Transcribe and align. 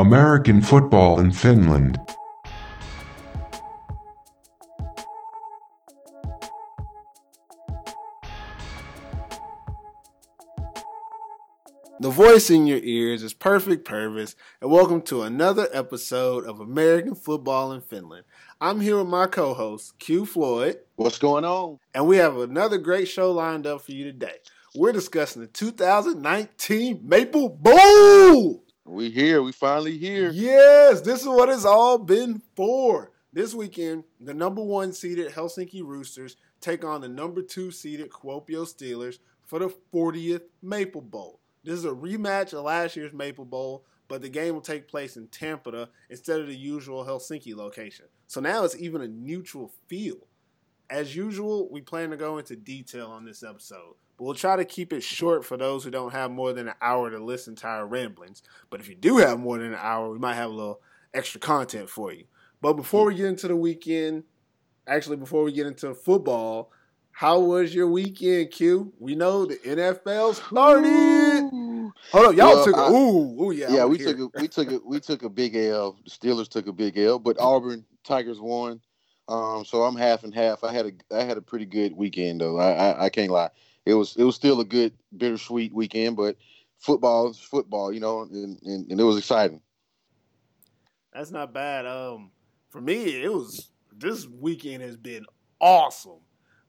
American 0.00 0.62
football 0.62 1.20
in 1.20 1.30
Finland. 1.30 2.00
The 12.00 12.08
voice 12.08 12.48
in 12.48 12.66
your 12.66 12.78
ears 12.82 13.22
is 13.22 13.34
Perfect 13.34 13.84
Purvis, 13.84 14.34
and 14.62 14.70
welcome 14.70 15.02
to 15.02 15.20
another 15.22 15.68
episode 15.70 16.46
of 16.46 16.58
American 16.58 17.14
Football 17.14 17.72
in 17.72 17.82
Finland. 17.82 18.24
I'm 18.58 18.80
here 18.80 18.96
with 18.96 19.08
my 19.08 19.26
co 19.26 19.52
host, 19.52 19.98
Q 19.98 20.24
Floyd, 20.24 20.78
What's 20.96 21.18
going 21.18 21.44
on? 21.44 21.78
and 21.94 22.06
we 22.06 22.16
have 22.16 22.38
another 22.38 22.78
great 22.78 23.06
show 23.06 23.30
lined 23.32 23.66
up 23.66 23.82
for 23.82 23.92
you 23.92 24.04
today. 24.04 24.36
We're 24.74 24.92
discussing 24.92 25.42
the 25.42 25.48
2019 25.48 27.00
Maple 27.04 27.50
Bowl. 27.50 28.64
We 28.90 29.08
here. 29.08 29.40
We 29.40 29.52
finally 29.52 29.96
here. 29.96 30.30
Yes, 30.32 31.00
this 31.00 31.20
is 31.20 31.28
what 31.28 31.48
it's 31.48 31.64
all 31.64 31.96
been 31.96 32.42
for. 32.56 33.12
This 33.32 33.54
weekend, 33.54 34.02
the 34.20 34.34
number 34.34 34.62
one 34.62 34.92
seeded 34.92 35.30
Helsinki 35.30 35.84
Roosters 35.84 36.36
take 36.60 36.84
on 36.84 37.00
the 37.00 37.08
number 37.08 37.40
two 37.40 37.70
seeded 37.70 38.10
Kuopio 38.10 38.66
Steelers 38.66 39.18
for 39.44 39.60
the 39.60 39.72
40th 39.94 40.42
Maple 40.60 41.02
Bowl. 41.02 41.38
This 41.62 41.74
is 41.74 41.84
a 41.84 41.90
rematch 41.90 42.52
of 42.52 42.64
last 42.64 42.96
year's 42.96 43.12
Maple 43.12 43.44
Bowl, 43.44 43.84
but 44.08 44.22
the 44.22 44.28
game 44.28 44.54
will 44.54 44.60
take 44.60 44.88
place 44.88 45.16
in 45.16 45.28
Tampere 45.28 45.86
instead 46.08 46.40
of 46.40 46.48
the 46.48 46.56
usual 46.56 47.04
Helsinki 47.04 47.54
location. 47.54 48.06
So 48.26 48.40
now 48.40 48.64
it's 48.64 48.76
even 48.76 49.02
a 49.02 49.08
neutral 49.08 49.72
field. 49.86 50.26
As 50.90 51.14
usual, 51.14 51.68
we 51.70 51.80
plan 51.80 52.10
to 52.10 52.16
go 52.16 52.38
into 52.38 52.56
detail 52.56 53.06
on 53.06 53.24
this 53.24 53.44
episode, 53.44 53.94
we'll 54.20 54.34
try 54.34 54.54
to 54.56 54.64
keep 54.64 54.92
it 54.92 55.02
short 55.02 55.44
for 55.44 55.56
those 55.56 55.82
who 55.82 55.90
don't 55.90 56.12
have 56.12 56.30
more 56.30 56.52
than 56.52 56.68
an 56.68 56.74
hour 56.82 57.10
to 57.10 57.18
listen 57.18 57.56
to 57.56 57.66
our 57.66 57.86
ramblings. 57.86 58.42
But 58.68 58.80
if 58.80 58.88
you 58.88 58.94
do 58.94 59.16
have 59.16 59.40
more 59.40 59.58
than 59.58 59.68
an 59.72 59.78
hour, 59.80 60.10
we 60.10 60.18
might 60.18 60.34
have 60.34 60.50
a 60.50 60.54
little 60.54 60.80
extra 61.14 61.40
content 61.40 61.88
for 61.88 62.12
you. 62.12 62.24
But 62.60 62.74
before 62.74 63.06
we 63.06 63.14
get 63.14 63.26
into 63.26 63.48
the 63.48 63.56
weekend, 63.56 64.24
actually, 64.86 65.16
before 65.16 65.42
we 65.42 65.52
get 65.52 65.66
into 65.66 65.94
football, 65.94 66.70
how 67.12 67.40
was 67.40 67.74
your 67.74 67.88
weekend, 67.88 68.50
Q? 68.50 68.92
We 68.98 69.14
know 69.14 69.46
the 69.46 69.56
NFL 69.56 70.34
started. 70.34 71.50
Hold 72.12 72.26
up, 72.26 72.34
y'all 72.34 72.54
Well, 72.54 72.64
took 72.64 72.76
a 72.76 72.80
I- 72.80 72.90
ooh, 72.90 73.42
ooh, 73.44 73.52
yeah. 73.52 73.74
Yeah, 73.74 73.84
we 73.86 73.98
took 73.98 74.18
a 74.18 74.28
we 74.40 74.48
took 74.48 74.70
a 74.70 74.80
we 74.84 75.00
took 75.00 75.22
a 75.22 75.28
big 75.30 75.56
L. 75.56 75.96
The 76.04 76.10
Steelers 76.10 76.48
took 76.48 76.66
a 76.66 76.72
big 76.72 76.98
L, 76.98 77.18
but 77.18 77.38
Auburn 77.40 77.84
Tigers 78.04 78.40
won. 78.40 78.80
Um, 79.28 79.64
so 79.64 79.82
I'm 79.82 79.96
half 79.96 80.24
and 80.24 80.34
half. 80.34 80.64
I 80.64 80.72
had 80.72 80.86
a 80.86 81.16
I 81.16 81.22
had 81.24 81.36
a 81.38 81.42
pretty 81.42 81.66
good 81.66 81.94
weekend 81.96 82.40
though. 82.40 82.58
I, 82.58 82.72
I 82.72 83.04
I 83.04 83.08
can't 83.10 83.30
lie. 83.30 83.50
It 83.86 83.94
was 83.94 84.16
it 84.16 84.24
was 84.24 84.36
still 84.36 84.60
a 84.60 84.64
good 84.64 84.92
bittersweet 85.16 85.72
weekend, 85.72 86.16
but 86.16 86.36
football 86.78 87.30
is 87.30 87.38
football, 87.38 87.92
you 87.92 88.00
know, 88.00 88.22
and, 88.22 88.58
and, 88.62 88.90
and 88.90 89.00
it 89.00 89.04
was 89.04 89.18
exciting. 89.18 89.60
That's 91.12 91.30
not 91.30 91.52
bad. 91.52 91.86
Um, 91.86 92.30
for 92.68 92.80
me, 92.80 93.22
it 93.22 93.32
was 93.32 93.70
this 93.92 94.26
weekend 94.26 94.82
has 94.82 94.96
been 94.96 95.26
awesome. 95.60 96.20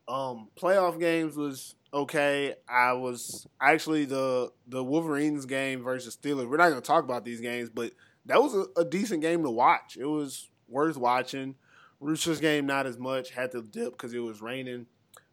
Um, 0.07 0.49
playoff 0.59 0.99
games 0.99 1.35
was 1.35 1.75
okay. 1.93 2.55
I 2.67 2.93
was 2.93 3.47
actually 3.61 4.05
the 4.05 4.51
the 4.67 4.83
Wolverines 4.83 5.45
game 5.45 5.83
versus 5.83 6.17
Steelers. 6.17 6.49
We're 6.49 6.57
not 6.57 6.69
going 6.69 6.81
to 6.81 6.87
talk 6.87 7.03
about 7.03 7.23
these 7.23 7.41
games, 7.41 7.69
but 7.69 7.91
that 8.25 8.41
was 8.41 8.53
a, 8.55 8.65
a 8.81 8.85
decent 8.85 9.21
game 9.21 9.43
to 9.43 9.49
watch. 9.49 9.97
It 9.97 10.05
was 10.05 10.49
worth 10.67 10.97
watching. 10.97 11.55
Roosters 11.99 12.39
game 12.39 12.65
not 12.65 12.87
as 12.87 12.97
much. 12.97 13.29
Had 13.29 13.51
to 13.51 13.61
dip 13.61 13.91
because 13.91 14.13
it 14.13 14.19
was 14.19 14.41
raining, 14.41 14.87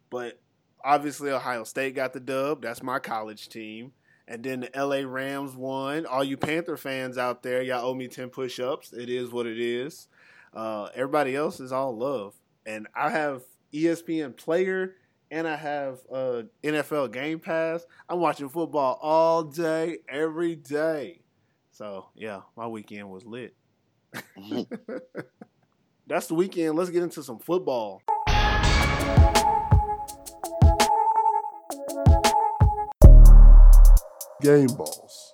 but 0.09 0.39
obviously 0.83 1.31
Ohio 1.31 1.63
State 1.63 1.95
got 1.95 2.13
the 2.13 2.19
dub. 2.19 2.61
That's 2.61 2.83
my 2.83 2.99
college 2.99 3.49
team. 3.49 3.93
And 4.27 4.43
then 4.43 4.59
the 4.61 4.85
LA 4.85 5.09
Rams 5.09 5.55
won. 5.55 6.05
All 6.05 6.23
you 6.23 6.37
Panther 6.37 6.77
fans 6.77 7.17
out 7.17 7.41
there, 7.41 7.61
y'all 7.63 7.85
owe 7.85 7.95
me 7.95 8.07
10 8.07 8.29
push 8.29 8.59
ups. 8.59 8.93
It 8.93 9.09
is 9.09 9.31
what 9.31 9.47
it 9.47 9.59
is. 9.59 10.07
Uh, 10.53 10.89
everybody 10.93 11.35
else 11.35 11.59
is 11.59 11.71
all 11.71 11.97
love. 11.97 12.35
And 12.65 12.87
I 12.95 13.09
have 13.09 13.41
ESPN 13.73 14.37
Player 14.37 14.95
and 15.31 15.47
I 15.47 15.55
have 15.55 15.99
uh, 16.11 16.43
NFL 16.63 17.11
Game 17.11 17.39
Pass. 17.39 17.85
I'm 18.07 18.19
watching 18.19 18.49
football 18.49 18.99
all 19.01 19.43
day, 19.43 19.97
every 20.07 20.55
day. 20.55 21.21
So, 21.71 22.09
yeah, 22.15 22.41
my 22.55 22.67
weekend 22.67 23.09
was 23.09 23.25
lit. 23.25 23.55
That's 26.07 26.27
the 26.27 26.33
weekend. 26.33 26.75
Let's 26.75 26.89
get 26.89 27.03
into 27.03 27.23
some 27.23 27.39
football. 27.39 28.01
Game 34.41 34.67
balls. 34.67 35.33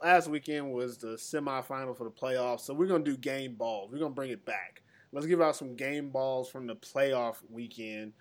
Last 0.00 0.28
weekend 0.28 0.72
was 0.72 0.98
the 0.98 1.16
semifinal 1.16 1.96
for 1.96 2.04
the 2.04 2.10
playoffs, 2.10 2.60
so 2.60 2.72
we're 2.72 2.86
gonna 2.86 3.02
do 3.02 3.16
game 3.16 3.54
balls. 3.54 3.90
We're 3.90 3.98
gonna 3.98 4.14
bring 4.14 4.30
it 4.30 4.44
back. 4.44 4.82
Let's 5.12 5.26
give 5.26 5.40
out 5.40 5.56
some 5.56 5.74
game 5.74 6.10
balls 6.10 6.48
from 6.48 6.66
the 6.66 6.76
playoff 6.76 7.36
weekend. 7.50 8.12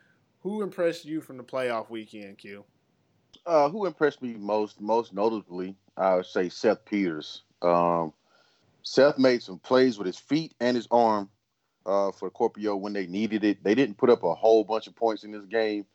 Who 0.42 0.64
impressed 0.64 1.06
you 1.06 1.22
from 1.22 1.38
the 1.38 1.44
playoff 1.44 1.90
weekend, 1.90 2.40
Q? 2.40 2.64
Uh, 3.46 3.70
who 3.70 3.86
impressed 3.86 4.22
me 4.24 4.34
most, 4.34 4.82
most 4.82 5.14
notably, 5.14 5.76
I 5.96 6.16
would 6.16 6.26
say 6.26 6.50
Seth 6.50 6.84
Peters. 6.86 7.44
Um, 7.62 8.14
Seth 8.82 9.20
made 9.20 9.44
some 9.44 9.60
plays 9.60 9.98
with 9.98 10.08
his 10.08 10.18
feet 10.18 10.56
and 10.60 10.76
his 10.76 10.88
arm 10.90 11.30
uh, 11.86 12.12
for 12.12 12.32
Kuopio 12.32 12.80
when 12.80 12.94
they 12.94 13.06
needed 13.06 13.44
it. 13.44 13.64
They 13.64 13.76
didn't 13.76 13.98
put 13.98 14.10
up 14.10 14.24
a 14.24 14.34
whole 14.34 14.64
bunch 14.64 14.88
of 14.88 14.96
points 14.96 15.24
in 15.24 15.32
this 15.32 15.46
game, 15.46 15.86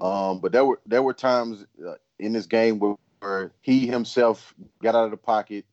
um, 0.00 0.40
but 0.40 0.52
there 0.52 0.64
were 0.64 0.80
there 0.86 1.02
were 1.02 1.14
times 1.14 1.64
uh, 1.84 1.94
in 2.22 2.32
this 2.32 2.46
game 2.46 2.78
where, 2.78 2.96
where 3.20 3.52
he 3.60 3.86
himself 3.86 4.54
got 4.82 4.94
out 4.94 5.04
of 5.04 5.10
the 5.10 5.16
pocket 5.16 5.64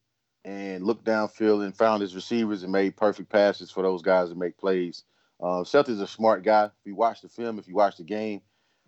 and 0.43 0.83
looked 0.83 1.05
downfield 1.05 1.63
and 1.63 1.75
found 1.75 2.01
his 2.01 2.15
receivers 2.15 2.63
and 2.63 2.71
made 2.71 2.95
perfect 2.95 3.29
passes 3.29 3.69
for 3.69 3.83
those 3.83 4.01
guys 4.01 4.29
to 4.29 4.35
make 4.35 4.57
plays. 4.57 5.03
Uh, 5.41 5.63
Seth 5.63 5.89
is 5.89 6.01
a 6.01 6.07
smart 6.07 6.43
guy. 6.43 6.65
If 6.65 6.71
you 6.85 6.95
watch 6.95 7.21
the 7.21 7.29
film, 7.29 7.59
if 7.59 7.67
you 7.67 7.75
watch 7.75 7.97
the 7.97 8.03
game, 8.03 8.41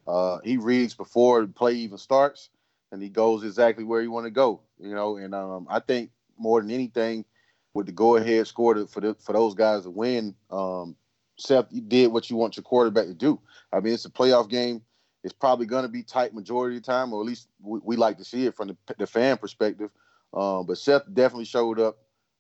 uh, 0.08 0.40
he 0.44 0.58
reads 0.58 0.94
before 0.94 1.42
the 1.42 1.48
play 1.48 1.74
even 1.74 1.98
starts, 1.98 2.50
and 2.92 3.02
he 3.02 3.10
goes 3.10 3.44
exactly 3.44 3.84
where 3.84 4.02
you 4.02 4.12
want 4.12 4.26
to 4.26 4.32
go. 4.32 4.62
You 4.80 4.96
know, 4.96 5.18
and 5.18 5.36
um, 5.36 5.68
I 5.70 5.80
think 5.80 6.10
more 6.38 6.62
than 6.62 6.72
anything, 6.72 7.26
with 7.74 7.86
the 7.86 7.92
go-ahead 7.92 8.48
score 8.48 8.74
to, 8.74 8.88
for 8.88 9.00
the, 9.00 9.16
for 9.16 9.34
those 9.34 9.54
guys 9.54 9.84
to 9.84 9.90
win, 9.90 10.36
um, 10.50 10.96
Seth 11.38 11.68
did 11.88 12.12
what 12.12 12.30
you 12.30 12.36
want 12.36 12.58
your 12.58 12.64
quarterback 12.64 13.06
to 13.06 13.14
do. 13.14 13.40
I 13.72 13.80
mean, 13.80 13.94
it's 13.94 14.06
a 14.06 14.10
playoff 14.10 14.50
game. 14.50 14.82
It's 15.24 15.34
probably 15.34 15.66
going 15.66 15.84
to 15.84 15.90
be 15.90 16.04
tight 16.04 16.34
majority 16.34 16.78
of 16.78 16.84
the 16.84 16.92
time, 16.92 17.14
or 17.14 17.22
at 17.22 17.28
least 17.28 17.48
we, 17.62 17.80
we 17.84 17.96
like 17.96 18.18
to 18.18 18.26
see 18.26 18.46
it 18.46 18.56
from 18.56 18.70
the, 18.70 18.78
the 18.98 19.08
fan 19.08 19.38
perspective. 19.38 19.92
Um, 20.34 20.66
but 20.66 20.78
Seth 20.78 21.04
definitely 21.14 21.46
showed 21.46 21.80
up. 21.80 21.98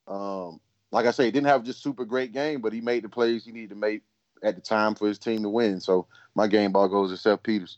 Um, 0.07 0.59
like 0.91 1.05
I 1.05 1.11
say, 1.11 1.25
he 1.25 1.31
didn't 1.31 1.47
have 1.47 1.63
just 1.63 1.83
super 1.83 2.05
great 2.05 2.33
game, 2.33 2.61
but 2.61 2.73
he 2.73 2.81
made 2.81 3.03
the 3.03 3.09
plays 3.09 3.45
he 3.45 3.51
needed 3.51 3.69
to 3.69 3.75
make 3.75 4.01
at 4.43 4.55
the 4.55 4.61
time 4.61 4.95
for 4.95 5.07
his 5.07 5.19
team 5.19 5.43
to 5.43 5.49
win. 5.49 5.79
So 5.79 6.07
my 6.35 6.47
game 6.47 6.71
ball 6.71 6.89
goes 6.89 7.11
to 7.11 7.17
Seth 7.17 7.43
Peters. 7.43 7.77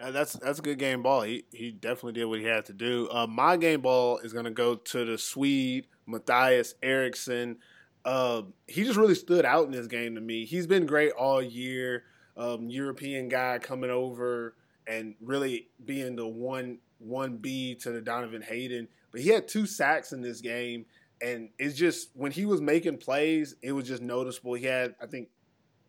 Uh, 0.00 0.10
that's 0.10 0.32
that's 0.34 0.58
a 0.58 0.62
good 0.62 0.78
game 0.78 1.02
ball. 1.02 1.22
He 1.22 1.44
he 1.52 1.70
definitely 1.70 2.14
did 2.14 2.24
what 2.24 2.38
he 2.38 2.46
had 2.46 2.64
to 2.66 2.72
do. 2.72 3.08
Uh, 3.12 3.26
my 3.26 3.58
game 3.58 3.82
ball 3.82 4.18
is 4.18 4.32
going 4.32 4.46
to 4.46 4.50
go 4.50 4.74
to 4.76 5.04
the 5.04 5.18
Swede 5.18 5.86
Matthias 6.06 6.74
Eriksson. 6.82 7.58
Uh, 8.04 8.42
he 8.66 8.82
just 8.84 8.96
really 8.96 9.14
stood 9.14 9.44
out 9.44 9.66
in 9.66 9.72
this 9.72 9.86
game 9.86 10.14
to 10.14 10.20
me. 10.22 10.46
He's 10.46 10.66
been 10.66 10.86
great 10.86 11.12
all 11.12 11.42
year. 11.42 12.04
Um, 12.40 12.70
European 12.70 13.28
guy 13.28 13.58
coming 13.58 13.90
over 13.90 14.54
and 14.86 15.14
really 15.20 15.68
being 15.84 16.16
the 16.16 16.26
one 16.26 16.78
one 16.98 17.36
B 17.36 17.74
to 17.76 17.90
the 17.90 18.00
Donovan 18.00 18.40
Hayden. 18.40 18.88
But 19.12 19.20
he 19.20 19.28
had 19.28 19.46
two 19.46 19.66
sacks 19.66 20.12
in 20.12 20.22
this 20.22 20.40
game, 20.40 20.86
and 21.20 21.50
it's 21.58 21.76
just 21.76 22.10
when 22.14 22.32
he 22.32 22.46
was 22.46 22.62
making 22.62 22.96
plays, 22.96 23.56
it 23.62 23.72
was 23.72 23.86
just 23.86 24.00
noticeable. 24.00 24.54
He 24.54 24.64
had 24.64 24.94
I 25.02 25.06
think 25.06 25.28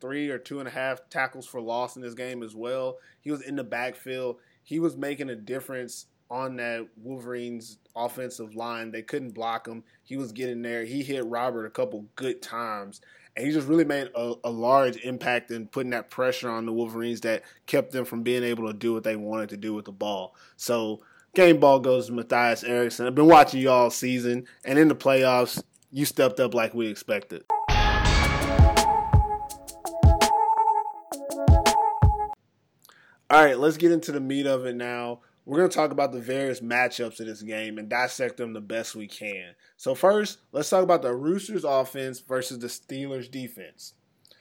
three 0.01 0.29
or 0.29 0.37
two 0.37 0.59
and 0.59 0.67
a 0.67 0.71
half 0.71 1.09
tackles 1.09 1.47
for 1.47 1.61
loss 1.61 1.95
in 1.95 2.01
this 2.01 2.15
game 2.15 2.43
as 2.43 2.53
well. 2.53 2.97
He 3.21 3.31
was 3.31 3.41
in 3.41 3.55
the 3.55 3.63
backfield. 3.63 4.37
He 4.63 4.79
was 4.79 4.97
making 4.97 5.29
a 5.29 5.35
difference 5.35 6.07
on 6.29 6.55
that 6.55 6.87
Wolverines 6.97 7.77
offensive 7.95 8.55
line. 8.55 8.91
They 8.91 9.01
couldn't 9.03 9.33
block 9.33 9.67
him. 9.67 9.83
He 10.03 10.17
was 10.17 10.31
getting 10.31 10.61
there. 10.61 10.85
He 10.85 11.03
hit 11.03 11.25
Robert 11.25 11.65
a 11.65 11.69
couple 11.69 12.05
good 12.15 12.41
times. 12.41 13.01
And 13.35 13.45
he 13.45 13.53
just 13.53 13.67
really 13.67 13.85
made 13.85 14.09
a, 14.13 14.33
a 14.43 14.49
large 14.49 14.97
impact 14.97 15.51
in 15.51 15.67
putting 15.67 15.91
that 15.91 16.09
pressure 16.09 16.49
on 16.49 16.65
the 16.65 16.73
Wolverines 16.73 17.21
that 17.21 17.43
kept 17.65 17.91
them 17.91 18.03
from 18.03 18.23
being 18.23 18.43
able 18.43 18.67
to 18.67 18.73
do 18.73 18.93
what 18.93 19.03
they 19.03 19.15
wanted 19.15 19.49
to 19.49 19.57
do 19.57 19.73
with 19.73 19.85
the 19.85 19.91
ball. 19.91 20.35
So 20.57 21.01
game 21.33 21.59
ball 21.59 21.79
goes 21.79 22.07
to 22.07 22.11
Matthias 22.11 22.63
Eriksson. 22.63 23.07
I've 23.07 23.15
been 23.15 23.27
watching 23.27 23.61
you 23.61 23.69
all 23.69 23.89
season, 23.89 24.47
and 24.65 24.77
in 24.77 24.89
the 24.89 24.95
playoffs, 24.95 25.63
you 25.91 26.03
stepped 26.05 26.39
up 26.41 26.53
like 26.53 26.73
we 26.73 26.87
expected. 26.87 27.45
All 33.29 33.41
right, 33.41 33.57
let's 33.57 33.77
get 33.77 33.93
into 33.93 34.11
the 34.11 34.19
meat 34.19 34.45
of 34.45 34.65
it 34.65 34.75
now. 34.75 35.21
We're 35.45 35.57
going 35.57 35.69
to 35.69 35.75
talk 35.75 35.91
about 35.91 36.11
the 36.11 36.19
various 36.19 36.59
matchups 36.59 37.19
of 37.19 37.25
this 37.27 37.41
game 37.41 37.77
and 37.77 37.89
dissect 37.89 38.37
them 38.37 38.53
the 38.53 38.61
best 38.61 38.95
we 38.95 39.07
can. 39.07 39.55
So, 39.77 39.95
first, 39.95 40.39
let's 40.51 40.69
talk 40.69 40.83
about 40.83 41.01
the 41.01 41.15
Roosters 41.15 41.63
offense 41.63 42.19
versus 42.19 42.59
the 42.59 42.67
Steelers 42.67 43.29
defense. 43.29 43.93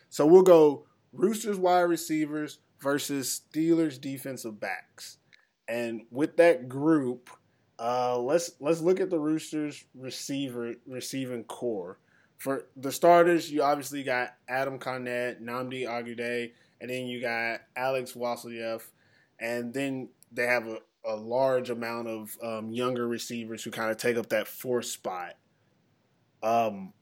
So, 0.08 0.26
we'll 0.26 0.42
go 0.42 0.86
Roosters 1.12 1.56
wide 1.56 1.82
receivers 1.82 2.58
versus 2.80 3.42
Steelers 3.52 4.00
defensive 4.00 4.60
backs. 4.60 5.18
And 5.66 6.02
with 6.10 6.36
that 6.36 6.68
group, 6.68 7.30
Uh, 7.82 8.18
let's 8.18 8.50
let's 8.60 8.82
look 8.82 9.00
at 9.00 9.08
the 9.08 9.18
Roosters 9.18 9.84
receiver 9.94 10.74
receiving 10.86 11.44
corps. 11.44 11.96
For 12.36 12.66
the 12.76 12.92
starters, 12.92 13.50
you 13.50 13.62
obviously 13.62 14.02
got 14.02 14.34
Adam 14.46 14.78
Cornett, 14.78 15.40
Nnamdi 15.40 15.86
Agude, 15.86 16.52
and 16.78 16.90
then 16.90 17.06
you 17.06 17.22
got 17.22 17.62
Alex 17.74 18.12
Wasiliev, 18.12 18.82
and 19.38 19.72
then 19.72 20.10
they 20.30 20.44
have 20.44 20.66
a, 20.66 20.80
a 21.04 21.16
large 21.16 21.70
amount 21.70 22.08
of 22.08 22.36
um, 22.42 22.70
younger 22.70 23.08
receivers 23.08 23.62
who 23.62 23.70
kind 23.70 23.90
of 23.90 23.96
take 23.96 24.16
up 24.16 24.28
that 24.28 24.46
fourth 24.46 24.86
spot. 24.86 25.36
Um, 26.42 26.92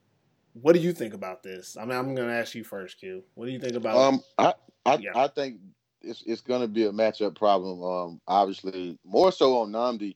what 0.53 0.73
do 0.73 0.79
you 0.79 0.93
think 0.93 1.13
about 1.13 1.43
this? 1.43 1.77
I 1.77 1.85
mean, 1.85 1.97
I'm 1.97 2.15
going 2.15 2.27
to 2.27 2.33
ask 2.33 2.55
you 2.55 2.63
first, 2.63 2.99
Q. 2.99 3.23
What 3.35 3.45
do 3.45 3.51
you 3.51 3.59
think 3.59 3.75
about? 3.75 3.97
Um, 3.97 4.21
I 4.37 4.53
I, 4.85 4.97
Yeah. 4.97 5.11
I 5.15 5.27
think 5.27 5.59
it's 6.01 6.23
it's 6.25 6.41
going 6.41 6.61
to 6.61 6.67
be 6.67 6.85
a 6.85 6.91
matchup 6.91 7.35
problem. 7.35 7.83
Um, 7.83 8.21
obviously 8.27 8.97
more 9.03 9.31
so 9.31 9.57
on 9.59 9.71
Nnamdi, 9.71 10.15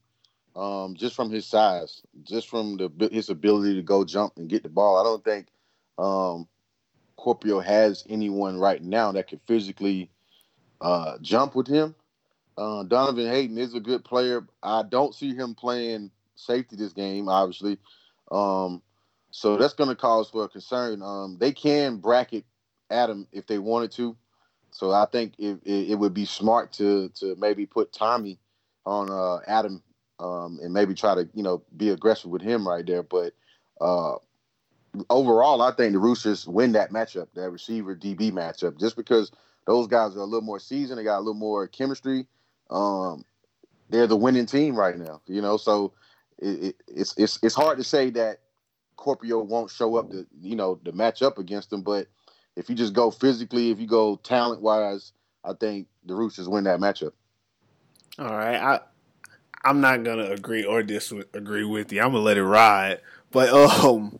um, 0.55 0.95
just 0.95 1.15
from 1.15 1.29
his 1.29 1.45
size, 1.45 2.01
just 2.23 2.49
from 2.49 2.77
the 2.77 3.09
his 3.11 3.29
ability 3.29 3.75
to 3.75 3.81
go 3.81 4.03
jump 4.03 4.33
and 4.37 4.49
get 4.49 4.63
the 4.63 4.69
ball. 4.69 4.97
I 4.97 5.03
don't 5.03 5.23
think 5.23 5.47
um, 5.97 6.47
Kuopio 7.17 7.63
has 7.63 8.05
anyone 8.09 8.59
right 8.59 8.81
now 8.81 9.11
that 9.11 9.27
can 9.27 9.39
physically 9.45 10.09
uh, 10.81 11.17
jump 11.21 11.55
with 11.55 11.67
him. 11.67 11.95
Uh, 12.57 12.83
Donovan 12.83 13.27
Hayden 13.27 13.57
is 13.57 13.73
a 13.73 13.79
good 13.79 14.03
player. 14.03 14.45
I 14.61 14.83
don't 14.83 15.15
see 15.15 15.33
him 15.33 15.55
playing 15.55 16.11
safety 16.35 16.75
this 16.75 16.93
game, 16.93 17.27
obviously. 17.29 17.79
Um, 18.31 18.81
so 19.31 19.57
that's 19.57 19.73
going 19.73 19.89
to 19.89 19.95
cause 19.95 20.29
for 20.29 20.45
a 20.45 20.49
concern. 20.49 21.01
Um, 21.01 21.37
they 21.39 21.51
can 21.51 21.97
bracket 21.97 22.45
Adam 22.91 23.27
if 23.31 23.47
they 23.47 23.57
wanted 23.57 23.91
to. 23.93 24.15
So 24.71 24.91
I 24.91 25.05
think 25.11 25.33
it, 25.37 25.59
it, 25.63 25.91
it 25.91 25.95
would 25.95 26.13
be 26.13 26.25
smart 26.25 26.71
to 26.73 27.09
to 27.15 27.35
maybe 27.37 27.65
put 27.65 27.93
Tommy 27.93 28.39
on 28.85 29.09
uh, 29.09 29.39
Adam 29.47 29.81
um, 30.19 30.59
and 30.61 30.73
maybe 30.73 30.93
try 30.93 31.15
to 31.15 31.27
you 31.33 31.43
know 31.43 31.63
be 31.77 31.89
aggressive 31.89 32.29
with 32.29 32.41
him 32.41 32.67
right 32.67 32.85
there. 32.85 33.03
But 33.03 33.33
uh, 33.81 34.15
overall, 35.09 35.61
I 35.61 35.71
think 35.71 35.93
the 35.93 35.99
Roosters 35.99 36.47
win 36.47 36.71
that 36.73 36.91
matchup, 36.91 37.27
that 37.35 37.49
receiver 37.49 37.95
DB 37.95 38.31
matchup, 38.31 38.79
just 38.79 38.95
because 38.95 39.31
those 39.67 39.87
guys 39.87 40.15
are 40.15 40.19
a 40.19 40.25
little 40.25 40.41
more 40.41 40.59
seasoned, 40.59 40.99
they 40.99 41.03
got 41.03 41.17
a 41.17 41.19
little 41.19 41.33
more 41.33 41.67
chemistry. 41.67 42.27
Um, 42.69 43.25
they're 43.89 44.07
the 44.07 44.17
winning 44.17 44.45
team 44.45 44.75
right 44.75 44.97
now, 44.97 45.21
you 45.27 45.41
know. 45.41 45.57
So 45.57 45.93
it, 46.39 46.63
it, 46.63 46.75
it's 46.87 47.15
it's 47.17 47.39
it's 47.43 47.55
hard 47.55 47.77
to 47.77 47.83
say 47.83 48.09
that 48.11 48.39
Kuopio 48.97 49.45
won't 49.45 49.71
show 49.71 49.95
up 49.95 50.09
to 50.11 50.25
you 50.41 50.55
know 50.55 50.79
the 50.83 50.91
matchup 50.91 51.37
against 51.37 51.69
them, 51.69 51.81
but 51.81 52.07
if 52.55 52.69
you 52.69 52.75
just 52.75 52.93
go 52.93 53.11
physically, 53.11 53.71
if 53.71 53.79
you 53.79 53.87
go 53.87 54.15
talent 54.17 54.61
wise, 54.61 55.13
I 55.43 55.53
think 55.53 55.87
the 56.05 56.15
Roosters 56.15 56.49
win 56.49 56.65
that 56.65 56.79
matchup. 56.79 57.13
All 58.19 58.35
right, 58.35 58.55
I 58.55 58.79
I'm 59.63 59.81
not 59.81 60.03
gonna 60.03 60.31
agree 60.31 60.63
or 60.63 60.83
disagree 60.83 61.63
with 61.63 61.91
you. 61.91 62.01
I'm 62.01 62.11
gonna 62.11 62.23
let 62.23 62.37
it 62.37 62.43
ride. 62.43 62.99
But 63.31 63.49
um, 63.49 64.19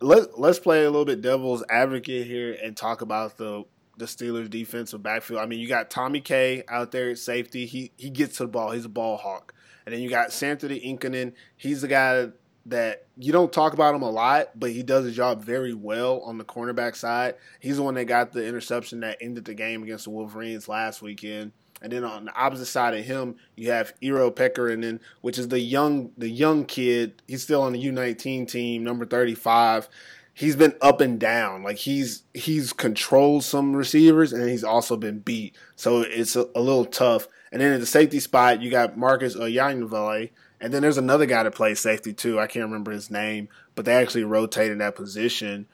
let 0.00 0.38
let's 0.38 0.58
play 0.58 0.84
a 0.84 0.90
little 0.90 1.04
bit 1.04 1.22
devil's 1.22 1.62
advocate 1.68 2.26
here 2.26 2.56
and 2.62 2.76
talk 2.76 3.02
about 3.02 3.36
the 3.36 3.64
the 4.02 4.06
Steelers 4.08 4.50
defensive 4.50 5.02
backfield. 5.02 5.40
I 5.40 5.46
mean, 5.46 5.60
you 5.60 5.68
got 5.68 5.90
Tommy 5.90 6.20
K 6.20 6.64
out 6.68 6.90
there 6.90 7.10
at 7.10 7.18
safety. 7.18 7.66
He 7.66 7.92
he 7.96 8.10
gets 8.10 8.36
to 8.38 8.44
the 8.44 8.48
ball. 8.48 8.72
He's 8.72 8.84
a 8.84 8.90
ball 8.90 9.16
hawk. 9.16 9.54
And 9.86 9.94
then 9.94 10.02
you 10.02 10.10
got 10.10 10.32
Sanford 10.32 10.70
Inkanen. 10.70 11.32
He's 11.56 11.80
the 11.82 11.88
guy 11.88 12.28
that 12.66 13.06
you 13.16 13.32
don't 13.32 13.52
talk 13.52 13.72
about 13.72 13.94
him 13.94 14.02
a 14.02 14.10
lot, 14.10 14.58
but 14.58 14.70
he 14.70 14.82
does 14.82 15.04
his 15.04 15.16
job 15.16 15.42
very 15.42 15.74
well 15.74 16.20
on 16.20 16.38
the 16.38 16.44
cornerback 16.44 16.94
side. 16.94 17.34
He's 17.58 17.76
the 17.76 17.82
one 17.82 17.94
that 17.94 18.04
got 18.04 18.32
the 18.32 18.46
interception 18.46 19.00
that 19.00 19.18
ended 19.20 19.44
the 19.44 19.54
game 19.54 19.82
against 19.82 20.04
the 20.04 20.10
Wolverines 20.10 20.68
last 20.68 21.02
weekend. 21.02 21.52
And 21.80 21.92
then 21.92 22.04
on 22.04 22.26
the 22.26 22.34
opposite 22.34 22.66
side 22.66 22.94
of 22.94 23.04
him, 23.04 23.34
you 23.56 23.72
have 23.72 23.92
Eero 24.00 24.32
Pekkarinen, 24.32 25.00
which 25.20 25.36
is 25.36 25.48
the 25.48 25.58
young 25.58 26.12
the 26.16 26.30
young 26.30 26.64
kid. 26.64 27.22
He's 27.26 27.42
still 27.42 27.62
on 27.62 27.72
the 27.72 27.84
U19 27.84 28.48
team, 28.48 28.84
number 28.84 29.04
35. 29.04 29.88
He's 30.34 30.56
been 30.56 30.74
up 30.80 31.00
and 31.00 31.20
down. 31.20 31.62
Like 31.62 31.76
he's 31.76 32.22
he's 32.32 32.72
controlled 32.72 33.44
some 33.44 33.76
receivers 33.76 34.32
and 34.32 34.48
he's 34.48 34.64
also 34.64 34.96
been 34.96 35.18
beat. 35.18 35.54
So 35.76 36.00
it's 36.00 36.36
a, 36.36 36.48
a 36.54 36.60
little 36.60 36.86
tough. 36.86 37.28
And 37.50 37.60
then 37.60 37.74
at 37.74 37.80
the 37.80 37.86
safety 37.86 38.18
spot, 38.18 38.62
you 38.62 38.70
got 38.70 38.96
Marcus 38.96 39.36
Oyanvale, 39.36 40.30
and 40.58 40.72
then 40.72 40.80
there's 40.80 40.96
another 40.96 41.26
guy 41.26 41.42
that 41.42 41.54
plays 41.54 41.80
safety 41.80 42.14
too. 42.14 42.40
I 42.40 42.46
can't 42.46 42.64
remember 42.64 42.92
his 42.92 43.10
name, 43.10 43.48
but 43.74 43.84
they 43.84 43.94
actually 43.94 44.24
rotated 44.24 44.80
that 44.80 44.96
position. 44.96 45.66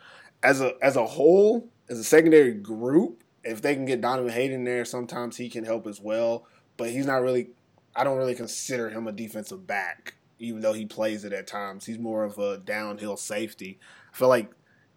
As 0.42 0.60
a 0.60 0.72
as 0.82 0.96
a 0.96 1.06
whole, 1.06 1.68
as 1.88 1.98
a 1.98 2.04
secondary 2.04 2.52
group, 2.52 3.22
if 3.44 3.62
they 3.62 3.74
can 3.74 3.84
get 3.84 4.00
Donovan 4.00 4.32
Hayden 4.32 4.64
there, 4.64 4.84
sometimes 4.84 5.36
he 5.36 5.48
can 5.48 5.64
help 5.64 5.86
as 5.86 6.00
well. 6.00 6.46
But 6.76 6.90
he's 6.90 7.06
not 7.06 7.22
really. 7.22 7.50
I 7.94 8.04
don't 8.04 8.18
really 8.18 8.34
consider 8.34 8.90
him 8.90 9.06
a 9.06 9.12
defensive 9.12 9.66
back, 9.66 10.14
even 10.38 10.62
though 10.62 10.72
he 10.72 10.86
plays 10.86 11.24
it 11.24 11.32
at 11.32 11.46
times. 11.46 11.86
He's 11.86 11.98
more 11.98 12.24
of 12.24 12.38
a 12.38 12.58
downhill 12.58 13.16
safety. 13.16 13.78
Feel 14.18 14.26
like 14.28 14.50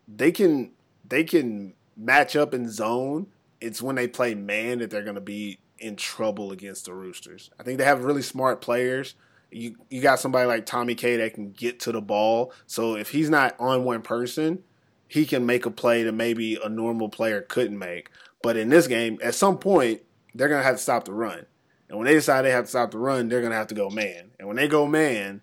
they 0.08 0.32
can 0.32 0.72
they 1.08 1.24
can 1.24 1.74
match 1.96 2.36
up 2.36 2.56
in 2.56 2.68
zone. 2.68 3.28
It's 3.60 3.80
when 3.80 3.96
they 3.96 4.08
play 4.08 4.34
man 4.34 4.80
that 4.80 4.90
they're 4.90 5.04
going 5.04 5.14
to 5.14 5.22
be 5.22 5.60
in 5.78 5.96
trouble 5.96 6.52
against 6.52 6.86
the 6.86 6.94
Roosters. 6.96 7.52
I 7.60 7.64
think 7.64 7.78
they 7.78 7.84
have 7.86 8.04
really 8.04 8.24
smart 8.24 8.62
players. 8.62 9.14
You 9.52 9.76
you 9.92 10.02
got 10.02 10.20
somebody 10.20 10.48
like 10.48 10.66
Tommy 10.66 10.96
K 10.96 11.18
that 11.18 11.36
can 11.36 11.52
get 11.52 11.80
to 11.82 11.92
the 11.92 12.02
ball. 12.02 12.52
So 12.66 12.96
if 12.96 13.12
he's 13.12 13.30
not 13.30 13.56
on 13.60 13.84
one 13.84 14.02
person, 14.02 14.64
he 15.08 15.28
can 15.28 15.46
make 15.46 15.68
a 15.68 15.72
play 15.72 16.02
that 16.02 16.14
maybe 16.14 16.58
a 16.64 16.68
normal 16.68 17.08
player 17.08 17.42
couldn't 17.42 17.78
make. 17.78 18.10
But 18.42 18.58
in 18.58 18.70
this 18.70 18.88
game, 18.88 19.20
at 19.22 19.36
some 19.36 19.60
point, 19.60 20.02
they're 20.34 20.50
gonna 20.50 20.64
have 20.64 20.78
to 20.78 20.82
stop 20.82 21.06
the 21.06 21.14
run. 21.14 21.46
And 21.90 22.00
when 22.00 22.08
they 22.08 22.14
decide 22.16 22.42
they 22.42 22.50
have 22.52 22.64
to 22.64 22.70
stop 22.72 22.90
the 22.90 22.98
run, 22.98 23.30
they're 23.30 23.44
gonna 23.44 23.54
have 23.54 23.68
to 23.68 23.76
go 23.76 23.92
man. 23.92 24.32
And 24.40 24.48
when 24.48 24.58
they 24.58 24.68
go 24.68 24.88
man, 24.88 25.42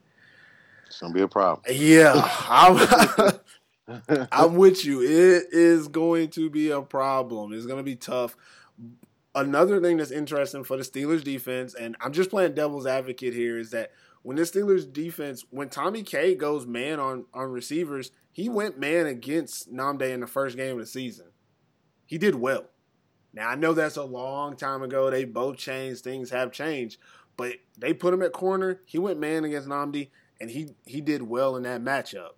It's 0.89 0.99
gonna 0.99 1.15
be 1.15 1.21
a 1.21 1.29
problem. 1.29 1.61
yeah, 1.71 2.15
I'm, 4.31 4.55
with 4.57 4.85
you. 4.85 5.03
It 5.03 5.47
is 5.53 5.89
going 5.89 6.29
to 6.31 6.51
be 6.51 6.71
a 6.71 6.83
problem. 6.83 7.53
It's 7.53 7.67
going 7.67 7.79
to 7.79 7.85
be 7.85 7.97
tough. 7.97 8.37
Another 9.35 9.81
thing 9.81 9.99
that's 9.99 10.11
interesting 10.11 10.65
for 10.65 10.77
the 10.77 10.83
Steelers 10.83 11.23
defense, 11.23 11.75
and 11.75 11.97
I'm 12.01 12.13
just 12.13 12.31
playing 12.31 12.55
devil's 12.55 12.87
advocate 12.87 13.35
here, 13.35 13.59
is 13.59 13.71
that 13.71 13.93
when 14.23 14.37
the 14.37 14.43
Steelers 14.43 14.91
defense, 14.93 15.45
when 15.51 15.69
Tommy 15.69 16.03
K 16.03 16.35
goes 16.35 16.67
man 16.67 16.99
on 16.99 17.27
on 17.33 17.51
receivers, 17.51 18.11
he 18.33 18.49
went 18.49 18.79
man 18.79 19.07
against 19.07 19.73
Nnamdi 19.73 20.11
in 20.11 20.21
the 20.21 20.27
first 20.27 20.57
game 20.57 20.73
of 20.73 20.81
the 20.81 20.87
season. 20.87 21.27
He 22.05 22.19
did 22.19 22.35
well. 22.35 22.65
Now 23.33 23.51
I 23.51 23.55
know 23.55 23.75
that's 23.75 23.97
a 23.97 24.03
long 24.03 24.57
time 24.57 24.83
ago. 24.83 25.11
They 25.11 25.25
both 25.25 25.57
changed. 25.57 26.03
Things 26.03 26.31
have 26.31 26.51
changed, 26.51 26.99
but 27.37 27.55
they 27.79 27.93
put 27.93 28.15
him 28.15 28.23
at 28.23 28.33
corner. 28.33 28.81
He 28.87 28.99
went 28.99 29.21
man 29.21 29.45
against 29.45 29.69
Nnamdi, 29.69 30.09
and 30.41 30.51
he 30.51 30.71
he 30.85 31.01
did 31.01 31.23
well 31.23 31.57
in 31.57 31.63
that 31.63 31.83
matchup. 31.83 32.31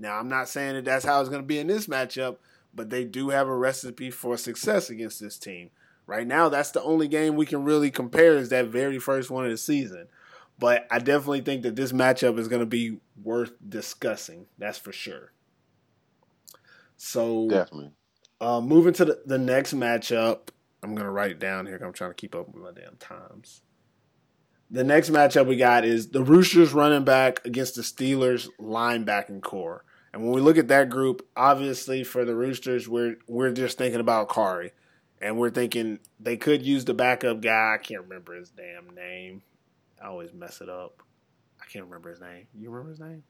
Now 0.00 0.18
I'm 0.18 0.28
not 0.28 0.48
saying 0.48 0.74
that 0.74 0.84
that's 0.84 1.04
how 1.04 1.20
it's 1.20 1.28
going 1.28 1.42
to 1.42 1.46
be 1.46 1.58
in 1.58 1.66
this 1.66 1.86
matchup, 1.86 2.38
but 2.74 2.90
they 2.90 3.04
do 3.04 3.28
have 3.28 3.46
a 3.46 3.56
recipe 3.56 4.10
for 4.10 4.36
success 4.36 4.90
against 4.90 5.20
this 5.20 5.38
team. 5.38 5.70
Right 6.06 6.26
now, 6.26 6.48
that's 6.48 6.72
the 6.72 6.82
only 6.82 7.06
game 7.06 7.36
we 7.36 7.46
can 7.46 7.62
really 7.62 7.90
compare 7.90 8.36
is 8.36 8.48
that 8.48 8.66
very 8.66 8.98
first 8.98 9.30
one 9.30 9.44
of 9.44 9.50
the 9.50 9.56
season. 9.56 10.08
But 10.58 10.86
I 10.90 10.98
definitely 10.98 11.42
think 11.42 11.62
that 11.62 11.76
this 11.76 11.92
matchup 11.92 12.38
is 12.38 12.48
going 12.48 12.60
to 12.60 12.66
be 12.66 12.98
worth 13.22 13.52
discussing. 13.66 14.46
That's 14.58 14.78
for 14.78 14.92
sure. 14.92 15.32
So 16.96 17.48
Definitely. 17.48 17.92
uh, 18.40 18.60
moving 18.60 18.92
to 18.94 19.04
the, 19.06 19.22
the 19.24 19.38
next 19.38 19.74
matchup, 19.74 20.48
I'm 20.82 20.94
gonna 20.94 21.10
write 21.10 21.30
it 21.30 21.38
down 21.38 21.66
here. 21.66 21.80
I'm 21.82 21.94
trying 21.94 22.10
to 22.10 22.14
keep 22.14 22.34
up 22.34 22.48
with 22.48 22.62
my 22.62 22.72
damn 22.72 22.96
times. 22.96 23.62
The 24.70 24.84
next 24.84 25.10
matchup 25.10 25.46
we 25.46 25.56
got 25.56 25.84
is 25.86 26.08
the 26.08 26.22
Roosters 26.22 26.74
running 26.74 27.04
back 27.04 27.44
against 27.46 27.74
the 27.76 27.82
Steelers 27.82 28.48
linebacking 28.60 29.40
corps. 29.40 29.82
And 30.12 30.22
when 30.22 30.32
we 30.32 30.40
look 30.40 30.58
at 30.58 30.68
that 30.68 30.90
group, 30.90 31.26
obviously 31.36 32.02
for 32.02 32.24
the 32.24 32.34
Roosters, 32.34 32.88
we're 32.88 33.16
we're 33.28 33.52
just 33.52 33.78
thinking 33.78 34.00
about 34.00 34.28
Kari, 34.28 34.72
and 35.20 35.38
we're 35.38 35.50
thinking 35.50 36.00
they 36.18 36.36
could 36.36 36.64
use 36.66 36.84
the 36.84 36.94
backup 36.94 37.40
guy. 37.40 37.74
I 37.74 37.78
can't 37.78 38.02
remember 38.02 38.34
his 38.34 38.50
damn 38.50 38.94
name. 38.94 39.42
I 40.02 40.06
always 40.06 40.32
mess 40.32 40.60
it 40.60 40.68
up. 40.68 41.02
I 41.60 41.66
can't 41.66 41.84
remember 41.84 42.10
his 42.10 42.20
name. 42.20 42.46
You 42.54 42.70
remember 42.70 42.90
his 42.90 43.00
name? 43.00 43.22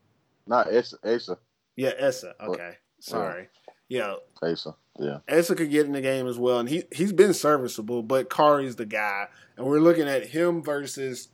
Not 0.47 0.73
Asa. 0.73 0.97
Asa. 1.05 1.39
Yeah, 1.77 1.93
Essa. 1.99 2.35
Okay, 2.41 2.77
sorry. 3.01 3.49
Yeah, 3.89 4.15
Asa. 4.43 4.75
Yeah. 4.99 5.19
Essa 5.29 5.55
could 5.55 5.71
get 5.71 5.87
in 5.87 5.93
the 5.93 6.01
game 6.01 6.27
as 6.27 6.39
well, 6.39 6.61
and 6.61 6.69
he 6.69 6.85
he's 6.93 7.13
been 7.13 7.35
serviceable. 7.35 8.03
But 8.03 8.31
Kari's 8.31 8.77
the 8.77 8.87
guy, 8.87 9.27
and 9.57 9.67
we're 9.67 9.81
looking 9.81 10.09
at 10.09 10.29
him 10.29 10.63
versus 10.63 11.29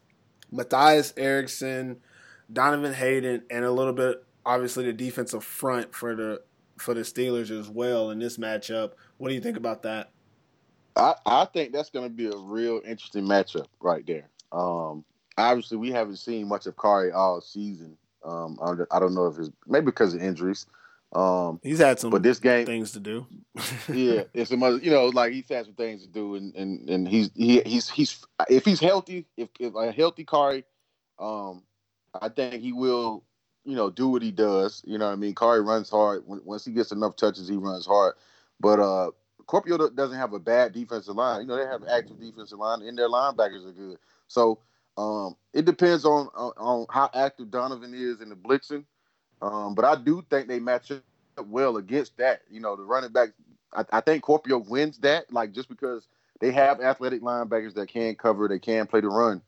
Matthias 0.50 1.12
Eriksson, 1.16 1.98
Donovan 2.52 2.94
Hayden, 2.94 3.42
and 3.50 3.64
a 3.64 3.70
little 3.70 3.92
bit 3.92 4.24
obviously 4.46 4.84
the 4.86 4.92
defensive 4.92 5.44
front 5.44 5.94
for 5.94 6.14
the 6.14 6.40
for 6.78 6.94
the 6.94 7.00
Steelers 7.00 7.50
as 7.50 7.68
well 7.68 8.10
in 8.10 8.18
this 8.18 8.38
matchup. 8.38 8.92
What 9.18 9.28
do 9.28 9.34
you 9.34 9.40
think 9.40 9.56
about 9.56 9.82
that? 9.82 10.10
I, 10.94 11.14
I 11.26 11.44
think 11.46 11.72
that's 11.72 11.90
going 11.90 12.06
to 12.06 12.14
be 12.14 12.26
a 12.26 12.36
real 12.36 12.80
interesting 12.86 13.24
matchup 13.24 13.66
right 13.80 14.06
there. 14.06 14.28
Um, 14.52 15.04
obviously, 15.36 15.76
we 15.76 15.90
haven't 15.90 16.16
seen 16.16 16.48
much 16.48 16.66
of 16.66 16.76
Kari 16.78 17.12
all 17.12 17.40
season. 17.40 17.96
Um, 18.24 18.58
I, 18.62 18.74
don't- 18.74 18.88
I 18.90 18.98
don't 18.98 19.14
know 19.14 19.26
if 19.26 19.38
it's 19.38 19.50
maybe 19.66 19.86
because 19.86 20.14
of 20.14 20.22
injuries. 20.22 20.66
Um, 21.14 21.60
He's 21.62 21.78
had 21.78 21.98
some 22.00 22.10
but 22.10 22.22
this 22.22 22.38
game, 22.38 22.66
things 22.66 22.90
to 22.92 23.00
do. 23.00 23.26
yeah, 23.92 24.24
it's 24.34 24.50
some 24.50 24.62
other, 24.62 24.78
you 24.78 24.90
know, 24.90 25.06
like 25.06 25.32
he's 25.32 25.48
had 25.48 25.64
some 25.64 25.74
things 25.74 26.02
to 26.02 26.08
do, 26.08 26.34
and 26.34 26.54
and, 26.56 26.90
and 26.90 27.08
he's 27.08 27.30
he, 27.34 27.60
he's 27.64 27.88
he's 27.88 28.24
if 28.50 28.64
he's 28.64 28.80
healthy, 28.80 29.24
if, 29.36 29.48
if 29.60 29.74
a 29.76 29.92
healthy 29.92 30.24
Kari, 30.24 30.64
um, 31.18 31.62
I 32.20 32.28
think 32.28 32.60
he 32.60 32.72
will, 32.72 33.22
you 33.66 33.76
know, 33.76 33.90
do 33.90 34.08
what 34.08 34.22
he 34.22 34.30
does. 34.30 34.82
You 34.86 34.96
know 34.98 35.06
what 35.06 35.12
I 35.12 35.16
mean? 35.16 35.34
Khari 35.34 35.64
runs 35.66 35.90
hard. 35.90 36.22
Once 36.26 36.64
he 36.64 36.72
gets 36.72 36.92
enough 36.92 37.16
touches, 37.16 37.48
he 37.48 37.56
runs 37.56 37.86
hard. 37.86 38.14
But 38.60 38.80
uh 38.80 39.10
Kuopio 39.46 39.94
doesn't 39.94 40.18
have 40.18 40.32
a 40.32 40.38
bad 40.38 40.72
defensive 40.72 41.14
line. 41.14 41.42
You 41.42 41.46
know, 41.46 41.56
they 41.56 41.66
have 41.66 41.82
an 41.82 41.88
active 41.88 42.20
defensive 42.20 42.58
line, 42.58 42.82
and 42.82 42.98
their 42.98 43.08
linebackers 43.08 43.66
are 43.68 43.72
good. 43.72 43.98
So 44.28 44.58
um, 44.96 45.36
it 45.52 45.64
depends 45.64 46.04
on, 46.04 46.28
on, 46.34 46.52
on 46.56 46.86
how 46.90 47.10
active 47.14 47.50
Donovan 47.50 47.94
is 47.94 48.20
in 48.20 48.28
the 48.28 48.34
blitzing. 48.34 48.84
Um, 49.42 49.74
but 49.74 49.84
I 49.84 49.94
do 49.96 50.24
think 50.30 50.48
they 50.48 50.58
match 50.58 50.90
up 50.90 51.02
well 51.46 51.76
against 51.76 52.16
that. 52.16 52.42
You 52.50 52.60
know, 52.60 52.76
the 52.76 52.82
running 52.82 53.12
back. 53.12 53.30
I, 53.72 53.84
I 53.92 54.00
think 54.00 54.24
Kuopio 54.24 54.66
wins 54.66 54.98
that, 54.98 55.32
like 55.32 55.52
just 55.52 55.68
because 55.68 56.08
they 56.40 56.50
have 56.52 56.80
athletic 56.80 57.22
linebackers 57.22 57.74
that 57.74 57.88
can 57.88 58.14
cover, 58.14 58.48
they 58.48 58.58
can 58.58 58.86
play 58.86 59.00
the 59.00 59.08
run. 59.08 59.42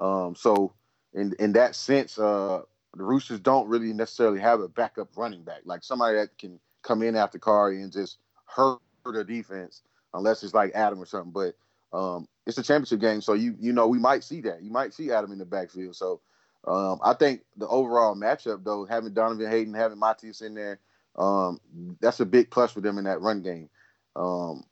Um, 0.00 0.34
so 0.34 0.72
in 1.12 1.34
in 1.38 1.52
that 1.54 1.74
sense, 1.74 2.18
uh, 2.18 2.62
the 2.96 3.02
Roosters 3.02 3.40
don't 3.40 3.68
really 3.68 3.92
necessarily 3.92 4.40
have 4.40 4.60
a 4.60 4.68
backup 4.68 5.08
running 5.16 5.42
back, 5.42 5.60
like 5.64 5.82
somebody 5.82 6.16
that 6.18 6.36
can 6.38 6.60
come 6.82 7.02
in 7.02 7.16
after 7.16 7.38
Khari 7.38 7.82
and 7.82 7.92
just 7.92 8.18
hurt 8.46 8.80
the 9.04 9.24
defense, 9.24 9.82
unless 10.14 10.42
it's 10.42 10.54
like 10.54 10.72
Adam 10.74 11.00
or 11.00 11.06
something. 11.06 11.32
But 11.32 11.54
um, 11.96 12.28
it's 12.46 12.58
a 12.58 12.62
championship 12.62 13.00
game, 13.00 13.20
so 13.20 13.32
you 13.32 13.54
you 13.58 13.72
know 13.72 13.86
we 13.86 13.98
might 13.98 14.24
see 14.24 14.40
that. 14.42 14.62
You 14.62 14.70
might 14.70 14.92
see 14.92 15.10
Adam 15.10 15.32
in 15.32 15.38
the 15.38 15.44
backfield. 15.44 15.96
So 15.96 16.20
um, 16.66 17.00
I 17.02 17.14
think 17.14 17.42
the 17.56 17.66
overall 17.66 18.14
matchup, 18.14 18.64
though, 18.64 18.84
having 18.84 19.14
Donovan 19.14 19.50
Hayden, 19.50 19.74
having 19.74 19.98
Matthias 19.98 20.42
in 20.42 20.54
there, 20.54 20.78
um, 21.16 21.60
that's 22.00 22.20
a 22.20 22.26
big 22.26 22.50
plus 22.50 22.72
for 22.72 22.80
them 22.80 22.98
in 22.98 23.04
that 23.04 23.20
run 23.20 23.42
game. 23.42 23.68
Um, 24.16 24.64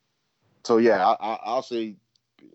so 0.63 0.77
yeah, 0.77 1.15
I, 1.19 1.55
will 1.55 1.61
say 1.63 1.95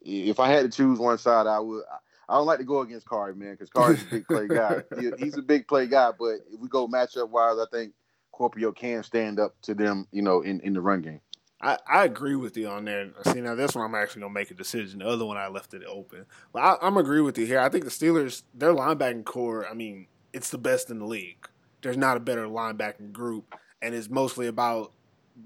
if 0.03 0.41
I 0.41 0.49
had 0.49 0.63
to 0.63 0.77
choose 0.77 0.99
one 0.99 1.19
side, 1.19 1.47
I 1.47 1.59
would. 1.59 1.83
I 2.29 2.35
don't 2.35 2.47
like 2.47 2.59
to 2.59 2.65
go 2.65 2.81
against 2.81 3.07
Khari, 3.07 3.37
man, 3.37 3.53
because 3.53 3.71
Khari's 3.71 4.03
a 4.03 4.07
big 4.07 4.27
play 4.27 4.49
guy. 4.49 4.83
He, 5.01 5.11
he's 5.19 5.37
a 5.37 5.43
big 5.43 5.69
play 5.69 5.87
guy, 5.87 6.11
but 6.19 6.37
if 6.53 6.61
we 6.61 6.69
go 6.69 6.89
matchup 6.89 7.31
wise, 7.31 7.57
I 7.59 7.67
think 7.71 7.93
Kuopio 8.35 8.75
can 8.75 9.03
stand 9.03 9.39
up 9.39 9.55
to 9.63 9.75
them, 9.75 10.07
you 10.11 10.23
know, 10.23 10.41
in, 10.41 10.61
in 10.61 10.73
the 10.73 10.81
run 10.81 11.03
game. 11.03 11.21
I, 11.61 11.79
I 11.89 12.05
agree 12.05 12.37
with 12.37 12.57
you 12.57 12.69
on 12.69 12.85
there. 12.85 13.11
See, 13.33 13.41
now 13.41 13.55
that's 13.55 13.75
one 13.75 13.85
I'm 13.85 13.95
actually 13.95 14.23
gonna 14.23 14.35
make 14.35 14.51
a 14.51 14.55
decision. 14.55 14.99
The 14.99 15.07
other 15.07 15.25
one 15.25 15.37
I 15.37 15.49
left 15.49 15.73
it 15.73 15.83
open. 15.89 16.27
But 16.53 16.61
I, 16.61 16.77
I'm 16.83 16.97
agree 16.97 17.23
with 17.23 17.39
you 17.39 17.47
here. 17.47 17.61
I 17.61 17.69
think 17.69 17.85
the 17.85 17.91
Steelers, 17.91 18.43
their 18.55 18.75
linebacking 18.75 19.25
corps, 19.25 19.67
I 19.69 19.75
mean, 19.75 20.07
it's 20.33 20.51
the 20.51 20.59
best 20.59 20.91
in 20.91 20.99
the 20.99 21.07
league. 21.07 21.49
There's 21.83 21.97
not 21.97 22.17
a 22.17 22.21
better 22.21 22.47
linebacking 22.47 23.13
group, 23.13 23.55
and 23.81 23.95
it's 23.95 24.11
mostly 24.11 24.49
about, 24.49 24.93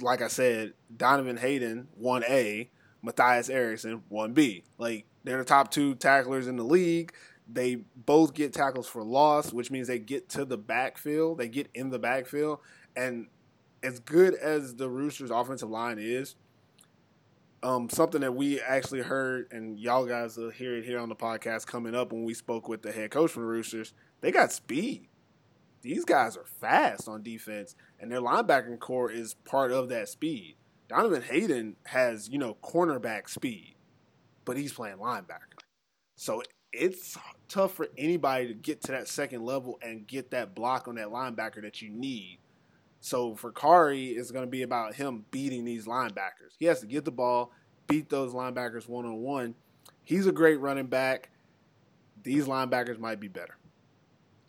like 0.00 0.20
I 0.20 0.28
said, 0.28 0.72
Donovan 0.94 1.37
Hayden 1.37 1.88
one 1.94 2.25
A, 2.25 2.70
Matthias 3.02 3.49
Eriksson, 3.49 4.02
one 4.08 4.32
B. 4.32 4.64
Like 4.78 5.06
they're 5.25 5.39
the 5.39 5.45
top 5.45 5.71
two 5.71 5.95
tacklers 5.95 6.47
in 6.47 6.57
the 6.57 6.65
league. 6.65 7.12
They 7.53 7.77
both 7.97 8.35
get 8.35 8.53
tackles 8.53 8.87
for 8.87 9.03
loss, 9.03 9.53
which 9.53 9.71
means 9.71 9.89
they 9.89 9.99
get 9.99 10.29
to 10.31 10.45
the 10.45 10.57
backfield. 10.57 11.39
They 11.39 11.49
get 11.49 11.69
in 11.75 11.91
the 11.91 11.99
backfield, 11.99 12.61
and 12.97 13.27
as 13.83 13.99
good 13.99 14.35
as 14.35 14.77
the 14.77 14.89
Roosters' 14.89 15.31
offensive 15.31 15.71
line 15.71 15.99
is, 15.99 16.37
um, 17.62 17.91
something 17.91 18.21
that 18.23 18.35
we 18.35 18.61
actually 18.61 19.03
heard, 19.03 19.49
and 19.50 19.79
y'all 19.79 20.07
guys 20.07 20.37
will 20.37 20.50
hear 20.50 20.77
it 20.77 20.85
here 20.85 20.99
on 20.99 21.09
the 21.09 21.17
podcast 21.17 21.67
coming 21.67 21.95
up 21.95 22.12
when 22.12 22.25
we 22.25 22.35
spoke 22.35 22.69
with 22.69 22.83
the 22.83 22.93
head 22.93 23.11
coach 23.11 23.31
from 23.31 23.43
the 23.43 23.49
Roosters. 23.49 23.93
They 24.21 24.31
got 24.31 24.53
speed. 24.53 25.09
These 25.83 26.05
guys 26.05 26.37
are 26.37 26.45
fast 26.45 27.09
on 27.09 27.23
defense, 27.23 27.75
and 27.99 28.11
their 28.12 28.21
linebacking 28.21 28.79
corps 28.81 29.11
is 29.11 29.35
part 29.35 29.73
of 29.73 29.89
that 29.89 30.09
speed. 30.09 30.57
Donovan 30.89 31.23
Hayden 31.23 31.77
has, 31.87 32.29
you 32.29 32.39
know, 32.39 32.57
cornerback 32.62 33.29
speed, 33.29 33.77
but 34.50 34.57
he's 34.57 34.73
playing 34.73 34.97
linebacker. 34.97 35.61
So 36.16 36.42
it's 36.73 37.16
tough 37.49 37.73
for 37.75 37.88
anybody 37.97 38.49
to 38.49 38.54
get 38.54 38.83
to 38.83 38.92
that 38.92 39.09
second 39.09 39.45
level 39.45 39.78
and 39.80 40.07
get 40.07 40.33
that 40.33 40.54
block 40.54 40.88
on 40.88 40.97
that 40.97 41.09
linebacker 41.09 41.62
that 41.62 41.80
you 41.80 41.90
need 41.90 42.40
so 43.00 43.35
for 43.35 43.50
Kari, 43.50 44.09
it's 44.09 44.30
going 44.30 44.45
to 44.45 44.50
be 44.50 44.62
about 44.62 44.95
him 44.95 45.25
beating 45.30 45.64
these 45.64 45.87
linebackers. 45.87 46.54
He 46.59 46.66
has 46.66 46.80
to 46.80 46.87
get 46.87 47.04
the 47.04 47.11
ball, 47.11 47.50
beat 47.87 48.11
those 48.11 48.35
linebackers 48.35 48.88
one 48.88 49.07
on 49.07 49.16
one. 49.16 49.54
He's 50.04 50.26
a 50.26 50.33
great 50.33 50.61
running 50.61 50.87
back. 50.87 51.30
These 52.23 52.47
linebackers 52.47 52.99
might 52.99 53.19
be 53.19 53.28
better. 53.28 53.57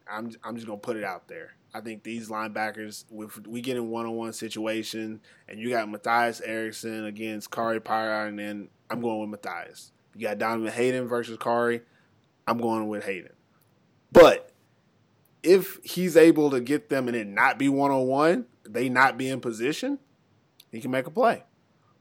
I'm 0.09 0.31
I'm 0.43 0.55
just 0.55 0.67
gonna 0.67 0.79
put 0.79 0.97
it 0.97 1.05
out 1.05 1.29
there. 1.29 1.53
I 1.73 1.79
think 1.79 2.03
these 2.03 2.27
linebackers, 2.27 3.05
if 3.09 3.47
we 3.47 3.61
get 3.61 3.77
in 3.77 3.89
one 3.89 4.05
on 4.05 4.11
one 4.13 4.33
situation, 4.33 5.21
and 5.47 5.57
you 5.57 5.69
got 5.69 5.89
Matthias 5.89 6.41
Eriksson 6.41 7.05
against 7.05 7.49
Kari 7.49 7.79
Payar, 7.79 8.27
and 8.27 8.37
then 8.37 8.67
I'm 8.91 9.01
going 9.01 9.19
with 9.21 9.29
Matthias. 9.29 9.91
You 10.15 10.27
got 10.27 10.37
Donovan 10.37 10.71
Hayden 10.71 11.07
versus 11.07 11.37
Khari. 11.37 11.81
I'm 12.45 12.59
going 12.59 12.87
with 12.89 13.05
Hayden. 13.05 13.31
But 14.11 14.51
if 15.41 15.79
he's 15.83 16.17
able 16.17 16.51
to 16.51 16.59
get 16.59 16.89
them 16.89 17.07
and 17.07 17.15
it 17.15 17.25
not 17.25 17.57
be 17.57 17.69
one 17.69 17.91
on 17.91 18.05
one, 18.07 18.45
they 18.67 18.89
not 18.89 19.17
be 19.17 19.29
in 19.29 19.39
position, 19.39 19.99
he 20.71 20.81
can 20.81 20.91
make 20.91 21.07
a 21.07 21.11
play. 21.11 21.43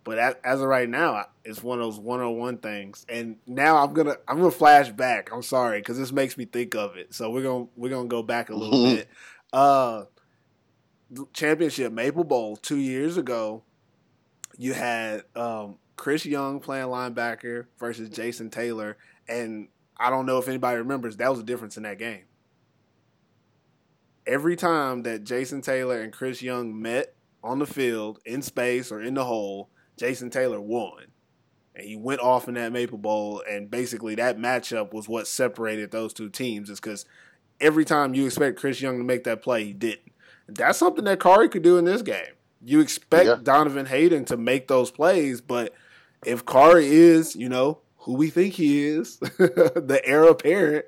But 0.02 0.18
as 0.44 0.61
of 0.61 0.66
right 0.66 0.88
now, 0.88 1.26
it's 1.44 1.62
one 1.62 1.78
of 1.78 1.85
those 1.85 2.00
one 2.00 2.20
on 2.20 2.37
one 2.37 2.59
things. 2.59 3.06
And 3.09 3.37
now 3.47 3.76
I'm 3.76 3.92
gonna 3.92 4.16
I'm 4.26 4.38
gonna 4.38 4.50
flash 4.50 4.90
back. 4.90 5.30
I'm 5.32 5.42
sorry 5.42 5.80
because 5.80 5.99
this 5.99 6.11
makes 6.11 6.37
me 6.37 6.47
think 6.47 6.75
of 6.75 6.97
it. 6.97 7.14
So 7.14 7.30
we're 7.30 7.42
gonna 7.42 7.66
we're 7.76 7.90
gonna 7.90 8.09
go 8.09 8.23
back 8.23 8.50
a 8.50 8.54
little 8.54 8.85
bit. 8.97 9.09
Uh, 9.52 10.04
championship 11.32 11.92
Maple 11.92 12.25
Bowl 12.25 12.56
two 12.56 12.78
years 12.78 13.16
ago, 13.16 13.62
you 14.56 14.73
had 14.73 15.25
um, 15.37 15.76
Chris 16.00 16.26
Young 16.26 16.61
playing 16.61 16.87
linebacker 16.87 17.66
versus 17.78 18.09
Jason 18.09 18.50
Taylor, 18.50 18.97
and 19.28 19.69
I 19.97 20.11
don't 20.11 20.26
know 20.26 20.38
if 20.38 20.49
anybody 20.49 20.78
remembers 20.78 21.16
that 21.19 21.30
was 21.30 21.40
a 21.40 21.45
difference 21.45 21.76
in 21.76 21.83
that 21.85 21.99
game 21.99 22.25
every 24.30 24.57
time 24.57 25.02
that 25.02 25.25
Jason 25.25 25.61
Taylor 25.61 26.00
and 26.00 26.12
Chris 26.12 26.40
Young 26.40 26.80
met 26.80 27.14
on 27.42 27.59
the 27.59 27.66
field 27.66 28.21
in 28.25 28.42
space 28.42 28.92
or 28.92 29.02
in 29.02 29.14
the 29.14 29.25
hole, 29.25 29.69
Jason 29.97 30.30
Taylor 30.30 30.61
won. 30.61 31.07
And 31.75 31.87
he 31.87 31.97
went 31.97 32.21
off 32.21 32.49
in 32.49 32.54
that 32.54 32.73
Maple 32.73 32.99
Bowl, 32.99 33.42
and 33.49 33.71
basically 33.71 34.14
that 34.16 34.38
matchup 34.38 34.92
was 34.92 35.09
what 35.09 35.26
separated 35.26 35.90
those 35.90 36.12
two 36.12 36.28
teams. 36.28 36.71
Is 36.71 36.80
because 36.80 37.07
every 37.61 37.85
time 37.85 38.14
you 38.14 38.26
expect 38.26 38.59
Chris 38.59 38.80
Young 38.80 38.99
to 38.99 39.04
make 39.04 39.25
that 39.25 39.42
play, 39.42 39.64
he 39.64 39.73
didn't. 39.73 40.12
That's 40.49 40.78
something 40.78 41.04
that 41.04 41.21
Khari 41.21 41.50
could 41.50 41.62
do 41.62 41.78
in 41.78 41.85
this 41.85 42.02
game. 42.02 42.35
You 42.62 42.80
expect 42.80 43.26
yeah. 43.26 43.38
Donovan 43.42 43.87
Hayden 43.87 44.25
to 44.26 44.37
make 44.37 44.69
those 44.69 44.90
plays, 44.90 45.40
but 45.40 45.73
if 46.25 46.45
Khari 46.45 46.85
is, 46.85 47.35
you 47.35 47.49
know, 47.49 47.79
who 47.99 48.15
we 48.15 48.31
think 48.31 48.55
he 48.55 48.85
is, 48.85 49.17
the 49.19 50.00
heir 50.05 50.25
apparent, 50.25 50.87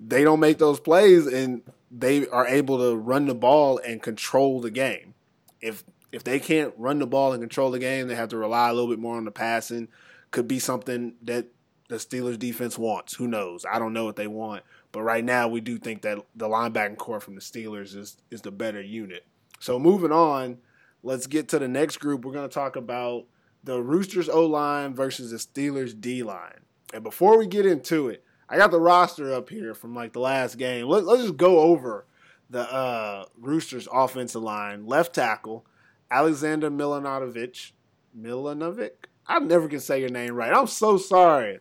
they 0.00 0.24
don't 0.24 0.40
make 0.40 0.58
those 0.58 0.80
plays, 0.80 1.26
and 1.26 1.62
they 1.90 2.26
are 2.28 2.46
able 2.46 2.78
to 2.78 2.96
run 2.96 3.26
the 3.26 3.34
ball 3.34 3.78
and 3.78 4.02
control 4.02 4.60
the 4.60 4.70
game. 4.70 5.14
If 5.60 5.84
if 6.10 6.24
they 6.24 6.40
can't 6.40 6.72
run 6.78 6.98
the 7.00 7.06
ball 7.06 7.32
and 7.32 7.42
control 7.42 7.70
the 7.70 7.78
game, 7.78 8.08
they 8.08 8.14
have 8.14 8.30
to 8.30 8.38
rely 8.38 8.70
a 8.70 8.72
little 8.72 8.88
bit 8.88 8.98
more 8.98 9.16
on 9.16 9.24
the 9.24 9.30
passing. 9.30 9.88
Could 10.30 10.48
be 10.48 10.58
something 10.58 11.14
that 11.22 11.48
the 11.88 11.96
Steelers 11.96 12.38
defense 12.38 12.78
wants. 12.78 13.14
Who 13.14 13.26
knows? 13.26 13.66
I 13.70 13.78
don't 13.78 13.92
know 13.92 14.04
what 14.04 14.16
they 14.16 14.26
want. 14.26 14.62
But 14.92 15.02
right 15.02 15.24
now 15.24 15.48
we 15.48 15.60
do 15.60 15.78
think 15.78 16.02
that 16.02 16.18
the 16.34 16.48
linebacking 16.48 16.96
corps 16.96 17.20
from 17.20 17.34
the 17.34 17.40
Steelers 17.40 17.96
is 17.96 18.16
is 18.30 18.42
the 18.42 18.50
better 18.50 18.80
unit. 18.80 19.26
So 19.60 19.78
moving 19.78 20.12
on, 20.12 20.58
let's 21.02 21.26
get 21.26 21.48
to 21.48 21.58
the 21.58 21.68
next 21.68 21.98
group. 21.98 22.24
We're 22.24 22.32
gonna 22.32 22.48
talk 22.48 22.76
about 22.76 23.24
the 23.64 23.82
Roosters 23.82 24.28
O 24.28 24.46
line 24.46 24.94
versus 24.94 25.30
the 25.30 25.36
Steelers 25.36 25.98
D 25.98 26.22
line. 26.22 26.60
And 26.92 27.02
before 27.02 27.38
we 27.38 27.46
get 27.46 27.66
into 27.66 28.08
it, 28.08 28.24
I 28.48 28.56
got 28.56 28.70
the 28.70 28.80
roster 28.80 29.32
up 29.32 29.50
here 29.50 29.74
from 29.74 29.94
like 29.94 30.12
the 30.12 30.20
last 30.20 30.56
game. 30.56 30.86
Let, 30.86 31.04
us 31.04 31.22
just 31.22 31.36
go 31.36 31.60
over 31.60 32.06
the 32.48 32.60
uh, 32.72 33.26
Roosters 33.38 33.88
offensive 33.92 34.42
line. 34.42 34.86
Left 34.86 35.14
tackle, 35.14 35.66
Alexander 36.10 36.70
Milanovic. 36.70 37.72
Milanovic? 38.18 38.90
I 39.26 39.38
never 39.40 39.68
can 39.68 39.80
say 39.80 40.00
your 40.00 40.08
name 40.08 40.34
right. 40.34 40.52
I'm 40.52 40.66
so 40.66 40.96
sorry. 40.96 41.60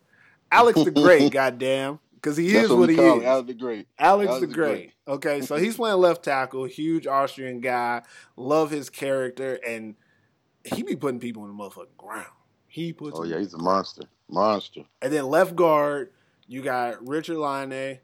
Alex 0.51 0.81
the 0.81 0.91
Great, 0.91 1.31
goddamn. 1.33 1.99
Because 2.15 2.37
he 2.37 2.51
That's 2.51 2.65
is 2.65 2.69
what, 2.71 2.79
what 2.79 2.89
he 2.89 2.95
is. 2.95 3.23
Alex 3.23 3.47
the 3.47 3.53
Great. 3.53 3.87
Alex, 3.99 4.29
Alex 4.29 4.41
the, 4.41 4.47
the 4.47 4.53
Great. 4.53 4.73
Great. 4.73 4.93
Okay, 5.07 5.41
so 5.41 5.55
he's 5.57 5.75
playing 5.75 5.97
left 5.97 6.23
tackle, 6.23 6.65
huge 6.65 7.05
Austrian 7.05 7.59
guy. 7.59 8.01
Love 8.35 8.71
his 8.71 8.89
character, 8.89 9.59
and 9.67 9.95
he 10.63 10.83
be 10.83 10.95
putting 10.95 11.19
people 11.19 11.43
in 11.45 11.55
the 11.55 11.63
motherfucking 11.63 11.97
ground. 11.97 12.27
He 12.67 12.93
puts. 12.93 13.17
Oh 13.17 13.23
yeah, 13.23 13.39
he's 13.39 13.53
a 13.53 13.57
monster, 13.57 14.03
monster. 14.29 14.83
And 15.01 15.11
then 15.11 15.25
left 15.27 15.55
guard, 15.55 16.11
you 16.47 16.61
got 16.61 17.07
Richard 17.07 17.37
Lyonnais. 17.37 18.01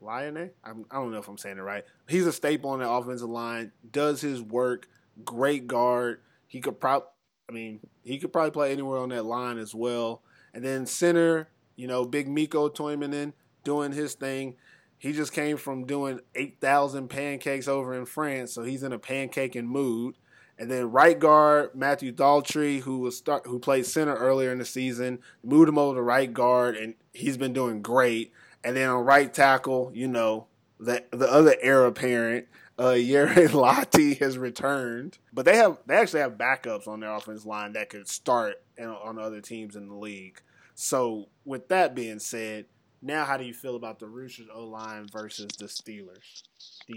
Lyonnais? 0.00 0.50
I'm, 0.64 0.84
I 0.90 0.96
do 0.96 1.04
not 1.04 1.10
know 1.10 1.18
if 1.18 1.28
I'm 1.28 1.38
saying 1.38 1.58
it 1.58 1.62
right. 1.62 1.84
He's 2.08 2.26
a 2.26 2.32
staple 2.32 2.70
on 2.70 2.78
the 2.80 2.88
offensive 2.88 3.28
line. 3.28 3.72
Does 3.90 4.20
his 4.20 4.42
work. 4.42 4.88
Great 5.24 5.66
guard. 5.66 6.20
He 6.46 6.60
could 6.60 6.80
probably. 6.80 7.08
I 7.48 7.52
mean, 7.52 7.80
he 8.02 8.18
could 8.18 8.32
probably 8.32 8.50
play 8.50 8.72
anywhere 8.72 8.98
on 8.98 9.10
that 9.10 9.24
line 9.24 9.58
as 9.58 9.74
well. 9.74 10.22
And 10.52 10.64
then 10.64 10.84
center, 10.84 11.48
you 11.76 11.86
know, 11.86 12.04
Big 12.04 12.28
Mikko 12.28 12.70
Toiminen 12.70 13.34
doing 13.62 13.92
his 13.92 14.14
thing. 14.14 14.56
He 14.98 15.12
just 15.12 15.32
came 15.32 15.58
from 15.58 15.84
doing 15.84 16.20
8,000 16.34 17.08
pancakes 17.08 17.68
over 17.68 17.94
in 17.94 18.06
France, 18.06 18.52
so 18.52 18.62
he's 18.62 18.82
in 18.82 18.92
a 18.92 18.98
pancaking 18.98 19.66
mood. 19.66 20.16
And 20.58 20.70
then 20.70 20.90
right 20.90 21.18
guard 21.18 21.74
Matthew 21.74 22.12
Daltrey, 22.12 22.80
who 22.80 23.00
was 23.00 23.16
start, 23.16 23.46
who 23.46 23.58
played 23.58 23.84
center 23.84 24.14
earlier 24.14 24.52
in 24.52 24.58
the 24.58 24.64
season, 24.64 25.18
moved 25.44 25.68
him 25.68 25.78
over 25.78 25.96
to 25.96 26.02
right 26.02 26.32
guard, 26.32 26.76
and 26.76 26.94
he's 27.12 27.36
been 27.36 27.52
doing 27.52 27.82
great. 27.82 28.32
And 28.64 28.76
then 28.76 28.88
on 28.88 29.04
right 29.04 29.32
tackle, 29.32 29.90
you 29.94 30.08
know, 30.08 30.46
the 30.80 31.04
the 31.10 31.30
other 31.30 31.56
heir 31.60 31.84
apparent, 31.84 32.46
uh, 32.78 32.94
Jere 32.96 33.48
Lati 33.48 34.18
has 34.18 34.38
returned, 34.38 35.18
but 35.32 35.44
they 35.44 35.56
have 35.56 35.78
they 35.86 35.96
actually 35.96 36.20
have 36.20 36.38
backups 36.38 36.88
on 36.88 37.00
their 37.00 37.14
offense 37.14 37.44
line 37.44 37.74
that 37.74 37.90
could 37.90 38.08
start 38.08 38.62
on 38.80 39.18
other 39.18 39.40
teams 39.40 39.76
in 39.76 39.88
the 39.88 39.94
league. 39.94 40.40
So 40.74 41.28
with 41.44 41.68
that 41.68 41.94
being 41.94 42.18
said, 42.18 42.66
now 43.06 43.24
how 43.24 43.36
do 43.36 43.44
you 43.44 43.54
feel 43.54 43.76
about 43.76 43.98
the 43.98 44.06
Roosters 44.06 44.48
O 44.52 44.64
line 44.64 45.06
versus 45.10 45.48
the 45.58 45.66
Steelers? 45.66 46.42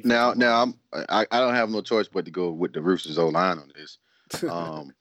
Now, 0.03 0.33
now 0.33 0.63
I'm 0.63 0.73
I, 1.09 1.25
I 1.31 1.39
don't 1.39 1.55
have 1.55 1.69
no 1.69 1.81
choice 1.81 2.07
but 2.07 2.25
to 2.25 2.31
go 2.31 2.51
with 2.51 2.73
the 2.73 2.81
Roosters 2.81 3.17
O 3.17 3.29
line 3.29 3.59
on 3.59 3.71
this. 3.75 3.97
Um, 4.49 4.93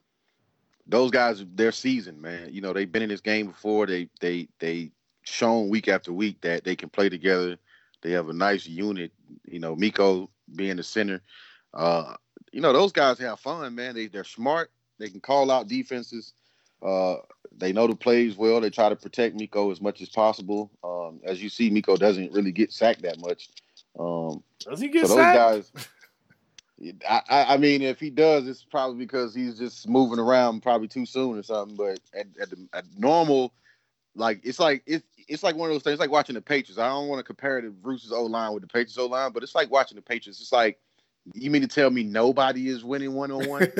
those 0.87 1.11
guys, 1.11 1.45
they're 1.55 1.71
seasoned, 1.71 2.21
man. 2.21 2.49
You 2.51 2.63
know, 2.63 2.73
they've 2.73 2.91
been 2.91 3.03
in 3.03 3.11
this 3.11 3.21
game 3.21 3.49
before. 3.49 3.87
They 3.87 4.09
they 4.21 4.49
they 4.59 4.91
shown 5.23 5.69
week 5.69 5.87
after 5.87 6.13
week 6.13 6.41
that 6.41 6.65
they 6.65 6.75
can 6.75 6.89
play 6.89 7.11
together. 7.11 7.59
They 8.03 8.13
have 8.13 8.29
a 8.31 8.33
nice 8.33 8.67
unit. 8.67 9.13
You 9.45 9.59
know, 9.59 9.77
Mikko 9.77 10.31
being 10.57 10.77
the 10.77 10.83
center. 10.83 11.23
Uh, 11.75 12.15
you 12.53 12.63
know, 12.63 12.73
those 12.73 12.93
guys 12.93 13.19
have 13.19 13.39
fun, 13.39 13.75
man. 13.75 13.95
They 13.95 14.07
they're 14.07 14.25
smart. 14.25 14.71
They 14.99 15.11
can 15.11 15.21
call 15.21 15.51
out 15.51 15.69
defenses. 15.69 16.33
Uh, 16.83 17.17
they 17.59 17.73
know 17.73 17.87
the 17.87 17.95
plays 17.95 18.37
well. 18.37 18.61
They 18.61 18.71
try 18.71 18.89
to 18.89 18.97
protect 18.97 19.37
Miko 19.37 19.71
as 19.71 19.81
much 19.81 20.01
as 20.01 20.09
possible. 20.09 20.71
Um, 20.83 21.21
as 21.25 21.43
you 21.43 21.49
see, 21.49 21.71
Miko 21.71 21.97
doesn't 21.97 22.33
really 22.33 22.53
get 22.53 22.73
sacked 22.73 23.03
that 23.03 23.21
much. 23.21 23.49
Um, 23.99 24.43
Does 24.61 24.81
he 24.81 24.89
get 24.89 25.07
so 25.07 25.17
sacked? 25.17 25.39
Those 25.39 25.71
guys, 25.71 25.89
I, 27.09 27.55
I, 27.55 27.57
mean, 27.57 27.83
if 27.83 27.99
he 27.99 28.11
does, 28.11 28.47
it's 28.47 28.63
probably 28.63 28.99
because 28.99 29.35
he's 29.35 29.59
just 29.59 29.89
moving 29.89 30.19
around 30.19 30.63
probably 30.63 30.89
too 30.89 31.07
soon 31.07 31.39
or 31.39 31.43
something. 31.43 31.77
But 31.77 32.01
at, 32.15 32.27
at, 32.41 32.51
the, 32.51 32.69
at 32.73 32.85
normal, 32.97 33.53
like 34.15 34.41
it's 34.45 34.61
like 34.61 34.83
it's 34.87 35.05
it's 35.29 35.43
like 35.43 35.57
one 35.57 35.71
of 35.71 35.75
those 35.75 35.83
things. 35.83 35.95
It's 35.95 36.01
like 36.01 36.11
watching 36.11 36.35
the 36.35 36.41
Patriots. 36.41 36.79
I 36.79 36.89
don't 36.89 37.09
want 37.09 37.19
to 37.19 37.25
compare 37.25 37.61
the 37.61 37.71
Bruce's 37.71 38.13
O 38.13 38.25
line 38.25 38.53
with 38.53 38.63
the 38.63 38.69
Patriots 38.69 38.99
O 38.99 39.07
line, 39.07 39.33
but 39.33 39.43
it's 39.43 39.55
like 39.55 39.71
watching 39.71 39.97
the 39.97 40.03
Patriots. 40.03 40.41
It's 40.41 40.53
like 40.53 40.79
you 41.35 41.51
mean 41.51 41.63
to 41.63 41.69
tell 41.69 41.91
me 41.91 42.03
nobody 42.03 42.69
is 42.69 42.85
winning 42.85 43.15
one 43.15 43.31
on 43.31 43.49
one? 43.49 43.73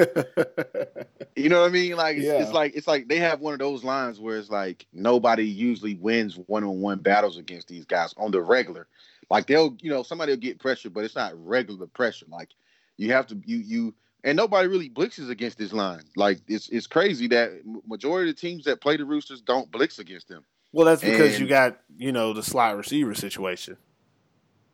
You 1.39 1.49
know 1.49 1.61
what 1.61 1.69
I 1.69 1.73
mean? 1.73 1.97
Like 1.97 2.17
it's, 2.17 2.27
yeah. 2.27 2.43
it's, 2.43 2.53
like 2.53 2.75
it's 2.75 2.89
like 2.89 3.07
they 3.07 3.19
have 3.19 3.41
one 3.41 3.53
of 3.53 3.61
those 3.61 3.85
lines 3.85 4.19
where 4.19 4.37
it's 4.39 4.51
like 4.51 4.87
nobody 4.93 5.45
usually 5.45 5.95
wins 5.95 6.37
one 6.47 6.65
on 6.65 6.81
one 6.81 6.99
battles 6.99 7.39
against 7.39 7.69
these 7.69 7.85
guys 7.85 8.13
on 8.17 8.33
the 8.33 8.41
regular. 8.43 8.89
Like 9.31 9.47
they'll, 9.47 9.77
you 9.81 9.91
know, 9.91 10.03
somebody 10.03 10.33
will 10.33 10.39
get 10.39 10.59
pressure, 10.59 10.91
but 10.91 11.05
it's 11.05 11.15
not 11.15 11.33
regular 11.47 11.87
pressure. 11.87 12.27
Like 12.29 12.49
you 12.97 13.13
have 13.13 13.29
to 13.29 13.41
you 13.45 13.59
you 13.59 13.95
and 14.25 14.37
nobody 14.37 14.67
really 14.67 14.91
blitzes 14.91 15.31
against 15.31 15.59
this 15.59 15.73
line. 15.73 16.03
Like 16.17 16.41
it's 16.49 16.69
it's 16.71 16.89
crazy 16.89 17.29
that 17.29 17.53
majority 17.87 18.31
of 18.31 18.37
the 18.37 18.41
teams 18.41 18.65
that 18.65 18.81
play 18.81 18.97
the 18.97 19.05
Roosters 19.05 19.41
don't 19.41 19.71
blitz 19.71 20.01
against 20.01 20.29
them. 20.29 20.45
Well, 20.73 20.87
that's 20.87 21.03
because 21.03 21.35
and, 21.35 21.41
you 21.41 21.47
got 21.47 21.79
you 21.97 22.11
know 22.11 22.33
the 22.33 22.43
slot 22.43 22.77
receiver 22.77 23.15
situation. 23.15 23.77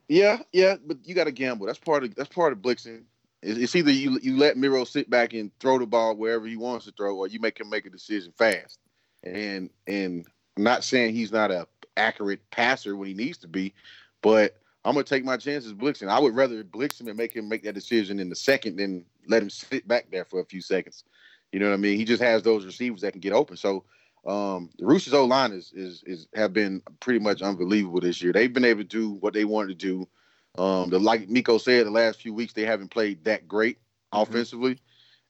Yeah, 0.08 0.38
yeah, 0.52 0.76
but 0.84 0.98
you 1.04 1.14
got 1.14 1.24
to 1.24 1.32
gamble. 1.32 1.66
That's 1.66 1.78
part 1.78 2.04
of 2.04 2.14
that's 2.14 2.28
part 2.28 2.52
of 2.52 2.58
blitzing. 2.58 3.04
It's 3.42 3.76
either 3.76 3.90
you 3.90 4.18
you 4.22 4.36
let 4.36 4.56
Miro 4.56 4.84
sit 4.84 5.08
back 5.10 5.32
and 5.34 5.50
throw 5.60 5.78
the 5.78 5.86
ball 5.86 6.16
wherever 6.16 6.46
he 6.46 6.56
wants 6.56 6.86
to 6.86 6.92
throw, 6.92 7.16
or 7.16 7.26
you 7.26 7.40
make 7.40 7.58
him 7.58 7.70
make 7.70 7.86
a 7.86 7.90
decision 7.90 8.32
fast. 8.36 8.78
And 9.22 9.70
and 9.86 10.26
I'm 10.56 10.62
not 10.62 10.84
saying 10.84 11.14
he's 11.14 11.32
not 11.32 11.50
a 11.50 11.66
accurate 11.96 12.40
passer 12.50 12.96
when 12.96 13.08
he 13.08 13.14
needs 13.14 13.38
to 13.38 13.48
be, 13.48 13.74
but 14.22 14.56
I'm 14.84 14.94
gonna 14.94 15.04
take 15.04 15.24
my 15.24 15.36
chances 15.36 15.72
blitzing. 15.72 16.08
I 16.08 16.18
would 16.18 16.36
rather 16.36 16.62
blitz 16.64 17.00
him 17.00 17.08
and 17.08 17.16
make 17.16 17.34
him 17.34 17.48
make 17.48 17.62
that 17.64 17.74
decision 17.74 18.18
in 18.18 18.28
the 18.28 18.36
second 18.36 18.76
than 18.76 19.04
let 19.26 19.42
him 19.42 19.50
sit 19.50 19.86
back 19.88 20.10
there 20.10 20.24
for 20.24 20.40
a 20.40 20.44
few 20.44 20.60
seconds. 20.60 21.04
You 21.52 21.60
know 21.60 21.68
what 21.68 21.74
I 21.74 21.78
mean? 21.78 21.96
He 21.96 22.04
just 22.04 22.22
has 22.22 22.42
those 22.42 22.66
receivers 22.66 23.00
that 23.02 23.12
can 23.12 23.20
get 23.20 23.32
open. 23.32 23.56
So 23.56 23.84
um, 24.26 24.70
the 24.78 24.86
Roosters 24.86 25.12
O 25.12 25.24
line 25.24 25.52
is, 25.52 25.72
is 25.74 26.02
is 26.06 26.28
have 26.34 26.52
been 26.52 26.82
pretty 27.00 27.20
much 27.20 27.42
unbelievable 27.42 28.00
this 28.00 28.22
year. 28.22 28.32
They've 28.32 28.52
been 28.52 28.64
able 28.64 28.82
to 28.82 28.88
do 28.88 29.10
what 29.10 29.34
they 29.34 29.44
wanted 29.44 29.78
to 29.78 29.86
do 29.86 30.08
um, 30.56 30.90
the 30.90 30.98
like 30.98 31.28
Miko 31.28 31.58
said, 31.58 31.86
the 31.86 31.90
last 31.90 32.20
few 32.20 32.32
weeks 32.32 32.52
they 32.52 32.64
haven't 32.64 32.90
played 32.90 33.24
that 33.24 33.48
great 33.48 33.78
mm-hmm. 34.12 34.22
offensively, 34.22 34.78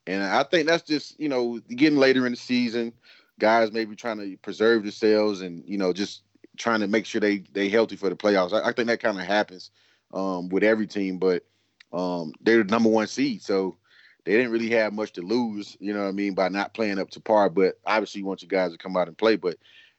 and 0.07 0.22
I 0.22 0.42
think 0.42 0.66
that's 0.66 0.83
just 0.83 1.18
you 1.18 1.28
know 1.28 1.61
getting 1.68 1.98
later 1.98 2.26
in 2.26 2.33
the 2.33 2.38
season, 2.38 2.92
guys 3.38 3.72
maybe 3.72 3.96
trying 3.96 4.18
to 4.18 4.37
preserve 4.38 4.83
themselves 4.83 5.40
and 5.40 5.64
you 5.66 5.78
know 5.78 5.92
just 5.92 6.22
trying 6.59 6.80
to 6.80 6.87
make 6.88 7.07
sure 7.07 7.20
they 7.20 7.38
they 7.52 7.68
healthy 7.68 7.96
for 7.96 8.11
the 8.11 8.16
playoffs. 8.16 8.52
I, 8.52 8.68
I 8.68 8.72
think 8.72 8.88
that 8.88 9.00
kind 9.00 9.18
of 9.18 9.24
happens 9.24 9.70
um, 10.12 10.50
with 10.50 10.62
every 10.62 10.87
team, 10.87 11.18
but 11.18 11.44
um, 11.92 12.35
they're 12.42 12.62
the 12.62 12.70
number 12.70 12.90
one 12.90 13.07
seed, 13.07 13.42
so 13.42 13.76
they 14.24 14.32
didn't 14.32 14.52
really 14.52 14.70
have 14.70 14.92
much 14.92 15.12
to 15.12 15.22
lose. 15.22 15.76
You 15.80 15.92
know 15.92 16.02
what 16.02 16.08
I 16.08 16.12
mean 16.12 16.34
by 16.34 16.48
not 16.48 16.74
playing 16.74 16.98
up 16.98 17.10
to 17.10 17.20
par. 17.20 17.50
But 17.50 17.78
obviously, 17.84 18.20
you 18.20 18.26
want 18.26 18.42
you 18.42 18.48
guys 18.48 18.72
to 18.72 18.78
come 18.78 18.96
out 18.96 19.08
and 19.08 19.16
play. 19.16 19.37
But 19.37 19.56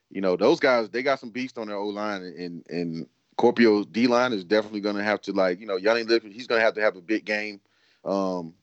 you 0.10 0.22
know 0.22 0.36
those 0.36 0.60
guys, 0.60 0.90
they 0.90 1.04
got 1.04 1.20
some 1.20 1.30
beast 1.30 1.58
on 1.58 1.68
their 1.68 1.78
O 1.78 1.88
line, 1.88 2.24
and 2.24 2.66
and 2.70 3.08
Kuopio 3.38 3.90
D 3.92 4.08
line 4.08 4.34
is 4.34 4.44
definitely 4.44 4.82
going 4.82 4.96
to 4.96 5.04
have 5.04 5.22
to 5.22 5.32
like 5.32 5.60
you 5.60 5.68
know 5.68 5.78
Yanni 5.78 6.04
Lippert, 6.04 6.32
he's 6.32 6.48
going 6.48 6.60
to 6.60 6.66
have 6.66 6.76
to 6.76 6.82
have 6.82 6.96
a 6.96 7.02
big 7.02 7.26
game. 7.26 7.60
Um, 8.04 8.54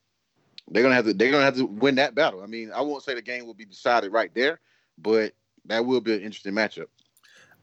they're 0.71 0.83
going 0.83 0.93
to 0.93 0.97
have 0.97 1.07
to 1.07 1.15
they're 1.15 1.31
going 1.31 1.41
to 1.41 1.45
have 1.45 1.57
to 1.57 1.67
win 1.67 1.97
that 1.97 2.15
battle. 2.15 2.43
I 2.43 2.47
mean, 2.47 2.73
I 2.73 2.81
won't 2.81 3.03
say 3.03 3.15
the 3.15 3.23
game 3.23 3.47
will 3.47 3.55
be 3.55 3.65
decided 3.65 4.13
right 4.13 4.33
there, 4.35 4.61
but 4.99 5.35
that 5.67 5.85
will 5.85 6.01
be 6.01 6.15
an 6.15 6.23
interesting 6.23 6.55
matchup. 6.55 6.87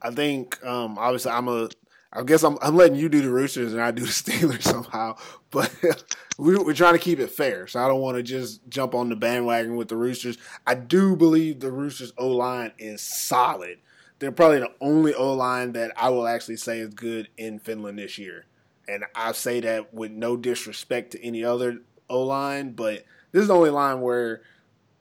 I 0.01 0.12
think 0.12 0.63
um, 0.65 0.97
obviously 0.97 1.31
I'm 1.31 1.47
a 1.47 1.69
I 2.12 2.24
guess 2.24 2.43
I'm 2.43 2.58
I'm 2.62 2.76
letting 2.76 2.98
you 2.98 3.10
do 3.10 3.22
the 3.22 3.30
Roosters 3.30 3.74
and 3.74 3.82
I 3.82 3.91
do 3.91 4.04
the 4.04 4.08
Steelers 4.10 4.63
somehow, 4.63 5.17
but 5.52 5.74
we, 6.38 6.56
are 6.56 6.74
trying 6.74 6.93
to 6.93 7.00
keep 7.00 7.19
it 7.19 7.32
fair. 7.32 7.67
So 7.67 7.84
I 7.84 7.88
don't 7.88 8.02
want 8.02 8.17
to 8.17 8.24
just 8.24 8.67
jump 8.69 8.95
on 8.95 9.10
the 9.10 9.15
bandwagon 9.15 9.76
with 9.76 9.89
the 9.89 9.98
Roosters. 9.98 10.38
I 10.65 10.76
do 10.76 11.15
believe 11.15 11.60
the 11.60 11.72
Roosters 11.72 12.13
O 12.17 12.30
line 12.30 12.72
is 12.78 13.02
solid 13.02 13.78
they're 14.19 14.32
probably 14.32 14.60
the 14.60 14.72
only 14.82 15.13
O 15.13 15.34
line 15.34 15.72
that 15.74 15.91
I 15.98 16.10
will 16.10 16.28
actually 16.28 16.58
say 16.58 16.80
is 16.80 16.93
good 16.93 17.30
in 17.38 17.60
Finland 17.60 17.98
this 17.98 18.17
year. 18.17 18.45
And 18.88 19.06
I 19.15 19.32
say 19.32 19.62
that 19.62 19.93
with 19.93 20.12
no 20.12 20.38
disrespect 20.38 21.12
to 21.12 21.26
any 21.26 21.43
other 21.43 21.80
O 22.10 22.24
line, 22.24 22.74
but 22.74 23.06
this 23.32 23.41
is 23.41 23.48
the 23.48 23.56
only 23.56 23.69
line 23.69 24.02
where, 24.02 24.41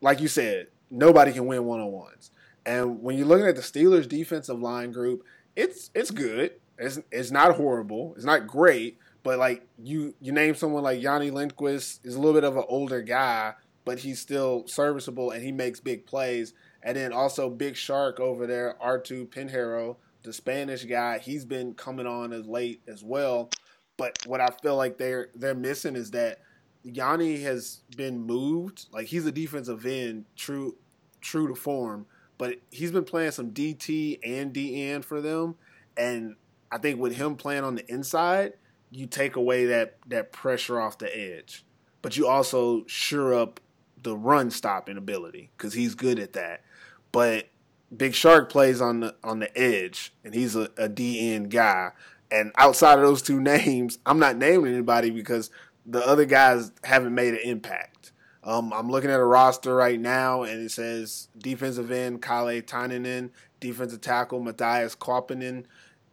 like 0.01 0.21
you 0.21 0.27
said, 0.27 0.67
nobody 0.89 1.33
can 1.33 1.47
win 1.47 1.65
one 1.65 1.79
on 1.79 1.91
ones. 1.91 2.31
And 2.65 3.01
when 3.01 3.17
you're 3.17 3.27
looking 3.27 3.47
at 3.47 3.55
the 3.55 3.61
Steelers' 3.61 4.07
defensive 4.07 4.59
line 4.59 4.91
group, 4.91 5.23
it's 5.55 5.91
it's 5.93 6.11
good. 6.11 6.53
It's 6.79 6.99
it's 7.11 7.31
not 7.31 7.55
horrible. 7.55 8.13
It's 8.15 8.25
not 8.25 8.47
great, 8.47 8.97
but 9.21 9.37
like 9.37 9.67
you 9.77 10.15
you 10.21 10.31
name 10.31 10.55
someone 10.55 10.83
like 10.83 11.01
Yanni 11.01 11.29
Lindquist 11.29 12.05
is 12.05 12.15
a 12.15 12.19
little 12.19 12.33
bit 12.33 12.45
of 12.45 12.57
an 12.57 12.63
older 12.67 13.01
guy, 13.01 13.53
but 13.85 13.99
he's 13.99 14.19
still 14.19 14.65
serviceable 14.67 15.31
and 15.31 15.43
he 15.43 15.51
makes 15.51 15.79
big 15.79 16.05
plays. 16.05 16.53
And 16.81 16.95
then 16.95 17.11
also 17.11 17.49
Big 17.49 17.75
Shark 17.75 18.21
over 18.21 18.47
there, 18.47 18.77
Artu 18.81 19.27
Pinheiro, 19.27 19.97
the 20.23 20.31
Spanish 20.31 20.85
guy, 20.85 21.19
he's 21.19 21.43
been 21.43 21.73
coming 21.73 22.07
on 22.07 22.31
as 22.31 22.45
late 22.45 22.81
as 22.87 23.03
well. 23.03 23.49
But 23.97 24.25
what 24.25 24.39
I 24.39 24.47
feel 24.61 24.77
like 24.77 24.97
they're 24.97 25.27
they're 25.35 25.55
missing 25.55 25.97
is 25.97 26.11
that 26.11 26.39
Yanni 26.83 27.41
has 27.41 27.81
been 27.97 28.21
moved. 28.21 28.85
Like 28.93 29.07
he's 29.07 29.25
a 29.25 29.31
defensive 29.31 29.85
end, 29.85 30.25
true 30.37 30.75
true 31.19 31.49
to 31.49 31.55
form, 31.55 32.05
but 32.37 32.55
he's 32.71 32.93
been 32.93 33.03
playing 33.03 33.31
some 33.31 33.51
DT 33.51 34.19
and 34.23 34.53
DN 34.53 35.03
for 35.03 35.19
them. 35.19 35.55
And 35.97 36.35
I 36.71 36.77
think 36.77 36.99
with 36.99 37.15
him 37.15 37.35
playing 37.35 37.63
on 37.63 37.75
the 37.75 37.91
inside, 37.91 38.53
you 38.91 39.07
take 39.07 39.35
away 39.35 39.65
that 39.65 39.97
that 40.07 40.31
pressure 40.31 40.79
off 40.79 40.97
the 40.97 41.15
edge. 41.15 41.65
But 42.01 42.17
you 42.17 42.27
also 42.27 42.85
sure 42.87 43.33
up 43.33 43.59
the 44.01 44.15
run 44.15 44.51
stopping 44.51 44.97
ability 44.97 45.51
because 45.57 45.73
he's 45.73 45.95
good 45.95 46.19
at 46.19 46.33
that. 46.33 46.63
But 47.11 47.49
Big 47.95 48.13
Shark 48.13 48.51
plays 48.51 48.81
on 48.81 49.01
the 49.01 49.15
on 49.23 49.39
the 49.39 49.57
edge, 49.57 50.13
and 50.23 50.33
he's 50.33 50.55
a, 50.55 50.69
a 50.77 50.87
DN 50.87 51.49
guy. 51.49 51.91
And 52.31 52.51
outside 52.57 52.99
of 52.99 53.05
those 53.05 53.21
two 53.21 53.41
names, 53.41 53.99
I'm 54.05 54.19
not 54.19 54.37
naming 54.37 54.73
anybody 54.73 55.09
because 55.09 55.49
the 55.85 56.05
other 56.05 56.25
guys 56.25 56.71
haven't 56.83 57.15
made 57.15 57.33
an 57.33 57.41
impact. 57.43 58.11
Um, 58.43 58.71
I'm 58.71 58.89
looking 58.89 59.09
at 59.09 59.19
a 59.19 59.25
roster 59.25 59.75
right 59.75 59.99
now, 59.99 60.43
and 60.43 60.61
it 60.61 60.71
says 60.71 61.27
defensive 61.37 61.91
end 61.91 62.21
Kalle 62.21 62.61
Taininen, 62.61 63.31
defensive 63.59 64.01
tackle 64.01 64.39
Matthias 64.39 64.95
Kauppinen. 64.95 65.65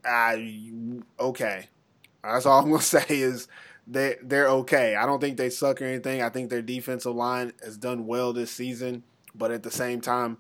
Uh, 0.07 0.37
okay, 1.19 1.69
that's 2.23 2.47
all 2.47 2.63
I'm 2.63 2.71
gonna 2.71 2.83
say 2.83 3.05
is 3.09 3.49
they 3.87 4.17
they're 4.23 4.49
okay. 4.49 4.97
I 4.97 5.07
don't 5.07 5.21
think 5.21 5.37
they 5.37 5.51
suck 5.51 5.81
or 5.81 5.85
anything. 5.85 6.23
I 6.23 6.29
think 6.29 6.51
their 6.51 6.63
defensive 6.63 7.15
line 7.15 7.53
has 7.65 7.77
done 7.77 8.07
well 8.07 8.33
this 8.33 8.51
season, 8.51 9.05
but 9.35 9.51
at 9.51 9.63
the 9.63 9.71
same 9.71 10.01
time, 10.01 10.39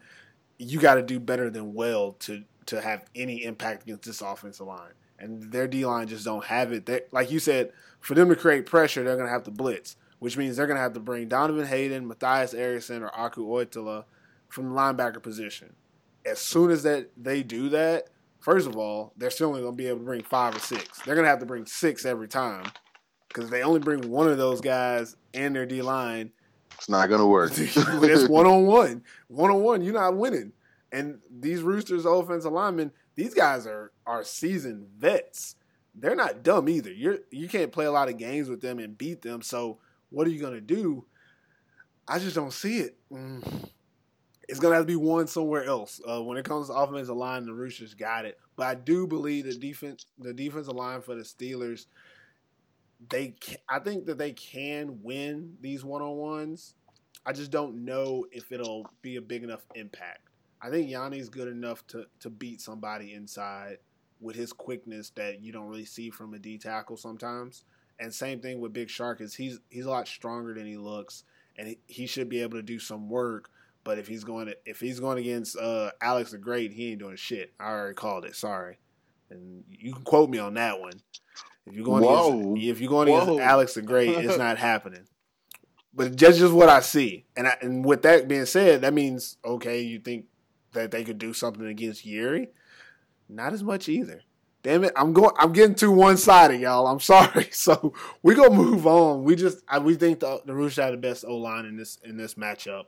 you 0.58 0.80
got 0.80 0.94
to 0.94 1.02
do 1.02 1.20
better 1.20 1.50
than 1.50 1.74
well 1.74 2.12
to 2.20 2.44
to 2.66 2.80
have 2.80 3.04
any 3.14 3.44
impact 3.44 3.84
against 3.84 4.04
this 4.04 4.20
offensive 4.20 4.66
line. 4.66 4.92
And 5.18 5.50
their 5.50 5.66
D 5.66 5.86
line 5.86 6.08
just 6.08 6.24
don't 6.24 6.44
have 6.44 6.72
it. 6.72 6.86
They, 6.86 7.02
like 7.10 7.30
you 7.30 7.38
said, 7.38 7.72
for 8.00 8.14
them 8.14 8.28
to 8.28 8.36
create 8.36 8.66
pressure, 8.66 9.02
they're 9.02 9.16
to 9.16 9.28
have 9.28 9.44
to 9.44 9.50
blitz, 9.50 9.96
which 10.18 10.36
means 10.36 10.56
they're 10.56 10.66
to 10.66 10.76
have 10.76 10.92
to 10.92 11.00
bring 11.00 11.28
Donovan 11.28 11.66
Hayden, 11.66 12.06
Matthias 12.06 12.52
Eriksson, 12.52 13.02
or 13.02 13.08
Aku 13.16 13.46
Oitala 13.46 14.04
from 14.48 14.68
the 14.68 14.74
linebacker 14.74 15.22
position. 15.22 15.74
As 16.26 16.38
soon 16.38 16.70
as 16.70 16.82
that 16.82 17.10
they 17.16 17.42
do 17.42 17.68
that, 17.70 18.08
first 18.46 18.68
of 18.68 18.76
all, 18.76 19.12
they're 19.16 19.28
still 19.28 19.48
only 19.48 19.60
going 19.60 19.72
to 19.72 19.76
be 19.76 19.88
able 19.88 19.98
to 19.98 20.04
bring 20.04 20.22
five 20.22 20.54
or 20.54 20.60
six. 20.60 21.00
They're 21.02 21.16
going 21.16 21.24
to 21.24 21.30
have 21.30 21.40
to 21.40 21.46
bring 21.46 21.66
six 21.66 22.04
every 22.04 22.28
time 22.28 22.70
because 23.26 23.46
if 23.46 23.50
they 23.50 23.64
only 23.64 23.80
bring 23.80 24.08
one 24.08 24.28
of 24.28 24.38
those 24.38 24.60
guys 24.60 25.16
and 25.34 25.54
their 25.56 25.66
D 25.66 25.82
line 25.82 26.30
it's 26.76 26.88
not 26.88 27.08
going 27.08 27.20
to 27.20 27.26
work. 27.26 27.52
it's 27.56 28.28
one 28.28 28.46
on 28.46 28.66
one. 28.66 29.02
One 29.26 29.50
on 29.50 29.62
one, 29.62 29.82
you're 29.82 29.94
not 29.94 30.16
winning. 30.16 30.52
And 30.92 31.18
these 31.28 31.62
Roosters 31.62 32.04
offensive 32.04 32.52
linemen, 32.52 32.92
these 33.16 33.34
guys 33.34 33.66
are 33.66 33.90
are 34.06 34.22
seasoned 34.22 34.86
vets. 34.96 35.56
they're 35.96 36.14
not 36.14 36.44
dumb 36.44 36.68
either. 36.68 36.92
You're 36.92 37.18
you 37.32 37.48
can't 37.48 37.72
play 37.72 37.86
a 37.86 37.92
lot 37.92 38.08
of 38.08 38.16
games 38.16 38.48
with 38.48 38.60
them 38.60 38.78
and 38.78 38.96
beat 38.96 39.22
them. 39.22 39.42
So 39.42 39.78
what 40.10 40.28
are 40.28 40.30
you 40.30 40.40
gonna 40.40 40.60
do? 40.60 41.04
I 42.06 42.20
just 42.20 42.36
don't 42.36 42.52
see 42.52 42.78
it. 42.78 42.96
Mm. 43.10 43.70
It's 44.48 44.60
gonna 44.60 44.76
have 44.76 44.84
to 44.84 44.86
be 44.86 44.96
one 44.96 45.26
somewhere 45.26 45.64
else. 45.64 46.00
Uh, 46.08 46.22
when 46.22 46.38
it 46.38 46.44
comes 46.44 46.68
to 46.68 46.74
offensive 46.74 47.16
line, 47.16 47.44
the 47.44 47.52
Roosters 47.54 47.94
got 47.94 48.24
it. 48.24 48.38
But 48.54 48.66
I 48.66 48.74
do 48.74 49.06
believe 49.06 49.44
the 49.44 49.54
defense, 49.54 50.06
the 50.18 50.32
defensive 50.32 50.74
line 50.74 51.02
for 51.02 51.14
the 51.14 51.22
Steelers, 51.22 51.86
they, 53.08 53.34
I 53.68 53.78
think 53.80 54.06
that 54.06 54.18
they 54.18 54.32
can 54.32 55.00
win 55.02 55.56
these 55.60 55.84
one 55.84 56.02
on 56.02 56.16
ones. 56.16 56.74
I 57.24 57.32
just 57.32 57.50
don't 57.50 57.84
know 57.84 58.24
if 58.30 58.52
it'll 58.52 58.88
be 59.02 59.16
a 59.16 59.20
big 59.20 59.42
enough 59.42 59.66
impact. 59.74 60.28
I 60.62 60.70
think 60.70 60.90
Yanni's 60.90 61.28
good 61.28 61.48
enough 61.48 61.86
to 61.88 62.06
to 62.20 62.30
beat 62.30 62.60
somebody 62.60 63.14
inside 63.14 63.78
with 64.20 64.36
his 64.36 64.52
quickness 64.52 65.10
that 65.10 65.40
you 65.42 65.52
don't 65.52 65.68
really 65.68 65.84
see 65.84 66.10
from 66.10 66.34
a 66.34 66.38
D 66.38 66.56
tackle 66.58 66.96
sometimes. 66.96 67.64
And 67.98 68.14
same 68.14 68.40
thing 68.40 68.60
with 68.60 68.72
Big 68.72 68.90
Shark 68.90 69.20
is 69.20 69.34
he's 69.34 69.58
he's 69.70 69.86
a 69.86 69.90
lot 69.90 70.08
stronger 70.08 70.54
than 70.54 70.66
he 70.66 70.76
looks, 70.76 71.24
and 71.58 71.68
he, 71.68 71.78
he 71.86 72.06
should 72.06 72.28
be 72.28 72.42
able 72.42 72.58
to 72.58 72.62
do 72.62 72.78
some 72.78 73.08
work. 73.08 73.50
But 73.86 74.00
if 74.00 74.08
he's 74.08 74.24
going 74.24 74.46
to 74.46 74.56
if 74.66 74.80
he's 74.80 74.98
going 74.98 75.18
against 75.18 75.56
uh, 75.56 75.92
Alex 76.02 76.32
the 76.32 76.38
Great, 76.38 76.72
he 76.72 76.90
ain't 76.90 76.98
doing 76.98 77.14
shit. 77.14 77.52
I 77.60 77.70
already 77.70 77.94
called 77.94 78.24
it. 78.24 78.34
Sorry, 78.34 78.78
and 79.30 79.62
you 79.70 79.92
can 79.92 80.02
quote 80.02 80.28
me 80.28 80.38
on 80.38 80.54
that 80.54 80.80
one. 80.80 81.00
If 81.66 81.76
you're 81.76 81.84
going 81.84 82.02
Whoa. 82.02 82.40
against 82.54 82.66
if 82.66 82.80
you're 82.80 82.90
going 82.90 83.08
Whoa. 83.08 83.22
against 83.22 83.40
Alex 83.40 83.74
the 83.74 83.82
Great, 83.82 84.08
it's 84.08 84.38
not 84.38 84.58
happening. 84.58 85.06
But 85.94 86.16
just 86.16 86.40
just 86.40 86.52
what 86.52 86.68
I 86.68 86.80
see, 86.80 87.26
and 87.36 87.46
I, 87.46 87.56
and 87.62 87.84
with 87.84 88.02
that 88.02 88.26
being 88.26 88.44
said, 88.46 88.80
that 88.80 88.92
means 88.92 89.36
okay, 89.44 89.82
you 89.82 90.00
think 90.00 90.24
that 90.72 90.90
they 90.90 91.04
could 91.04 91.18
do 91.18 91.32
something 91.32 91.64
against 91.64 92.04
Yuri? 92.04 92.48
Not 93.28 93.52
as 93.52 93.62
much 93.62 93.88
either. 93.88 94.22
Damn 94.64 94.82
it, 94.82 94.94
I'm 94.96 95.12
going. 95.12 95.30
I'm 95.38 95.52
getting 95.52 95.76
too 95.76 95.92
one 95.92 96.16
sided, 96.16 96.60
y'all. 96.60 96.88
I'm 96.88 96.98
sorry. 96.98 97.50
So 97.52 97.94
we 98.24 98.34
gonna 98.34 98.50
move 98.50 98.84
on. 98.84 99.22
We 99.22 99.36
just 99.36 99.62
I, 99.68 99.78
we 99.78 99.94
think 99.94 100.18
the 100.18 100.40
the 100.44 100.54
Roosters 100.54 100.82
have 100.82 100.90
the 100.90 100.98
best 100.98 101.24
O 101.24 101.36
line 101.36 101.66
in 101.66 101.76
this 101.76 102.00
in 102.02 102.16
this 102.16 102.34
matchup. 102.34 102.86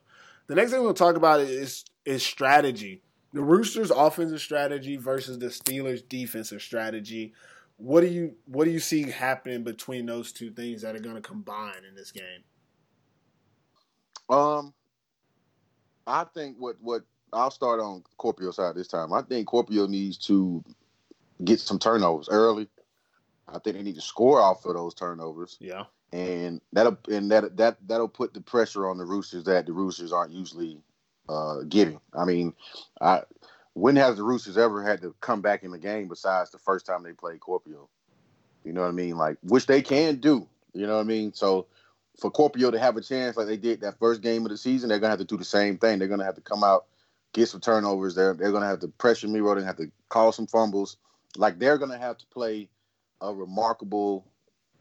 The 0.49 0.55
next 0.55 0.73
thing 0.73 0.83
we'll 0.83 0.95
talk 0.95 1.17
about 1.17 1.41
is 1.41 1.85
is 2.05 2.23
strategy. 2.23 3.03
The 3.35 3.43
Roosters' 3.43 3.91
offensive 3.91 4.41
strategy 4.41 4.97
versus 4.97 5.39
the 5.39 5.47
Steelers' 5.47 6.07
defensive 6.09 6.63
strategy. 6.63 7.35
What 7.77 8.01
do 8.01 8.09
you 8.09 8.35
what 8.47 8.65
do 8.65 8.71
you 8.71 8.81
see 8.81 9.09
happening 9.09 9.63
between 9.63 10.07
those 10.07 10.33
two 10.33 10.51
things 10.51 10.83
that 10.83 10.97
are 10.97 11.01
going 11.01 11.15
to 11.15 11.21
combine 11.23 11.85
in 11.89 11.95
this 11.95 12.11
game? 12.11 12.43
Um, 14.31 14.75
I 16.07 16.25
think 16.25 16.57
what 16.59 16.77
what 16.81 17.03
I'll 17.33 17.51
start 17.51 17.79
on 17.79 18.03
Kuopio 18.19 18.53
side 18.53 18.75
this 18.75 18.89
time. 18.89 19.13
I 19.13 19.23
think 19.23 19.49
Kuopio 19.49 19.89
needs 19.89 20.17
to 20.27 20.65
get 21.45 21.61
some 21.61 21.79
turnovers 21.79 22.29
early. 22.31 22.69
I 23.47 23.59
think 23.59 23.77
they 23.77 23.83
need 23.83 23.97
to 23.97 24.01
score 24.01 24.41
off 24.41 24.65
of 24.65 24.75
those 24.75 24.95
turnovers. 24.95 25.59
Yeah. 25.61 25.85
And 26.12 26.61
that'll 26.73 26.99
and 27.11 27.31
that 27.31 27.57
that 27.59 27.77
that'll 27.87 28.09
put 28.09 28.33
the 28.33 28.40
pressure 28.40 28.88
on 28.88 28.97
the 28.99 29.05
Roosters 29.05 29.44
that 29.44 29.66
the 29.66 29.73
Roosters 29.73 30.12
aren't 30.12 30.33
usually 30.33 30.81
uh, 31.29 31.62
getting. 31.68 32.01
I 32.14 32.25
mean, 32.25 32.55
I 33.01 33.23
when 33.75 33.97
has 33.97 34.16
the 34.16 34.23
Roosters 34.23 34.57
ever 34.57 34.83
had 34.83 35.03
to 35.03 35.14
come 35.21 35.42
back 35.42 35.62
in 35.64 35.71
the 35.71 35.79
game 35.79 36.09
besides 36.09 36.51
the 36.51 36.59
first 36.59 36.87
time 36.87 37.03
they 37.03 37.12
played 37.12 37.40
Kuopio? 37.40 37.88
You 38.64 38.73
know 38.73 38.83
what 38.83 38.88
I 38.88 38.92
mean? 38.92 39.16
Like, 39.16 39.37
which 39.42 39.66
they 39.66 39.83
can 39.83 40.16
do. 40.16 40.49
You 40.75 40.87
know 40.87 40.97
what 40.97 41.03
I 41.03 41.05
mean? 41.05 41.33
So 41.33 41.66
for 42.18 42.31
Kuopio 42.31 42.73
to 42.73 42.79
have 42.79 42.97
a 42.97 43.01
chance 43.01 43.37
like 43.37 43.47
they 43.47 43.57
did 43.57 43.81
that 43.81 43.99
first 43.99 44.23
game 44.23 44.44
of 44.44 44.51
the 44.51 44.59
season, 44.59 44.88
they're 44.88 44.99
gonna 44.99 45.11
have 45.11 45.21
to 45.21 45.25
do 45.25 45.37
the 45.37 45.44
same 45.44 45.79
thing. 45.79 45.99
They're 45.99 46.09
gonna 46.09 46.25
have 46.25 46.35
to 46.35 46.40
come 46.40 46.64
out, 46.64 46.87
get 47.33 47.49
some 47.49 47.61
turnovers. 47.61 48.14
They're 48.14 48.35
they're 48.35 48.53
gonna 48.53 48.66
have 48.66 48.81
to 48.81 48.88
pressure 48.88 49.29
Miro. 49.29 49.55
They're 49.55 49.62
gonna 49.62 49.66
have 49.66 49.77
to 49.77 49.90
call 50.09 50.33
some 50.33 50.47
fumbles. 50.47 50.97
Like 51.37 51.59
they're 51.59 51.79
gonna 51.79 51.99
have 51.99 52.18
to 52.18 52.27
play 52.27 52.68
a 53.21 53.33
remarkable 53.33 54.27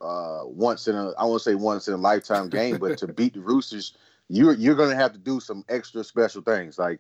uh, 0.02 0.42
once 0.46 0.88
in 0.88 0.96
a 0.96 1.12
I 1.12 1.26
won't 1.26 1.42
say 1.42 1.56
once 1.56 1.88
in 1.88 1.94
a 1.94 1.98
lifetime 1.98 2.50
game, 2.50 2.78
but 2.78 2.98
to 3.00 3.08
beat 3.08 3.34
the 3.34 3.42
Roosters, 3.42 3.94
you're 4.30 4.54
you're 4.54 4.76
gonna 4.76 4.96
have 4.96 5.14
to 5.14 5.20
do 5.20 5.40
some 5.40 5.64
extra 5.70 6.04
special 6.04 6.42
things. 6.42 6.78
Like 6.78 7.00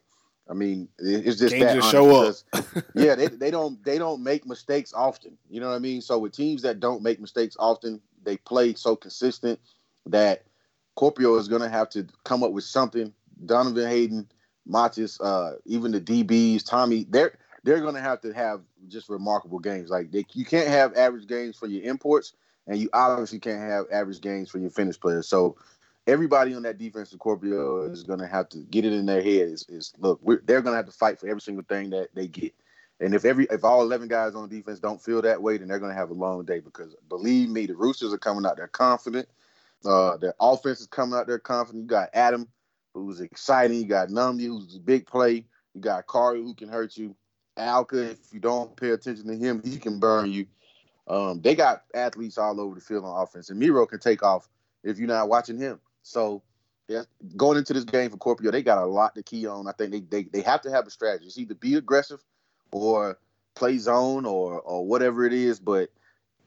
I 0.49 0.53
mean, 0.53 0.87
it's 0.97 1.39
just 1.39 1.59
that 1.59 1.73
just 1.73 1.91
show 1.91 2.27
up. 2.27 2.35
yeah, 2.95 3.15
they 3.15 3.27
they 3.27 3.51
don't 3.51 3.83
they 3.83 3.97
don't 3.97 4.23
make 4.23 4.45
mistakes 4.45 4.93
often. 4.93 5.37
You 5.49 5.59
know 5.59 5.69
what 5.69 5.75
I 5.75 5.79
mean? 5.79 6.01
So 6.01 6.17
with 6.19 6.33
teams 6.33 6.61
that 6.63 6.79
don't 6.79 7.03
make 7.03 7.19
mistakes 7.19 7.55
often, 7.59 8.01
they 8.23 8.37
play 8.37 8.73
so 8.73 8.95
consistent 8.95 9.59
that 10.05 10.43
Kuopio 10.97 11.39
is 11.39 11.47
gonna 11.47 11.69
have 11.69 11.89
to 11.91 12.07
come 12.23 12.43
up 12.43 12.51
with 12.51 12.63
something. 12.63 13.13
Donovan 13.45 13.87
Hayden, 13.87 14.27
Matis, 14.67 15.19
uh, 15.21 15.57
even 15.65 15.91
the 15.91 16.01
DBs, 16.01 16.65
Tommy, 16.65 17.05
they're 17.09 17.37
they're 17.67 17.81
going 17.81 17.95
to 17.95 18.01
have 18.01 18.21
to 18.21 18.31
have 18.31 18.61
just 18.87 19.09
remarkable 19.09 19.59
games. 19.59 19.89
Like 19.89 20.09
they, 20.09 20.25
you 20.33 20.45
can't 20.45 20.69
have 20.69 20.95
average 20.95 21.27
games 21.27 21.57
for 21.57 21.67
your 21.67 21.83
imports, 21.83 22.31
and 22.67 22.77
you 22.77 22.89
obviously 22.93 23.39
can't 23.39 23.61
have 23.61 23.85
average 23.91 24.21
games 24.21 24.49
for 24.49 24.59
your 24.59 24.69
Finnish 24.69 24.99
players. 24.99 25.27
So 25.27 25.55
everybody 26.05 26.53
on 26.53 26.63
that 26.63 26.77
defensive 26.77 27.19
Kuopio 27.19 27.91
is 27.91 28.03
going 28.03 28.19
to 28.19 28.27
have 28.27 28.49
to 28.49 28.59
get 28.59 28.85
it 28.85 28.93
in 28.93 29.05
their 29.05 29.21
head. 29.21 29.49
Is, 29.49 29.65
is 29.69 29.93
look, 29.99 30.21
they're 30.45 30.61
going 30.61 30.73
to 30.73 30.77
have 30.77 30.85
to 30.85 30.91
fight 30.91 31.19
for 31.19 31.27
every 31.27 31.41
single 31.41 31.65
thing 31.67 31.89
that 31.91 32.09
they 32.13 32.27
get. 32.27 32.53
And 32.99 33.13
if 33.13 33.25
every 33.25 33.47
if 33.51 33.63
all 33.63 33.81
eleven 33.81 34.07
guys 34.07 34.33
on 34.33 34.49
defense 34.49 34.79
don't 34.79 35.01
feel 35.01 35.21
that 35.21 35.41
way, 35.41 35.57
then 35.57 35.67
they're 35.67 35.79
going 35.79 35.91
to 35.91 35.97
have 35.97 36.09
a 36.09 36.15
long 36.15 36.45
day. 36.45 36.59
Because 36.59 36.95
believe 37.09 37.49
me, 37.49 37.67
the 37.67 37.75
Roosters 37.75 38.13
are 38.13 38.17
coming 38.17 38.45
out 38.45 38.57
there 38.57 38.67
confident. 38.67 39.27
Uh, 39.85 40.17
their 40.17 40.33
offense 40.39 40.81
is 40.81 40.87
coming 40.87 41.17
out 41.17 41.27
there 41.27 41.37
confident. 41.37 41.83
You 41.83 41.87
got 41.87 42.09
Adam, 42.13 42.47
who's 42.95 43.21
exciting. 43.21 43.77
You 43.77 43.85
got 43.85 44.09
Numby, 44.09 44.47
who's 44.47 44.75
a 44.75 44.79
big 44.79 45.05
play. 45.05 45.45
You 45.75 45.81
got 45.81 46.07
Kari, 46.07 46.41
who 46.41 46.55
can 46.55 46.69
hurt 46.69 46.97
you. 46.97 47.15
Alka, 47.55 48.11
if 48.11 48.33
you 48.33 48.39
don't 48.39 48.75
pay 48.75 48.89
attention 48.89 49.27
to 49.27 49.35
him, 49.35 49.61
he 49.63 49.77
can 49.77 49.99
burn 49.99 50.31
you. 50.31 50.47
Um, 51.09 51.41
they 51.41 51.55
got 51.55 51.83
athletes 51.93 52.37
all 52.37 52.59
over 52.59 52.75
the 52.75 52.81
field 52.81 53.05
on 53.05 53.21
offense, 53.21 53.49
and 53.49 53.59
Miro 53.59 53.85
can 53.85 53.99
take 53.99 54.23
off 54.23 54.49
if 54.83 54.97
you're 54.97 55.07
not 55.07 55.29
watching 55.29 55.57
him. 55.57 55.79
So, 56.03 56.43
yeah, 56.87 57.03
going 57.35 57.57
into 57.57 57.73
this 57.73 57.85
game 57.85 58.09
for 58.09 58.17
Kuopio, 58.17 58.51
they 58.51 58.61
got 58.61 58.77
a 58.77 58.85
lot 58.85 59.15
to 59.15 59.23
key 59.23 59.45
on. 59.45 59.67
I 59.67 59.71
think 59.71 59.91
they 59.91 59.99
they, 60.01 60.23
they 60.23 60.41
have 60.41 60.61
to 60.61 60.71
have 60.71 60.85
a 60.87 60.91
strategy. 60.91 61.25
It's 61.25 61.37
either 61.37 61.55
be 61.55 61.75
aggressive 61.75 62.23
or 62.71 63.19
play 63.55 63.77
zone 63.77 64.25
or 64.25 64.59
or 64.61 64.85
whatever 64.85 65.25
it 65.25 65.33
is. 65.33 65.59
But 65.59 65.89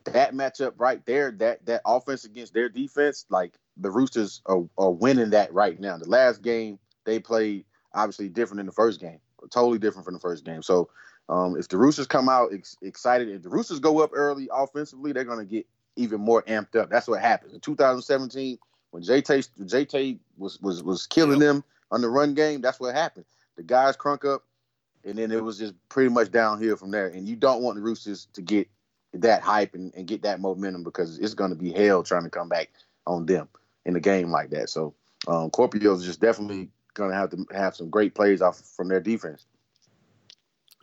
that 0.04 0.34
matchup 0.34 0.74
right 0.76 1.04
there, 1.06 1.30
that 1.32 1.64
that 1.66 1.82
offense 1.86 2.24
against 2.24 2.52
their 2.52 2.68
defense, 2.68 3.26
like 3.30 3.54
the 3.76 3.90
Roosters 3.90 4.42
are, 4.46 4.62
are 4.76 4.90
winning 4.90 5.30
that 5.30 5.52
right 5.54 5.78
now. 5.80 5.96
The 5.96 6.08
last 6.08 6.42
game 6.42 6.78
they 7.04 7.18
played 7.18 7.64
obviously 7.94 8.28
different 8.28 8.58
than 8.58 8.66
the 8.66 8.72
first 8.72 9.00
game 9.00 9.20
totally 9.48 9.78
different 9.78 10.04
from 10.04 10.14
the 10.14 10.20
first 10.20 10.44
game. 10.44 10.62
So 10.62 10.90
um, 11.28 11.56
if 11.56 11.68
the 11.68 11.76
Roosters 11.76 12.06
come 12.06 12.28
out 12.28 12.52
ex- 12.52 12.76
excited, 12.82 13.28
if 13.28 13.42
the 13.42 13.48
Roosters 13.48 13.78
go 13.78 14.00
up 14.00 14.10
early 14.12 14.48
offensively, 14.52 15.12
they're 15.12 15.24
going 15.24 15.38
to 15.38 15.44
get 15.44 15.66
even 15.96 16.20
more 16.20 16.42
amped 16.42 16.76
up. 16.76 16.90
That's 16.90 17.08
what 17.08 17.20
happened 17.20 17.52
in 17.52 17.60
2017 17.60 18.58
when 18.90 19.02
JT 19.02 19.48
JT 19.60 20.18
was 20.38 20.60
was 20.60 20.82
was 20.82 21.06
killing 21.06 21.40
yep. 21.40 21.48
them 21.48 21.64
on 21.90 22.00
the 22.00 22.08
run 22.08 22.34
game. 22.34 22.60
That's 22.60 22.80
what 22.80 22.94
happened. 22.94 23.26
The 23.56 23.62
guys 23.62 23.96
crunk 23.96 24.24
up, 24.24 24.42
and 25.04 25.18
then 25.18 25.30
it 25.30 25.42
was 25.42 25.58
just 25.58 25.74
pretty 25.88 26.10
much 26.10 26.30
downhill 26.30 26.76
from 26.76 26.90
there. 26.90 27.08
And 27.08 27.28
you 27.28 27.36
don't 27.36 27.62
want 27.62 27.76
the 27.76 27.82
Roosters 27.82 28.26
to 28.32 28.42
get 28.42 28.68
that 29.14 29.42
hype 29.42 29.74
and, 29.74 29.92
and 29.94 30.06
get 30.06 30.22
that 30.22 30.40
momentum 30.40 30.84
because 30.84 31.18
it's 31.18 31.34
going 31.34 31.50
to 31.50 31.56
be 31.56 31.72
hell 31.72 32.02
trying 32.02 32.24
to 32.24 32.30
come 32.30 32.48
back 32.48 32.70
on 33.06 33.26
them 33.26 33.48
in 33.84 33.96
a 33.96 34.00
game 34.00 34.30
like 34.30 34.50
that. 34.50 34.70
So 34.70 34.94
um, 35.26 35.50
Kuopio 35.50 35.96
is 35.96 36.04
just 36.04 36.20
definitely 36.20 36.70
going 36.94 37.10
to 37.10 37.16
have 37.16 37.30
to 37.30 37.46
have 37.52 37.76
some 37.76 37.90
great 37.90 38.14
plays 38.14 38.40
off 38.40 38.60
from 38.60 38.88
their 38.88 39.00
defense. 39.00 39.46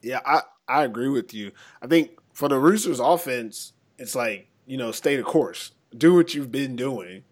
Yeah, 0.01 0.19
I, 0.25 0.41
I 0.67 0.83
agree 0.83 1.10
with 1.10 1.33
you. 1.33 1.51
I 1.81 1.88
think 1.88 2.12
for 2.33 2.47
the 2.47 2.60
Roosters 2.60 2.99
offense, 2.99 3.73
it's 3.97 4.15
like, 4.15 4.47
you 4.65 4.77
know, 4.77 4.91
stay 4.91 5.15
the 5.15 5.23
course. 5.23 5.71
Do 5.97 6.13
what 6.15 6.33
you've 6.33 6.51
been 6.51 6.75
doing 6.75 7.23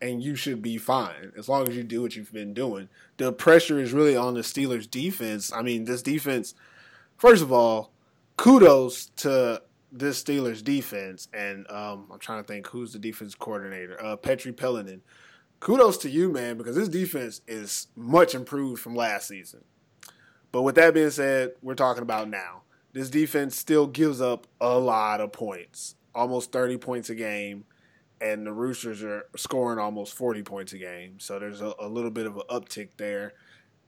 and 0.00 0.22
you 0.22 0.34
should 0.34 0.62
be 0.62 0.78
fine 0.78 1.32
as 1.36 1.48
long 1.48 1.68
as 1.68 1.76
you 1.76 1.82
do 1.82 2.02
what 2.02 2.16
you've 2.16 2.32
been 2.32 2.54
doing. 2.54 2.88
The 3.16 3.32
pressure 3.32 3.78
is 3.78 3.92
really 3.92 4.16
on 4.16 4.34
the 4.34 4.40
Steelers 4.40 4.90
defense. 4.90 5.52
I 5.52 5.62
mean, 5.62 5.84
this 5.84 6.02
defense 6.02 6.54
first 7.16 7.42
of 7.42 7.52
all, 7.52 7.92
kudos 8.36 9.06
to 9.16 9.62
this 9.90 10.22
Steelers 10.22 10.62
defense 10.62 11.28
and 11.32 11.70
um, 11.70 12.08
I'm 12.12 12.18
trying 12.18 12.42
to 12.42 12.46
think 12.46 12.66
who's 12.66 12.92
the 12.92 12.98
defense 12.98 13.34
coordinator. 13.34 14.02
Uh 14.02 14.16
Petri 14.16 14.52
Pellonen 14.52 15.00
kudos 15.62 15.96
to 15.98 16.10
you, 16.10 16.28
man, 16.30 16.56
because 16.58 16.76
this 16.76 16.88
defense 16.88 17.40
is 17.46 17.86
much 17.96 18.34
improved 18.34 18.82
from 18.82 18.94
last 18.96 19.28
season. 19.28 19.64
But 20.52 20.62
with 20.62 20.74
that 20.74 20.94
being 20.94 21.10
said, 21.10 21.52
we're 21.62 21.74
talking 21.74 22.02
about 22.02 22.28
now. 22.28 22.62
This 22.92 23.08
defense 23.08 23.56
still 23.56 23.86
gives 23.86 24.20
up 24.20 24.46
a 24.60 24.78
lot 24.78 25.20
of 25.20 25.32
points, 25.32 25.96
almost 26.14 26.52
30 26.52 26.76
points 26.76 27.08
a 27.08 27.14
game, 27.14 27.64
and 28.20 28.46
the 28.46 28.52
Roosters 28.52 29.02
are 29.02 29.24
scoring 29.34 29.78
almost 29.78 30.14
40 30.14 30.42
points 30.42 30.74
a 30.74 30.78
game. 30.78 31.18
So 31.18 31.38
there's 31.38 31.62
a, 31.62 31.74
a 31.80 31.88
little 31.88 32.10
bit 32.10 32.26
of 32.26 32.36
an 32.36 32.42
uptick 32.50 32.90
there. 32.98 33.32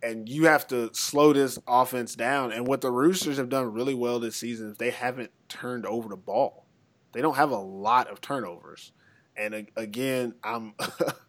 And 0.03 0.29
you 0.29 0.46
have 0.46 0.66
to 0.68 0.90
slow 0.92 1.33
this 1.33 1.59
offense 1.68 2.14
down. 2.14 2.50
And 2.50 2.66
what 2.66 2.81
the 2.81 2.90
Roosters 2.90 3.37
have 3.37 3.48
done 3.48 3.72
really 3.72 3.94
well 3.94 4.18
this 4.18 4.37
season 4.37 4.70
is 4.70 4.77
they 4.77 4.90
haven't 4.90 5.31
turned 5.48 5.87
over 5.87 6.09
the 6.09 6.16
ball. 6.16 6.66
They 7.12 7.22
don't 7.22 7.37
have 7.37 7.50
a 7.50 7.59
lot 7.59 8.09
of 8.09 8.20
turnovers. 8.20 8.92
And 9.37 9.68
again, 9.77 10.35
I'm 10.42 10.74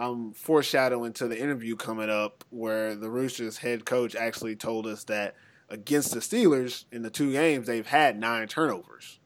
I'm 0.00 0.32
foreshadowing 0.32 1.12
to 1.14 1.28
the 1.28 1.38
interview 1.38 1.76
coming 1.76 2.08
up 2.08 2.42
where 2.48 2.94
the 2.94 3.10
Roosters 3.10 3.58
head 3.58 3.84
coach 3.84 4.16
actually 4.16 4.56
told 4.56 4.86
us 4.86 5.04
that 5.04 5.36
against 5.68 6.14
the 6.14 6.20
Steelers 6.20 6.86
in 6.90 7.02
the 7.02 7.10
two 7.10 7.32
games 7.32 7.66
they've 7.66 7.86
had 7.86 8.18
nine 8.18 8.48
turnovers. 8.48 9.20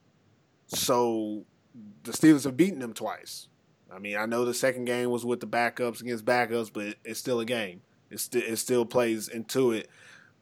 So 0.67 1.45
the 2.03 2.11
Steelers 2.11 2.43
have 2.43 2.57
beaten 2.57 2.81
them 2.81 2.93
twice. 2.93 3.47
I 3.95 4.01
mean, 4.01 4.17
I 4.17 4.27
know 4.27 4.45
the 4.45 4.53
second 4.53 4.87
game 4.87 5.11
was 5.11 5.25
with 5.25 5.39
the 5.39 5.47
backups 5.47 6.01
against 6.01 6.25
backups, 6.25 6.73
but 6.73 6.97
it's 7.05 7.21
still 7.21 7.39
a 7.39 7.45
game. 7.45 7.83
It, 8.11 8.19
st- 8.19 8.45
it 8.45 8.57
still 8.57 8.85
plays 8.85 9.29
into 9.29 9.71
it. 9.71 9.89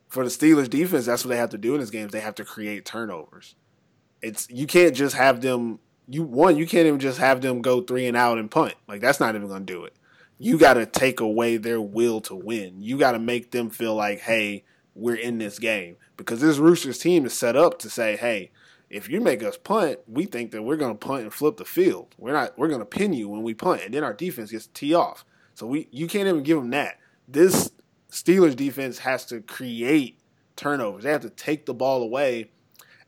For 0.08 0.24
the 0.24 0.30
Steelers 0.30 0.70
defense, 0.70 1.04
that's 1.04 1.26
what 1.26 1.28
they 1.28 1.36
have 1.36 1.50
to 1.50 1.58
do 1.58 1.74
in 1.74 1.80
this 1.80 1.90
game. 1.90 2.08
They 2.08 2.20
have 2.20 2.34
to 2.36 2.44
create 2.44 2.86
turnovers. 2.86 3.54
It's 4.22 4.48
you 4.48 4.66
can't 4.66 4.96
just 4.96 5.14
have 5.14 5.42
them. 5.42 5.78
You 6.08 6.22
one, 6.22 6.56
you 6.56 6.66
can't 6.66 6.86
even 6.86 7.00
just 7.00 7.18
have 7.18 7.42
them 7.42 7.60
go 7.60 7.82
three 7.82 8.06
and 8.06 8.16
out 8.16 8.38
and 8.38 8.50
punt. 8.50 8.74
Like 8.88 9.02
that's 9.02 9.20
not 9.20 9.34
even 9.34 9.48
going 9.48 9.66
to 9.66 9.72
do 9.72 9.84
it. 9.84 9.94
You 10.42 10.58
got 10.58 10.74
to 10.74 10.86
take 10.86 11.20
away 11.20 11.56
their 11.56 11.80
will 11.80 12.20
to 12.22 12.34
win. 12.34 12.82
You 12.82 12.98
got 12.98 13.12
to 13.12 13.20
make 13.20 13.52
them 13.52 13.70
feel 13.70 13.94
like, 13.94 14.18
hey, 14.18 14.64
we're 14.92 15.14
in 15.14 15.38
this 15.38 15.60
game 15.60 15.96
because 16.16 16.40
this 16.40 16.58
Roosters 16.58 16.98
team 16.98 17.24
is 17.24 17.32
set 17.32 17.54
up 17.54 17.78
to 17.78 17.88
say, 17.88 18.16
hey, 18.16 18.50
if 18.90 19.08
you 19.08 19.20
make 19.20 19.44
us 19.44 19.56
punt, 19.56 20.00
we 20.08 20.24
think 20.24 20.50
that 20.50 20.64
we're 20.64 20.76
going 20.76 20.98
to 20.98 21.06
punt 21.06 21.22
and 21.22 21.32
flip 21.32 21.58
the 21.58 21.64
field. 21.64 22.16
We're 22.18 22.32
not. 22.32 22.58
We're 22.58 22.66
going 22.66 22.80
to 22.80 22.84
pin 22.84 23.12
you 23.12 23.28
when 23.28 23.44
we 23.44 23.54
punt, 23.54 23.82
and 23.84 23.94
then 23.94 24.02
our 24.02 24.12
defense 24.12 24.50
gets 24.50 24.66
tee 24.66 24.94
off. 24.94 25.24
So 25.54 25.64
we, 25.64 25.86
you 25.92 26.08
can't 26.08 26.26
even 26.26 26.42
give 26.42 26.58
them 26.58 26.70
that. 26.70 26.98
This 27.28 27.70
Steelers 28.10 28.56
defense 28.56 28.98
has 28.98 29.24
to 29.26 29.42
create 29.42 30.18
turnovers. 30.56 31.04
They 31.04 31.12
have 31.12 31.22
to 31.22 31.30
take 31.30 31.66
the 31.66 31.74
ball 31.74 32.02
away, 32.02 32.50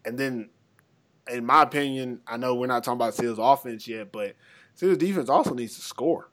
and 0.04 0.16
then, 0.16 0.50
in 1.28 1.44
my 1.44 1.62
opinion, 1.62 2.20
I 2.28 2.36
know 2.36 2.54
we're 2.54 2.68
not 2.68 2.84
talking 2.84 2.98
about 2.98 3.14
Steelers 3.14 3.38
offense 3.38 3.88
yet, 3.88 4.12
but 4.12 4.36
Steelers 4.78 4.98
defense 4.98 5.28
also 5.28 5.52
needs 5.52 5.74
to 5.74 5.82
score. 5.82 6.30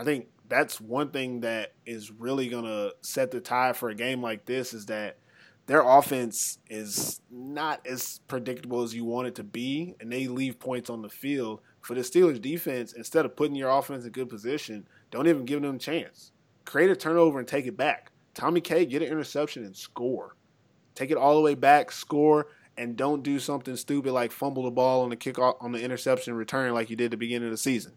I 0.00 0.04
think 0.04 0.28
that's 0.48 0.80
one 0.80 1.10
thing 1.10 1.40
that 1.40 1.74
is 1.84 2.10
really 2.10 2.48
going 2.48 2.64
to 2.64 2.94
set 3.02 3.30
the 3.30 3.38
tie 3.38 3.74
for 3.74 3.90
a 3.90 3.94
game 3.94 4.22
like 4.22 4.46
this 4.46 4.72
is 4.72 4.86
that 4.86 5.18
their 5.66 5.82
offense 5.82 6.58
is 6.70 7.20
not 7.30 7.86
as 7.86 8.20
predictable 8.26 8.82
as 8.82 8.94
you 8.94 9.04
want 9.04 9.28
it 9.28 9.34
to 9.34 9.44
be, 9.44 9.96
and 10.00 10.10
they 10.10 10.26
leave 10.26 10.58
points 10.58 10.88
on 10.88 11.02
the 11.02 11.10
field. 11.10 11.60
For 11.82 11.94
the 11.94 12.00
Steelers 12.00 12.40
defense, 12.40 12.94
instead 12.94 13.26
of 13.26 13.36
putting 13.36 13.54
your 13.54 13.68
offense 13.68 14.06
in 14.06 14.12
good 14.12 14.30
position, 14.30 14.88
don't 15.10 15.28
even 15.28 15.44
give 15.44 15.60
them 15.60 15.74
a 15.74 15.78
chance. 15.78 16.32
Create 16.64 16.88
a 16.88 16.96
turnover 16.96 17.38
and 17.38 17.46
take 17.46 17.66
it 17.66 17.76
back. 17.76 18.10
Tommy 18.32 18.62
K, 18.62 18.86
get 18.86 19.02
an 19.02 19.08
interception 19.08 19.66
and 19.66 19.76
score. 19.76 20.34
Take 20.94 21.10
it 21.10 21.18
all 21.18 21.34
the 21.34 21.42
way 21.42 21.54
back, 21.54 21.92
score, 21.92 22.46
and 22.78 22.96
don't 22.96 23.22
do 23.22 23.38
something 23.38 23.76
stupid 23.76 24.12
like 24.12 24.32
fumble 24.32 24.62
the 24.62 24.70
ball 24.70 25.02
on 25.02 25.10
the 25.10 25.16
kickoff 25.16 25.56
on 25.60 25.72
the 25.72 25.82
interception 25.82 26.32
return 26.32 26.72
like 26.72 26.88
you 26.88 26.96
did 26.96 27.06
at 27.06 27.10
the 27.10 27.16
beginning 27.18 27.48
of 27.48 27.52
the 27.52 27.58
season. 27.58 27.92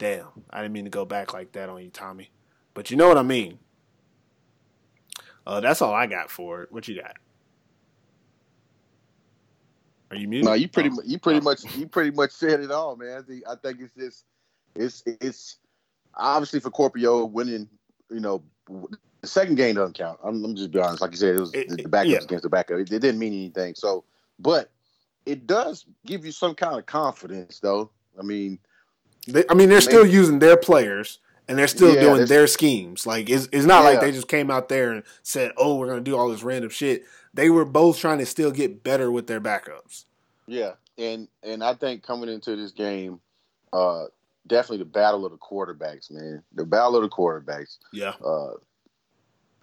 Damn, 0.00 0.28
I 0.48 0.62
didn't 0.62 0.72
mean 0.72 0.84
to 0.84 0.90
go 0.90 1.04
back 1.04 1.34
like 1.34 1.52
that 1.52 1.68
on 1.68 1.82
you, 1.82 1.90
Tommy. 1.90 2.30
But 2.72 2.90
you 2.90 2.96
know 2.96 3.06
what 3.06 3.18
I 3.18 3.22
mean. 3.22 3.58
Uh, 5.46 5.60
that's 5.60 5.82
all 5.82 5.92
I 5.92 6.06
got 6.06 6.30
for 6.30 6.62
it. 6.62 6.72
What 6.72 6.88
you 6.88 6.98
got? 7.02 7.16
Are 10.10 10.16
you 10.16 10.26
muted? 10.26 10.46
No, 10.46 10.54
you 10.54 10.68
pretty 10.68 10.88
Oh. 10.90 11.02
you 11.04 11.18
pretty 11.18 11.40
Oh. 11.40 11.42
much 11.42 11.64
you 11.76 11.86
pretty 11.86 12.10
much 12.12 12.30
said 12.32 12.60
it 12.60 12.70
all, 12.70 12.96
man. 12.96 13.18
I 13.18 13.22
think 13.22 13.44
I 13.46 13.54
think 13.56 13.80
it's 13.82 13.94
just 13.94 14.24
it's 14.74 15.02
it's 15.20 15.56
obviously 16.14 16.60
for 16.60 16.70
Kuopio 16.70 17.30
winning. 17.30 17.68
You 18.10 18.20
know, 18.20 18.42
the 19.20 19.26
second 19.26 19.56
game 19.56 19.74
doesn't 19.74 19.98
count. 19.98 20.18
I'm, 20.24 20.42
I'm 20.44 20.56
just 20.56 20.70
be 20.70 20.80
honest. 20.80 21.02
Like 21.02 21.10
you 21.10 21.16
said, 21.18 21.34
it 21.36 21.40
was 21.40 21.52
It- 21.54 21.68
the 21.68 21.84
backups 21.84 22.08
yeah. 22.08 22.18
against 22.22 22.42
the 22.42 22.48
backup. 22.48 22.78
It, 22.78 22.90
it 22.90 23.00
didn't 23.00 23.18
mean 23.18 23.34
anything. 23.34 23.74
So, 23.74 24.04
but 24.38 24.70
it 25.26 25.46
does 25.46 25.84
give 26.06 26.24
you 26.24 26.32
some 26.32 26.54
kind 26.54 26.78
of 26.78 26.86
confidence, 26.86 27.60
though. 27.60 27.90
I 28.18 28.22
mean, 28.22 28.58
They, 29.26 29.44
I 29.48 29.54
mean, 29.54 29.68
they're 29.68 29.80
still 29.80 30.06
using 30.06 30.38
their 30.38 30.56
players 30.56 31.18
and 31.48 31.58
they're 31.58 31.68
still 31.68 31.94
Yeah, 31.94 32.00
doing 32.00 32.26
their 32.26 32.46
schemes. 32.46 33.06
Like 33.06 33.28
it's, 33.28 33.48
it's 33.52 33.66
not 33.66 33.84
like 33.84 34.00
they 34.00 34.12
just 34.12 34.28
came 34.28 34.50
out 34.50 34.68
there 34.68 34.92
and 34.92 35.02
said, 35.22 35.52
"Oh, 35.56 35.76
we're 35.76 35.86
going 35.86 36.02
to 36.02 36.10
do 36.10 36.16
all 36.16 36.28
this 36.28 36.42
random 36.42 36.70
shit." 36.70 37.04
They 37.34 37.50
were 37.50 37.64
both 37.64 37.98
trying 37.98 38.18
to 38.18 38.26
still 38.26 38.50
get 38.50 38.82
better 38.82 39.10
with 39.10 39.26
their 39.26 39.40
backups. 39.40 40.04
yeah, 40.46 40.72
and 40.96 41.28
and 41.42 41.62
I 41.62 41.74
think 41.74 42.02
coming 42.02 42.28
into 42.28 42.56
this 42.56 42.72
game, 42.72 43.20
uh, 43.72 44.06
definitely 44.46 44.78
the 44.78 44.84
battle 44.86 45.24
of 45.24 45.32
the 45.32 45.38
quarterbacks, 45.38 46.10
man. 46.10 46.42
The 46.54 46.64
battle 46.64 46.96
of 46.96 47.02
the 47.02 47.08
quarterbacks. 47.08 47.78
Yeah, 47.92 48.14
uh, 48.24 48.52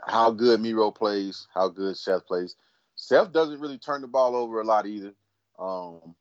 how 0.05 0.31
good 0.31 0.59
Miro 0.59 0.91
plays, 0.91 1.47
how 1.53 1.69
good 1.69 1.97
Seth 1.97 2.25
plays. 2.25 2.55
Seth 2.95 3.31
doesn't 3.31 3.59
really 3.59 3.77
turn 3.77 4.01
the 4.01 4.07
ball 4.07 4.35
over 4.35 4.59
a 4.59 4.63
lot 4.63 4.87
either. 4.87 5.13
Um, 5.59 6.15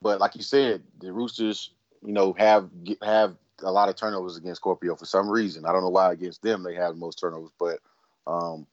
but 0.00 0.20
like 0.20 0.34
you 0.36 0.42
said, 0.42 0.82
the 1.00 1.12
Roosters, 1.12 1.72
you 2.04 2.12
know, 2.12 2.32
have 2.34 2.68
have 3.02 3.36
a 3.62 3.70
lot 3.70 3.88
of 3.88 3.96
turnovers 3.96 4.36
against 4.36 4.60
Scorpio 4.60 4.94
for 4.94 5.04
some 5.04 5.28
reason. 5.28 5.64
I 5.64 5.72
don't 5.72 5.82
know 5.82 5.88
why 5.88 6.12
against 6.12 6.42
them 6.42 6.62
they 6.62 6.74
have 6.74 6.94
the 6.94 7.00
most 7.00 7.18
turnovers, 7.18 7.50
but 7.58 7.80
um, 8.26 8.66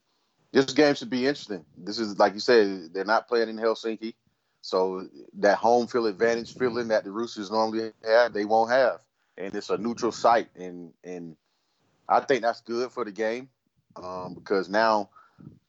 this 0.51 0.73
game 0.73 0.95
should 0.95 1.09
be 1.09 1.25
interesting. 1.25 1.65
This 1.77 1.99
is 1.99 2.19
like 2.19 2.33
you 2.33 2.39
said, 2.39 2.93
they're 2.93 3.05
not 3.05 3.27
playing 3.27 3.49
in 3.49 3.57
Helsinki, 3.57 4.13
so 4.61 5.07
that 5.39 5.57
home 5.57 5.87
field 5.87 6.07
advantage 6.07 6.55
feeling 6.55 6.89
that 6.89 7.03
the 7.03 7.11
Roosters 7.11 7.51
normally 7.51 7.91
have, 8.05 8.33
they 8.33 8.45
won't 8.45 8.71
have, 8.71 8.99
and 9.37 9.53
it's 9.55 9.69
a 9.69 9.77
neutral 9.77 10.11
site, 10.11 10.49
and 10.55 10.93
and 11.03 11.35
I 12.07 12.19
think 12.19 12.43
that's 12.43 12.61
good 12.61 12.91
for 12.91 13.03
the 13.03 13.11
game 13.11 13.49
um, 13.95 14.33
because 14.33 14.69
now 14.69 15.09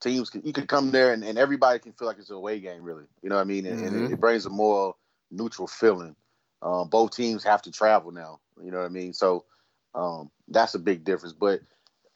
teams 0.00 0.30
can 0.30 0.42
you 0.44 0.52
can 0.52 0.66
come 0.66 0.90
there 0.90 1.12
and, 1.12 1.24
and 1.24 1.38
everybody 1.38 1.78
can 1.78 1.92
feel 1.92 2.08
like 2.08 2.18
it's 2.18 2.30
a 2.30 2.34
away 2.34 2.60
game, 2.60 2.82
really. 2.82 3.04
You 3.22 3.30
know 3.30 3.36
what 3.36 3.42
I 3.42 3.44
mean? 3.44 3.66
And, 3.66 3.80
and 3.80 4.04
it, 4.04 4.12
it 4.12 4.20
brings 4.20 4.46
a 4.46 4.50
more 4.50 4.94
neutral 5.30 5.66
feeling. 5.66 6.14
Um, 6.66 6.88
both 6.88 7.14
teams 7.14 7.44
have 7.44 7.62
to 7.62 7.70
travel 7.70 8.10
now. 8.10 8.40
You 8.60 8.72
know 8.72 8.78
what 8.78 8.86
I 8.86 8.88
mean? 8.88 9.12
So 9.12 9.44
um, 9.94 10.30
that's 10.48 10.74
a 10.74 10.80
big 10.80 11.04
difference. 11.04 11.32
But 11.32 11.60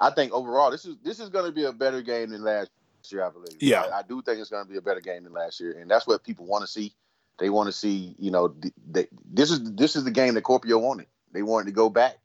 I 0.00 0.10
think 0.10 0.32
overall, 0.32 0.72
this 0.72 0.84
is 0.84 0.96
this 1.04 1.20
is 1.20 1.28
going 1.28 1.46
to 1.46 1.52
be 1.52 1.64
a 1.64 1.72
better 1.72 2.02
game 2.02 2.30
than 2.30 2.42
last 2.42 2.70
year. 3.12 3.24
I 3.24 3.30
believe. 3.30 3.56
Yeah. 3.60 3.82
I, 3.82 4.00
I 4.00 4.02
do 4.02 4.20
think 4.22 4.40
it's 4.40 4.50
going 4.50 4.64
to 4.64 4.70
be 4.70 4.76
a 4.76 4.82
better 4.82 5.00
game 5.00 5.22
than 5.24 5.32
last 5.32 5.60
year, 5.60 5.78
and 5.78 5.88
that's 5.88 6.06
what 6.06 6.24
people 6.24 6.46
want 6.46 6.62
to 6.62 6.66
see. 6.68 6.92
They 7.38 7.48
want 7.48 7.68
to 7.68 7.72
see, 7.72 8.16
you 8.18 8.30
know, 8.32 8.48
th- 8.48 8.74
th- 8.92 9.08
this 9.32 9.50
is 9.52 9.72
this 9.74 9.94
is 9.94 10.02
the 10.04 10.10
game 10.10 10.34
that 10.34 10.44
Kuopio 10.44 10.80
wanted. 10.80 11.06
They 11.32 11.42
wanted 11.42 11.66
to 11.66 11.72
go 11.72 11.88
back. 11.88 12.18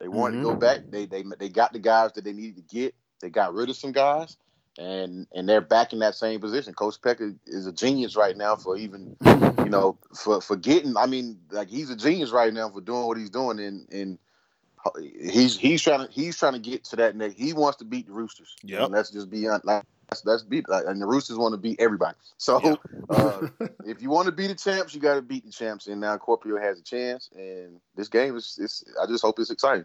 They 0.00 0.08
wanted 0.08 0.36
to 0.36 0.42
go 0.42 0.54
Mhm. 0.54 0.60
back. 0.60 0.80
They 0.90 1.06
they 1.06 1.24
they 1.38 1.48
got 1.48 1.72
the 1.72 1.80
guys 1.80 2.12
that 2.12 2.22
they 2.24 2.32
needed 2.32 2.56
to 2.56 2.62
get. 2.74 2.94
They 3.20 3.30
got 3.30 3.52
rid 3.52 3.68
of 3.68 3.76
some 3.76 3.90
guys, 3.92 4.36
and 4.78 5.26
and 5.34 5.48
they're 5.48 5.60
back 5.60 5.92
in 5.92 5.98
that 5.98 6.14
same 6.14 6.40
position. 6.40 6.72
Coach 6.72 7.02
Peck 7.02 7.18
is 7.46 7.66
a 7.66 7.72
genius 7.72 8.16
right 8.16 8.36
now 8.36 8.56
for 8.56 8.76
even 8.76 9.16
you 9.64 9.70
know 9.70 9.98
for 10.14 10.40
for 10.40 10.56
getting. 10.56 10.96
I 10.96 11.06
mean, 11.06 11.38
like 11.50 11.68
he's 11.68 11.90
a 11.90 11.96
genius 11.96 12.30
right 12.30 12.52
now 12.52 12.70
for 12.70 12.80
doing 12.80 13.06
what 13.06 13.18
he's 13.18 13.30
doing, 13.30 13.58
and 13.58 13.86
and 13.92 14.18
he's 15.20 15.58
he's 15.58 15.82
trying 15.82 16.06
to 16.06 16.12
he's 16.12 16.38
trying 16.38 16.52
to 16.52 16.58
get 16.58 16.84
to 16.84 16.96
that 16.96 17.16
next. 17.16 17.34
He 17.34 17.52
wants 17.52 17.78
to 17.78 17.84
beat 17.84 18.06
the 18.06 18.12
Roosters. 18.12 18.54
Yep. 18.62 18.82
And 18.82 18.92
let's 18.92 19.10
just 19.10 19.28
be 19.28 19.48
on. 19.48 19.60
Like, 19.64 19.84
let's, 20.10 20.24
let's 20.24 20.42
beat 20.44 20.68
like, 20.68 20.84
and 20.86 21.02
the 21.02 21.06
Roosters 21.06 21.38
want 21.38 21.52
to 21.54 21.58
beat 21.58 21.80
everybody. 21.80 22.16
So 22.36 22.78
uh, 23.10 23.48
if 23.84 24.00
you 24.00 24.10
want 24.10 24.26
to 24.26 24.32
beat 24.32 24.46
the 24.46 24.54
champs, 24.54 24.94
you 24.94 25.00
got 25.00 25.16
to 25.16 25.22
beat 25.22 25.44
the 25.44 25.50
champs. 25.50 25.88
And 25.88 26.00
now 26.00 26.16
Scorpio 26.16 26.58
has 26.60 26.78
a 26.78 26.82
chance. 26.82 27.28
And 27.34 27.80
this 27.96 28.08
game 28.08 28.36
is, 28.36 28.56
is 28.60 28.84
I 29.02 29.06
just 29.06 29.22
hope 29.22 29.40
it's 29.40 29.50
exciting. 29.50 29.84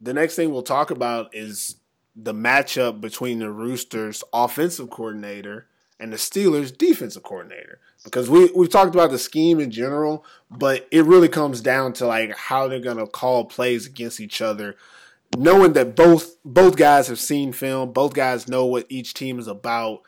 the 0.00 0.14
next 0.14 0.36
thing 0.36 0.52
we'll 0.52 0.62
talk 0.62 0.90
about 0.90 1.34
is 1.34 1.76
the 2.16 2.34
matchup 2.34 3.00
between 3.00 3.40
the 3.40 3.50
Roosters 3.50 4.22
offensive 4.32 4.90
coordinator 4.90 5.66
and 5.98 6.12
the 6.12 6.16
Steelers 6.16 6.76
defensive 6.76 7.22
coordinator. 7.22 7.78
Because 8.04 8.28
we 8.28 8.50
we've 8.54 8.70
talked 8.70 8.94
about 8.94 9.10
the 9.10 9.18
scheme 9.18 9.60
in 9.60 9.70
general, 9.70 10.24
but 10.50 10.86
it 10.90 11.04
really 11.04 11.28
comes 11.28 11.60
down 11.60 11.92
to 11.94 12.06
like 12.06 12.36
how 12.36 12.68
they're 12.68 12.80
gonna 12.80 13.06
call 13.06 13.44
plays 13.46 13.86
against 13.86 14.20
each 14.20 14.42
other. 14.42 14.76
Knowing 15.36 15.72
that 15.72 15.96
both 15.96 16.36
both 16.44 16.76
guys 16.76 17.08
have 17.08 17.18
seen 17.18 17.52
film, 17.52 17.92
both 17.92 18.12
guys 18.14 18.48
know 18.48 18.66
what 18.66 18.86
each 18.88 19.14
team 19.14 19.38
is 19.38 19.48
about. 19.48 20.02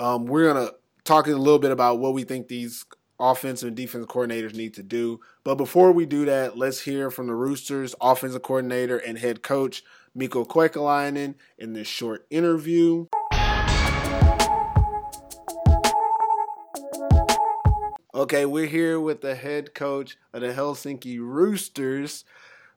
Um, 0.00 0.26
we're 0.26 0.52
gonna 0.52 0.70
talk 1.04 1.26
a 1.26 1.30
little 1.30 1.58
bit 1.58 1.70
about 1.70 1.98
what 1.98 2.14
we 2.14 2.24
think 2.24 2.48
these 2.48 2.84
offensive 3.20 3.68
and 3.68 3.76
defensive 3.76 4.08
coordinators 4.08 4.54
need 4.54 4.74
to 4.74 4.82
do. 4.82 5.20
But 5.44 5.56
before 5.56 5.92
we 5.92 6.06
do 6.06 6.24
that, 6.24 6.56
let's 6.56 6.80
hear 6.80 7.10
from 7.10 7.26
the 7.26 7.34
Roosters 7.34 7.94
offensive 8.00 8.42
coordinator 8.42 8.96
and 8.96 9.18
head 9.18 9.42
coach 9.42 9.84
Miko 10.16 10.44
Kwekalainen 10.44 11.34
in 11.58 11.72
this 11.72 11.88
short 11.88 12.24
interview. 12.30 13.06
Okay, 18.14 18.46
we're 18.46 18.66
here 18.66 19.00
with 19.00 19.22
the 19.22 19.34
head 19.34 19.74
coach 19.74 20.16
of 20.32 20.40
the 20.40 20.52
Helsinki 20.52 21.18
Roosters, 21.18 22.24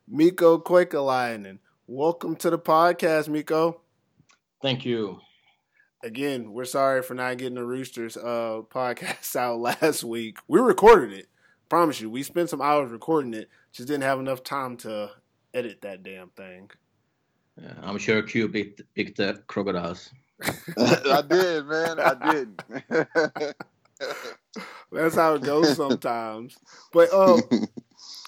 Miko 0.07 0.57
Kwekalainen. 0.57 1.59
Welcome 1.85 2.35
to 2.37 2.49
the 2.49 2.57
podcast, 2.57 3.27
Miko. 3.29 3.81
Thank 4.63 4.83
you. 4.83 5.19
Again, 6.03 6.53
we're 6.53 6.65
sorry 6.65 7.03
for 7.03 7.13
not 7.13 7.37
getting 7.37 7.53
the 7.53 7.63
Roosters 7.63 8.17
uh, 8.17 8.61
podcast 8.73 9.35
out 9.35 9.59
last 9.59 10.03
week. 10.03 10.39
We 10.47 10.59
recorded 10.59 11.13
it. 11.13 11.27
Promise 11.69 12.01
you, 12.01 12.09
we 12.09 12.23
spent 12.23 12.49
some 12.49 12.61
hours 12.61 12.91
recording 12.91 13.35
it. 13.35 13.47
Just 13.73 13.89
didn't 13.89 14.03
have 14.03 14.19
enough 14.19 14.41
time 14.41 14.75
to 14.77 15.11
edit 15.53 15.81
that 15.81 16.01
damn 16.01 16.29
thing. 16.29 16.71
Uh, 17.57 17.73
I'm 17.81 17.97
sure 17.97 18.21
Q 18.21 18.49
picked, 18.49 18.81
picked 18.95 19.17
the 19.17 19.41
crocodiles. 19.47 20.11
I 20.77 21.23
did, 21.27 21.65
man. 21.65 21.99
I 21.99 22.31
did. 22.31 22.63
That's 24.91 25.15
how 25.15 25.35
it 25.35 25.43
goes 25.43 25.75
sometimes. 25.75 26.57
But 26.93 27.11
um, 27.13 27.41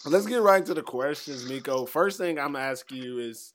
let's 0.05 0.25
get 0.25 0.41
right 0.41 0.65
to 0.65 0.73
the 0.73 0.81
questions, 0.81 1.47
Miko. 1.47 1.85
First 1.85 2.17
thing 2.17 2.39
I'm 2.39 2.53
gonna 2.53 2.65
ask 2.65 2.91
you 2.91 3.19
is, 3.19 3.53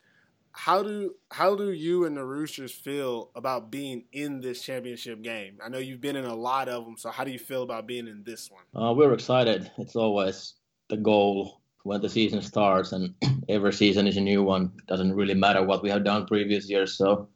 how 0.52 0.82
do 0.82 1.14
how 1.32 1.56
do 1.56 1.72
you 1.72 2.04
and 2.04 2.16
the 2.16 2.24
Roosters 2.24 2.72
feel 2.72 3.30
about 3.34 3.70
being 3.70 4.04
in 4.12 4.40
this 4.40 4.62
championship 4.62 5.22
game? 5.22 5.58
I 5.64 5.68
know 5.68 5.78
you've 5.78 6.00
been 6.00 6.16
in 6.16 6.24
a 6.24 6.34
lot 6.34 6.68
of 6.68 6.84
them, 6.84 6.96
so 6.96 7.10
how 7.10 7.24
do 7.24 7.32
you 7.32 7.38
feel 7.38 7.64
about 7.64 7.86
being 7.86 8.06
in 8.06 8.22
this 8.24 8.50
one? 8.50 8.62
Uh, 8.74 8.92
we're 8.92 9.12
excited. 9.12 9.70
It's 9.78 9.96
always 9.96 10.54
the 10.88 10.96
goal 10.96 11.60
when 11.84 12.00
the 12.00 12.08
season 12.08 12.42
starts, 12.42 12.92
and 12.92 13.14
every 13.48 13.72
season 13.72 14.06
is 14.06 14.16
a 14.16 14.20
new 14.20 14.42
one. 14.42 14.72
Doesn't 14.88 15.14
really 15.14 15.34
matter 15.34 15.62
what 15.62 15.82
we 15.82 15.90
have 15.90 16.04
done 16.04 16.26
previous 16.26 16.68
years, 16.68 16.98
so 16.98 17.28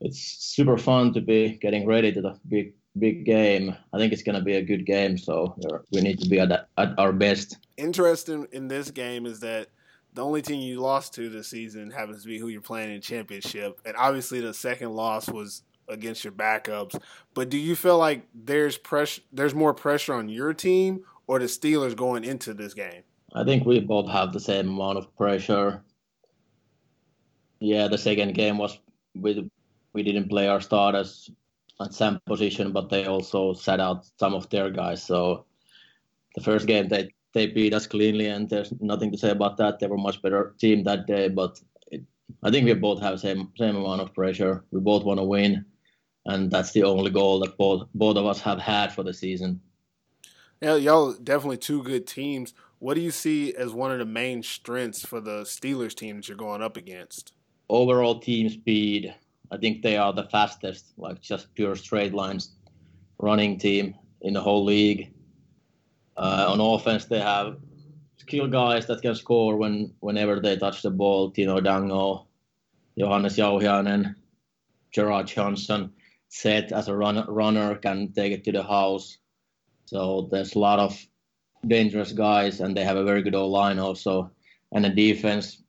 it's 0.00 0.20
super 0.20 0.76
fun 0.76 1.12
to 1.14 1.20
be 1.20 1.58
getting 1.62 1.86
ready 1.86 2.12
to 2.12 2.20
the 2.20 2.38
big 2.48 2.74
big 2.98 3.24
game. 3.24 3.76
I 3.92 3.98
think 3.98 4.12
it's 4.12 4.22
going 4.22 4.38
to 4.38 4.44
be 4.44 4.56
a 4.56 4.62
good 4.62 4.86
game, 4.86 5.16
so 5.18 5.54
we 5.92 6.00
need 6.00 6.18
to 6.20 6.28
be 6.28 6.40
at, 6.40 6.50
at 6.78 6.98
our 6.98 7.12
best. 7.12 7.58
Interesting 7.76 8.46
in 8.52 8.68
this 8.68 8.90
game 8.90 9.26
is 9.26 9.40
that 9.40 9.68
the 10.14 10.24
only 10.24 10.40
team 10.40 10.62
you 10.62 10.80
lost 10.80 11.12
to 11.14 11.28
this 11.28 11.48
season 11.48 11.90
happens 11.90 12.22
to 12.22 12.28
be 12.28 12.38
who 12.38 12.48
you're 12.48 12.62
playing 12.62 12.94
in 12.94 13.00
championship, 13.02 13.80
and 13.84 13.94
obviously 13.96 14.40
the 14.40 14.54
second 14.54 14.92
loss 14.92 15.28
was 15.28 15.62
against 15.88 16.24
your 16.24 16.32
backups. 16.32 16.98
But 17.34 17.50
do 17.50 17.58
you 17.58 17.76
feel 17.76 17.98
like 17.98 18.26
there's 18.34 18.78
pressure? 18.78 19.20
There's 19.32 19.54
more 19.54 19.74
pressure 19.74 20.14
on 20.14 20.30
your 20.30 20.54
team 20.54 21.04
or 21.26 21.38
the 21.38 21.46
Steelers 21.46 21.96
going 21.96 22.24
into 22.24 22.54
this 22.54 22.74
game? 22.74 23.02
I 23.36 23.44
think 23.44 23.66
we 23.66 23.80
both 23.80 24.08
have 24.08 24.32
the 24.32 24.40
same 24.40 24.70
amount 24.70 24.96
of 24.96 25.14
pressure. 25.14 25.82
Yeah, 27.60 27.86
the 27.86 27.98
second 27.98 28.34
game 28.34 28.56
was 28.56 28.78
we 29.14 29.50
we 29.92 30.02
didn't 30.02 30.30
play 30.30 30.48
our 30.48 30.60
starters 30.60 31.30
at 31.80 31.92
same 31.92 32.18
position, 32.24 32.72
but 32.72 32.88
they 32.88 33.04
also 33.04 33.52
set 33.52 33.78
out 33.78 34.06
some 34.18 34.34
of 34.34 34.48
their 34.48 34.70
guys. 34.70 35.02
So 35.02 35.44
the 36.34 36.40
first 36.40 36.66
game 36.66 36.88
they 36.88 37.10
they 37.34 37.46
beat 37.46 37.74
us 37.74 37.86
cleanly, 37.86 38.28
and 38.28 38.48
there's 38.48 38.72
nothing 38.80 39.12
to 39.12 39.18
say 39.18 39.30
about 39.30 39.58
that. 39.58 39.78
They 39.78 39.86
were 39.86 39.98
much 39.98 40.22
better 40.22 40.54
team 40.58 40.84
that 40.84 41.06
day, 41.06 41.28
but 41.28 41.60
it, 41.92 42.02
I 42.42 42.50
think 42.50 42.64
we 42.64 42.72
both 42.72 43.02
have 43.02 43.20
same 43.20 43.52
same 43.58 43.76
amount 43.76 44.00
of 44.00 44.14
pressure. 44.14 44.64
We 44.70 44.80
both 44.80 45.04
want 45.04 45.20
to 45.20 45.24
win, 45.24 45.66
and 46.24 46.50
that's 46.50 46.72
the 46.72 46.84
only 46.84 47.10
goal 47.10 47.40
that 47.40 47.58
both 47.58 47.86
both 47.94 48.16
of 48.16 48.24
us 48.24 48.40
have 48.40 48.60
had 48.60 48.94
for 48.94 49.02
the 49.02 49.12
season. 49.12 49.60
Yeah, 50.62 50.76
y'all 50.76 51.12
definitely 51.12 51.58
two 51.58 51.82
good 51.82 52.06
teams. 52.06 52.54
What 52.78 52.94
do 52.94 53.00
you 53.00 53.10
see 53.10 53.54
as 53.54 53.72
one 53.72 53.90
of 53.90 53.98
the 53.98 54.04
main 54.04 54.42
strengths 54.42 55.04
for 55.04 55.20
the 55.20 55.42
Steelers 55.42 55.94
team 55.94 56.16
that 56.16 56.28
you're 56.28 56.36
going 56.36 56.62
up 56.62 56.76
against? 56.76 57.32
Overall 57.68 58.18
team 58.18 58.48
speed. 58.50 59.14
I 59.50 59.56
think 59.56 59.82
they 59.82 59.96
are 59.96 60.12
the 60.12 60.24
fastest, 60.24 60.92
like 60.98 61.20
just 61.20 61.54
pure 61.54 61.74
straight 61.76 62.12
lines 62.12 62.50
running 63.18 63.58
team 63.58 63.94
in 64.20 64.34
the 64.34 64.40
whole 64.40 64.64
league. 64.64 65.12
Uh, 66.16 66.46
on 66.48 66.60
offense, 66.60 67.06
they 67.06 67.20
have 67.20 67.56
skill 68.18 68.48
guys 68.48 68.86
that 68.86 69.02
can 69.02 69.14
score 69.14 69.56
when 69.56 69.94
whenever 70.00 70.40
they 70.40 70.56
touch 70.56 70.82
the 70.82 70.90
ball. 70.90 71.30
Tino 71.30 71.60
Ndongo, 71.60 72.26
Johannes 72.98 73.36
Jauhiainen, 73.36 74.14
Gerard 74.90 75.28
Johnson, 75.28 75.92
set 76.28 76.72
as 76.72 76.88
a 76.88 76.96
run, 76.96 77.24
runner 77.28 77.76
can 77.76 78.12
take 78.12 78.32
it 78.32 78.44
to 78.44 78.52
the 78.52 78.62
house. 78.62 79.18
So 79.86 80.28
there's 80.30 80.54
a 80.54 80.58
lot 80.58 80.78
of 80.78 81.06
dangerous 81.68 82.12
guys, 82.12 82.60
and 82.60 82.76
they 82.76 82.84
have 82.84 82.96
a 82.96 83.04
very 83.04 83.22
good 83.22 83.34
O 83.34 83.46
line 83.46 83.78
also. 83.78 84.30
And 84.72 84.84
the 84.84 84.90
defense, 84.90 85.62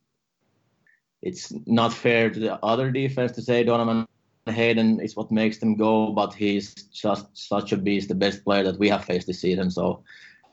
it's 1.22 1.52
not 1.66 1.92
fair 1.92 2.30
to 2.30 2.38
the 2.38 2.62
other 2.64 2.90
defense 2.90 3.32
to 3.32 3.42
say 3.42 3.64
Donovan 3.64 4.06
Hayden 4.46 5.00
is 5.00 5.16
what 5.16 5.30
makes 5.30 5.58
them 5.58 5.76
go, 5.76 6.10
but 6.10 6.32
he's 6.32 6.74
just 6.74 7.26
such 7.36 7.72
a 7.72 7.76
beast, 7.76 8.08
the 8.08 8.14
best 8.14 8.44
player 8.44 8.64
that 8.64 8.78
we 8.78 8.88
have 8.88 9.04
faced 9.04 9.26
this 9.26 9.40
season. 9.40 9.70
So 9.70 10.02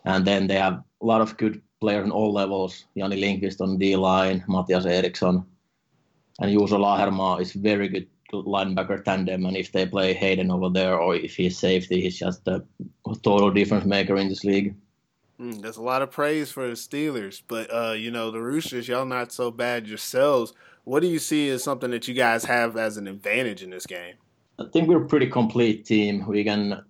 and 0.05 0.25
then 0.25 0.47
they 0.47 0.55
have 0.55 0.83
a 1.01 1.05
lot 1.05 1.21
of 1.21 1.35
good 1.37 1.61
players 1.81 2.05
on 2.05 2.11
all 2.11 2.31
levels. 2.31 2.85
Jani 2.95 3.19
Lindqvist 3.21 3.61
on 3.61 3.77
D 3.77 3.95
line, 3.95 4.43
Matthias 4.47 4.85
Eriksson, 4.85 5.43
and 6.39 6.51
Juuso 6.51 6.79
Lahermaa 6.79 7.41
is 7.41 7.53
very 7.53 7.87
good 7.87 8.07
linebacker 8.31 9.03
tandem. 9.03 9.45
And 9.45 9.57
if 9.57 9.71
they 9.71 9.85
play 9.85 10.13
Hayden 10.13 10.51
over 10.51 10.69
there, 10.69 10.99
or 10.99 11.15
if 11.15 11.35
he's 11.35 11.57
safety, 11.57 12.01
he's 12.01 12.19
just 12.19 12.47
a 12.47 12.63
total 13.23 13.51
difference 13.51 13.85
maker 13.85 14.17
in 14.17 14.29
this 14.29 14.43
league. 14.43 14.75
Mm, 15.39 15.61
that's 15.61 15.77
a 15.77 15.81
lot 15.81 16.01
of 16.01 16.11
praise 16.11 16.51
for 16.51 16.67
the 16.67 16.73
Steelers, 16.73 17.41
but 17.47 17.73
uh, 17.73 17.91
you 17.91 18.09
know 18.09 18.31
the 18.31 18.41
Roosters, 18.41 18.87
y'all 18.87 19.05
not 19.05 19.31
so 19.31 19.51
bad 19.51 19.87
yourselves. 19.87 20.53
What 20.85 21.01
do 21.01 21.07
you 21.07 21.19
see 21.19 21.49
as 21.49 21.63
something 21.63 21.91
that 21.91 22.07
you 22.07 22.13
guys 22.13 22.45
have 22.45 22.77
as 22.77 22.95
an 22.97 23.07
advantage 23.07 23.61
in 23.61 23.69
this 23.69 23.85
game? 23.85 24.15
I 24.59 24.65
think 24.71 24.87
we're 24.87 25.03
a 25.03 25.07
pretty 25.07 25.27
complete 25.27 25.85
team. 25.85 26.25
We 26.25 26.43
can 26.43 26.83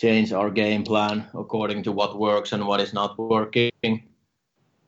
change 0.00 0.32
our 0.32 0.50
game 0.50 0.84
plan 0.84 1.26
according 1.34 1.82
to 1.82 1.92
what 1.92 2.18
works 2.18 2.52
and 2.52 2.66
what 2.66 2.80
is 2.80 2.94
not 2.94 3.18
working. 3.18 3.70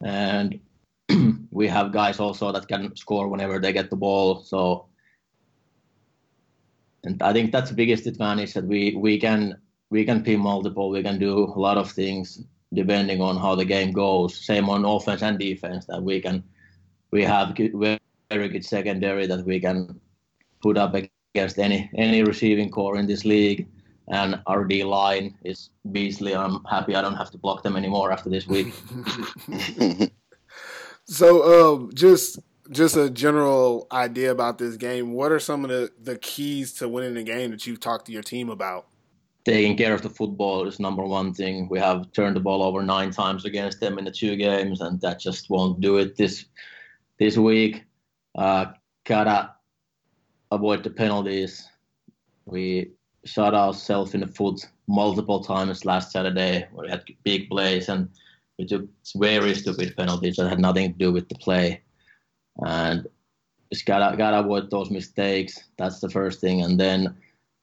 And 0.02 0.60
we 1.50 1.68
have 1.68 1.92
guys 1.92 2.20
also 2.20 2.52
that 2.52 2.68
can 2.68 2.94
score 2.96 3.28
whenever 3.28 3.58
they 3.58 3.72
get 3.72 3.90
the 3.90 3.96
ball. 3.96 4.42
So, 4.42 4.86
and 7.04 7.22
I 7.22 7.32
think 7.32 7.52
that's 7.52 7.70
the 7.70 7.76
biggest 7.76 8.06
advantage 8.06 8.54
that 8.54 8.64
we 8.64 8.94
we 8.96 9.18
can 9.18 9.56
we 9.90 10.04
can 10.04 10.22
be 10.22 10.36
multiple. 10.36 10.90
We 10.90 11.02
can 11.02 11.18
do 11.18 11.44
a 11.44 11.58
lot 11.58 11.78
of 11.78 11.90
things 11.90 12.44
depending 12.74 13.20
on 13.22 13.36
how 13.36 13.54
the 13.54 13.64
game 13.64 13.92
goes. 13.92 14.36
Same 14.36 14.68
on 14.68 14.84
offense 14.84 15.22
and 15.22 15.38
defense 15.38 15.86
that 15.86 16.02
we 16.02 16.20
can 16.20 16.44
we 17.10 17.22
have 17.24 17.54
good, 17.54 17.72
very 18.30 18.48
good 18.48 18.64
secondary 18.64 19.26
that 19.26 19.44
we 19.44 19.58
can 19.60 19.98
put 20.60 20.76
up 20.76 20.94
against 20.94 21.58
any 21.58 21.90
any 21.96 22.22
receiving 22.22 22.70
corps 22.70 22.98
in 22.98 23.06
this 23.06 23.24
league 23.24 23.66
and 24.10 24.40
our 24.46 24.64
D 24.64 24.84
line 24.84 25.36
is 25.44 25.70
beastly. 25.92 26.34
I'm 26.34 26.64
happy 26.64 26.94
I 26.94 27.02
don't 27.02 27.16
have 27.16 27.30
to 27.30 27.38
block 27.38 27.62
them 27.62 27.76
anymore 27.76 28.12
after 28.12 28.30
this 28.30 28.46
week. 28.46 28.72
so, 31.04 31.74
um, 31.74 31.90
just 31.94 32.38
just 32.70 32.96
a 32.96 33.08
general 33.10 33.86
idea 33.92 34.30
about 34.30 34.58
this 34.58 34.76
game. 34.76 35.12
What 35.12 35.32
are 35.32 35.40
some 35.40 35.64
of 35.64 35.70
the, 35.70 35.90
the 36.00 36.18
keys 36.18 36.72
to 36.74 36.88
winning 36.88 37.14
the 37.14 37.22
game 37.22 37.50
that 37.50 37.66
you've 37.66 37.80
talked 37.80 38.06
to 38.06 38.12
your 38.12 38.22
team 38.22 38.50
about? 38.50 38.87
Taking 39.48 39.78
care 39.78 39.94
of 39.94 40.02
the 40.02 40.10
football 40.10 40.68
is 40.68 40.78
number 40.78 41.02
one 41.06 41.32
thing. 41.32 41.70
We 41.70 41.78
have 41.78 42.12
turned 42.12 42.36
the 42.36 42.40
ball 42.40 42.62
over 42.62 42.82
nine 42.82 43.10
times 43.10 43.46
against 43.46 43.80
them 43.80 43.96
in 43.96 44.04
the 44.04 44.10
two 44.10 44.36
games, 44.36 44.82
and 44.82 45.00
that 45.00 45.18
just 45.18 45.48
won't 45.48 45.80
do 45.80 45.96
it 45.96 46.18
this 46.18 46.44
this 47.18 47.38
week. 47.38 47.84
Uh, 48.36 48.66
gotta 49.06 49.54
avoid 50.50 50.84
the 50.84 50.90
penalties. 50.90 51.66
We 52.44 52.90
shot 53.24 53.54
ourselves 53.54 54.12
in 54.12 54.20
the 54.20 54.26
foot 54.26 54.60
multiple 54.86 55.42
times 55.42 55.86
last 55.86 56.12
Saturday 56.12 56.68
we 56.74 56.90
had 56.90 57.04
big 57.24 57.48
plays 57.48 57.88
and 57.88 58.10
we 58.58 58.66
took 58.66 58.86
very 59.16 59.54
stupid 59.54 59.96
penalties 59.96 60.36
that 60.36 60.50
had 60.50 60.60
nothing 60.60 60.92
to 60.92 60.98
do 60.98 61.10
with 61.10 61.26
the 61.30 61.36
play. 61.36 61.80
And 62.58 63.06
just 63.72 63.86
gotta 63.86 64.14
gotta 64.14 64.40
avoid 64.40 64.70
those 64.70 64.90
mistakes. 64.90 65.58
That's 65.78 66.00
the 66.00 66.10
first 66.10 66.38
thing. 66.38 66.60
And 66.60 66.78
then 66.78 67.16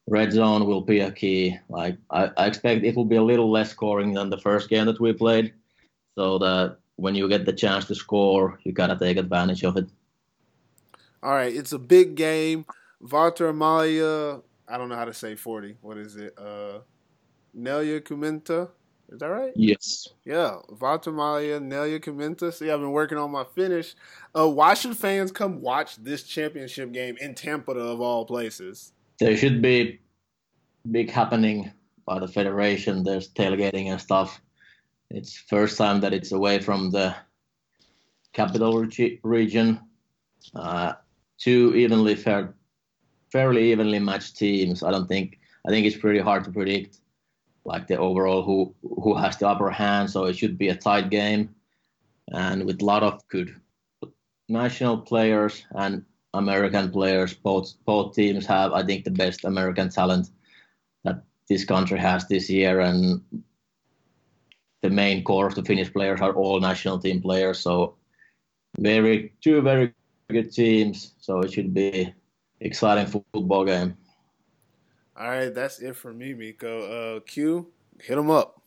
red 0.08 0.32
zone 0.32 0.66
will 0.66 0.82
be 0.82 1.00
a 1.00 1.12
key. 1.12 1.58
Like 1.70 1.98
I, 2.10 2.32
I 2.38 2.48
expect 2.48 2.84
it 2.84 2.96
will 2.96 3.06
be 3.06 3.16
a 3.16 3.24
little 3.24 3.52
less 3.52 3.72
scoring 3.72 4.14
than 4.14 4.30
the 4.30 4.38
first 4.38 4.70
game 4.70 4.86
that 4.86 5.00
we 5.00 5.14
played. 5.14 5.54
So 6.16 6.38
that 6.40 6.78
when 6.96 7.16
you 7.16 7.28
get 7.28 7.46
the 7.46 7.54
chance 7.54 7.86
to 7.86 7.96
score, 7.96 8.60
you 8.64 8.72
gotta 8.72 8.98
take 8.98 9.18
advantage 9.18 9.64
of 9.64 9.78
it. 9.78 9.88
All 11.24 11.32
right, 11.32 11.54
it's 11.54 11.74
a 11.74 11.80
big 11.80 12.16
game. 12.16 12.66
Walter 13.02 13.50
Amalia 13.50 14.42
I 14.68 14.78
don't 14.78 14.90
know 14.90 14.96
how 14.96 15.06
to 15.06 15.14
say 15.14 15.36
40. 15.36 15.78
What 15.82 15.98
is 15.98 16.16
it? 16.16 16.34
Uh, 16.38 16.80
Nelia 17.58 18.02
Kumenta. 18.02 18.70
Is 19.10 19.20
that 19.20 19.28
right? 19.28 19.54
Yes. 19.56 20.10
Yeah. 20.26 20.58
Vatamalia, 20.72 21.62
Nelia 21.62 22.00
Kumenta. 22.00 22.52
See, 22.52 22.72
I've 22.72 22.80
been 22.80 22.92
working 22.92 23.20
on 23.20 23.32
my 23.32 23.44
Finnish. 23.44 23.96
Uh, 24.36 24.50
why 24.50 24.74
should 24.74 24.98
fans 24.98 25.32
come 25.32 25.62
watch 25.62 25.98
this 25.98 26.24
championship 26.24 26.92
game 26.92 27.16
in 27.22 27.36
Tampa, 27.36 27.74
of 27.74 28.02
all 28.02 28.26
places? 28.26 28.94
There 29.20 29.38
should 29.38 29.62
be 29.62 30.00
big 30.92 31.10
happening 31.10 31.72
by 32.06 32.20
the 32.20 32.28
federation. 32.28 33.04
There's 33.04 33.30
tailgating 33.30 33.88
and 33.88 34.00
stuff. 34.00 34.42
It's 35.10 35.38
first 35.38 35.78
time 35.78 36.02
that 36.02 36.14
it's 36.14 36.32
away 36.32 36.60
from 36.60 36.92
the 36.92 37.16
capital 38.34 38.86
region. 39.24 39.80
Uh, 40.54 40.94
two 41.38 41.74
evenly 41.76 42.16
fair 42.16 42.54
fairly 43.32 43.72
evenly 43.72 44.00
matched 44.00 44.38
teams. 44.38 44.84
I 44.84 44.92
don't 44.92 45.08
think 45.08 45.40
I 45.66 45.70
think 45.70 45.86
it's 45.86 45.98
pretty 45.98 46.20
hard 46.20 46.44
to 46.44 46.52
predict 46.52 47.00
like 47.64 47.88
the 47.88 47.98
overall 47.98 48.44
who 48.44 48.76
who 48.82 49.16
has 49.16 49.38
the 49.38 49.48
upper 49.48 49.70
hand. 49.70 50.10
So 50.10 50.26
it 50.26 50.38
should 50.38 50.58
be 50.58 50.70
a 50.70 50.76
tight 50.76 51.10
game, 51.10 51.56
and 52.32 52.66
with 52.66 52.82
a 52.82 52.86
lot 52.86 53.04
of 53.04 53.28
good 53.30 53.56
national 54.48 55.00
players 55.00 55.66
and 55.72 56.06
American 56.38 56.92
players. 56.92 57.34
Both 57.34 57.74
both 57.86 58.16
teams 58.16 58.46
have, 58.46 58.74
I 58.74 58.84
think, 58.84 59.04
the 59.04 59.12
best 59.12 59.46
American 59.46 59.90
talent 59.90 60.30
that 61.04 61.24
this 61.50 61.66
country 61.66 62.00
has 62.00 62.28
this 62.28 62.50
year, 62.50 62.80
and 62.80 63.22
the 64.82 64.90
main 64.90 65.24
core 65.24 65.48
of 65.48 65.56
the 65.56 65.64
Finnish 65.64 65.92
players 65.92 66.22
are 66.22 66.34
all 66.34 66.60
national 66.60 67.00
team 67.00 67.22
players. 67.22 67.60
So 67.60 67.96
very 68.78 69.34
two 69.42 69.62
very 69.62 69.94
good 70.30 70.52
teams. 70.52 71.14
So 71.20 71.40
it 71.42 71.54
should 71.54 71.74
be 71.74 72.14
exciting 72.60 73.08
football 73.08 73.66
game. 73.66 73.98
All 75.18 75.30
right, 75.30 75.54
that's 75.54 75.80
it 75.80 75.96
for 75.96 76.14
me, 76.14 76.34
Mikko. 76.34 77.18
Uh, 77.18 77.20
Q, 77.22 77.72
hit 78.02 78.16
them 78.16 78.30
up. 78.30 78.62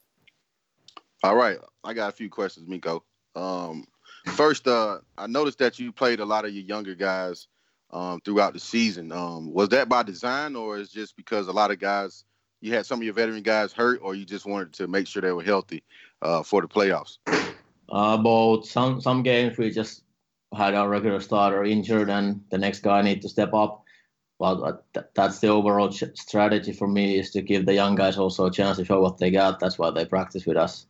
All 1.22 1.36
right, 1.36 1.58
I 1.84 1.92
got 1.92 2.08
a 2.08 2.12
few 2.16 2.30
questions, 2.30 2.66
Mikko. 2.66 3.04
Um, 3.34 3.84
first, 4.26 4.66
uh, 4.66 4.98
I 5.18 5.26
noticed 5.26 5.58
that 5.58 5.78
you 5.78 5.92
played 5.92 6.20
a 6.20 6.24
lot 6.24 6.46
of 6.46 6.52
your 6.52 6.64
younger 6.64 6.94
guys 6.94 7.48
um, 7.90 8.20
throughout 8.20 8.52
the 8.52 8.60
season. 8.60 9.12
Um, 9.12 9.52
was 9.52 9.70
that 9.70 9.88
by 9.88 10.02
design, 10.02 10.56
or 10.56 10.78
is 10.78 10.90
just 10.90 11.16
because 11.16 11.48
a 11.48 11.52
lot 11.52 11.70
of 11.70 11.78
guys 11.78 12.24
you 12.60 12.72
had 12.72 12.86
some 12.86 13.00
of 13.00 13.04
your 13.04 13.14
veteran 13.14 13.42
guys 13.42 13.72
hurt, 13.72 14.00
or 14.02 14.14
you 14.14 14.24
just 14.24 14.46
wanted 14.46 14.72
to 14.74 14.88
make 14.88 15.06
sure 15.06 15.22
they 15.22 15.32
were 15.32 15.42
healthy 15.42 15.82
uh, 16.22 16.42
for 16.42 16.60
the 16.60 16.68
playoffs? 16.68 17.18
Uh, 17.88 18.16
both. 18.16 18.68
Some 18.68 19.00
some 19.00 19.22
games 19.22 19.56
we 19.56 19.70
just 19.70 20.02
had 20.56 20.74
our 20.74 20.88
regular 20.88 21.20
starter 21.20 21.64
injured, 21.64 22.10
and 22.10 22.42
the 22.50 22.58
next 22.58 22.80
guy 22.80 23.02
need 23.02 23.22
to 23.22 23.28
step 23.28 23.54
up. 23.54 23.84
But 24.38 24.82
uh, 24.94 25.02
that's 25.14 25.40
the 25.40 25.48
overall 25.48 25.90
ch- 25.90 26.04
strategy 26.14 26.72
for 26.72 26.86
me 26.86 27.18
is 27.18 27.32
to 27.32 27.42
give 27.42 27.66
the 27.66 27.74
young 27.74 27.96
guys 27.96 28.16
also 28.16 28.46
a 28.46 28.50
chance 28.52 28.76
to 28.76 28.84
show 28.84 29.00
what 29.00 29.18
they 29.18 29.32
got. 29.32 29.58
That's 29.58 29.78
why 29.78 29.90
they 29.90 30.04
practice 30.04 30.46
with 30.46 30.56
us. 30.56 30.86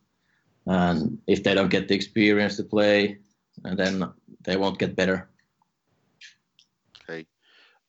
And 0.67 1.19
if 1.25 1.43
they 1.43 1.55
don't 1.55 1.71
get 1.71 1.87
the 1.87 1.95
experience 1.95 2.57
to 2.57 2.63
play, 2.63 3.17
and 3.63 3.77
then 3.77 4.11
they 4.43 4.55
won't 4.55 4.77
get 4.77 4.95
better. 4.95 5.29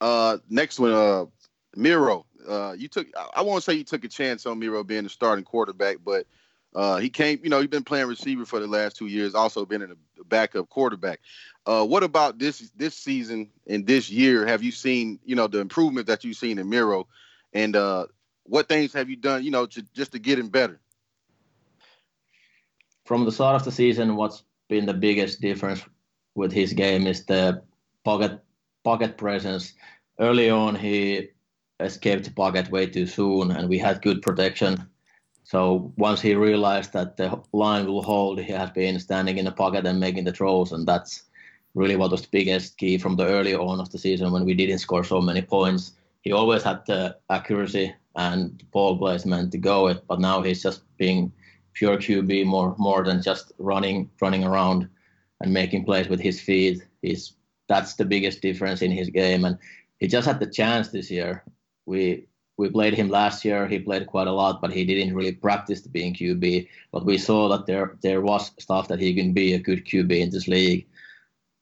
Uh, 0.00 0.38
next 0.48 0.78
one, 0.78 0.92
uh, 0.92 1.26
Miro. 1.76 2.26
Uh, 2.48 2.74
you 2.76 2.88
took. 2.88 3.06
I 3.34 3.42
won't 3.42 3.62
say 3.62 3.74
you 3.74 3.84
took 3.84 4.04
a 4.04 4.08
chance 4.08 4.46
on 4.46 4.58
Miro 4.58 4.82
being 4.82 5.04
the 5.04 5.10
starting 5.10 5.44
quarterback, 5.44 5.98
but 6.04 6.26
uh, 6.74 6.96
he 6.96 7.10
came. 7.10 7.40
You 7.42 7.50
know, 7.50 7.60
he's 7.60 7.68
been 7.68 7.84
playing 7.84 8.06
receiver 8.06 8.44
for 8.44 8.60
the 8.60 8.66
last 8.66 8.96
two 8.96 9.06
years. 9.06 9.34
Also 9.34 9.66
been 9.66 9.82
in 9.82 9.92
a 9.92 10.24
backup 10.24 10.68
quarterback. 10.68 11.20
Uh, 11.66 11.84
what 11.84 12.02
about 12.02 12.38
this 12.38 12.70
this 12.76 12.94
season 12.96 13.50
and 13.66 13.86
this 13.86 14.10
year? 14.10 14.46
Have 14.46 14.62
you 14.62 14.72
seen 14.72 15.18
you 15.24 15.36
know 15.36 15.46
the 15.46 15.58
improvement 15.58 16.06
that 16.06 16.24
you've 16.24 16.36
seen 16.36 16.58
in 16.58 16.68
Miro, 16.68 17.06
and 17.52 17.76
uh, 17.76 18.06
what 18.44 18.68
things 18.68 18.92
have 18.94 19.10
you 19.10 19.16
done 19.16 19.44
you 19.44 19.50
know 19.50 19.66
to, 19.66 19.82
just 19.94 20.12
to 20.12 20.18
get 20.18 20.38
him 20.38 20.48
better? 20.48 20.80
From 23.04 23.24
the 23.24 23.32
start 23.32 23.56
of 23.56 23.64
the 23.64 23.72
season, 23.72 24.16
what's 24.16 24.44
been 24.68 24.86
the 24.86 24.94
biggest 24.94 25.40
difference 25.40 25.82
with 26.34 26.52
his 26.52 26.72
game 26.72 27.06
is 27.06 27.26
the 27.26 27.62
pocket 28.04 28.40
pocket 28.84 29.16
presence. 29.16 29.74
Early 30.18 30.50
on, 30.50 30.74
he 30.74 31.28
escaped 31.80 32.24
the 32.24 32.30
pocket 32.30 32.70
way 32.70 32.86
too 32.86 33.06
soon, 33.06 33.50
and 33.50 33.68
we 33.68 33.78
had 33.78 34.02
good 34.02 34.22
protection. 34.22 34.86
So 35.44 35.92
once 35.96 36.20
he 36.20 36.34
realized 36.34 36.92
that 36.92 37.16
the 37.16 37.40
line 37.52 37.86
will 37.86 38.02
hold, 38.02 38.40
he 38.40 38.52
has 38.52 38.70
been 38.70 39.00
standing 39.00 39.38
in 39.38 39.44
the 39.44 39.52
pocket 39.52 39.86
and 39.86 39.98
making 39.98 40.24
the 40.24 40.32
throws, 40.32 40.72
and 40.72 40.86
that's 40.86 41.24
really 41.74 41.96
what 41.96 42.10
was 42.10 42.22
the 42.22 42.28
biggest 42.30 42.76
key 42.78 42.98
from 42.98 43.16
the 43.16 43.26
early 43.26 43.54
on 43.54 43.80
of 43.80 43.90
the 43.90 43.98
season 43.98 44.32
when 44.32 44.44
we 44.44 44.54
didn't 44.54 44.78
score 44.78 45.04
so 45.04 45.20
many 45.20 45.42
points. 45.42 45.92
He 46.22 46.32
always 46.32 46.62
had 46.62 46.84
the 46.86 47.16
accuracy 47.30 47.94
and 48.16 48.62
ball 48.72 48.98
placement 48.98 49.52
to 49.52 49.58
go 49.58 49.88
it, 49.88 50.04
but 50.08 50.20
now 50.20 50.42
he's 50.42 50.62
just 50.62 50.82
being 50.98 51.32
pure 51.72 51.96
QB 51.96 52.44
more 52.46 52.74
more 52.78 53.04
than 53.04 53.22
just 53.22 53.52
running 53.58 54.10
running 54.20 54.44
around 54.44 54.88
and 55.40 55.52
making 55.52 55.84
plays 55.84 56.08
with 56.08 56.20
his 56.20 56.40
feet. 56.40 56.82
He's 57.02 57.34
that's 57.70 57.94
the 57.94 58.04
biggest 58.04 58.42
difference 58.42 58.82
in 58.82 58.90
his 58.90 59.08
game, 59.08 59.44
and 59.44 59.56
he 60.00 60.08
just 60.08 60.26
had 60.26 60.40
the 60.40 60.46
chance 60.46 60.88
this 60.88 61.08
year. 61.08 61.44
We 61.86 62.26
we 62.56 62.68
played 62.68 62.94
him 62.94 63.08
last 63.08 63.44
year. 63.44 63.68
He 63.68 63.78
played 63.78 64.08
quite 64.08 64.26
a 64.26 64.32
lot, 64.32 64.60
but 64.60 64.72
he 64.72 64.84
didn't 64.84 65.14
really 65.14 65.32
practice 65.32 65.80
being 65.80 66.12
QB. 66.12 66.68
But 66.90 67.06
we 67.06 67.16
saw 67.16 67.48
that 67.48 67.66
there 67.66 67.96
there 68.02 68.20
was 68.20 68.50
stuff 68.58 68.88
that 68.88 68.98
he 68.98 69.14
can 69.14 69.32
be 69.32 69.54
a 69.54 69.58
good 69.58 69.86
QB 69.86 70.10
in 70.10 70.30
this 70.30 70.48
league. 70.48 70.88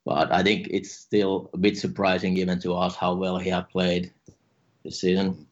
But 0.07 0.33
I 0.33 0.43
think 0.43 0.69
it's 0.71 0.91
still 0.91 1.51
a 1.53 1.59
bit 1.59 1.77
surprising 1.77 2.39
even 2.39 2.59
to 2.61 2.73
us 2.75 2.97
how 2.97 3.15
well 3.15 3.37
he 3.37 3.51
has 3.51 3.65
played 3.71 4.11
this 4.83 5.03
season. 5.03 5.47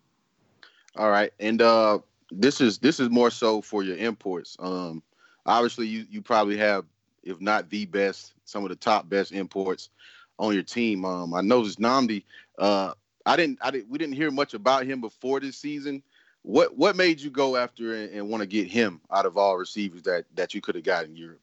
All 0.97 1.11
right, 1.11 1.33
and 1.39 1.61
uh, 1.61 1.99
this 2.31 2.63
is 2.63 2.79
this 2.79 2.99
is 2.99 3.11
more 3.11 3.31
so 3.31 3.61
for 3.61 3.83
your 3.83 3.99
imports. 3.99 4.57
Um, 4.59 5.03
obviously, 5.45 5.87
you 5.87 6.07
you 6.09 6.23
probably 6.23 6.57
have, 6.57 6.87
if 7.23 7.43
not 7.43 7.69
the 7.69 7.85
best, 7.85 8.33
some 8.47 8.65
of 8.65 8.71
the 8.71 8.77
top 8.77 9.11
best 9.11 9.33
imports 9.33 9.91
on 10.39 10.55
your 10.55 10.63
team. 10.63 11.05
Um, 11.05 11.35
I 11.35 11.41
noticed 11.41 11.81
Nnamdi. 11.81 12.25
Uh, 12.59 12.93
I 13.25 13.37
didn't, 13.37 13.59
I 13.61 13.71
didn't, 13.71 13.91
we 13.91 13.99
didn't 13.99 14.15
hear 14.15 14.31
much 14.31 14.55
about 14.55 14.87
him 14.87 15.01
before 15.01 15.41
this 15.41 15.57
season. 15.57 16.03
What 16.43 16.77
what 16.77 16.95
made 16.95 17.21
you 17.21 17.31
go 17.31 17.57
after 17.57 17.95
and, 17.95 18.13
and 18.13 18.29
want 18.29 18.41
to 18.43 18.47
get 18.47 18.69
him 18.69 19.01
out 19.11 19.27
of 19.27 19.37
all 19.37 19.57
receivers 19.57 20.03
that 20.03 20.27
that 20.37 20.55
you 20.55 20.61
could 20.61 20.77
have 20.77 20.85
got 20.85 21.05
in 21.05 21.17
Europe? 21.17 21.41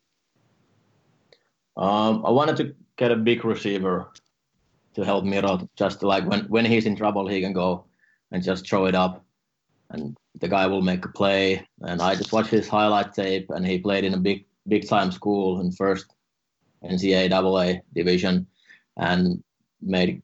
Um, 1.76 2.26
I 2.26 2.30
wanted 2.30 2.56
to 2.58 2.76
get 2.96 3.12
a 3.12 3.16
big 3.16 3.44
receiver 3.44 4.10
to 4.94 5.04
help 5.04 5.26
Miro. 5.26 5.68
Just 5.76 6.04
like 6.04 6.26
when 6.26 6.41
when 6.46 6.64
he's 6.66 6.86
in 6.86 6.96
trouble, 6.96 7.28
he 7.28 7.41
can 7.41 7.52
go 7.52 7.84
and 8.32 8.41
just 8.41 8.66
throw 8.66 8.86
it 8.86 8.96
up, 8.96 9.26
and 9.89 10.16
the 10.39 10.48
guy 10.48 10.68
will 10.68 10.82
make 10.82 11.04
a 11.04 11.10
play. 11.10 11.68
And 11.82 12.02
I 12.02 12.16
just 12.16 12.32
watched 12.32 12.50
his 12.50 12.70
highlight 12.70 13.14
tape, 13.14 13.50
and 13.50 13.66
he 13.66 13.80
played 13.80 14.06
in 14.06 14.14
a 14.14 14.18
big 14.18 14.46
big 14.68 14.88
time 14.88 15.12
school 15.12 15.60
in 15.60 15.72
first 15.72 16.14
NCAA 16.84 17.82
division, 17.94 18.48
and 18.98 19.44
made 19.82 20.22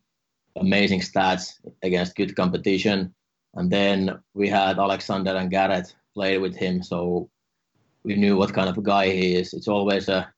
amazing 0.56 1.00
stats 1.00 1.60
against 1.84 2.16
good 2.16 2.36
competition. 2.36 3.14
And 3.56 3.72
then 3.72 4.20
we 4.34 4.48
had 4.50 4.78
Alexander 4.78 5.36
and 5.36 5.50
Garrett 5.50 5.96
play 6.14 6.38
with 6.38 6.56
him, 6.56 6.84
so 6.84 7.30
we 8.04 8.16
knew 8.16 8.38
what 8.38 8.54
kind 8.54 8.70
of 8.70 8.78
a 8.78 8.82
guy 8.82 9.10
he 9.10 9.36
is. 9.36 9.54
It's 9.54 9.68
always 9.68 10.10
a 10.10 10.32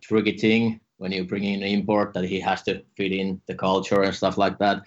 tricky 0.00 0.36
thing 0.36 0.80
when 0.98 1.12
you 1.12 1.24
bring 1.24 1.44
in 1.44 1.62
an 1.62 1.68
import 1.68 2.14
that 2.14 2.24
he 2.24 2.40
has 2.40 2.62
to 2.64 2.82
fit 2.96 3.12
in 3.12 3.40
the 3.46 3.54
culture 3.54 4.02
and 4.02 4.14
stuff 4.14 4.36
like 4.38 4.58
that. 4.58 4.78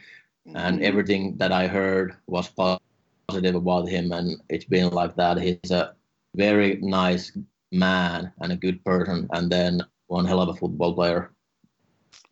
Mm-hmm. 0.47 0.57
And 0.57 0.84
everything 0.84 1.38
that 1.38 1.51
I 1.51 1.68
heard 1.68 2.16
was 2.28 2.49
positive 2.49 3.55
about 3.55 3.88
him, 3.88 4.12
and 4.12 4.41
it's 4.49 4.66
been 4.66 4.89
like 4.89 5.16
that. 5.16 5.39
He's 5.39 5.72
a 5.72 5.93
very 6.36 6.78
nice 6.82 7.32
man 7.72 8.32
and 8.41 8.51
a 8.51 8.57
good 8.57 8.84
person, 8.84 9.28
and 9.32 9.51
then 9.51 9.82
one 10.07 10.26
hell 10.26 10.41
of 10.41 10.49
a 10.49 10.55
football 10.55 10.93
player. 10.93 11.32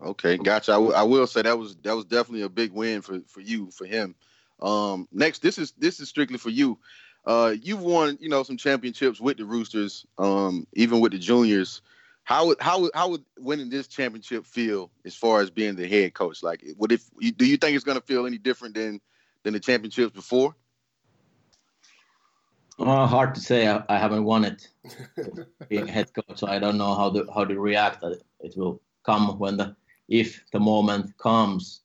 Okay, 0.02 0.38
gotcha. 0.38 0.72
I, 0.72 0.76
w- 0.76 0.94
I 0.94 1.04
will 1.04 1.28
say 1.28 1.42
that 1.42 1.58
was 1.58 1.76
that 1.78 1.96
was 1.96 2.06
definitely 2.06 2.44
a 2.44 2.50
big 2.50 2.72
win 2.72 3.02
for 3.02 3.20
for 3.28 3.42
you 3.42 3.70
for 3.72 3.86
him. 3.86 4.16
Um, 4.62 5.08
next, 5.12 5.42
this 5.42 5.58
is 5.58 5.74
this 5.78 6.00
is 6.00 6.08
strictly 6.10 6.38
for 6.38 6.50
you. 6.50 6.80
Uh, 7.26 7.54
you've 7.62 7.82
won, 7.82 8.18
you 8.22 8.30
know, 8.30 8.44
some 8.44 8.58
championships 8.58 9.20
with 9.20 9.38
the 9.38 9.46
Roosters, 9.46 10.06
um, 10.18 10.66
even 10.74 11.02
with 11.02 11.12
the 11.12 11.20
juniors. 11.20 11.82
How 12.24 12.48
would 12.48 12.62
how 12.62 12.82
would 12.82 12.92
how 12.94 13.10
would 13.10 13.26
winning 13.38 13.70
this 13.70 13.88
championship 13.88 14.46
feel 14.46 14.90
as 15.04 15.16
far 15.16 15.42
as 15.42 15.50
being 15.50 15.76
the 15.76 15.88
head 15.88 16.14
coach? 16.14 16.44
Like, 16.44 16.64
what 16.78 16.92
if 16.92 17.04
do 17.36 17.46
you 17.46 17.58
think 17.58 17.76
it's 17.76 17.84
going 17.84 18.00
to 18.00 18.06
feel 18.06 18.26
any 18.26 18.38
different 18.38 18.76
than 18.76 19.02
than 19.44 19.54
the 19.54 19.60
championships 19.60 20.14
before? 20.16 20.56
Uh, 22.80 23.06
hard 23.06 23.36
to 23.36 23.42
say. 23.42 23.68
I, 23.68 23.84
I 23.90 23.98
haven't 23.98 24.24
won 24.24 24.46
it 24.46 24.70
being 25.68 25.88
head 25.98 26.14
coach, 26.14 26.40
so 26.40 26.48
I 26.48 26.60
don't 26.60 26.78
know 26.78 26.96
how 26.96 27.12
to 27.12 27.28
how 27.34 27.44
to 27.44 27.60
react. 27.60 28.04
It 28.40 28.54
will 28.56 28.82
come 29.04 29.38
when 29.40 29.58
the 29.58 29.76
if 30.10 30.44
the 30.52 30.60
moment 30.60 31.18
comes. 31.18 31.82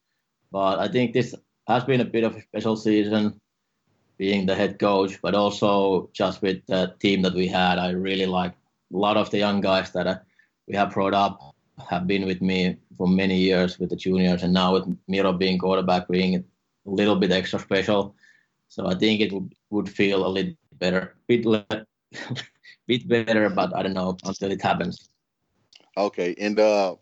But 0.51 0.79
I 0.81 0.89
think 0.89 1.12
this 1.12 1.35
has 1.68 1.85
been 1.85 2.01
a 2.01 2.05
bit 2.05 2.25
of 2.25 2.37
a 2.37 2.43
special 2.43 2.77
season, 2.77 3.41
being 4.16 4.47
the 4.47 4.55
head 4.55 4.79
coach, 4.79 5.20
but 5.22 5.35
also 5.35 6.09
just 6.12 6.43
with 6.43 6.64
the 6.66 6.95
team 6.99 7.22
that 7.22 7.35
we 7.35 7.47
had. 7.47 7.79
I 7.79 7.91
really 7.91 8.27
like 8.27 8.53
a 8.53 8.97
lot 8.97 9.16
of 9.16 9.31
the 9.31 9.39
young 9.39 9.61
guys 9.61 9.93
that 9.93 10.07
uh, 10.07 10.18
we 10.66 10.75
have 10.75 10.93
brought 10.93 11.14
up 11.14 11.55
have 11.91 12.07
been 12.07 12.25
with 12.25 12.41
me 12.41 12.77
for 12.97 13.09
many 13.09 13.37
years 13.37 13.79
with 13.79 13.91
the 13.91 13.97
juniors, 13.97 14.43
and 14.43 14.53
now 14.53 14.72
with 14.72 14.85
Miro 15.09 15.33
being 15.33 15.59
quarterback, 15.59 16.09
being 16.09 16.37
a 16.37 16.43
little 16.85 17.16
bit 17.16 17.33
extra 17.33 17.59
special. 17.59 18.14
So 18.68 18.87
I 18.87 18.95
think 18.95 19.20
it 19.20 19.33
would, 19.70 19.89
feel 19.89 20.27
a 20.27 20.29
little 20.29 20.55
better, 20.75 21.16
bit 21.27 21.45
bit 22.87 23.09
better, 23.09 23.51
but 23.51 23.75
I 23.75 23.83
don't 23.83 23.95
know 23.95 24.16
until 24.25 24.53
it 24.53 24.62
happens. 24.62 25.09
Okay, 25.97 26.35
and 26.39 26.59
uh, 26.59 26.95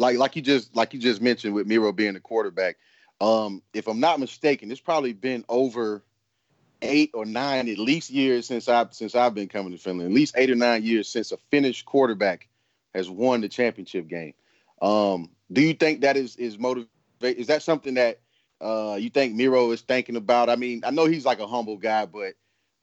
like 0.00 0.16
like 0.16 0.34
you 0.34 0.42
just 0.42 0.74
like 0.74 0.94
you 0.94 0.98
just 0.98 1.20
mentioned 1.20 1.54
with 1.54 1.66
Miro 1.66 1.92
being 1.92 2.14
the 2.14 2.20
quarterback, 2.20 2.76
um, 3.20 3.62
if 3.74 3.86
I'm 3.86 4.00
not 4.00 4.18
mistaken, 4.18 4.70
it's 4.70 4.80
probably 4.80 5.12
been 5.12 5.44
over 5.48 6.02
eight 6.82 7.10
or 7.12 7.26
nine 7.26 7.68
at 7.68 7.78
least 7.78 8.08
years 8.08 8.46
since 8.46 8.68
I 8.68 8.86
since 8.90 9.14
I've 9.14 9.34
been 9.34 9.48
coming 9.48 9.72
to 9.72 9.78
Finland. 9.78 10.10
At 10.10 10.14
least 10.14 10.34
eight 10.36 10.50
or 10.50 10.54
nine 10.54 10.82
years 10.82 11.08
since 11.08 11.32
a 11.32 11.36
Finnish 11.50 11.82
quarterback 11.82 12.48
has 12.94 13.10
won 13.10 13.42
the 13.42 13.48
championship 13.48 14.08
game. 14.08 14.32
Um, 14.80 15.28
do 15.52 15.60
you 15.60 15.74
think 15.74 16.00
that 16.00 16.16
is 16.16 16.34
is 16.36 16.58
motivate? 16.58 16.88
Is 17.20 17.48
that 17.48 17.62
something 17.62 17.94
that 17.94 18.20
uh, 18.62 18.96
you 18.98 19.10
think 19.10 19.34
Miro 19.34 19.70
is 19.70 19.82
thinking 19.82 20.16
about? 20.16 20.48
I 20.48 20.56
mean, 20.56 20.82
I 20.84 20.90
know 20.90 21.04
he's 21.04 21.26
like 21.26 21.40
a 21.40 21.46
humble 21.46 21.76
guy, 21.76 22.06
but 22.06 22.32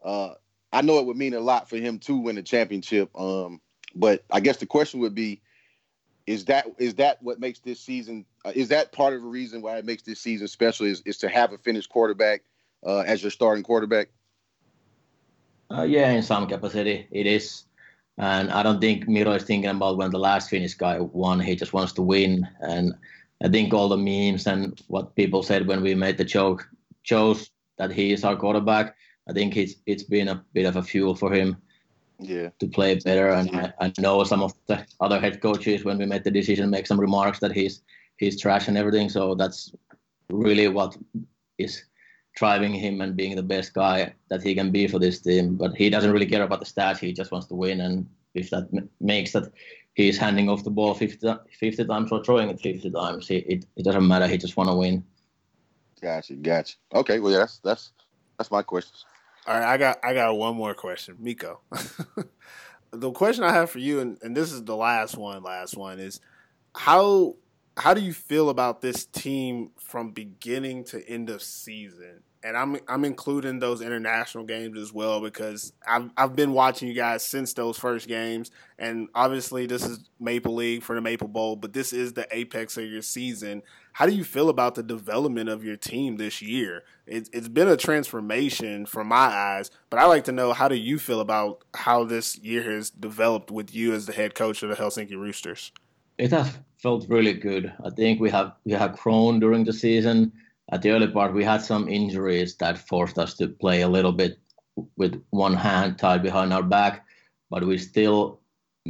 uh, 0.03 0.35
I 0.71 0.83
know 0.83 0.99
it 0.99 1.07
would 1.07 1.17
mean 1.17 1.33
a 1.33 1.39
lot 1.39 1.67
for 1.67 1.77
him 1.77 1.97
to 1.99 2.15
win 2.15 2.35
the 2.35 2.43
championship. 2.43 3.09
Um, 3.19 3.59
but 3.95 4.23
I 4.31 4.39
guess 4.39 4.57
the 4.57 4.67
question 4.67 4.99
would 4.99 5.15
be, 5.15 5.41
is 6.27 6.43
that 6.45 6.67
is 6.77 6.93
that 6.95 7.23
what 7.23 7.39
makes 7.39 7.59
this 7.59 7.79
season? 7.79 8.25
Uh, 8.45 8.51
is 8.53 8.67
that 8.67 8.91
part 8.91 9.13
of 9.13 9.21
the 9.21 9.27
reason 9.27 9.61
why 9.61 9.77
it 9.77 9.85
makes 9.85 10.03
this 10.03 10.19
season 10.19 10.47
special? 10.47 10.85
Is 10.85 11.01
is 11.05 11.17
to 11.19 11.29
have 11.29 11.53
a 11.53 11.57
Finnish 11.57 11.87
quarterback 11.87 12.43
uh, 12.85 12.99
as 12.99 13.23
your 13.23 13.31
starting 13.31 13.63
quarterback? 13.63 14.09
Uh, 15.71 15.83
yeah, 15.83 16.11
in 16.11 16.21
some 16.21 16.45
capacity 16.47 17.07
it 17.11 17.25
is. 17.25 17.63
And 18.17 18.51
I 18.51 18.63
don't 18.63 18.81
think 18.81 19.07
Miro 19.07 19.31
is 19.33 19.43
thinking 19.43 19.69
about 19.69 19.97
when 19.97 20.11
the 20.11 20.19
last 20.19 20.49
Finnish 20.49 20.73
guy 20.73 20.99
won. 20.99 21.39
He 21.39 21.55
just 21.55 21.73
wants 21.73 21.93
to 21.93 22.01
win. 22.01 22.47
And 22.61 22.93
I 23.43 23.47
think 23.47 23.73
all 23.73 23.89
the 23.89 23.97
memes 23.97 24.47
and 24.47 24.81
what 24.87 25.15
people 25.15 25.43
said 25.43 25.67
when 25.67 25.81
we 25.81 25.93
made 25.93 26.17
the 26.17 26.25
joke 26.25 26.67
shows 27.03 27.51
that 27.77 27.91
he 27.91 28.11
is 28.11 28.23
our 28.23 28.35
quarterback. 28.35 28.95
I 29.29 29.33
think 29.33 29.55
it's 29.55 29.75
it's 29.85 30.03
been 30.03 30.27
a 30.27 30.43
bit 30.53 30.65
of 30.65 30.75
a 30.75 30.83
fuel 30.83 31.15
for 31.15 31.31
him. 31.31 31.57
Yeah. 32.19 32.49
to 32.59 32.67
play 32.67 32.95
better. 32.95 33.29
And 33.29 33.49
I, 33.55 33.73
I 33.79 33.93
know 33.99 34.23
some 34.23 34.41
of 34.41 34.53
the 34.67 34.85
other 34.99 35.19
head 35.19 35.41
coaches 35.41 35.83
when 35.83 35.97
we 35.97 36.05
made 36.05 36.23
the 36.23 36.31
decision 36.31 36.69
make 36.69 36.87
some 36.87 36.99
remarks 36.99 37.39
that 37.39 37.51
he's 37.51 37.81
he's 38.17 38.39
trash 38.41 38.67
and 38.67 38.77
everything. 38.77 39.09
So 39.09 39.35
that's 39.35 39.71
really 40.29 40.67
what 40.67 40.97
is 41.57 41.83
driving 42.35 42.73
him 42.73 43.01
and 43.01 43.15
being 43.15 43.35
the 43.35 43.43
best 43.43 43.73
guy 43.73 44.13
that 44.29 44.43
he 44.43 44.53
can 44.55 44.71
be 44.71 44.87
for 44.87 44.99
this 44.99 45.19
team. 45.19 45.55
But 45.55 45.75
he 45.75 45.89
doesn't 45.89 46.11
really 46.11 46.25
care 46.25 46.43
about 46.43 46.59
the 46.59 46.65
stats. 46.65 46.99
He 46.99 47.13
just 47.13 47.31
wants 47.31 47.47
to 47.47 47.55
win. 47.55 47.81
And 47.81 48.07
if 48.33 48.49
that 48.51 48.67
m- 48.73 48.89
makes 48.99 49.31
that 49.31 49.51
he's 49.95 50.17
handing 50.17 50.47
off 50.49 50.63
the 50.63 50.69
ball 50.69 50.93
50, 50.93 51.27
50 51.59 51.85
times 51.85 52.11
or 52.11 52.23
throwing 52.23 52.49
it 52.49 52.59
50 52.59 52.91
times, 52.91 53.27
he, 53.27 53.37
it, 53.37 53.65
it 53.75 53.83
doesn't 53.83 54.07
matter. 54.07 54.27
He 54.27 54.37
just 54.37 54.55
want 54.57 54.69
to 54.69 54.75
win. 54.75 55.03
Gotcha. 56.01 56.33
Gotcha. 56.35 56.75
Okay. 56.93 57.19
Well, 57.19 57.31
yeah, 57.31 57.39
that's 57.39 57.57
that's 57.59 57.91
that's 58.37 58.51
my 58.51 58.61
questions. 58.61 59.03
All 59.47 59.57
right, 59.57 59.65
I 59.65 59.77
got 59.77 59.99
I 60.03 60.13
got 60.13 60.37
one 60.37 60.57
more 60.57 60.73
question, 60.73 61.15
Mikko. 61.19 61.61
the 62.91 63.11
question 63.11 63.45
I 63.45 63.53
have 63.53 63.69
for 63.69 63.79
you, 63.79 64.01
and, 64.01 64.17
and 64.21 64.35
this 64.35 64.51
is 64.51 64.65
the 64.65 64.75
last 64.75 65.15
one, 65.15 65.41
last 65.41 65.77
one, 65.77 65.99
is 65.99 66.19
how 66.75 67.35
how 67.77 67.93
do 67.93 68.01
you 68.01 68.11
feel 68.11 68.49
about 68.49 68.81
this 68.81 69.05
team 69.05 69.71
from 69.79 70.11
beginning 70.11 70.83
to 70.85 71.07
end 71.07 71.29
of 71.29 71.41
season? 71.41 72.23
And 72.43 72.57
I'm 72.57 72.77
I'm 72.89 73.05
including 73.05 73.59
those 73.59 73.81
international 73.81 74.43
games 74.43 74.77
as 74.77 74.91
well 74.91 75.21
because 75.21 75.71
I've 75.87 76.09
I've 76.17 76.35
been 76.35 76.51
watching 76.51 76.89
you 76.89 76.93
guys 76.93 77.23
since 77.23 77.53
those 77.53 77.77
first 77.77 78.09
games, 78.09 78.51
and 78.77 79.07
obviously 79.15 79.65
this 79.65 79.85
is 79.85 79.99
Maple 80.19 80.55
League 80.55 80.83
for 80.83 80.93
the 80.93 81.01
Maple 81.01 81.29
Bowl, 81.29 81.55
but 81.55 81.71
this 81.71 81.93
is 81.93 82.11
the 82.11 82.27
apex 82.31 82.75
of 82.75 82.83
your 82.83 83.01
season. 83.01 83.63
How 83.97 84.05
do 84.05 84.13
you 84.13 84.23
feel 84.23 84.49
about 84.49 84.75
the 84.75 84.83
development 84.83 85.49
of 85.49 85.63
your 85.63 85.75
team 85.75 86.17
this 86.17 86.39
year? 86.39 86.83
It's 87.07 87.31
it's 87.33 87.47
been 87.47 87.67
a 87.67 87.75
transformation 87.75 88.85
from 88.85 89.07
my 89.07 89.25
eyes, 89.25 89.71
but 89.89 89.99
I 89.99 90.05
like 90.05 90.23
to 90.25 90.31
know 90.31 90.53
how 90.53 90.67
do 90.67 90.75
you 90.75 90.99
feel 90.99 91.19
about 91.19 91.63
how 91.73 92.03
this 92.03 92.37
year 92.37 92.61
has 92.71 92.91
developed 92.91 93.49
with 93.49 93.73
you 93.73 93.95
as 93.95 94.05
the 94.05 94.13
head 94.13 94.35
coach 94.35 94.61
of 94.61 94.69
the 94.69 94.75
Helsinki 94.75 95.17
Roosters? 95.17 95.71
It 96.19 96.29
has 96.29 96.59
felt 96.77 97.09
really 97.09 97.33
good. 97.33 97.73
I 97.83 97.89
think 97.89 98.21
we 98.21 98.29
have 98.29 98.53
we 98.65 98.73
have 98.73 98.99
grown 98.99 99.39
during 99.39 99.63
the 99.63 99.73
season. 99.73 100.31
At 100.71 100.83
the 100.83 100.91
early 100.91 101.07
part, 101.07 101.33
we 101.33 101.43
had 101.43 101.63
some 101.63 101.89
injuries 101.89 102.55
that 102.57 102.77
forced 102.77 103.17
us 103.17 103.33
to 103.37 103.47
play 103.47 103.81
a 103.81 103.89
little 103.89 104.13
bit 104.13 104.37
with 104.95 105.19
one 105.31 105.55
hand 105.55 105.97
tied 105.97 106.21
behind 106.21 106.53
our 106.53 106.61
back, 106.61 107.03
but 107.49 107.65
we 107.65 107.79
still 107.79 108.41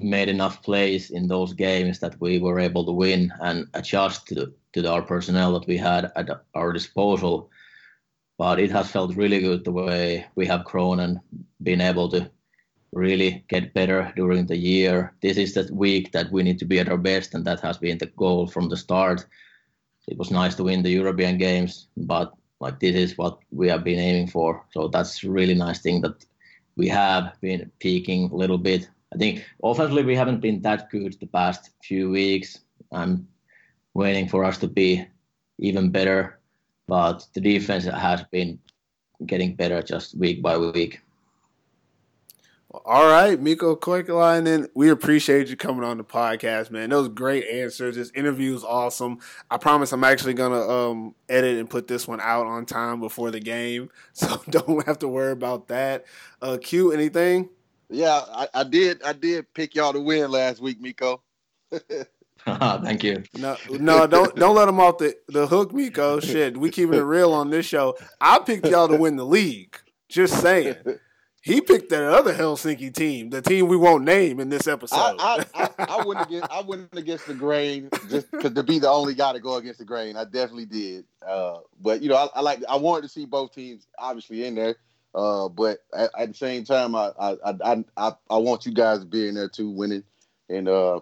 made 0.01 0.29
enough 0.29 0.61
plays 0.63 1.11
in 1.11 1.27
those 1.27 1.53
games 1.53 1.99
that 1.99 2.19
we 2.19 2.39
were 2.39 2.59
able 2.59 2.85
to 2.85 2.91
win 2.91 3.31
and 3.41 3.67
adjust 3.73 4.27
to, 4.27 4.53
to 4.73 4.89
our 4.89 5.01
personnel 5.01 5.53
that 5.53 5.67
we 5.67 5.77
had 5.77 6.11
at 6.15 6.29
our 6.53 6.73
disposal. 6.73 7.49
But 8.37 8.59
it 8.59 8.71
has 8.71 8.91
felt 8.91 9.15
really 9.15 9.39
good 9.39 9.63
the 9.63 9.71
way 9.71 10.25
we 10.35 10.45
have 10.45 10.65
grown 10.65 10.99
and 10.99 11.19
been 11.61 11.81
able 11.81 12.09
to 12.09 12.29
really 12.91 13.43
get 13.49 13.73
better 13.73 14.13
during 14.15 14.45
the 14.45 14.57
year. 14.57 15.13
This 15.21 15.37
is 15.37 15.53
the 15.53 15.69
week 15.73 16.11
that 16.11 16.31
we 16.31 16.43
need 16.43 16.59
to 16.59 16.65
be 16.65 16.79
at 16.79 16.89
our 16.89 16.97
best, 16.97 17.33
and 17.33 17.45
that 17.45 17.59
has 17.61 17.77
been 17.77 17.97
the 17.97 18.05
goal 18.05 18.47
from 18.47 18.69
the 18.69 18.77
start. 18.77 19.25
It 20.07 20.17
was 20.17 20.31
nice 20.31 20.55
to 20.55 20.63
win 20.63 20.83
the 20.83 20.91
European 20.91 21.37
games, 21.37 21.87
but 21.97 22.33
like 22.59 22.79
this 22.79 22.95
is 22.95 23.17
what 23.17 23.39
we 23.51 23.67
have 23.67 23.83
been 23.83 23.99
aiming 23.99 24.27
for. 24.27 24.65
So 24.71 24.87
that's 24.87 25.23
really 25.23 25.53
nice 25.53 25.79
thing 25.79 26.01
that 26.01 26.25
we 26.75 26.87
have 26.87 27.33
been 27.41 27.71
peaking 27.79 28.29
a 28.31 28.35
little 28.35 28.57
bit. 28.57 28.89
I 29.13 29.17
think 29.17 29.45
offensively 29.63 30.03
we 30.03 30.15
haven't 30.15 30.41
been 30.41 30.61
that 30.61 30.89
good 30.89 31.15
the 31.19 31.27
past 31.27 31.71
few 31.81 32.09
weeks. 32.09 32.59
I'm 32.91 33.27
waiting 33.93 34.27
for 34.27 34.43
us 34.43 34.57
to 34.59 34.67
be 34.67 35.05
even 35.59 35.89
better, 35.89 36.39
but 36.87 37.25
the 37.33 37.41
defense 37.41 37.85
has 37.85 38.23
been 38.31 38.59
getting 39.25 39.55
better 39.55 39.81
just 39.81 40.17
week 40.17 40.41
by 40.41 40.57
week. 40.57 41.01
All 42.85 43.07
right, 43.07 43.41
Mikko 43.41 43.77
Koikalainen, 43.77 44.67
we 44.75 44.89
appreciate 44.89 45.47
you 45.47 45.55
coming 45.55 45.85
on 45.85 45.97
the 45.97 46.03
podcast, 46.03 46.69
man. 46.69 46.89
Those 46.89 47.07
great 47.07 47.45
answers. 47.47 47.95
This 47.95 48.11
interview 48.11 48.53
is 48.55 48.63
awesome. 48.63 49.19
I 49.49 49.57
promise 49.57 49.93
I'm 49.93 50.03
actually 50.03 50.33
gonna 50.33 50.61
um, 50.61 51.15
edit 51.29 51.57
and 51.57 51.69
put 51.69 51.87
this 51.87 52.07
one 52.07 52.19
out 52.19 52.45
on 52.45 52.65
time 52.65 52.99
before 52.99 53.31
the 53.31 53.39
game, 53.39 53.89
so 54.13 54.41
don't 54.49 54.85
have 54.85 54.99
to 54.99 55.07
worry 55.07 55.31
about 55.31 55.69
that. 55.69 56.05
Uh, 56.41 56.57
Q, 56.61 56.91
anything? 56.91 57.49
Yeah, 57.89 58.21
I, 58.33 58.47
I 58.53 58.63
did. 58.63 59.01
I 59.03 59.13
did 59.13 59.53
pick 59.53 59.75
y'all 59.75 59.93
to 59.93 59.99
win 59.99 60.29
last 60.31 60.61
week, 60.61 60.81
Mikko. 60.81 61.21
Thank 62.45 63.03
you. 63.03 63.23
No, 63.37 63.57
no, 63.69 64.07
don't 64.07 64.35
don't 64.35 64.55
let 64.55 64.65
them 64.65 64.79
off 64.79 64.97
the, 64.97 65.15
the 65.27 65.47
hook, 65.47 65.73
Mikko. 65.73 66.19
Shit, 66.19 66.57
we 66.57 66.69
keeping 66.69 66.95
it 66.95 67.03
real 67.03 67.33
on 67.33 67.49
this 67.49 67.65
show. 67.65 67.97
I 68.21 68.39
picked 68.39 68.67
y'all 68.67 68.87
to 68.87 68.97
win 68.97 69.15
the 69.15 69.25
league. 69.25 69.77
Just 70.09 70.41
saying. 70.41 70.75
He 71.47 71.61
picked 71.61 71.91
that 71.91 72.03
other 72.03 72.33
Helsinki 72.33 72.93
team, 72.93 73.29
the 73.29 73.41
team 73.41 73.69
we 73.69 73.77
won't 73.77 74.03
name 74.03 74.41
in 74.41 74.49
this 74.49 74.67
episode. 74.67 74.97
I, 74.97 75.45
I, 75.53 75.69
I, 75.79 75.85
I 75.99 76.05
went 76.05 76.19
against 76.19 76.51
I 76.51 76.61
went 76.61 76.89
against 76.97 77.25
the 77.25 77.33
grain 77.33 77.89
just 78.09 78.29
cause 78.33 78.53
to 78.53 78.63
be 78.63 78.79
the 78.79 78.89
only 78.89 79.13
guy 79.13 79.31
to 79.31 79.39
go 79.39 79.55
against 79.55 79.79
the 79.79 79.85
grain. 79.85 80.17
I 80.17 80.25
definitely 80.25 80.65
did. 80.65 81.05
Uh, 81.25 81.59
but 81.79 82.01
you 82.01 82.09
know, 82.09 82.17
I, 82.17 82.27
I, 82.35 82.41
like 82.41 82.63
I 82.67 82.75
wanted 82.75 83.03
to 83.03 83.07
see 83.07 83.25
both 83.25 83.53
teams 83.53 83.87
obviously 83.97 84.45
in 84.45 84.55
there. 84.55 84.75
Uh, 85.17 85.49
but 85.49 85.79
at, 85.95 86.11
at, 86.15 86.27
the 86.27 86.33
same 86.35 86.63
time, 86.63 86.93
I, 86.93 87.11
I 87.19 87.35
I 87.43 87.83
I 87.97 88.11
I 88.29 88.37
want 88.37 88.67
you 88.67 88.71
guys 88.71 88.99
to 88.99 89.05
be 89.05 89.27
in 89.27 89.33
there 89.33 89.49
too, 89.49 89.67
winning. 89.67 90.03
And 90.47 90.69
uh, 90.69 90.99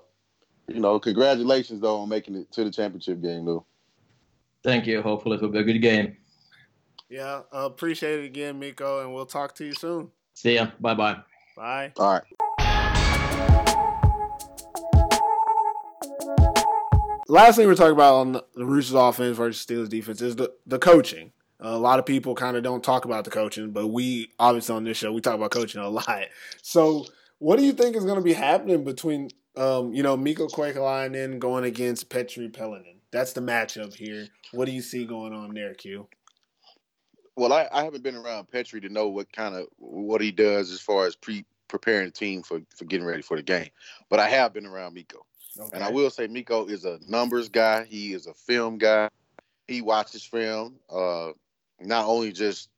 you 0.70 0.80
know, 0.80 0.98
congratulations 1.02 1.82
though 1.82 1.98
on 1.98 2.08
making 2.08 2.36
it 2.36 2.50
to 2.54 2.64
the 2.64 2.72
championship 2.72 3.22
game, 3.22 3.44
though. 3.44 3.66
Thank 4.64 4.88
you. 4.88 5.02
Hopefully, 5.02 5.36
it 5.36 5.42
will 5.42 5.50
be 5.50 5.60
a 5.60 5.64
good 5.64 5.80
game. 5.80 6.16
Yeah, 7.10 7.42
uh, 7.54 7.66
appreciate 7.66 8.22
it 8.22 8.26
again, 8.26 8.58
Mikko, 8.58 9.02
and 9.02 9.14
we'll 9.14 9.26
talk 9.26 9.54
to 9.56 9.66
you 9.66 9.74
soon. 9.74 10.10
See 10.34 10.56
ya. 10.56 10.68
Bye 10.80 10.94
bye. 10.94 11.18
Bye. 11.58 11.92
All 11.98 12.14
right. 12.14 12.24
Last 17.28 17.58
thing 17.58 17.68
we're 17.68 17.76
talking 17.76 17.92
about 17.92 18.14
on 18.14 18.32
the, 18.32 18.46
the 18.56 18.66
Roosters 18.66 18.94
offense 18.94 19.36
versus 19.36 19.66
Steelers 19.66 19.90
defense 19.90 20.22
is 20.22 20.38
the, 20.38 20.54
the 20.66 20.80
coaching. 20.80 21.34
A 21.60 21.78
lot 21.78 22.00
of 22.00 22.06
people 22.06 22.36
kind 22.36 22.58
of 22.58 22.64
don't 22.64 22.84
talk 22.84 23.06
about 23.06 23.24
the 23.24 23.32
coaching, 23.32 23.72
but 23.72 23.88
we 23.88 24.32
obviously 24.40 24.76
on 24.76 24.84
this 24.84 24.98
show 24.98 25.12
we 25.12 25.22
talk 25.22 25.36
about 25.36 25.52
coaching 25.52 25.82
a 25.82 25.90
lot. 25.90 26.26
So, 26.62 27.06
what 27.40 27.58
do 27.58 27.66
you 27.66 27.72
think 27.72 27.96
is 27.96 28.04
going 28.04 28.18
to 28.18 28.24
be 28.24 28.34
happening 28.34 28.84
between 28.84 29.30
um, 29.56 29.94
you 29.94 30.04
know 30.04 30.18
Mikko 30.18 30.48
Koikalainen 30.48 31.40
going 31.40 31.64
against 31.64 32.10
Petri 32.10 32.50
Pelinen? 32.50 32.98
That's 33.12 33.34
the 33.34 33.42
matchup 33.42 33.94
here. 33.94 34.28
What 34.52 34.66
do 34.66 34.72
you 34.72 34.82
see 34.82 35.06
going 35.06 35.34
on 35.34 35.54
there, 35.54 35.74
Q? 35.74 36.08
Well, 37.38 37.54
I, 37.54 37.68
I 37.72 37.84
haven't 37.84 38.04
been 38.04 38.16
around 38.16 38.52
Petri 38.52 38.82
to 38.82 38.90
know 38.90 39.08
what 39.08 39.32
kind 39.32 39.56
of 39.56 39.68
what 39.78 40.22
he 40.22 40.32
does 40.32 40.72
as 40.72 40.82
far 40.82 41.06
as 41.06 41.16
pre 41.16 41.46
preparing 41.68 42.08
the 42.08 42.12
team 42.12 42.44
for 42.44 42.62
for 42.76 42.86
getting 42.86 43.06
ready 43.06 43.22
for 43.22 43.38
the 43.38 43.44
game, 43.44 43.70
but 44.10 44.20
I 44.20 44.28
have 44.30 44.54
been 44.54 44.66
around 44.66 44.94
Mikko. 44.94 45.26
Okay. 45.58 45.70
And 45.74 45.84
I 45.84 45.90
will 45.90 46.10
say 46.10 46.28
Mikko 46.28 46.66
is 46.68 46.86
a 46.86 47.00
numbers 47.08 47.50
guy. 47.50 47.86
He 47.86 48.14
is 48.14 48.28
a 48.28 48.34
film 48.34 48.78
guy. 48.78 49.10
He 49.68 49.82
watches 49.82 50.24
film. 50.24 50.76
Uh, 50.90 51.32
not 51.86 52.06
only 52.06 52.32
just 52.32 52.70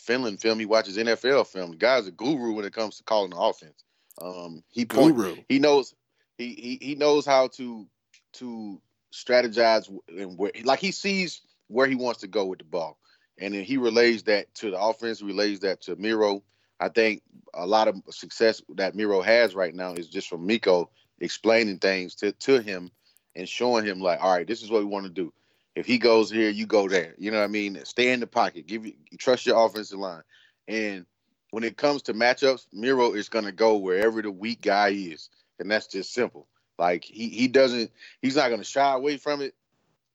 Finland 0.00 0.40
film, 0.40 0.58
he 0.58 0.66
watches 0.66 0.96
NFL 0.96 1.46
film. 1.46 1.72
The 1.72 1.76
guy's 1.76 2.06
a 2.06 2.10
guru 2.10 2.52
when 2.52 2.64
it 2.64 2.72
comes 2.72 2.96
to 2.96 3.04
calling 3.04 3.30
the 3.30 3.38
offense. 3.38 3.84
Um, 4.20 4.62
he 4.68 4.84
point, 4.84 5.16
Guru. 5.16 5.36
he 5.48 5.58
knows 5.58 5.94
he, 6.36 6.54
he 6.54 6.86
he 6.86 6.94
knows 6.94 7.24
how 7.24 7.48
to 7.48 7.86
to 8.34 8.80
strategize 9.12 9.88
and 10.08 10.38
where 10.38 10.52
like 10.64 10.80
he 10.80 10.92
sees 10.92 11.42
where 11.68 11.86
he 11.86 11.94
wants 11.94 12.20
to 12.20 12.26
go 12.26 12.46
with 12.46 12.58
the 12.58 12.64
ball, 12.64 12.98
and 13.38 13.54
then 13.54 13.64
he 13.64 13.76
relays 13.76 14.22
that 14.24 14.54
to 14.56 14.70
the 14.70 14.78
offense. 14.78 15.22
Relays 15.22 15.60
that 15.60 15.80
to 15.82 15.96
Miro. 15.96 16.42
I 16.80 16.88
think 16.88 17.22
a 17.54 17.66
lot 17.66 17.88
of 17.88 18.02
success 18.10 18.60
that 18.74 18.94
Miro 18.94 19.22
has 19.22 19.54
right 19.54 19.74
now 19.74 19.94
is 19.94 20.08
just 20.08 20.28
from 20.28 20.46
Mikko 20.46 20.90
explaining 21.20 21.78
things 21.78 22.16
to, 22.16 22.32
to 22.32 22.60
him 22.60 22.90
and 23.36 23.48
showing 23.48 23.84
him 23.84 24.00
like, 24.00 24.20
all 24.20 24.34
right, 24.34 24.46
this 24.46 24.62
is 24.62 24.70
what 24.70 24.80
we 24.80 24.86
want 24.86 25.06
to 25.06 25.12
do. 25.12 25.32
If 25.74 25.86
he 25.86 25.98
goes 25.98 26.30
here, 26.30 26.50
you 26.50 26.66
go 26.66 26.88
there. 26.88 27.14
You 27.18 27.30
know 27.30 27.38
what 27.38 27.44
I 27.44 27.48
mean? 27.48 27.80
Stay 27.84 28.12
in 28.12 28.20
the 28.20 28.26
pocket. 28.26 28.66
Give 28.66 28.86
you 28.86 28.94
trust 29.18 29.46
your 29.46 29.64
offensive 29.64 29.98
line. 29.98 30.22
And 30.68 31.06
when 31.50 31.64
it 31.64 31.76
comes 31.76 32.02
to 32.02 32.14
matchups, 32.14 32.66
Miro 32.72 33.14
is 33.14 33.28
gonna 33.28 33.52
go 33.52 33.76
wherever 33.78 34.20
the 34.22 34.30
weak 34.30 34.62
guy 34.62 34.90
is. 34.90 35.30
And 35.58 35.70
that's 35.70 35.86
just 35.86 36.12
simple. 36.12 36.48
Like 36.78 37.04
he 37.04 37.28
he 37.30 37.48
doesn't 37.48 37.90
he's 38.20 38.36
not 38.36 38.50
gonna 38.50 38.64
shy 38.64 38.92
away 38.94 39.16
from 39.16 39.40
it. 39.42 39.54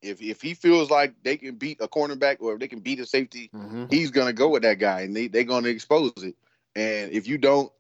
If 0.02 0.22
if 0.22 0.42
he 0.42 0.54
feels 0.54 0.92
like 0.92 1.16
they 1.24 1.38
can 1.38 1.56
beat 1.56 1.80
a 1.82 1.88
cornerback 1.88 2.38
or 2.42 2.54
if 2.54 2.60
they 2.60 2.68
can 2.68 2.80
beat 2.82 3.00
a 3.00 3.06
safety, 3.06 3.52
Mm-hmm. 3.56 3.86
he's 3.90 4.12
gonna 4.12 4.34
go 4.34 4.50
with 4.50 4.64
that 4.64 4.80
guy 4.80 5.02
and 5.02 5.16
they, 5.16 5.28
they're 5.28 5.44
gonna 5.44 5.70
expose 5.70 6.14
it. 6.18 6.36
And 6.76 7.12
if 7.12 7.28
you 7.28 7.38
don't 7.40 7.72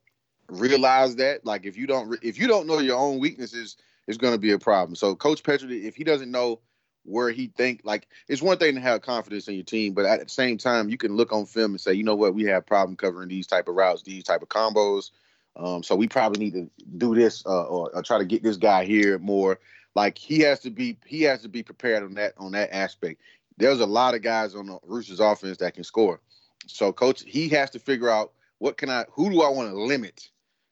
realize 0.49 1.15
that, 1.17 1.45
like 1.45 1.65
if 1.65 1.77
you 1.77 1.87
don't 1.87 2.17
if 2.23 2.39
you 2.39 2.47
don't 2.47 2.67
know 2.67 2.79
your 2.79 2.97
own 2.97 3.19
weaknesses, 3.19 3.77
it's 4.07 4.17
gonna 4.17 4.37
be 4.39 4.51
a 4.51 4.59
problem. 4.59 4.95
So 4.95 5.15
Coach 5.15 5.43
Petri, 5.43 5.85
if 5.87 5.95
he 5.95 6.03
doesn't 6.03 6.31
know 6.31 6.59
where 7.07 7.29
he 7.29 7.47
think 7.47 7.81
like 7.83 8.07
it's 8.27 8.41
one 8.41 8.57
thing 8.57 8.75
to 8.75 8.81
have 8.81 9.01
confidence 9.01 9.47
in 9.47 9.55
your 9.55 9.63
team, 9.63 9.93
but 9.93 10.05
at 10.05 10.21
the 10.21 10.29
same 10.29 10.57
time 10.57 10.89
you 10.89 10.97
can 10.97 11.15
look 11.15 11.31
on 11.31 11.45
film 11.45 11.71
and 11.71 11.81
say, 11.81 11.93
you 11.93 12.03
know 12.03 12.15
what, 12.15 12.35
we 12.35 12.43
have 12.43 12.65
problem 12.65 12.95
covering 12.95 13.29
these 13.29 13.47
type 13.47 13.67
of 13.67 13.75
routes, 13.75 14.03
these 14.03 14.23
type 14.23 14.41
of 14.41 14.49
combos. 14.49 15.11
Um, 15.55 15.81
so 15.83 15.95
we 15.95 16.07
probably 16.07 16.45
need 16.45 16.53
to 16.53 16.69
do 16.97 17.15
this 17.15 17.45
uh, 17.45 17.63
or, 17.63 17.89
or 17.93 18.03
try 18.03 18.19
to 18.19 18.25
get 18.25 18.43
this 18.43 18.57
guy 18.57 18.85
here 18.85 19.17
more. 19.17 19.59
Like 19.95 20.17
he 20.17 20.41
has 20.41 20.59
to 20.59 20.69
be 20.69 20.97
he 21.05 21.23
has 21.23 21.41
to 21.41 21.49
be 21.49 21.63
prepared 21.63 22.03
on 22.03 22.13
that 22.15 22.33
on 22.37 22.51
that 22.51 22.75
aspect. 22.75 23.21
There's 23.57 23.79
a 23.79 23.85
lot 23.87 24.13
of 24.13 24.21
guys 24.21 24.53
on 24.53 24.67
the 24.67 24.77
Roosters 24.83 25.19
offense 25.19 25.57
that 25.57 25.73
can 25.73 25.83
score. 25.83 26.21
So 26.67 26.93
coach, 26.93 27.23
he 27.25 27.49
has 27.49 27.71
to 27.71 27.79
figure 27.79 28.09
out 28.09 28.33
what 28.59 28.77
can 28.77 28.89
I 28.89 29.05
who 29.11 29.31
do 29.31 29.41
I 29.41 29.49
want 29.49 29.69
to 29.71 29.81
limit? 29.81 30.29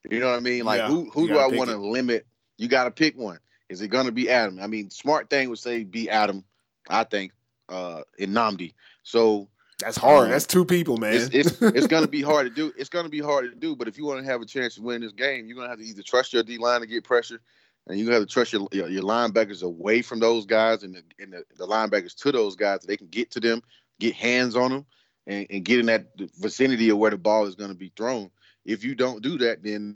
You 0.07 0.19
know 0.19 0.29
what 0.29 0.37
I 0.37 0.41
mean? 0.41 0.65
Like 0.65 0.81
Yeah, 0.81 0.87
who 0.87 1.09
who 1.09 1.27
do 1.27 1.39
I 1.39 1.47
want 1.47 1.71
to 1.71 1.77
limit? 1.77 2.27
You 2.57 2.67
got 2.67 2.83
to 2.83 2.91
pick 2.91 3.17
one. 3.17 3.39
Is 3.69 3.81
it 3.81 3.87
going 3.87 4.05
to 4.05 4.11
be 4.11 4.29
Adam? 4.29 4.59
I 4.61 4.67
mean, 4.67 4.89
smart 4.89 5.29
thing 5.29 5.49
would 5.49 5.59
say 5.59 5.83
be 5.83 6.09
Adam. 6.09 6.43
I 6.89 7.03
think 7.03 7.31
uh 7.69 8.01
Nnamdi. 8.19 8.73
So 9.03 9.47
That's 9.79 9.97
hard. 9.97 10.25
Um, 10.25 10.31
That's 10.31 10.45
two 10.45 10.65
people, 10.65 10.97
man. 10.97 11.13
it's 11.13 11.29
it's, 11.33 11.61
it's 11.61 11.87
going 11.87 12.03
to 12.03 12.09
be 12.09 12.21
hard 12.21 12.47
to 12.47 12.53
do. 12.53 12.71
It's 12.77 12.89
going 12.89 13.05
to 13.05 13.11
be 13.11 13.19
hard 13.19 13.51
to 13.51 13.55
do. 13.55 13.75
But 13.75 13.87
if 13.87 13.97
you 13.97 14.05
want 14.05 14.19
to 14.19 14.25
have 14.25 14.41
a 14.41 14.45
chance 14.45 14.75
to 14.75 14.81
win 14.81 15.01
this 15.01 15.11
game, 15.11 15.47
you're 15.47 15.55
going 15.55 15.67
to 15.67 15.71
have 15.71 15.79
to 15.79 15.85
either 15.85 16.03
trust 16.03 16.33
your 16.33 16.43
D 16.43 16.57
line 16.57 16.81
to 16.81 16.87
get 16.87 17.03
pressure, 17.03 17.41
and 17.87 17.99
you 17.99 18.09
have 18.11 18.21
to 18.21 18.27
trust 18.27 18.53
your 18.53 18.67
your, 18.71 19.03
linebackers 19.03 19.63
away 19.63 20.01
from 20.01 20.19
those 20.19 20.45
guys 20.45 20.83
and 20.83 20.95
the, 20.95 21.03
and 21.19 21.33
the, 21.33 21.43
the 21.57 21.65
linebackers 21.65 22.15
to 22.15 22.31
those 22.31 22.55
guys 22.55 22.81
so 22.81 22.87
they 22.87 22.97
can 22.97 23.07
get 23.07 23.31
to 23.31 23.39
them, 23.39 23.61
get 23.99 24.13
hands 24.13 24.55
on 24.55 24.71
them, 24.71 24.85
and, 25.27 25.47
and 25.49 25.65
get 25.65 25.79
in 25.79 25.87
that 25.87 26.07
vicinity 26.37 26.89
of 26.89 26.97
where 26.97 27.11
the 27.11 27.17
ball 27.17 27.45
is 27.45 27.55
going 27.55 27.71
to 27.71 27.75
be 27.75 27.91
thrown. 27.95 28.29
If 28.63 28.83
you 28.83 28.95
don't 28.95 29.21
do 29.21 29.37
that, 29.39 29.63
then 29.63 29.95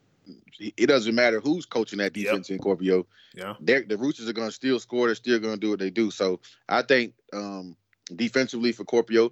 it 0.60 0.88
doesn't 0.88 1.16
matter 1.16 1.40
who's 1.40 1.66
coaching 1.66 2.00
that 2.00 2.16
Yep. 2.16 2.26
defense 2.26 2.50
in 2.50 2.60
Kuopio. 2.60 3.06
yeah. 3.34 3.56
The 3.60 3.98
Roosters 3.98 4.28
are 4.30 4.34
going 4.34 4.48
to 4.50 4.54
still 4.54 4.80
score. 4.80 5.08
They're 5.08 5.16
still 5.16 5.40
going 5.40 5.56
to 5.56 5.60
do 5.60 5.70
what 5.72 5.80
they 5.80 5.90
do. 5.90 6.12
So 6.12 6.40
I 6.68 6.82
think 6.82 7.14
um, 7.34 7.76
defensively 8.16 8.72
for 8.72 8.84
Kuopio, 8.86 9.32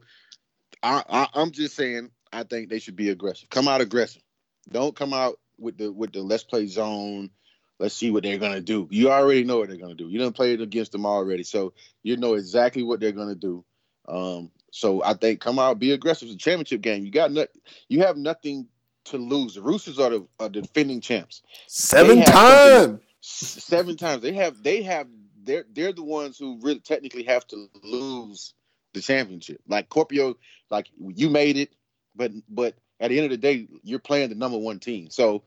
I, 0.84 1.04
I, 1.10 1.28
I'm 1.34 1.52
just 1.52 1.76
saying 1.76 2.12
I 2.32 2.43
think 2.43 2.70
they 2.70 2.80
should 2.80 2.95
be 2.95 3.10
aggressive. 3.10 3.50
Come 3.50 3.68
out 3.68 3.82
aggressive. 3.82 4.22
Don't 4.70 4.95
come 4.95 5.14
out 5.14 5.39
with 5.58 5.78
the 5.78 5.91
with 5.91 6.14
the 6.14 6.22
let's 6.22 6.43
play 6.43 6.68
zone. 6.68 7.30
Let's 7.80 7.95
see 7.95 8.12
what 8.12 8.24
they're 8.24 8.38
gonna 8.38 8.62
do. 8.62 8.88
You 8.91 9.12
already 9.12 9.43
know 9.43 9.60
what 9.60 9.70
they're 9.70 9.78
gonna 9.78 9.95
do. 9.95 10.10
You 10.10 10.20
done 10.20 10.34
played 10.34 10.62
against 10.62 10.91
them 10.91 11.06
already, 11.06 11.43
so 11.43 11.74
you 12.04 12.18
know 12.18 12.34
exactly 12.34 12.84
what 12.84 13.00
they're 13.00 13.12
gonna 13.12 13.36
do. 13.36 13.64
Um, 14.08 14.52
so 14.72 15.04
I 15.04 15.14
think 15.14 15.39
come 15.39 15.60
out, 15.60 15.80
be 15.80 15.91
aggressive. 15.91 16.28
It's 16.28 16.36
a 16.36 16.38
championship 16.38 16.82
game. 16.82 17.06
You 17.06 17.12
got 17.12 17.32
no, 17.32 17.45
you 17.88 18.02
have 18.02 18.18
nothing 18.18 18.68
to 19.12 19.18
lose. 19.18 19.55
The 19.55 19.62
Roosters 19.62 19.99
are 19.99 20.10
the, 20.10 20.28
are 20.39 20.49
defending 20.49 21.01
champs. 21.01 21.41
Seven 21.68 22.24
times. 22.24 22.99
seven 23.22 23.97
times. 23.97 24.22
They 24.22 24.34
have 24.34 24.62
they 24.64 24.82
have 24.84 25.08
they're 25.43 25.66
they're 25.74 25.93
the 25.93 26.03
ones 26.03 26.38
who 26.38 26.60
really 26.62 26.80
technically 26.80 27.24
have 27.24 27.45
to 27.47 27.68
lose 27.84 28.53
the 28.93 29.01
championship. 29.01 29.62
Like 29.68 29.89
Kuopio, 29.89 30.36
like 30.70 30.88
you 30.99 31.30
made 31.30 31.58
it, 31.58 31.70
but 32.16 32.32
but 32.49 32.76
at 32.99 33.10
the 33.10 33.18
end 33.18 33.26
of 33.26 33.32
the 33.32 33.38
day, 33.38 33.68
you're 33.84 33.99
playing 33.99 34.30
the 34.30 34.36
number 34.36 34.58
one 34.58 34.80
team. 34.80 35.10
So 35.10 35.43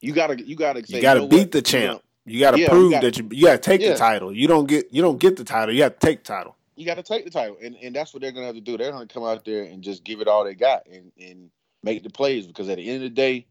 you 0.00 0.12
gotta 0.12 0.42
you 0.42 0.56
gotta 0.56 0.84
say 0.86 0.96
You 0.96 1.02
got 1.02 1.14
to 1.14 1.20
know 1.20 1.28
beat 1.28 1.38
what? 1.38 1.52
the 1.52 1.58
You 1.58 1.62
champ. 1.62 1.92
know, 1.94 2.02
You 2.26 2.40
got 2.40 2.50
to 2.52 2.58
Yeah, 2.58 2.64
you 2.64 2.70
prove 2.70 2.90
gotta- 2.92 3.06
that 3.10 3.18
you 3.18 3.28
you 3.32 3.46
got 3.46 3.52
to 3.52 3.58
take 3.58 3.80
Yeah. 3.80 3.92
the 3.92 3.98
title. 3.98 4.32
You 4.34 4.46
don't 4.48 4.66
get 4.68 4.92
you 4.92 5.02
don't 5.02 5.18
get 5.18 5.36
the 5.36 5.44
title. 5.44 5.74
You 5.74 5.82
have 5.84 5.98
to 5.98 6.06
take 6.06 6.24
the 6.24 6.32
title. 6.32 6.56
you 6.76 6.86
got 6.86 6.94
to 6.96 7.02
take 7.02 7.24
the 7.24 7.30
title, 7.30 7.56
and 7.62 7.76
and 7.82 7.94
that's 7.94 8.12
what 8.14 8.20
they're 8.22 8.32
gonna 8.32 8.46
have 8.46 8.54
to 8.56 8.60
do. 8.60 8.76
They're 8.76 8.90
gonna 8.92 9.06
come 9.06 9.24
out 9.24 9.44
there 9.44 9.64
and 9.64 9.82
just 9.82 10.04
give 10.04 10.20
it 10.20 10.28
all 10.28 10.44
they 10.44 10.54
got 10.54 10.86
and 10.86 11.12
and 11.20 11.50
make 11.82 12.02
the 12.02 12.10
plays 12.10 12.46
because 12.46 12.68
at 12.68 12.76
the 12.76 12.88
end 12.88 12.96
of 12.96 13.10
the 13.10 13.10
day, 13.10 13.46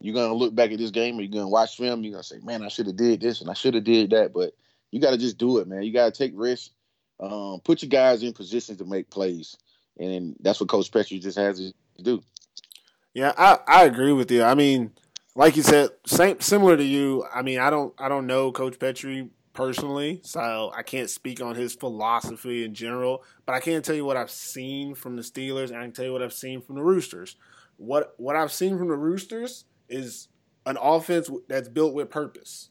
you're 0.00 0.14
gonna 0.14 0.34
look 0.34 0.54
back 0.54 0.72
at 0.72 0.78
this 0.78 0.90
game 0.90 1.18
and 1.18 1.22
you're 1.22 1.40
gonna 1.40 1.50
watch 1.50 1.76
film. 1.76 2.02
You're 2.02 2.12
gonna 2.12 2.24
say, 2.24 2.38
man, 2.42 2.62
I 2.62 2.68
should 2.68 2.86
have 2.86 2.96
did 2.96 3.20
this 3.20 3.40
and 3.40 3.50
I 3.50 3.54
should 3.54 3.74
have 3.74 3.84
did 3.84 4.10
that, 4.10 4.32
but 4.32 4.52
you 4.92 5.00
got 5.00 5.10
to 5.10 5.18
just 5.18 5.38
do 5.38 5.58
it, 5.58 5.66
man. 5.66 5.82
You 5.82 5.92
got 5.92 6.14
to 6.14 6.18
take 6.18 6.32
risks. 6.36 6.70
Um, 7.18 7.60
put 7.64 7.82
your 7.82 7.88
guys 7.88 8.22
in 8.22 8.32
positions 8.32 8.78
to 8.78 8.84
make 8.84 9.10
plays, 9.10 9.56
and 9.98 10.36
that's 10.40 10.60
what 10.60 10.68
Coach 10.68 10.92
Petri 10.92 11.18
just 11.18 11.38
has 11.38 11.58
to 11.58 12.02
do. 12.02 12.22
Yeah, 13.14 13.32
I, 13.36 13.58
I 13.66 13.84
agree 13.84 14.12
with 14.12 14.30
you. 14.30 14.42
I 14.42 14.54
mean, 14.54 14.92
like 15.34 15.56
you 15.56 15.62
said, 15.62 15.90
same 16.06 16.40
similar 16.40 16.76
to 16.76 16.84
you. 16.84 17.24
I 17.32 17.42
mean, 17.42 17.58
I 17.58 17.70
don't 17.70 17.94
I 17.98 18.08
don't 18.08 18.26
know 18.26 18.52
Coach 18.52 18.78
Petri 18.78 19.30
personally, 19.52 20.20
so 20.24 20.72
I 20.74 20.82
can't 20.82 21.10
speak 21.10 21.40
on 21.40 21.54
his 21.54 21.74
philosophy 21.74 22.64
in 22.64 22.74
general. 22.74 23.22
But 23.46 23.54
I 23.54 23.60
can 23.60 23.82
tell 23.82 23.94
you 23.94 24.04
what 24.04 24.16
I've 24.16 24.30
seen 24.30 24.94
from 24.94 25.16
the 25.16 25.22
Steelers, 25.22 25.68
and 25.68 25.78
I 25.78 25.82
can 25.82 25.92
tell 25.92 26.04
you 26.04 26.12
what 26.12 26.22
I've 26.22 26.32
seen 26.32 26.60
from 26.60 26.74
the 26.74 26.82
Roosters. 26.82 27.36
What 27.82 28.14
what 28.16 28.36
I've 28.36 28.52
seen 28.52 28.78
from 28.78 28.88
the 28.88 28.96
Roosters 28.96 29.64
is 29.88 30.28
an 30.66 30.78
offense 30.80 31.28
that's 31.48 31.68
built 31.68 31.94
with 31.94 32.10
purpose. 32.10 32.70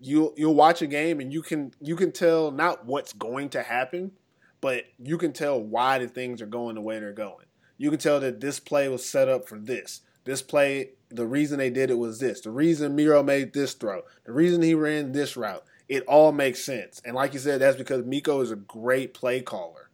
You 0.00 0.32
you'll 0.36 0.54
watch 0.54 0.80
a 0.80 0.86
game 0.86 1.20
and 1.20 1.32
you 1.32 1.42
can 1.42 1.72
you 1.80 1.94
can 1.94 2.10
tell 2.10 2.50
not 2.50 2.86
what's 2.86 3.12
going 3.12 3.50
to 3.50 3.62
happen, 3.62 4.12
but 4.62 4.84
you 4.98 5.18
can 5.18 5.32
tell 5.32 5.60
why 5.60 5.98
the 5.98 6.08
things 6.08 6.40
are 6.40 6.46
going 6.46 6.74
the 6.74 6.80
way 6.80 6.98
they're 6.98 7.12
going. 7.12 7.44
You 7.76 7.90
can 7.90 7.98
tell 7.98 8.18
that 8.20 8.40
this 8.40 8.58
play 8.58 8.88
was 8.88 9.06
set 9.06 9.28
up 9.28 9.46
for 9.46 9.58
this. 9.58 10.00
This 10.24 10.40
play, 10.40 10.90
the 11.10 11.26
reason 11.26 11.58
they 11.58 11.70
did 11.70 11.90
it 11.90 11.98
was 11.98 12.18
this. 12.18 12.40
The 12.40 12.50
reason 12.50 12.96
Miro 12.96 13.22
made 13.22 13.52
this 13.52 13.74
throw. 13.74 14.02
The 14.24 14.32
reason 14.32 14.62
he 14.62 14.74
ran 14.74 15.12
this 15.12 15.36
route. 15.36 15.64
It 15.88 16.02
all 16.06 16.32
makes 16.32 16.64
sense. 16.64 17.00
And 17.04 17.14
like 17.14 17.32
you 17.32 17.38
said, 17.38 17.60
that's 17.60 17.76
because 17.76 18.04
Mikko 18.04 18.40
is 18.40 18.50
a 18.50 18.56
great 18.56 19.14
play 19.14 19.40
caller. 19.40 19.85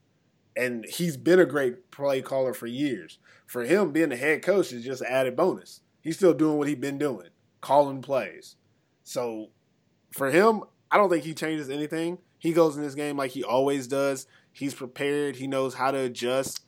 And 0.56 0.84
he's 0.84 1.16
been 1.16 1.40
a 1.40 1.46
great 1.46 1.90
play 1.90 2.20
caller 2.20 2.52
for 2.52 2.66
years. 2.66 3.18
For 3.46 3.62
him, 3.62 3.92
being 3.92 4.10
the 4.10 4.16
head 4.16 4.42
coach 4.42 4.72
is 4.72 4.84
just 4.84 5.02
an 5.02 5.08
added 5.08 5.36
bonus. 5.36 5.80
He's 6.00 6.16
still 6.16 6.34
doing 6.34 6.58
what 6.58 6.68
he's 6.68 6.76
been 6.76 6.98
doing, 6.98 7.28
calling 7.60 8.02
plays. 8.02 8.56
So 9.02 9.50
for 10.12 10.30
him, 10.30 10.62
I 10.90 10.98
don't 10.98 11.08
think 11.08 11.24
he 11.24 11.34
changes 11.34 11.70
anything. 11.70 12.18
He 12.38 12.52
goes 12.52 12.76
in 12.76 12.82
this 12.82 12.94
game 12.94 13.16
like 13.16 13.30
he 13.30 13.44
always 13.44 13.86
does. 13.86 14.26
He's 14.52 14.74
prepared. 14.74 15.36
He 15.36 15.46
knows 15.46 15.74
how 15.74 15.90
to 15.90 15.98
adjust. 15.98 16.60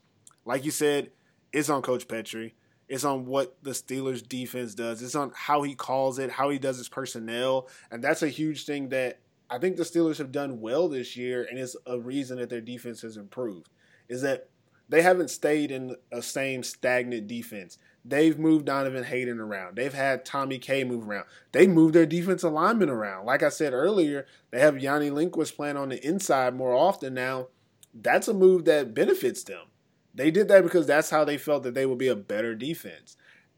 Like 0.45 0.64
you 0.64 0.70
said, 0.70 1.11
it's 1.53 1.68
on 1.68 1.82
Coach 1.82 2.09
Petri. 2.09 2.55
It's 2.89 3.05
on 3.05 3.26
what 3.26 3.57
the 3.62 3.70
Steelers 3.70 4.26
defense 4.26 4.74
does. 4.74 5.03
It's 5.03 5.14
on 5.14 5.32
how 5.35 5.62
he 5.62 5.74
calls 5.74 6.18
it, 6.18 6.30
how 6.30 6.51
he 6.51 6.59
does 6.59 6.78
his 6.78 6.89
personnel. 6.89 7.68
And 7.91 8.05
that's 8.05 8.22
a 8.22 8.28
huge 8.28 8.66
thing 8.66 8.91
that 8.91 9.20
I 9.51 9.59
think 9.59 9.76
the 9.76 9.82
Steelers 9.82 10.18
have 10.18 10.32
done 10.32 10.61
well 10.61 10.89
this 10.89 11.16
year, 11.16 11.47
and 11.49 11.59
it's 11.59 11.76
a 11.87 11.99
reason 11.99 12.39
that 12.39 12.51
their 12.51 12.61
defense 12.61 13.03
has 13.03 13.16
improved. 13.16 13.68
Is 14.09 14.23
that 14.23 14.49
they 14.89 15.03
haven't 15.03 15.29
stayed 15.31 15.71
in 15.71 15.97
a 16.13 16.23
same 16.23 16.63
stagnant 16.63 17.27
defense. 17.27 17.79
They've 18.05 18.39
moved 18.39 18.67
Donovan 18.67 19.05
Hayden 19.05 19.41
around. 19.41 19.77
They've 19.77 19.95
had 19.95 20.27
Tommy 20.27 20.59
K 20.59 20.85
move 20.85 21.09
around. 21.09 21.25
They 21.53 21.67
moved 21.67 21.95
their 21.95 22.05
defensive 22.05 22.53
linemen 22.53 22.91
around. 22.91 23.25
Like 23.25 23.43
I 23.43 23.49
said 23.49 23.73
earlier, 23.73 24.27
they 24.51 24.61
have 24.61 24.79
Jani 24.79 25.09
Lindqvist 25.09 25.57
playing 25.57 25.79
on 25.79 25.89
the 25.89 26.07
inside 26.07 26.55
more 26.55 26.75
often 26.75 27.15
now. 27.15 27.49
That's 27.95 28.29
a 28.29 28.35
move 28.35 28.67
that 28.67 28.93
benefits 28.93 29.43
them. 29.45 29.67
They 30.15 30.31
did 30.31 30.49
that 30.49 30.65
because 30.65 30.87
that's 30.87 31.11
how 31.11 31.25
they 31.25 31.39
felt 31.39 31.63
that 31.63 31.75
they 31.75 31.87
would 31.87 31.99
be 31.99 32.09
a 32.09 32.17
better 32.17 32.55
defense. 32.55 33.17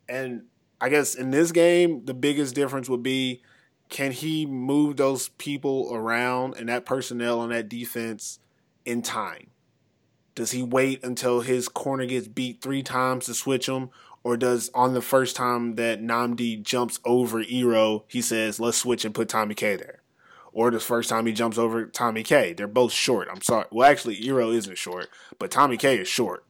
And 0.09 0.45
I 0.81 0.91
guess 0.91 1.15
in 1.15 1.33
this 1.33 1.51
game, 1.53 2.05
the 2.05 2.15
biggest 2.15 2.55
difference 2.55 2.89
would 2.89 3.03
be 3.03 3.43
can 3.89 4.13
he 4.13 4.47
move 4.47 4.97
those 4.97 5.29
people 5.29 5.91
around 5.93 6.55
and 6.57 6.69
that 6.69 6.87
personnel 6.87 7.41
on 7.41 7.51
that 7.51 7.69
defense 7.69 8.39
in 8.85 9.03
time? 9.03 9.49
Does 10.37 10.53
he 10.53 10.63
wait 10.63 11.03
until 11.03 11.41
his 11.41 11.67
corner 11.67 12.07
gets 12.07 12.29
beat 12.29 12.63
three 12.63 12.85
times 12.85 13.27
to 13.27 13.35
switch 13.35 13.69
him? 13.69 13.91
Or 14.23 14.37
does 14.37 14.71
on 14.75 14.95
the 14.95 15.03
first 15.03 15.35
time 15.35 15.77
that 15.77 16.03
Nnamdi 16.03 16.63
jumps 16.63 17.01
over 17.05 17.41
Ero, 17.41 18.05
he 18.07 18.21
says, 18.21 18.61
let's 18.61 18.77
switch 18.77 19.05
and 19.05 19.15
put 19.15 19.29
Tommy 19.29 19.55
K 19.55 19.77
there? 19.77 20.03
Or 20.53 20.71
the 20.71 20.81
first 20.81 21.09
time 21.09 21.27
he 21.27 21.33
jumps 21.33 21.59
over 21.59 21.87
Tommy 21.87 22.23
K. 22.23 22.53
They're 22.53 22.67
both 22.67 22.93
short. 22.93 23.29
I'm 23.31 23.43
sorry. 23.43 23.67
Well, 23.71 23.91
actually, 23.91 24.25
Ero 24.25 24.51
isn't 24.51 24.79
short, 24.79 25.09
but 25.39 25.51
Tommy 25.51 25.77
K 25.77 25.99
is 25.99 26.09
short. 26.09 26.45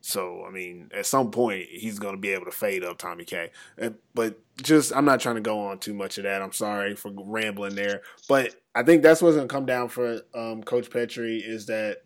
So, 0.00 0.44
I 0.46 0.50
mean, 0.50 0.90
at 0.94 1.06
some 1.06 1.30
point, 1.30 1.66
he's 1.70 1.98
going 1.98 2.14
to 2.14 2.20
be 2.20 2.30
able 2.30 2.44
to 2.44 2.50
fade 2.50 2.84
up 2.84 2.98
Tommy 2.98 3.24
K. 3.24 3.50
Uh, 3.80 3.90
But 4.14 4.38
just, 4.62 4.94
I'm 4.94 5.04
not 5.04 5.20
trying 5.20 5.34
to 5.34 5.40
go 5.40 5.58
on 5.60 5.78
too 5.80 5.92
much 5.92 6.18
of 6.18 6.24
that. 6.24 6.40
I'm 6.40 6.52
sorry 6.52 6.94
for 6.94 7.10
rambling 7.14 7.74
there. 7.74 8.02
But 8.28 8.54
I 8.74 8.84
think 8.84 9.02
that's 9.02 9.20
what's 9.20 9.36
going 9.36 9.48
to 9.48 9.52
come 9.52 9.66
down 9.66 9.88
for 9.88 10.20
um, 10.34 10.62
Coach 10.62 10.88
Petri 10.88 11.38
is 11.38 11.66
that 11.66 12.02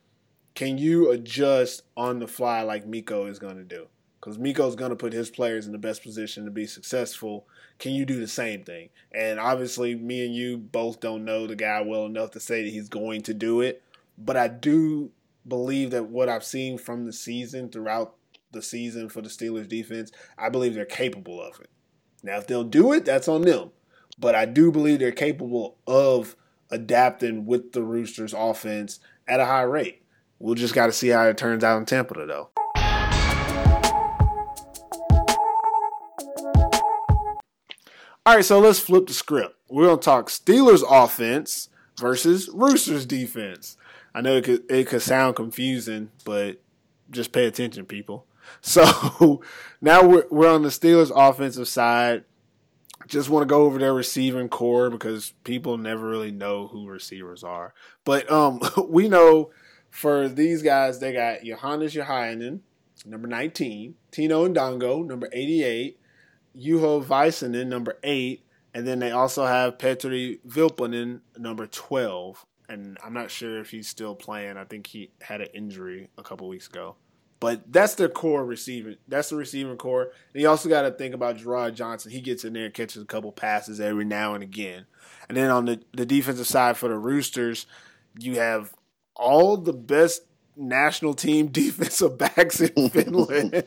can 0.54 0.78
you 0.78 1.10
adjust 1.10 1.82
on 1.96 2.18
the 2.18 2.26
fly 2.26 2.62
like 2.62 2.86
Mikko 2.86 3.26
is 3.26 3.38
going 3.38 3.56
to 3.56 3.64
do? 3.64 3.86
Because 4.20 4.38
Mikko's 4.38 4.76
going 4.76 4.90
to 4.90 4.96
put 4.96 5.12
his 5.12 5.30
players 5.30 5.66
in 5.66 5.72
the 5.72 5.78
best 5.78 6.02
position 6.02 6.44
to 6.44 6.50
be 6.50 6.66
successful. 6.66 7.46
Can 7.78 7.92
you 7.92 8.04
do 8.04 8.20
the 8.20 8.28
same 8.28 8.62
thing? 8.62 8.90
And 9.12 9.40
obviously, 9.40 9.94
me 9.96 10.24
and 10.24 10.34
you 10.34 10.58
both 10.58 11.00
don't 11.00 11.24
know 11.24 11.46
the 11.46 11.56
guy 11.56 11.80
well 11.80 12.06
enough 12.06 12.30
to 12.32 12.40
say 12.40 12.62
that 12.62 12.70
he's 12.70 12.88
going 12.88 13.22
to 13.22 13.34
do 13.34 13.60
it. 13.60 13.82
But 14.16 14.36
I 14.36 14.48
do 14.48 15.10
believe 15.48 15.90
that 15.90 16.08
what 16.08 16.28
I've 16.28 16.44
seen 16.44 16.78
from 16.78 17.04
the 17.04 17.12
season 17.12 17.68
throughout 17.68 18.14
the 18.52 18.62
season 18.62 19.08
for 19.08 19.22
the 19.22 19.28
Steelers 19.28 19.68
defense, 19.68 20.12
I 20.38 20.50
believe 20.50 20.74
they're 20.74 20.84
capable 20.84 21.42
of 21.42 21.58
it. 21.60 21.70
Now, 22.22 22.38
if 22.38 22.46
they'll 22.46 22.62
do 22.62 22.92
it, 22.92 23.04
that's 23.04 23.26
on 23.26 23.42
them. 23.42 23.70
But 24.18 24.34
I 24.34 24.44
do 24.44 24.70
believe 24.70 25.00
they're 25.00 25.10
capable 25.10 25.78
of 25.86 26.36
adapting 26.70 27.46
with 27.46 27.72
the 27.72 27.82
Roosters 27.82 28.34
offense 28.36 29.00
at 29.26 29.40
a 29.40 29.46
high 29.46 29.62
rate. 29.62 30.01
We'll 30.42 30.56
just 30.56 30.74
got 30.74 30.86
to 30.86 30.92
see 30.92 31.06
how 31.06 31.22
it 31.28 31.38
turns 31.38 31.62
out 31.62 31.78
in 31.78 31.86
Tampa, 31.86 32.14
though. 32.26 32.50
All 38.26 38.34
right, 38.34 38.44
so 38.44 38.58
let's 38.58 38.80
flip 38.80 39.06
the 39.06 39.12
script. 39.12 39.54
We're 39.68 39.88
to 39.94 39.96
talk 39.96 40.28
Steelers 40.28 40.82
offense 40.88 41.68
versus 41.96 42.50
Roosters 42.52 43.06
defense. 43.06 43.76
I 44.16 44.20
know 44.20 44.34
it 44.34 44.42
could 44.42 44.68
it 44.68 44.88
could 44.88 45.02
sound 45.02 45.36
confusing, 45.36 46.10
but 46.24 46.60
just 47.08 47.30
pay 47.30 47.46
attention, 47.46 47.86
people. 47.86 48.26
So 48.60 49.40
now 49.80 50.04
we're 50.04 50.26
we're 50.28 50.52
on 50.52 50.62
the 50.62 50.68
Steelers 50.68 51.12
offensive 51.14 51.68
side. 51.68 52.24
Just 53.06 53.30
want 53.30 53.44
to 53.44 53.46
go 53.46 53.62
over 53.62 53.78
their 53.78 53.94
receiving 53.94 54.48
corps 54.48 54.90
because 54.90 55.32
people 55.44 55.78
never 55.78 56.08
really 56.08 56.32
know 56.32 56.66
who 56.66 56.88
receivers 56.88 57.44
are. 57.44 57.72
But 58.04 58.30
um, 58.30 58.60
we 58.88 59.08
know 59.08 59.52
for 59.92 60.26
these 60.26 60.62
guys, 60.62 60.98
they 60.98 61.12
got 61.12 61.44
Johannes 61.44 61.94
Jauhiainen, 61.94 62.60
number 63.04 63.28
19, 63.28 63.94
Tino 64.10 64.48
Ndongo, 64.48 65.06
number 65.06 65.28
88, 65.30 66.00
Juho 66.56 67.04
Väisänen, 67.04 67.66
number 67.68 67.98
eight, 68.02 68.44
and 68.74 68.86
then 68.86 68.98
they 68.98 69.10
also 69.10 69.46
have 69.46 69.78
Petri 69.78 70.40
Vilpanen, 70.46 71.20
number 71.36 71.66
twelve. 71.66 72.44
And 72.68 72.96
I'm 73.04 73.12
not 73.12 73.30
sure 73.30 73.60
if 73.60 73.70
he's 73.70 73.88
still 73.88 74.14
playing. 74.14 74.56
I 74.56 74.64
think 74.64 74.86
he 74.86 75.10
had 75.20 75.42
an 75.42 75.48
injury 75.52 76.08
a 76.16 76.22
couple 76.22 76.48
weeks 76.48 76.68
ago. 76.68 76.96
But 77.38 77.70
that's 77.70 77.96
their 77.96 78.08
core 78.08 78.44
receiving. 78.46 78.96
That's 79.08 79.28
the 79.28 79.36
receiving 79.36 79.76
corps. 79.76 80.12
And 80.32 80.40
you 80.40 80.48
also 80.48 80.68
got 80.68 80.82
to 80.82 80.92
think 80.92 81.12
about 81.14 81.36
Gerard 81.36 81.74
Johnson. 81.74 82.12
He 82.12 82.20
gets 82.20 82.44
in 82.44 82.52
there 82.52 82.66
and 82.66 82.74
catches 82.74 83.02
a 83.02 83.06
couple 83.06 83.32
passes 83.32 83.80
every 83.80 84.04
now 84.04 84.34
and 84.34 84.42
again. 84.42 84.86
And 85.28 85.36
then 85.36 85.50
on 85.50 85.66
the, 85.66 85.80
the 85.92 86.06
defensive 86.06 86.46
side 86.46 86.76
for 86.76 86.88
the 86.88 86.96
Roosters, 86.96 87.66
you 88.18 88.36
have 88.38 88.72
all 89.16 89.56
the 89.56 89.72
best 89.72 90.22
national 90.56 91.14
team 91.14 91.46
defensive 91.52 92.18
backs 92.18 92.60
in 92.60 92.90
Finland. 92.90 93.54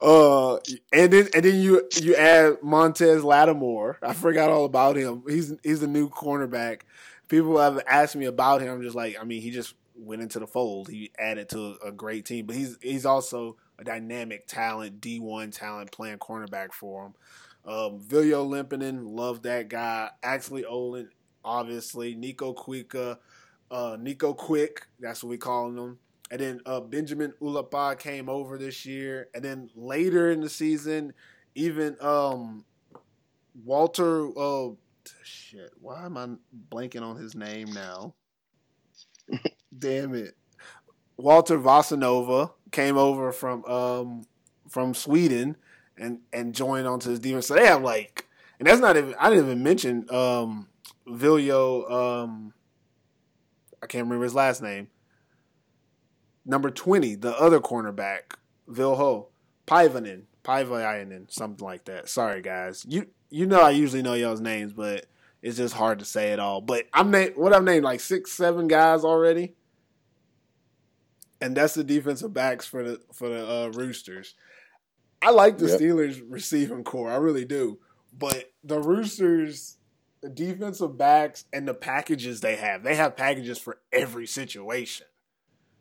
uh, 0.00 0.56
and 0.92 1.12
then 1.12 1.28
and 1.34 1.44
then 1.44 1.60
you 1.60 1.88
you 2.00 2.14
add 2.16 2.58
Montez 2.62 3.22
Lattimore. 3.24 3.98
I 4.02 4.12
forgot 4.12 4.50
all 4.50 4.64
about 4.64 4.96
him. 4.96 5.22
He's 5.28 5.52
he's 5.62 5.80
the 5.80 5.86
new 5.86 6.08
cornerback. 6.08 6.82
People 7.28 7.58
have 7.58 7.80
asked 7.86 8.16
me 8.16 8.26
about 8.26 8.60
him. 8.60 8.72
I'm 8.72 8.82
just 8.82 8.96
like, 8.96 9.16
I 9.20 9.24
mean, 9.24 9.40
he 9.40 9.50
just 9.50 9.74
went 9.94 10.22
into 10.22 10.40
the 10.40 10.46
fold. 10.46 10.88
He 10.88 11.12
added 11.18 11.48
to 11.50 11.76
a 11.84 11.92
great 11.92 12.24
team, 12.24 12.46
but 12.46 12.56
he's 12.56 12.76
he's 12.80 13.06
also 13.06 13.56
a 13.78 13.84
dynamic 13.84 14.46
talent, 14.46 15.00
D1 15.00 15.56
talent 15.56 15.92
playing 15.92 16.18
cornerback 16.18 16.72
for 16.72 17.06
him. 17.06 17.14
Um, 17.64 18.00
Viljo 18.00 18.48
Limpinen, 18.48 19.02
love 19.04 19.42
that 19.42 19.68
guy. 19.68 20.10
Actually, 20.22 20.64
Olin, 20.64 21.10
obviously. 21.44 22.14
Nico 22.14 22.54
Kuikka, 22.54 23.18
uh, 23.70 23.96
Nico 23.98 24.34
Quick, 24.34 24.86
that's 24.98 25.22
what 25.22 25.30
we 25.30 25.38
call 25.38 25.68
him. 25.68 25.98
And 26.30 26.40
then 26.40 26.60
uh, 26.64 26.80
Benjamin 26.80 27.34
Ulapa 27.42 27.98
came 27.98 28.28
over 28.28 28.56
this 28.56 28.86
year. 28.86 29.28
And 29.34 29.44
then 29.44 29.70
later 29.74 30.30
in 30.30 30.40
the 30.40 30.48
season, 30.48 31.12
even 31.54 31.96
um, 32.00 32.64
Walter, 33.64 34.28
uh, 34.38 34.68
shit, 35.24 35.72
why 35.80 36.04
am 36.04 36.16
I 36.16 36.28
blanking 36.70 37.02
on 37.02 37.16
his 37.16 37.34
name 37.34 37.72
now? 37.72 38.14
Damn 39.78 40.14
it. 40.14 40.36
Walter 41.16 41.58
Vasanova 41.58 42.52
came 42.70 42.96
over 42.96 43.32
from 43.32 43.64
um, 43.66 44.24
from 44.68 44.94
Sweden 44.94 45.56
and 45.98 46.20
and 46.32 46.54
joined 46.54 46.86
onto 46.86 47.10
his 47.10 47.20
defense. 47.20 47.46
So 47.46 47.54
they 47.54 47.66
have 47.66 47.82
like, 47.82 48.26
and 48.58 48.66
that's 48.66 48.80
not 48.80 48.96
even. 48.96 49.14
I 49.18 49.28
didn't 49.28 49.44
even 49.46 49.62
mention 49.62 50.06
um, 50.10 50.68
Viljo. 51.06 51.90
Um, 51.90 52.54
I 53.82 53.86
can't 53.86 54.04
remember 54.04 54.24
his 54.24 54.34
last 54.34 54.62
name. 54.62 54.88
Number 56.44 56.70
twenty, 56.70 57.14
the 57.14 57.38
other 57.38 57.60
cornerback, 57.60 58.34
Vilho 58.68 59.26
Paivanen, 59.66 60.22
Paivainen, 60.42 61.30
something 61.30 61.64
like 61.64 61.84
that. 61.84 62.08
Sorry 62.08 62.42
guys, 62.42 62.84
you 62.88 63.06
you 63.28 63.46
know 63.46 63.60
I 63.60 63.70
usually 63.70 64.02
know 64.02 64.14
y'all's 64.14 64.40
names, 64.40 64.72
but 64.72 65.06
it's 65.42 65.56
just 65.56 65.74
hard 65.74 65.98
to 66.00 66.04
say 66.04 66.32
it 66.32 66.38
all. 66.38 66.60
But 66.60 66.86
I'm 66.92 67.10
named 67.10 67.36
what 67.36 67.52
I've 67.52 67.64
named 67.64 67.84
like 67.84 68.00
six, 68.00 68.32
seven 68.32 68.68
guys 68.68 69.04
already, 69.04 69.54
and 71.40 71.56
that's 71.56 71.74
the 71.74 71.84
defensive 71.84 72.34
backs 72.34 72.66
for 72.66 72.82
the 72.82 73.00
for 73.12 73.28
the 73.28 73.48
uh, 73.48 73.66
Roosters. 73.68 74.34
I 75.22 75.30
like 75.30 75.58
the 75.58 75.68
yep. 75.68 75.80
Steelers 75.80 76.22
receiving 76.26 76.82
corps, 76.82 77.12
I 77.12 77.16
really 77.16 77.44
do. 77.44 77.78
But 78.16 78.52
the 78.64 78.80
Roosters, 78.80 79.76
the 80.22 80.28
defensive 80.28 80.98
backs 80.98 81.44
and 81.52 81.66
the 81.66 81.74
packages 81.74 82.40
they 82.40 82.56
have, 82.56 82.82
they 82.82 82.94
have 82.94 83.16
packages 83.16 83.58
for 83.58 83.78
every 83.92 84.26
situation. 84.26 85.06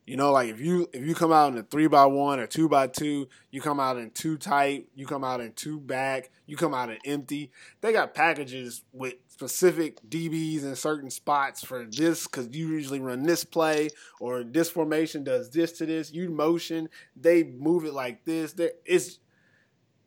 You 0.09 0.17
know, 0.17 0.31
like 0.31 0.49
if 0.49 0.59
you 0.59 0.89
if 0.91 1.05
you 1.05 1.13
come 1.13 1.31
out 1.31 1.51
in 1.51 1.59
a 1.59 1.61
three 1.61 1.85
by 1.85 2.07
one 2.07 2.39
or 2.39 2.47
two 2.47 2.67
by 2.67 2.87
two, 2.87 3.27
you 3.51 3.61
come 3.61 3.79
out 3.79 3.97
in 3.97 4.09
two 4.09 4.37
tight, 4.37 4.87
you 4.95 5.05
come 5.05 5.23
out 5.23 5.39
in 5.39 5.53
two 5.53 5.79
back, 5.79 6.31
you 6.47 6.57
come 6.57 6.73
out 6.73 6.89
in 6.89 6.97
empty. 7.05 7.51
They 7.81 7.93
got 7.93 8.15
packages 8.15 8.81
with 8.91 9.13
specific 9.27 9.99
DBs 10.09 10.63
in 10.63 10.75
certain 10.75 11.11
spots 11.11 11.63
for 11.63 11.85
this 11.85 12.25
because 12.25 12.47
you 12.51 12.69
usually 12.69 12.99
run 12.99 13.21
this 13.21 13.43
play 13.43 13.89
or 14.19 14.43
this 14.43 14.71
formation 14.71 15.23
does 15.23 15.51
this 15.51 15.73
to 15.73 15.85
this. 15.85 16.11
You 16.11 16.31
motion, 16.31 16.89
they 17.15 17.43
move 17.43 17.85
it 17.85 17.93
like 17.93 18.25
this. 18.25 18.53
There, 18.53 18.71
it's 18.85 19.19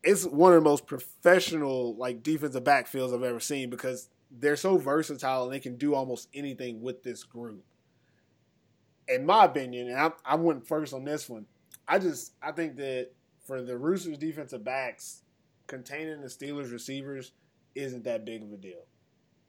it's 0.03 0.25
one 0.25 0.51
of 0.51 0.61
the 0.61 0.69
most 0.69 0.85
professional 0.85 1.95
like 1.95 2.23
defensive 2.23 2.65
backfields 2.65 3.15
I've 3.15 3.23
ever 3.23 3.39
seen 3.39 3.69
because 3.69 4.09
they're 4.39 4.55
so 4.55 4.77
versatile 4.77 5.43
and 5.43 5.53
they 5.53 5.59
can 5.59 5.77
do 5.77 5.93
almost 5.93 6.27
anything 6.33 6.81
with 6.81 7.03
this 7.03 7.23
group 7.23 7.63
in 9.07 9.25
my 9.25 9.45
opinion, 9.45 9.89
and 9.89 9.99
I, 9.99 10.11
I 10.25 10.35
went 10.35 10.67
first 10.67 10.93
on 10.93 11.03
this 11.03 11.29
one. 11.29 11.45
I 11.87 11.99
just 11.99 12.33
I 12.41 12.51
think 12.51 12.77
that 12.77 13.09
for 13.45 13.61
the 13.61 13.77
Roosters 13.77 14.17
defensive 14.17 14.63
backs, 14.63 15.23
containing 15.67 16.21
the 16.21 16.27
Steelers 16.27 16.71
receivers 16.71 17.33
isn't 17.75 18.03
that 18.05 18.25
big 18.25 18.43
of 18.43 18.53
a 18.53 18.57
deal. 18.57 18.85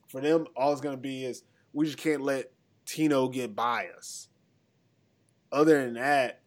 For 0.09 0.21
them, 0.21 0.47
all 0.57 0.73
it's 0.73 0.81
going 0.81 0.97
to 0.97 1.01
be 1.01 1.25
is 1.25 1.45
we 1.73 1.87
just 1.87 1.99
can't 1.99 2.23
let 2.23 2.53
Tino 2.87 3.29
get 3.29 3.55
by 3.55 3.89
us. 3.97 4.29
Other 5.53 5.85
than 5.85 5.95
that, 5.95 6.41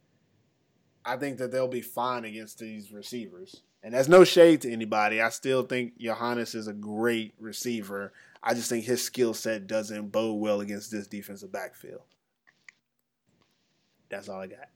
I 1.06 1.16
think 1.16 1.38
that 1.38 1.52
they'll 1.52 1.68
be 1.68 1.82
fine 1.82 2.26
against 2.26 2.60
these 2.60 2.92
receivers. 2.92 3.62
And 3.84 3.94
that's 3.94 4.10
no 4.10 4.24
shade 4.26 4.62
to 4.62 4.72
anybody. 4.72 5.22
I 5.22 5.30
still 5.30 5.64
think 5.64 5.98
Johannes 5.98 6.56
is 6.56 6.68
a 6.68 6.74
great 6.74 7.34
receiver. 7.40 8.12
I 8.44 8.54
just 8.54 8.70
think 8.70 8.86
his 8.86 9.04
skill 9.04 9.34
set 9.34 9.68
doesn't 9.68 10.12
bode 10.12 10.40
well 10.40 10.62
against 10.62 10.92
this 10.92 11.08
defensive 11.08 11.52
backfield. 11.52 12.02
That's 14.10 14.30
all 14.30 14.42
I 14.42 14.48
got. 14.48 14.70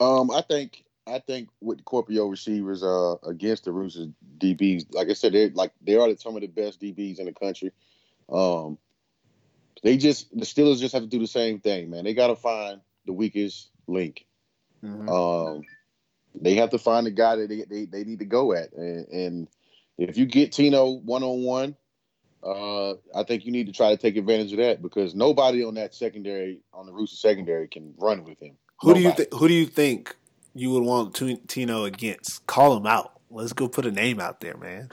Um, 0.00 0.30
I 0.30 0.42
think 0.42 0.84
I 1.06 1.18
think 1.18 1.48
with 1.60 1.84
Kuopio 1.84 2.30
receivers 2.30 2.82
uh 2.82 3.16
against 3.26 3.64
the 3.64 3.72
Roosters 3.72 4.08
DBs, 4.38 4.94
like 4.94 5.08
I 5.08 5.12
said, 5.12 5.32
they're 5.32 5.50
like 5.50 5.72
they 5.82 5.96
are 5.96 6.14
some 6.16 6.34
of 6.34 6.42
the 6.42 6.48
best 6.48 6.80
DBs 6.80 7.18
in 7.18 7.26
the 7.26 7.32
country. 7.32 7.72
Um, 8.28 8.78
they 9.82 9.96
just 9.96 10.30
the 10.36 10.44
Steelers 10.44 10.80
just 10.80 10.94
have 10.94 11.02
to 11.02 11.08
do 11.08 11.18
the 11.18 11.26
same 11.26 11.60
thing, 11.60 11.90
man. 11.90 12.04
They 12.04 12.14
got 12.14 12.28
to 12.28 12.36
find 12.36 12.80
the 13.06 13.12
weakest 13.12 13.70
link. 13.86 14.26
Mm-hmm. 14.82 15.08
Um, 15.08 15.62
they 16.34 16.54
have 16.54 16.70
to 16.70 16.78
find 16.78 17.06
the 17.06 17.10
guy 17.10 17.36
that 17.36 17.48
they, 17.48 17.64
they, 17.68 17.84
they 17.84 18.04
need 18.04 18.18
to 18.18 18.24
go 18.24 18.52
at, 18.54 18.72
and, 18.72 19.06
and 19.08 19.48
if 19.98 20.16
you 20.16 20.26
get 20.26 20.52
Tino 20.52 20.90
one 20.90 21.22
on 21.22 21.44
one, 21.44 21.76
uh, 22.44 22.94
I 23.14 23.22
think 23.26 23.46
you 23.46 23.52
need 23.52 23.66
to 23.66 23.72
try 23.72 23.90
to 23.90 23.96
take 23.96 24.16
advantage 24.16 24.52
of 24.52 24.58
that 24.58 24.82
because 24.82 25.14
nobody 25.14 25.64
on 25.64 25.74
that 25.74 25.94
secondary, 25.94 26.60
on 26.72 26.86
the 26.86 26.92
Rooster 26.92 27.16
secondary, 27.16 27.68
can 27.68 27.94
run 27.96 28.24
with 28.24 28.40
him. 28.40 28.56
Who 28.80 28.88
nobody. 28.88 29.02
do 29.02 29.08
you 29.08 29.14
th- 29.14 29.28
Who 29.32 29.48
do 29.48 29.54
you 29.54 29.66
think 29.66 30.14
you 30.54 30.70
would 30.70 30.82
want 30.82 31.20
Tino 31.48 31.84
against? 31.84 32.46
Call 32.46 32.76
him 32.76 32.86
out. 32.86 33.12
Let's 33.30 33.52
go 33.52 33.68
put 33.68 33.86
a 33.86 33.90
name 33.90 34.20
out 34.20 34.40
there, 34.40 34.56
man. 34.56 34.90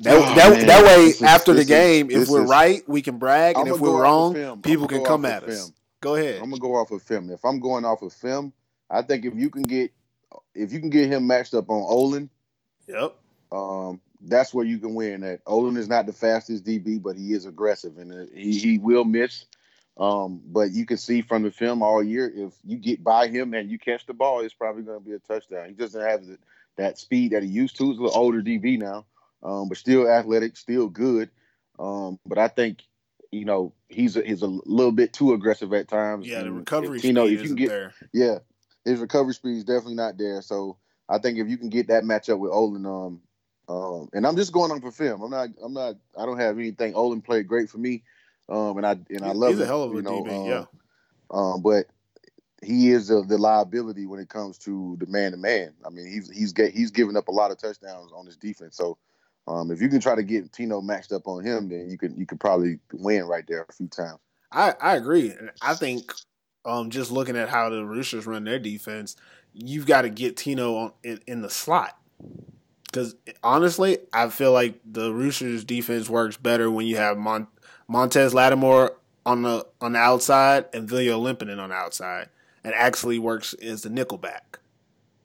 That, 0.00 0.14
oh, 0.14 0.34
that, 0.34 0.52
man. 0.52 0.66
that 0.66 0.84
way, 0.84 1.04
is, 1.06 1.22
after 1.22 1.52
the 1.54 1.64
game, 1.64 2.10
is, 2.10 2.24
if 2.24 2.28
we're 2.28 2.44
is, 2.44 2.50
right, 2.50 2.88
we 2.88 3.00
can 3.00 3.18
brag, 3.18 3.56
and 3.56 3.68
if 3.68 3.80
we're 3.80 4.00
wrong, 4.00 4.60
people 4.60 4.86
can 4.88 5.04
come 5.04 5.24
at 5.24 5.44
us. 5.44 5.58
Film. 5.58 5.74
Go 6.00 6.14
ahead. 6.16 6.40
I'm 6.42 6.50
gonna 6.50 6.60
go 6.60 6.76
off 6.76 6.90
of 6.90 7.02
film. 7.02 7.30
If 7.30 7.44
I'm 7.44 7.60
going 7.60 7.84
off 7.84 8.02
of 8.02 8.12
film, 8.12 8.52
I 8.90 9.02
think 9.02 9.24
if 9.24 9.34
you 9.34 9.50
can 9.50 9.62
get 9.62 9.92
if 10.54 10.72
you 10.72 10.80
can 10.80 10.90
get 10.90 11.08
him 11.08 11.26
matched 11.26 11.54
up 11.54 11.70
on 11.70 11.82
Olin, 11.88 12.30
yep. 12.86 13.16
Um, 13.50 14.00
that's 14.20 14.52
where 14.52 14.64
you 14.64 14.78
can 14.78 14.94
win. 14.94 15.20
That 15.20 15.40
Olin 15.46 15.76
is 15.76 15.88
not 15.88 16.06
the 16.06 16.12
fastest 16.12 16.64
DB, 16.64 17.02
but 17.02 17.16
he 17.16 17.32
is 17.32 17.46
aggressive 17.46 17.98
and 17.98 18.12
uh, 18.12 18.26
he, 18.34 18.58
he 18.58 18.78
will 18.78 19.04
miss. 19.04 19.46
Um, 19.98 20.40
but 20.46 20.70
you 20.70 20.86
can 20.86 20.96
see 20.96 21.22
from 21.22 21.42
the 21.42 21.50
film 21.50 21.82
all 21.82 22.02
year 22.02 22.30
if 22.32 22.52
you 22.64 22.76
get 22.76 23.02
by 23.02 23.26
him 23.26 23.52
and 23.54 23.68
you 23.68 23.78
catch 23.78 24.06
the 24.06 24.14
ball, 24.14 24.40
it's 24.40 24.54
probably 24.54 24.82
going 24.82 25.00
to 25.00 25.04
be 25.04 25.14
a 25.14 25.18
touchdown. 25.18 25.68
He 25.68 25.74
doesn't 25.74 26.00
have 26.00 26.24
the, 26.24 26.38
that 26.76 26.98
speed 26.98 27.32
that 27.32 27.42
he 27.42 27.48
used 27.48 27.76
to. 27.76 27.90
He's 27.90 27.98
a 27.98 28.02
little 28.02 28.18
older 28.18 28.40
DB 28.40 28.78
now, 28.78 29.06
um, 29.42 29.68
but 29.68 29.76
still 29.76 30.08
athletic, 30.08 30.56
still 30.56 30.88
good. 30.88 31.30
Um, 31.78 32.18
but 32.24 32.38
I 32.38 32.48
think 32.48 32.82
you 33.32 33.44
know 33.44 33.72
he's 33.88 34.16
a, 34.16 34.22
he's 34.22 34.42
a 34.42 34.46
little 34.46 34.92
bit 34.92 35.12
too 35.12 35.32
aggressive 35.32 35.72
at 35.72 35.88
times. 35.88 36.26
Yeah, 36.26 36.42
the 36.42 36.52
recovery 36.52 36.98
if, 36.98 37.04
you 37.04 37.12
know 37.12 37.26
if 37.26 37.44
you 37.44 37.56
get 37.56 37.68
there. 37.68 37.94
yeah, 38.12 38.38
his 38.84 39.00
recovery 39.00 39.34
speed 39.34 39.56
is 39.56 39.64
definitely 39.64 39.96
not 39.96 40.16
there. 40.16 40.42
So 40.42 40.76
I 41.08 41.18
think 41.18 41.38
if 41.38 41.48
you 41.48 41.58
can 41.58 41.70
get 41.70 41.88
that 41.88 42.04
matchup 42.04 42.38
with 42.38 42.52
Olin, 42.52 42.86
um, 42.86 43.20
um, 43.68 44.08
and 44.12 44.26
I'm 44.26 44.36
just 44.36 44.52
going 44.52 44.70
on 44.70 44.80
for 44.80 44.90
film. 44.90 45.22
I'm 45.22 45.30
not. 45.30 45.48
I'm 45.62 45.74
not. 45.74 45.96
I 46.16 46.24
don't 46.24 46.38
have 46.38 46.58
anything. 46.58 46.94
Olin 46.94 47.20
played 47.20 47.46
great 47.46 47.68
for 47.68 47.78
me, 47.78 48.02
um, 48.48 48.78
and 48.78 48.86
I 48.86 48.92
and 49.10 49.24
I 49.24 49.32
love. 49.32 49.50
He's 49.50 49.60
a 49.60 49.66
hell 49.66 49.84
of 49.84 49.92
a 49.92 49.96
you 49.96 50.02
know, 50.02 50.22
DB, 50.22 50.40
um, 50.40 50.46
yeah. 50.46 50.64
Um, 51.30 51.62
but 51.62 51.86
he 52.62 52.90
is 52.90 53.10
a, 53.10 53.22
the 53.22 53.36
liability 53.36 54.06
when 54.06 54.20
it 54.20 54.28
comes 54.28 54.58
to 54.58 54.96
the 54.98 55.06
man 55.06 55.32
to 55.32 55.36
man. 55.36 55.74
I 55.84 55.90
mean, 55.90 56.06
he's 56.10 56.30
he's 56.30 56.52
get, 56.52 56.72
he's 56.72 56.90
given 56.90 57.16
up 57.16 57.28
a 57.28 57.32
lot 57.32 57.50
of 57.50 57.58
touchdowns 57.58 58.10
on 58.12 58.24
his 58.24 58.36
defense. 58.36 58.76
So 58.76 58.96
um, 59.46 59.70
if 59.70 59.82
you 59.82 59.88
can 59.88 60.00
try 60.00 60.14
to 60.14 60.22
get 60.22 60.50
Tino 60.52 60.80
matched 60.80 61.12
up 61.12 61.28
on 61.28 61.44
him, 61.44 61.68
then 61.68 61.90
you 61.90 61.98
can 61.98 62.16
you 62.16 62.24
could 62.24 62.40
probably 62.40 62.78
win 62.92 63.24
right 63.24 63.44
there 63.46 63.66
a 63.68 63.72
few 63.72 63.88
times. 63.88 64.18
I 64.50 64.74
I 64.80 64.96
agree. 64.96 65.34
I 65.60 65.74
think 65.74 66.10
um, 66.64 66.88
just 66.88 67.10
looking 67.10 67.36
at 67.36 67.50
how 67.50 67.68
the 67.68 67.84
Roosters 67.84 68.26
run 68.26 68.44
their 68.44 68.58
defense, 68.58 69.14
you've 69.52 69.86
got 69.86 70.02
to 70.02 70.08
get 70.08 70.38
Tino 70.38 70.76
on, 70.76 70.92
in, 71.02 71.20
in 71.26 71.42
the 71.42 71.50
slot. 71.50 71.98
Because 72.88 73.14
honestly, 73.42 73.98
I 74.12 74.28
feel 74.30 74.52
like 74.52 74.80
the 74.84 75.12
Roosters' 75.12 75.64
defense 75.64 76.08
works 76.08 76.36
better 76.36 76.70
when 76.70 76.86
you 76.86 76.96
have 76.96 77.18
Mon- 77.18 77.48
Montez 77.86 78.32
Lattimore 78.34 78.96
on 79.26 79.42
the 79.42 79.66
on 79.80 79.92
the 79.92 79.98
outside 79.98 80.64
and 80.72 80.88
Viljo 80.88 81.20
Limpinen 81.20 81.60
on 81.60 81.68
the 81.68 81.74
outside, 81.74 82.28
and 82.64 82.74
actually 82.74 83.18
works 83.18 83.52
as 83.54 83.82
the 83.82 83.90
nickelback. 83.90 84.56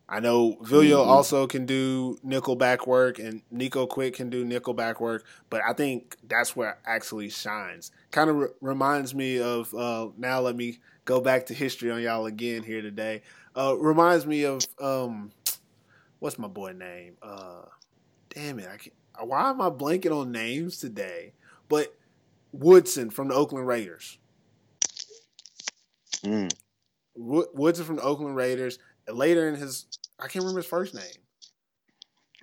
I 0.09 0.19
know 0.19 0.57
Villia 0.61 0.97
Mhm. 0.97 1.07
also 1.07 1.47
can 1.47 1.65
do 1.65 2.17
nickel 2.21 2.55
back 2.57 2.85
work, 2.85 3.17
and 3.17 3.41
Nico 3.49 3.87
Quick 3.87 4.15
can 4.15 4.29
do 4.29 4.43
nickel 4.43 4.73
back 4.73 4.99
work. 4.99 5.25
But 5.49 5.61
I 5.65 5.71
think 5.73 6.17
that's 6.27 6.55
where 6.55 6.71
it 6.71 6.77
actually 6.85 7.29
shines. 7.29 7.91
Kind 8.11 8.29
of 8.29 8.35
re- 8.35 8.47
reminds 8.59 9.15
me 9.15 9.39
of 9.39 9.73
uh, 9.73 10.09
now. 10.17 10.41
Let 10.41 10.57
me 10.57 10.79
go 11.05 11.21
back 11.21 11.45
to 11.47 11.53
history 11.53 11.89
on 11.89 12.01
y'all 12.01 12.25
again 12.25 12.63
here 12.63 12.81
today. 12.81 13.21
Uh, 13.55 13.75
reminds 13.77 14.25
me 14.27 14.43
of 14.43 14.61
um, 14.81 15.31
what's 16.23 16.39
my 16.39 16.47
boy 16.47 16.71
name? 16.71 17.17
Uh, 17.21 17.63
damn 18.29 18.57
it! 18.57 18.65
I 18.65 18.77
can't, 18.77 18.93
why 19.27 19.49
am 19.49 19.59
I 19.59 19.69
blanking 19.69 20.17
on 20.17 20.31
names 20.31 20.77
today? 20.77 21.33
But 21.67 21.93
Woodson 22.53 23.09
from 23.09 23.27
the 23.27 23.33
Oakland 23.33 23.67
Raiders. 23.67 24.17
Mm. 26.23 26.49
Wo- 27.15 27.49
Woodson 27.53 27.83
from 27.83 27.97
the 27.97 28.03
Oakland 28.03 28.37
Raiders. 28.37 28.79
Later 29.11 29.49
in 29.49 29.55
his, 29.55 29.85
I 30.17 30.27
can't 30.27 30.43
remember 30.43 30.61
his 30.61 30.65
first 30.65 30.93
name. 30.93 31.03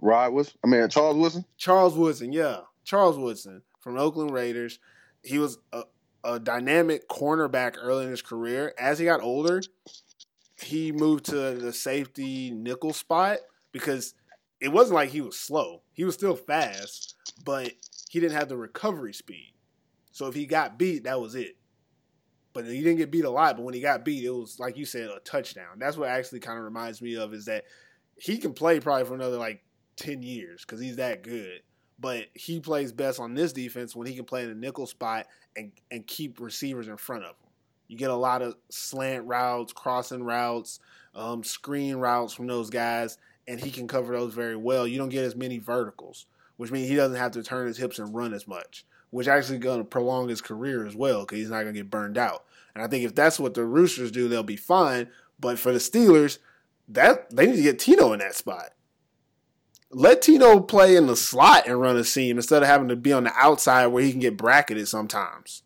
Rod 0.03 0.35
was, 0.35 0.55
I 0.63 0.67
mean, 0.67 0.87
Charles 0.91 1.17
Woodson. 1.17 1.47
Charles 1.57 1.95
Woodson, 1.95 2.35
yeah, 2.35 2.61
Charles 2.85 3.17
Woodson 3.17 3.63
from 3.81 3.95
the 3.95 4.03
Oakland 4.03 4.31
Raiders. 4.31 4.79
He 5.23 5.39
was 5.39 5.57
a, 5.73 5.85
a 6.23 6.39
dynamic 6.39 7.09
cornerback 7.09 7.77
early 7.81 8.05
in 8.05 8.11
his 8.11 8.21
career. 8.21 8.75
As 8.79 8.99
he 8.99 9.07
got 9.07 9.23
older, 9.23 9.63
he 10.63 10.93
moved 10.93 11.25
to 11.27 11.55
the 11.55 11.73
safety 11.73 12.51
nickel 12.51 12.93
spot 12.93 13.39
because 13.73 14.15
it 14.61 14.69
wasn't 14.69 14.95
like 14.95 15.11
he 15.11 15.21
was 15.21 15.39
slow. 15.39 15.83
He 15.93 16.05
was 16.05 16.15
still 16.15 16.37
fast, 16.37 17.17
but 17.45 17.73
he 18.09 18.21
didn't 18.21 18.37
have 18.37 18.49
the 18.49 18.57
recovery 18.57 19.15
speed. 19.15 19.55
So 20.13 20.27
if 20.27 20.35
he 20.35 20.47
got 20.47 20.79
beat, 20.79 21.05
that 21.05 21.21
was 21.21 21.35
it. 21.35 21.57
But 22.53 22.67
he 22.67 22.83
didn't 22.83 22.97
get 22.97 23.13
beat 23.13 23.25
a 23.25 23.31
lot. 23.31 23.57
But 23.57 23.63
when 23.63 23.75
he 23.75 23.81
got 23.81 24.05
beat, 24.05 24.25
it 24.25 24.31
was 24.31 24.59
like 24.59 24.77
you 24.77 24.85
said, 24.85 25.09
a 25.09 25.21
touchdown. 25.21 25.79
That's 25.79 25.97
what 25.97 26.09
actually 26.09 26.41
kind 26.41 26.59
of 26.59 26.65
reminds 26.65 27.01
me 27.01 27.17
of 27.17 27.33
is 27.33 27.45
that 27.47 27.65
he 28.17 28.39
can 28.39 28.53
play 28.53 28.81
probably 28.81 29.05
for 29.05 29.15
another 29.15 29.39
like 29.39 29.63
ten 29.97 30.23
years 30.23 30.65
because 30.65 30.81
he's 30.81 30.97
that 30.97 31.23
good. 31.23 31.63
But 31.99 32.27
he 32.35 32.61
plays 32.61 32.93
best 32.93 33.21
on 33.21 33.35
this 33.35 33.53
defense 33.53 33.95
when 33.95 34.07
he 34.07 34.17
can 34.17 34.25
play 34.25 34.43
in 34.43 34.51
a 34.51 34.55
nickel 34.55 34.87
spot 34.87 35.27
and 35.57 35.73
and 35.91 36.07
keep 36.07 36.41
receivers 36.41 36.89
in 36.89 36.97
front 36.97 37.25
of 37.25 37.31
him. 37.31 37.51
You 37.87 37.97
get 37.97 38.11
a 38.11 38.17
lot 38.17 38.43
of 38.43 38.57
slant 38.69 39.27
routes, 39.27 39.73
crossing 39.73 40.23
routes, 40.23 40.81
um, 41.15 41.43
screen 41.43 41.97
routes 41.97 42.33
from 42.33 42.47
those 42.47 42.71
guys, 42.71 43.19
and 43.51 43.61
he 43.61 43.73
can 43.73 43.89
cover 43.89 44.17
those 44.17 44.33
very 44.33 44.55
well. 44.55 44.87
You 44.87 44.97
don't 44.97 45.09
get 45.09 45.25
as 45.25 45.35
many 45.35 45.59
verticals, 45.59 46.27
which 46.57 46.71
means 46.71 46.89
he 46.89 46.95
doesn't 46.95 47.19
have 47.19 47.33
to 47.33 47.43
turn 47.43 47.67
his 47.67 47.79
hips 47.79 47.99
and 47.99 48.15
run 48.15 48.33
as 48.33 48.47
much, 48.47 48.87
which 49.11 49.27
actually 49.27 49.59
going 49.59 49.79
to 49.79 49.85
prolong 49.85 50.29
his 50.29 50.41
career 50.41 50.87
as 50.87 50.95
well 50.95 51.23
because 51.23 51.39
he's 51.39 51.51
not 51.51 51.63
going 51.63 51.75
to 51.75 51.81
get 51.81 51.91
burned 51.91 52.17
out. 52.17 52.45
And 52.75 52.85
I 52.85 52.87
think 52.87 53.05
if 53.05 53.13
that's 53.13 53.41
what 53.41 53.55
the 53.55 53.65
Roosters 53.65 54.13
do, 54.13 54.29
they'll 54.29 54.45
be 54.45 54.55
fine. 54.55 55.09
But 55.41 55.59
for 55.59 55.73
the 55.73 55.81
Steelers, 55.81 56.39
that 56.87 57.35
they 57.35 57.47
need 57.47 57.57
to 57.57 57.63
get 57.63 57.81
Tino 57.81 58.13
in 58.13 58.21
that 58.21 58.37
spot. 58.37 58.71
Let 59.91 60.23
Tino 60.23 60.61
play 60.61 60.95
in 60.95 61.09
the 61.09 61.17
slot 61.17 61.67
and 61.67 61.81
run 61.81 61.97
a 61.97 62.05
seam 62.05 62.37
instead 62.37 62.63
of 62.63 62.69
having 62.69 62.87
to 62.89 62.97
be 62.97 63.13
on 63.13 63.25
the 63.25 63.33
outside 63.35 63.87
where 63.87 64.05
he 64.05 64.13
can 64.13 64.21
get 64.21 64.37
bracketed 64.37 64.87
sometimes. 64.87 65.65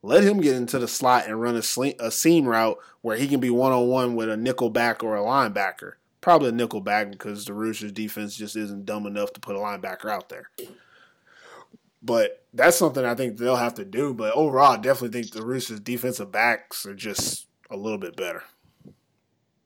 Let 0.00 0.24
him 0.24 0.40
get 0.40 0.56
into 0.56 0.78
the 0.78 0.88
slot 0.88 1.26
and 1.26 1.42
run 1.42 1.56
a, 1.56 1.94
a 2.00 2.10
seam 2.10 2.46
route 2.46 2.78
where 3.02 3.18
he 3.18 3.28
can 3.28 3.40
be 3.40 3.50
one 3.50 3.72
on 3.72 3.88
one 3.88 4.16
with 4.16 4.30
a 4.30 4.36
nickel 4.38 4.70
back 4.70 5.04
or 5.04 5.14
a 5.14 5.20
linebacker. 5.20 5.94
Probably 6.28 6.50
a 6.50 6.52
nickel 6.52 6.82
back 6.82 7.10
because 7.10 7.46
the 7.46 7.54
Roosters 7.54 7.90
defense 7.90 8.36
just 8.36 8.54
isn't 8.54 8.84
dumb 8.84 9.06
enough 9.06 9.32
to 9.32 9.40
put 9.40 9.56
a 9.56 9.58
linebacker 9.58 10.10
out 10.10 10.28
there. 10.28 10.50
But 12.02 12.44
that's 12.52 12.76
something 12.76 13.02
I 13.02 13.14
think 13.14 13.38
they'll 13.38 13.56
have 13.56 13.72
to 13.76 13.84
do. 13.86 14.12
But 14.12 14.34
overall, 14.34 14.72
I 14.72 14.76
definitely 14.76 15.22
think 15.22 15.32
the 15.32 15.40
Roosters 15.40 15.80
defensive 15.80 16.30
backs 16.30 16.84
are 16.84 16.94
just 16.94 17.46
a 17.70 17.78
little 17.78 17.96
bit 17.96 18.14
better. 18.14 18.42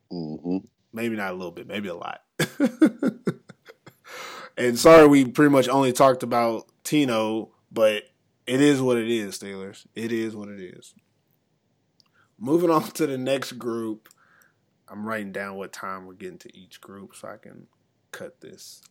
hmm 0.09 0.59
Maybe 0.93 1.17
not 1.17 1.33
a 1.33 1.35
little 1.35 1.51
bit, 1.51 1.67
maybe 1.67 1.89
a 1.89 1.97
lot. 1.97 2.21
and 4.57 4.79
sorry, 4.79 5.09
we 5.09 5.25
pretty 5.25 5.51
much 5.51 5.69
only 5.69 5.93
talked 5.93 6.23
about 6.23 6.67
Tino, 6.85 7.51
but 7.73 8.05
it 8.47 8.61
is 8.61 8.81
what 8.81 8.99
it 8.99 9.11
is, 9.11 9.37
Steelers. 9.37 9.85
It 9.97 10.13
is 10.13 10.37
what 10.37 10.49
it 10.49 10.61
is. 10.61 10.95
Moving 12.39 12.71
on 12.71 12.85
to 12.93 13.09
the 13.09 13.19
next 13.19 13.55
group. 13.55 14.09
I'm 14.93 15.07
writing 15.07 15.32
down 15.32 15.57
what 15.57 15.72
time 15.72 16.05
we're 16.05 16.12
getting 16.12 16.38
to 16.38 16.57
each 16.57 16.82
group 16.82 17.16
so 17.16 17.28
I 17.28 17.38
can 17.38 17.66
cut 18.11 18.43
this. 18.43 18.82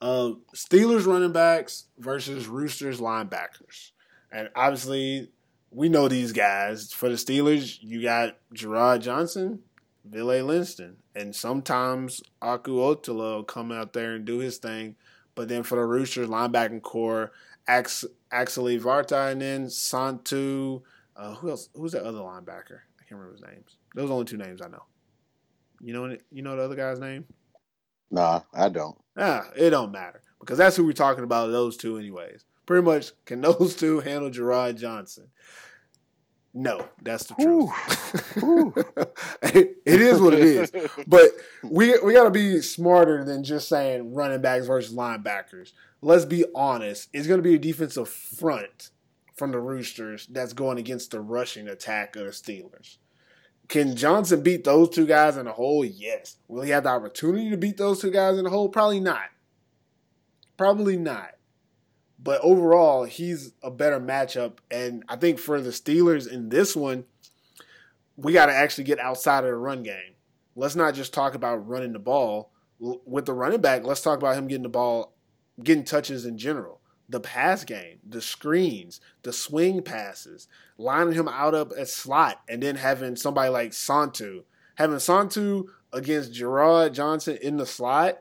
Uh, 0.00 0.32
Steelers 0.54 1.06
running 1.06 1.32
backs 1.32 1.84
versus 1.98 2.46
Roosters 2.46 2.98
linebackers. 2.98 3.90
And 4.32 4.48
obviously, 4.56 5.30
we 5.70 5.90
know 5.90 6.08
these 6.08 6.32
guys. 6.32 6.94
For 6.94 7.10
the 7.10 7.16
Steelers, 7.16 7.78
you 7.82 8.00
got 8.00 8.38
Gerard 8.54 9.02
Johnson, 9.02 9.60
Ville 10.02 10.44
Linston, 10.44 10.96
and 11.14 11.36
sometimes 11.36 12.22
Aku 12.40 13.44
come 13.46 13.70
out 13.70 13.92
there 13.92 14.14
and 14.14 14.24
do 14.24 14.38
his 14.38 14.56
thing. 14.56 14.96
But 15.34 15.48
then 15.48 15.62
for 15.62 15.76
the 15.76 15.84
Roosters 15.84 16.28
linebacking 16.28 16.82
corps, 16.82 17.32
Ax- 17.66 18.04
and 18.32 18.48
then 19.42 19.66
Santu. 19.66 20.82
Uh, 21.14 21.34
who 21.34 21.50
else? 21.50 21.68
Who's 21.74 21.92
that 21.92 22.04
other 22.04 22.20
linebacker? 22.20 22.80
I 22.98 23.04
can't 23.06 23.20
remember 23.20 23.32
his 23.32 23.42
names. 23.42 23.76
Those 23.94 24.04
are 24.04 24.08
the 24.08 24.14
only 24.14 24.24
two 24.24 24.36
names 24.38 24.62
I 24.62 24.68
know. 24.68 24.84
You 25.80 25.92
know, 25.92 26.16
you 26.30 26.42
know 26.42 26.56
the 26.56 26.62
other 26.62 26.74
guy's 26.74 26.98
name? 26.98 27.24
Nah, 28.10 28.40
I 28.54 28.68
don't. 28.68 28.96
Ah, 29.16 29.48
it 29.56 29.70
don't 29.70 29.92
matter 29.92 30.22
because 30.40 30.58
that's 30.58 30.76
who 30.76 30.84
we're 30.84 30.92
talking 30.92 31.24
about. 31.24 31.50
Those 31.50 31.76
two, 31.76 31.98
anyways. 31.98 32.44
Pretty 32.66 32.84
much, 32.84 33.12
can 33.24 33.40
those 33.40 33.76
two 33.76 34.00
handle 34.00 34.30
Gerard 34.30 34.76
Johnson? 34.76 35.28
No, 36.54 36.84
that's 37.02 37.24
the 37.24 37.34
truth. 37.34 37.70
it 39.42 40.00
is 40.00 40.20
what 40.20 40.34
it 40.34 40.40
is. 40.40 40.72
But 41.06 41.30
we 41.62 41.98
we 42.00 42.14
got 42.14 42.24
to 42.24 42.30
be 42.30 42.60
smarter 42.62 43.22
than 43.22 43.44
just 43.44 43.68
saying 43.68 44.14
running 44.14 44.40
backs 44.40 44.66
versus 44.66 44.94
linebackers. 44.94 45.72
Let's 46.00 46.24
be 46.24 46.44
honest. 46.54 47.10
It's 47.12 47.26
going 47.26 47.38
to 47.38 47.48
be 47.48 47.54
a 47.54 47.58
defensive 47.58 48.08
front 48.08 48.90
from 49.36 49.52
the 49.52 49.60
Roosters 49.60 50.26
that's 50.26 50.52
going 50.52 50.78
against 50.78 51.10
the 51.10 51.20
rushing 51.20 51.68
attack 51.68 52.16
of 52.16 52.24
the 52.24 52.30
Steelers. 52.30 52.96
Can 53.68 53.96
Johnson 53.96 54.42
beat 54.42 54.64
those 54.64 54.88
two 54.88 55.06
guys 55.06 55.36
in 55.36 55.46
a 55.46 55.52
hole? 55.52 55.84
Yes. 55.84 56.36
Will 56.48 56.62
he 56.62 56.70
have 56.70 56.84
the 56.84 56.88
opportunity 56.88 57.50
to 57.50 57.56
beat 57.56 57.76
those 57.76 58.00
two 58.00 58.10
guys 58.10 58.38
in 58.38 58.46
a 58.46 58.50
hole? 58.50 58.70
Probably 58.70 59.00
not. 59.00 59.28
Probably 60.56 60.96
not. 60.96 61.32
But 62.18 62.40
overall, 62.40 63.04
he's 63.04 63.52
a 63.62 63.70
better 63.70 64.00
matchup. 64.00 64.58
And 64.70 65.04
I 65.08 65.16
think 65.16 65.38
for 65.38 65.60
the 65.60 65.70
Steelers 65.70 66.30
in 66.30 66.48
this 66.48 66.74
one, 66.74 67.04
we 68.16 68.32
got 68.32 68.46
to 68.46 68.54
actually 68.54 68.84
get 68.84 68.98
outside 68.98 69.44
of 69.44 69.50
the 69.50 69.56
run 69.56 69.82
game. 69.82 70.14
Let's 70.56 70.74
not 70.74 70.94
just 70.94 71.14
talk 71.14 71.34
about 71.34 71.68
running 71.68 71.92
the 71.92 72.00
ball. 72.00 72.50
With 72.80 73.26
the 73.26 73.34
running 73.34 73.60
back, 73.60 73.84
let's 73.84 74.02
talk 74.02 74.18
about 74.18 74.36
him 74.36 74.48
getting 74.48 74.62
the 74.62 74.68
ball, 74.68 75.14
getting 75.62 75.84
touches 75.84 76.24
in 76.24 76.38
general. 76.38 76.77
The 77.08 77.20
pass 77.20 77.64
game, 77.64 78.00
the 78.06 78.20
screens, 78.20 79.00
the 79.22 79.32
swing 79.32 79.82
passes, 79.82 80.46
lining 80.76 81.14
him 81.14 81.28
out 81.28 81.54
up 81.54 81.72
at 81.78 81.88
slot, 81.88 82.42
and 82.48 82.62
then 82.62 82.76
having 82.76 83.16
somebody 83.16 83.48
like 83.48 83.70
Santu. 83.70 84.44
Having 84.74 84.98
Santu 84.98 85.68
against 85.92 86.34
Gerard 86.34 86.94
Johnson 86.94 87.38
in 87.40 87.56
the 87.56 87.66
slot, 87.66 88.18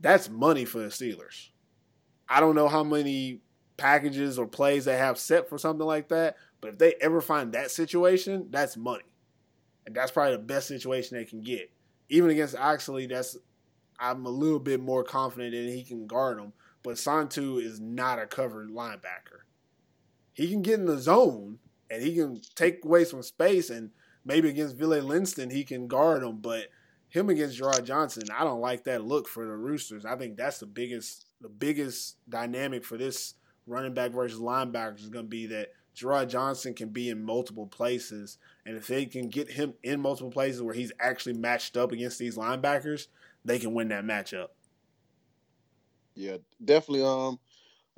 that's 0.00 0.30
money 0.30 0.64
for 0.64 0.78
the 0.78 0.86
Steelers. 0.86 1.48
I 2.28 2.40
don't 2.40 2.54
know 2.54 2.68
how 2.68 2.82
many 2.82 3.40
packages 3.76 4.38
or 4.38 4.46
plays 4.46 4.84
they 4.84 4.96
have 4.96 5.18
set 5.18 5.48
for 5.48 5.58
something 5.58 5.86
like 5.86 6.08
that, 6.08 6.36
but 6.60 6.70
if 6.70 6.78
they 6.78 6.94
ever 7.00 7.20
find 7.20 7.52
that 7.52 7.70
situation, 7.70 8.46
that's 8.50 8.76
money. 8.76 9.04
And 9.86 9.94
that's 9.94 10.12
probably 10.12 10.36
the 10.36 10.42
best 10.42 10.68
situation 10.68 11.16
they 11.16 11.24
can 11.24 11.42
get. 11.42 11.70
Even 12.08 12.30
against 12.30 12.56
Oxley, 12.56 13.06
that's 13.06 13.36
I'm 13.98 14.24
a 14.24 14.30
little 14.30 14.58
bit 14.58 14.80
more 14.80 15.04
confident 15.04 15.52
that 15.52 15.72
he 15.72 15.84
can 15.84 16.06
guard 16.06 16.38
him. 16.38 16.52
But 16.82 16.96
Santu 16.96 17.62
is 17.62 17.80
not 17.80 18.18
a 18.18 18.26
covered 18.26 18.70
linebacker. 18.70 19.44
He 20.32 20.48
can 20.48 20.62
get 20.62 20.78
in 20.78 20.86
the 20.86 20.98
zone 20.98 21.58
and 21.90 22.02
he 22.02 22.14
can 22.14 22.40
take 22.54 22.84
away 22.84 23.04
some 23.04 23.22
space 23.22 23.68
and 23.68 23.90
maybe 24.24 24.48
against 24.48 24.76
Ville 24.76 25.02
Linston 25.02 25.50
he 25.50 25.64
can 25.64 25.88
guard 25.88 26.22
him, 26.22 26.38
but 26.38 26.68
him 27.08 27.28
against 27.28 27.56
Gerard 27.56 27.84
Johnson, 27.84 28.24
I 28.32 28.44
don't 28.44 28.60
like 28.60 28.84
that 28.84 29.04
look 29.04 29.28
for 29.28 29.44
the 29.44 29.56
Roosters. 29.56 30.06
I 30.06 30.16
think 30.16 30.36
that's 30.36 30.58
the 30.58 30.66
biggest 30.66 31.26
the 31.40 31.48
biggest 31.48 32.16
dynamic 32.28 32.84
for 32.84 32.96
this 32.98 33.34
running 33.66 33.94
back 33.94 34.12
versus 34.12 34.38
linebackers 34.38 35.00
is 35.00 35.08
going 35.08 35.24
to 35.24 35.30
be 35.30 35.46
that 35.46 35.72
Gerard 35.94 36.30
Johnson 36.30 36.74
can 36.74 36.90
be 36.90 37.08
in 37.08 37.22
multiple 37.24 37.66
places, 37.66 38.38
and 38.64 38.76
if 38.76 38.86
they 38.86 39.06
can 39.06 39.28
get 39.28 39.50
him 39.50 39.74
in 39.82 40.00
multiple 40.00 40.30
places 40.30 40.62
where 40.62 40.74
he's 40.74 40.92
actually 41.00 41.32
matched 41.34 41.76
up 41.76 41.92
against 41.92 42.18
these 42.18 42.36
linebackers, 42.36 43.08
they 43.44 43.58
can 43.58 43.74
win 43.74 43.88
that 43.88 44.04
matchup. 44.04 44.48
Yeah, 46.20 46.36
definitely. 46.62 47.02
Um, 47.04 47.38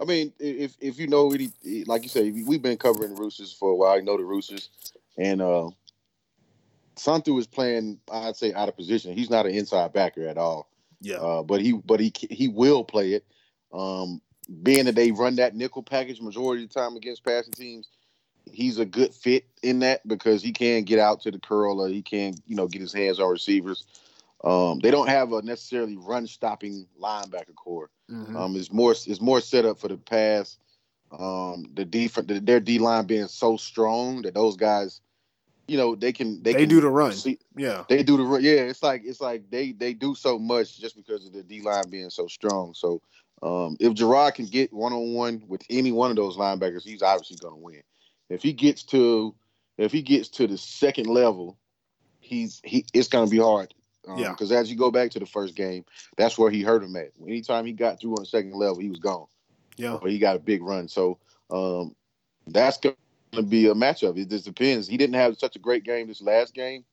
I 0.01 0.05
mean, 0.05 0.33
if 0.39 0.77
if 0.81 0.99
you 0.99 1.09
know 1.09 1.33
any, 1.33 1.51
like 1.87 2.05
you 2.05 2.09
say, 2.09 2.31
we've 2.31 2.62
been 2.62 2.77
covering 2.77 3.14
the 3.14 3.20
Roosters 3.20 3.53
for 3.53 3.70
a 3.70 3.75
while. 3.75 3.97
You 3.99 4.05
know 4.05 4.16
the 4.16 4.25
Roosters, 4.25 4.70
and 5.18 5.43
uh, 5.43 5.70
Santu 6.97 7.39
is 7.39 7.49
playing. 7.49 7.99
I'd 8.12 8.37
say 8.37 8.53
out 8.53 8.68
of 8.68 8.77
position. 8.77 9.16
He's 9.16 9.31
not 9.31 9.47
an 9.47 9.53
inside 9.53 9.93
backer 9.93 10.27
at 10.29 10.39
all. 10.39 10.68
Yeah, 11.01 11.16
Uh, 11.16 11.43
but 11.43 11.61
he 11.61 11.73
but 11.73 11.99
he 11.99 12.12
he 12.31 12.47
will 12.47 12.85
play 12.85 13.14
it. 13.14 13.25
Um, 13.73 14.20
being 14.62 14.85
that 14.85 14.95
they 14.95 15.11
run 15.11 15.37
that 15.37 15.57
nickel 15.57 15.83
package 15.83 16.20
majority 16.20 16.62
of 16.64 16.68
the 16.70 16.81
time 16.81 16.97
against 16.97 17.25
passing 17.25 17.55
teams, 17.55 17.89
he's 18.53 18.79
a 18.79 18.85
good 18.85 19.12
fit 19.12 19.47
in 19.64 19.81
that 19.81 20.07
because 20.07 20.43
he 20.43 20.53
can 20.53 20.85
get 20.85 21.01
out 21.01 21.20
to 21.23 21.33
the 21.33 21.41
curl 21.41 21.81
or 21.81 21.89
he 21.89 22.03
can 22.03 22.35
you 22.47 22.55
know 22.55 22.68
get 22.68 22.83
his 22.83 22.93
hands 22.93 23.18
on 23.18 23.31
receivers. 23.31 23.85
Um, 24.45 24.80
they 24.80 24.90
don't 24.90 25.09
have 25.09 25.32
a 25.32 25.43
necessarily 25.43 25.97
run 25.97 26.26
stopping 26.26 26.86
linebacker 27.01 27.55
corps. 27.55 27.90
Mhm. 28.11 28.36
Um, 28.36 28.57
it's 28.57 28.72
more 28.72 28.93
it's 28.93 29.20
more 29.20 29.40
set 29.40 29.64
up 29.64 29.78
for 29.78 29.88
the 29.88 29.97
pass. 29.97 30.59
Um, 31.16 31.66
the 31.74 31.84
defense, 31.84 32.26
their 32.43 32.61
D 32.61 32.78
line 32.78 33.07
being 33.07 33.28
so 33.28 33.57
strong 33.57 34.22
that 34.22 34.34
those 34.34 34.57
guys, 34.57 35.01
you 35.68 35.76
know, 35.76 35.95
they 35.95 36.12
can 36.12 36.43
they, 36.43 36.55
they 36.55 36.61
can 36.61 36.68
do 36.70 36.80
the 36.80 36.88
run. 36.88 37.12
see- 37.12 37.38
Yeah. 37.57 37.84
they 37.88 38.03
do 38.03 38.16
the 38.16 38.22
run. 38.24 38.43
Yeah, 38.43 38.62
it's 38.62 38.82
like 38.82 39.03
it's 39.05 39.20
like 39.20 39.49
they 39.51 39.72
they 39.72 39.93
do 39.95 40.14
so 40.14 40.38
much 40.38 40.78
just 40.80 40.97
because 40.97 41.26
of 41.26 41.32
the 41.32 41.43
D 41.43 41.61
line 41.61 41.88
being 41.90 42.11
so 42.11 42.26
strong. 42.26 42.74
So 42.74 43.01
um, 43.43 43.76
if 43.78 43.93
Gerard 43.95 44.34
can 44.34 44.47
get 44.47 44.72
one 44.72 44.93
on 44.93 45.12
one 45.14 45.43
with 45.47 45.62
any 45.70 45.93
one 45.93 46.11
of 46.11 46.16
those 46.16 46.36
linebackers, 46.36 46.82
he's 46.82 47.03
obviously 47.03 47.36
going 47.36 47.55
to 47.55 47.61
win. 47.61 47.82
If 48.30 48.43
he 48.43 48.53
gets 48.53 48.82
to 48.84 49.34
if 49.78 49.93
he 49.93 50.03
gets 50.03 50.28
to 50.30 50.47
the 50.47 50.57
second 50.59 51.07
level, 51.09 51.59
he's 52.20 52.61
he 52.64 52.84
it's 52.95 53.09
going 53.09 53.26
to 53.26 53.30
be 53.30 53.38
hard. 53.43 53.74
Um, 54.09 54.18
Yeah. 54.18 54.30
Because 54.30 54.53
as 54.53 54.70
you 54.70 54.76
go 54.76 54.90
back 54.90 55.11
to 55.12 55.18
the 55.18 55.26
first 55.26 55.55
game, 55.55 55.84
that's 56.16 56.36
where 56.38 56.50
he 56.50 56.62
hurt 56.62 56.82
him 56.82 56.96
at. 56.96 57.12
Anytime 57.26 57.66
he 57.66 57.72
got 57.72 58.00
through 58.00 58.12
on 58.12 58.22
the 58.22 58.26
second 58.26 58.55
level, 58.55 58.78
he 58.78 58.88
was 58.88 58.98
gone 58.98 59.26
Yeah. 59.76 59.98
but 60.00 60.11
he 60.11 60.18
got 60.18 60.36
a 60.36 60.40
big 60.40 60.62
run. 60.62 60.88
So 60.88 61.18
um, 61.50 61.94
that's 62.46 62.78
going 62.78 62.96
to 63.32 63.42
be 63.42 63.66
a 63.66 63.74
matchup. 63.74 64.18
It 64.18 64.28
just 64.28 64.44
depends. 64.44 64.88
He 64.88 64.96
didn't 64.96 65.14
have 65.14 65.38
such 65.38 65.57
a 65.57 65.59
great 65.59 65.84
game 65.84 66.09
this 66.09 66.22
last 66.22 66.55
game. 66.55 66.84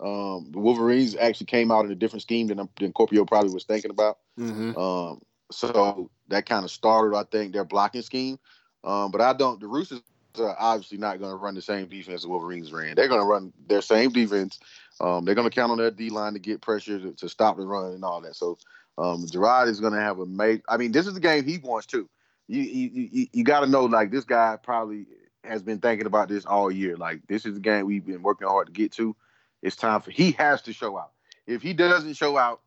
Um, 0.00 0.48
the 0.50 0.58
Wolverines 0.58 1.14
actually 1.14 1.46
came 1.46 1.70
out 1.70 1.84
in 1.84 1.92
a 1.92 1.94
different 1.94 2.22
scheme 2.22 2.46
than, 2.46 2.56
than 2.78 2.92
Kuopio 2.92 3.26
probably 3.26 3.52
was 3.52 3.64
thinking 3.64 3.90
about. 3.90 4.18
hmm 4.36 4.76
Um, 4.76 5.20
so 5.52 6.10
that 6.28 6.46
kind 6.46 6.64
of 6.64 6.70
started, 6.70 7.16
I 7.16 7.24
think, 7.24 7.52
their 7.52 7.64
blocking 7.64 8.02
scheme. 8.02 8.38
Um, 8.82 9.10
but 9.10 9.20
I 9.20 9.34
don't. 9.34 9.60
The 9.60 9.66
Roosters 9.66 10.00
are 10.38 10.56
obviously 10.58 10.98
not 10.98 11.18
going 11.18 11.30
to 11.30 11.36
run 11.36 11.54
the 11.54 11.62
same 11.62 11.86
defense 11.86 12.22
the 12.22 12.28
Wolverines 12.28 12.72
ran. 12.72 12.94
They're 12.94 13.08
going 13.08 13.20
to 13.20 13.26
run 13.26 13.52
their 13.66 13.82
same 13.82 14.10
defense. 14.10 14.58
Um, 15.00 15.24
they're 15.24 15.34
going 15.34 15.48
to 15.48 15.54
count 15.54 15.72
on 15.72 15.78
their 15.78 15.90
D 15.90 16.10
line 16.10 16.34
to 16.34 16.38
get 16.38 16.60
pressure 16.60 16.98
to, 16.98 17.12
to 17.12 17.28
stop 17.28 17.56
the 17.56 17.66
run 17.66 17.92
and 17.92 18.04
all 18.04 18.20
that. 18.20 18.36
So 18.36 18.58
um, 18.98 19.26
Gerard 19.26 19.68
is 19.68 19.80
going 19.80 19.94
to 19.94 20.00
have 20.00 20.18
a 20.18 20.26
major. 20.26 20.62
I 20.68 20.76
mean, 20.76 20.92
this 20.92 21.06
is 21.06 21.14
the 21.14 21.20
game 21.20 21.44
he 21.44 21.58
wants 21.58 21.86
too. 21.86 22.08
You 22.48 22.62
you 22.62 23.08
you, 23.12 23.26
you 23.32 23.44
got 23.44 23.60
to 23.60 23.66
know 23.66 23.84
like 23.84 24.10
this 24.10 24.24
guy 24.24 24.58
probably 24.62 25.06
has 25.44 25.62
been 25.62 25.78
thinking 25.78 26.06
about 26.06 26.28
this 26.28 26.44
all 26.44 26.70
year. 26.70 26.96
Like 26.96 27.26
this 27.28 27.46
is 27.46 27.54
the 27.54 27.60
game 27.60 27.86
we've 27.86 28.04
been 28.04 28.22
working 28.22 28.48
hard 28.48 28.66
to 28.66 28.72
get 28.72 28.92
to. 28.92 29.14
It's 29.62 29.76
time 29.76 30.00
for 30.00 30.10
he 30.10 30.32
has 30.32 30.62
to 30.62 30.72
show 30.72 30.98
out. 30.98 31.12
If 31.46 31.62
he 31.62 31.72
doesn't 31.72 32.14
show 32.14 32.36
out, 32.36 32.60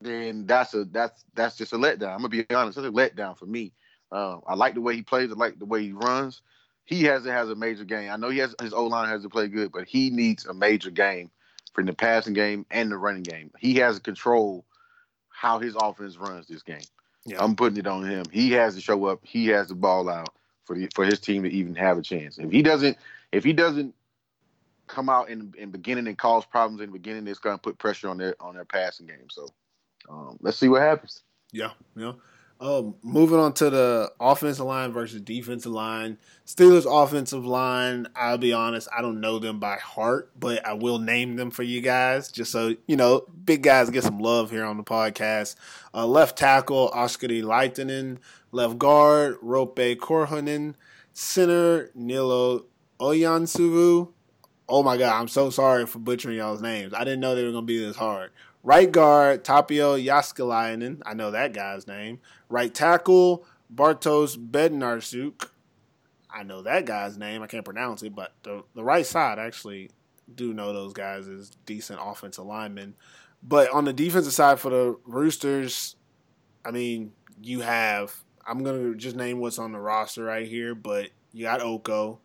then 0.00 0.46
that's 0.46 0.74
a 0.74 0.84
that's 0.84 1.24
that's 1.34 1.56
just 1.56 1.72
a 1.72 1.76
letdown. 1.76 2.14
I'm 2.14 2.18
gonna 2.18 2.28
be 2.28 2.46
honest, 2.50 2.78
it's 2.78 2.86
a 2.86 2.90
letdown 2.90 3.36
for 3.36 3.46
me. 3.46 3.72
Um, 4.12 4.42
I 4.46 4.54
like 4.54 4.74
the 4.74 4.80
way 4.80 4.94
he 4.94 5.02
plays. 5.02 5.30
I 5.30 5.34
like 5.34 5.58
the 5.58 5.64
way 5.64 5.82
he 5.82 5.92
runs. 5.92 6.42
He 6.84 7.04
has 7.04 7.24
has 7.24 7.48
a 7.48 7.54
major 7.54 7.84
game. 7.84 8.10
I 8.10 8.16
know 8.16 8.28
he 8.28 8.38
has 8.38 8.54
his 8.60 8.72
O 8.72 8.86
line 8.86 9.08
has 9.08 9.22
to 9.22 9.28
play 9.28 9.48
good, 9.48 9.72
but 9.72 9.86
he 9.86 10.10
needs 10.10 10.46
a 10.46 10.54
major 10.54 10.90
game 10.90 11.30
from 11.72 11.86
the 11.86 11.92
passing 11.92 12.34
game 12.34 12.66
and 12.70 12.90
the 12.90 12.96
running 12.96 13.22
game. 13.22 13.50
He 13.58 13.76
has 13.76 13.96
to 13.96 14.02
control 14.02 14.64
how 15.28 15.58
his 15.58 15.74
offense 15.76 16.16
runs 16.16 16.46
this 16.46 16.62
game. 16.62 16.82
Yeah. 17.26 17.42
I'm 17.42 17.56
putting 17.56 17.78
it 17.78 17.86
on 17.86 18.04
him. 18.04 18.24
He 18.30 18.52
has 18.52 18.74
to 18.74 18.80
show 18.80 19.06
up. 19.06 19.20
He 19.22 19.46
has 19.48 19.68
to 19.68 19.74
ball 19.74 20.08
out 20.08 20.28
for 20.64 20.76
the 20.76 20.88
for 20.94 21.04
his 21.04 21.20
team 21.20 21.42
to 21.42 21.50
even 21.50 21.74
have 21.74 21.98
a 21.98 22.02
chance. 22.02 22.38
If 22.38 22.50
he 22.50 22.62
doesn't, 22.62 22.98
if 23.32 23.44
he 23.44 23.52
doesn't 23.52 23.94
come 24.86 25.08
out 25.08 25.30
in 25.30 25.54
in 25.56 25.70
beginning 25.70 26.06
and 26.06 26.18
cause 26.18 26.44
problems 26.44 26.80
in 26.80 26.88
the 26.90 26.92
beginning, 26.92 27.26
it's 27.26 27.38
going 27.38 27.56
to 27.56 27.62
put 27.62 27.78
pressure 27.78 28.08
on 28.08 28.18
their 28.18 28.34
on 28.40 28.54
their 28.54 28.64
passing 28.64 29.06
game. 29.06 29.28
So 29.30 29.48
um, 30.08 30.36
let's 30.40 30.58
see 30.58 30.68
what 30.68 30.82
happens. 30.82 31.22
Yeah, 31.52 31.70
yeah. 31.96 32.12
Um, 32.64 32.94
moving 33.02 33.38
on 33.38 33.52
to 33.54 33.68
the 33.68 34.10
offensive 34.18 34.64
line 34.64 34.90
versus 34.90 35.20
defensive 35.20 35.70
line. 35.70 36.16
Steelers 36.46 36.86
offensive 36.90 37.44
line, 37.44 38.06
I'll 38.16 38.38
be 38.38 38.54
honest, 38.54 38.88
I 38.96 39.02
don't 39.02 39.20
know 39.20 39.38
them 39.38 39.60
by 39.60 39.76
heart, 39.76 40.30
but 40.40 40.64
I 40.64 40.72
will 40.72 40.98
name 40.98 41.36
them 41.36 41.50
for 41.50 41.62
you 41.62 41.82
guys 41.82 42.32
just 42.32 42.50
so, 42.50 42.74
you 42.86 42.96
know, 42.96 43.26
big 43.44 43.62
guys 43.62 43.90
get 43.90 44.02
some 44.02 44.18
love 44.18 44.50
here 44.50 44.64
on 44.64 44.78
the 44.78 44.82
podcast. 44.82 45.56
Uh, 45.92 46.06
left 46.06 46.38
tackle, 46.38 46.90
Oscar 46.94 47.28
Oskari 47.28 47.42
Leitinen. 47.42 48.16
Left 48.50 48.78
guard, 48.78 49.38
Roope 49.42 49.96
Korhonen. 49.96 50.74
Center, 51.12 51.90
Nilo 51.94 52.64
Oyansuvu. 52.98 54.10
Oh 54.70 54.82
my 54.82 54.96
God, 54.96 55.20
I'm 55.20 55.28
so 55.28 55.50
sorry 55.50 55.84
for 55.84 55.98
butchering 55.98 56.38
y'all's 56.38 56.62
names. 56.62 56.94
I 56.94 57.04
didn't 57.04 57.20
know 57.20 57.34
they 57.34 57.44
were 57.44 57.52
going 57.52 57.64
to 57.64 57.66
be 57.66 57.84
this 57.84 57.96
hard. 57.96 58.30
Right 58.64 58.90
guard, 58.90 59.44
Tapio 59.44 60.02
Jaskalainen. 60.02 61.02
I 61.04 61.12
know 61.12 61.30
that 61.32 61.52
guy's 61.52 61.86
name. 61.86 62.20
Right 62.48 62.74
tackle, 62.74 63.46
Bartos 63.72 64.38
Bednarsuk. 64.38 65.50
I 66.30 66.44
know 66.44 66.62
that 66.62 66.86
guy's 66.86 67.18
name. 67.18 67.42
I 67.42 67.46
can't 67.46 67.64
pronounce 67.64 68.02
it, 68.02 68.14
but 68.14 68.32
the, 68.42 68.64
the 68.74 68.82
right 68.82 69.04
side, 69.04 69.38
I 69.38 69.44
actually 69.44 69.90
do 70.34 70.54
know 70.54 70.72
those 70.72 70.94
guys 70.94 71.28
as 71.28 71.50
decent 71.66 72.00
offensive 72.02 72.46
linemen. 72.46 72.94
But 73.42 73.70
on 73.70 73.84
the 73.84 73.92
defensive 73.92 74.32
side 74.32 74.58
for 74.58 74.70
the 74.70 74.96
Roosters, 75.04 75.96
I 76.64 76.70
mean, 76.70 77.12
you 77.42 77.60
have, 77.60 78.24
I'm 78.46 78.64
going 78.64 78.80
to 78.80 78.96
just 78.96 79.14
name 79.14 79.40
what's 79.40 79.58
on 79.58 79.72
the 79.72 79.78
roster 79.78 80.24
right 80.24 80.48
here, 80.48 80.74
but 80.74 81.10
you 81.32 81.44
got 81.44 81.60
Oko, 81.60 82.18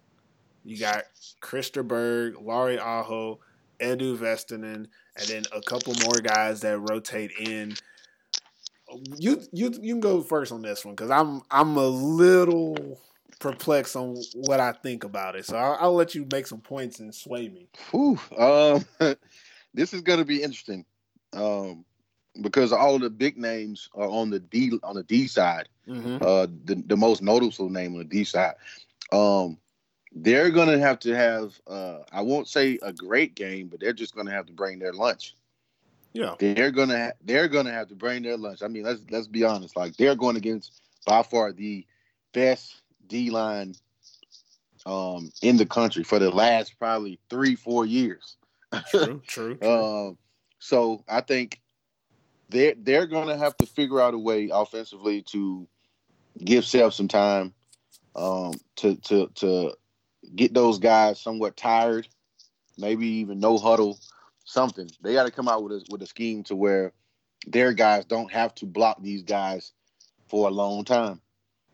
you 0.64 0.80
got 0.80 1.04
Christer 1.42 1.86
Berg, 1.86 2.36
Lauri 2.40 2.80
Aho, 2.80 3.42
Edu 3.80 4.18
Vestanen, 4.18 4.88
and 5.18 5.28
then 5.28 5.44
a 5.52 5.62
couple 5.62 5.94
more 6.04 6.20
guys 6.22 6.62
that 6.62 6.80
rotate 6.80 7.32
in. 7.40 7.76
You 9.18 9.42
you 9.52 9.72
you 9.82 9.94
can 9.94 10.00
go 10.00 10.22
first 10.22 10.52
on 10.52 10.62
this 10.62 10.84
one 10.84 10.96
because 10.96 11.12
I'm 11.12 11.42
I'm 11.52 11.78
a 11.78 11.88
little 11.88 13.00
perplexed 13.40 13.96
on 13.96 14.18
what 14.34 14.60
I 14.60 14.74
think 14.74 15.04
about 15.04 15.36
it. 15.36 15.46
So 15.46 15.58
I'll, 15.58 15.78
I'll 15.80 15.94
let 15.94 16.14
you 16.14 16.28
make 16.32 16.48
some 16.48 16.60
points 16.60 17.00
and 17.00 17.14
sway 17.14 17.50
me. 17.50 17.68
Whew, 17.92 18.20
um, 18.38 18.86
this 19.74 19.94
is 19.94 20.02
going 20.02 20.20
to 20.20 20.26
be 20.26 20.44
interesting 20.44 20.86
um, 21.34 21.86
because 22.42 22.72
all 22.74 23.00
the 23.00 23.10
big 23.10 23.38
names 23.38 23.90
are 23.94 24.08
on 24.08 24.30
the 24.30 24.40
D 24.40 24.78
on 24.84 24.96
the 24.96 25.04
D 25.04 25.28
side. 25.28 25.70
Mm-hmm. 25.88 26.18
Uh, 26.22 26.48
the 26.66 26.84
the 26.88 26.98
most 26.98 27.22
noticeable 27.22 27.70
name 27.70 27.94
on 27.94 28.00
the 28.00 28.06
D 28.06 28.24
side. 28.24 28.56
Um, 29.12 29.58
they're 30.14 30.50
going 30.50 30.70
to 30.70 30.80
have 30.80 31.00
to 31.00 31.16
have 31.16 31.60
uh, 31.68 32.00
I 32.12 32.22
won't 32.22 32.48
say 32.48 32.80
a 32.82 32.92
great 32.92 33.36
game, 33.36 33.68
but 33.68 33.80
they're 33.80 33.94
just 33.94 34.16
going 34.16 34.28
to 34.28 34.34
have 34.34 34.48
to 34.48 34.54
bring 34.54 34.80
their 34.80 34.94
lunch. 34.94 35.36
Yeah, 36.14 36.34
They're 36.40 36.72
gonna 36.72 36.98
ha- 36.98 37.12
they're 37.24 37.48
gonna 37.48 37.72
have 37.72 37.88
to 37.90 37.96
bring 37.96 38.24
their 38.24 38.36
lunch. 38.36 38.64
I 38.64 38.68
mean, 38.68 38.84
let's 38.84 39.02
let's 39.12 39.28
be 39.28 39.44
honest. 39.44 39.78
Like 39.78 39.96
they're 39.96 40.16
going 40.16 40.38
against 40.38 40.82
by 41.06 41.22
far 41.22 41.52
the 41.52 41.86
best 42.34 42.82
D 43.08 43.30
line 43.30 43.76
um, 44.88 45.32
in 45.44 45.58
the 45.58 45.68
country 45.68 46.04
for 46.04 46.18
the 46.18 46.32
last 46.32 46.80
probably 46.80 47.20
three 47.30 47.56
four 47.56 47.86
years. 47.86 48.38
true, 48.90 49.22
true. 49.28 49.56
true. 49.56 50.08
Um, 50.08 50.18
so 50.58 51.04
I 51.08 51.22
think 51.22 51.62
they're 52.50 52.74
they're 52.76 53.06
gonna 53.06 53.38
have 53.38 53.56
to 53.58 53.68
figure 53.68 54.02
out 54.02 54.16
a 54.16 54.20
way 54.20 54.50
offensively 54.52 55.22
to 55.24 55.68
give 56.44 56.66
Seth 56.66 56.96
some 56.96 57.08
time 57.08 57.54
um, 58.16 58.54
to 58.78 58.96
to 58.96 59.28
to 59.36 59.76
get 60.36 60.54
those 60.54 60.80
guys 60.80 61.20
somewhat 61.20 61.58
tired, 61.58 62.08
maybe 62.78 63.08
even 63.08 63.40
no 63.40 63.58
huddle, 63.58 64.00
something. 64.46 64.90
They 65.02 65.14
got 65.14 65.26
to 65.26 65.32
come 65.32 65.48
out 65.48 65.64
with 65.64 65.74
a 65.74 65.86
with 65.90 66.02
a 66.02 66.08
scheme 66.08 66.44
to 66.46 66.56
where 66.56 66.94
their 67.48 67.74
guys 67.74 68.06
don't 68.06 68.32
have 68.32 68.54
to 68.56 68.66
block 68.66 69.02
these 69.02 69.24
guys 69.24 69.72
for 70.30 70.48
a 70.48 70.52
long 70.52 70.84
time. 70.84 71.22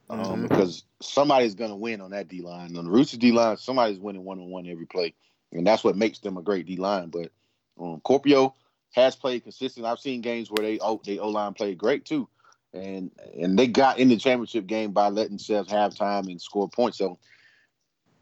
Um, 0.09 0.19
Mhm. 0.19 0.49
Because 0.49 0.83
somebody's 1.01 1.55
going 1.55 1.71
to 1.71 1.75
win 1.75 2.01
on 2.01 2.11
that 2.11 2.27
D 2.27 2.41
line. 2.41 2.77
On 2.77 2.85
the 2.85 2.91
Roosters 2.91 3.19
D 3.19 3.31
line, 3.31 3.57
somebody's 3.57 3.99
winning 3.99 4.23
one 4.23 4.39
on 4.39 4.49
one 4.49 4.67
every 4.67 4.85
play, 4.85 5.15
and 5.51 5.65
that's 5.65 5.83
what 5.83 5.97
makes 5.97 6.19
them 6.19 6.37
a 6.37 6.43
great 6.43 6.65
D 6.65 6.75
line. 6.77 7.09
But 7.09 7.31
um, 7.79 8.01
Kuopio 8.05 8.53
has 8.93 9.15
played 9.15 9.43
consistent. 9.43 9.85
I've 9.85 9.99
seen 9.99 10.21
games 10.21 10.51
where 10.51 10.63
they 10.65 10.79
oh 10.79 11.01
they 11.03 11.17
O 11.17 11.29
line 11.29 11.53
played 11.53 11.77
great 11.77 12.05
too, 12.05 12.29
and 12.73 13.11
and 13.39 13.57
they 13.57 13.67
got 13.67 13.97
in 13.97 14.09
the 14.09 14.17
championship 14.17 14.67
game 14.67 14.91
by 14.91 15.09
letting 15.09 15.39
Seth 15.39 15.69
have 15.69 15.95
time 15.95 16.27
and 16.27 16.41
score 16.41 16.69
points. 16.69 16.99
So 16.99 17.17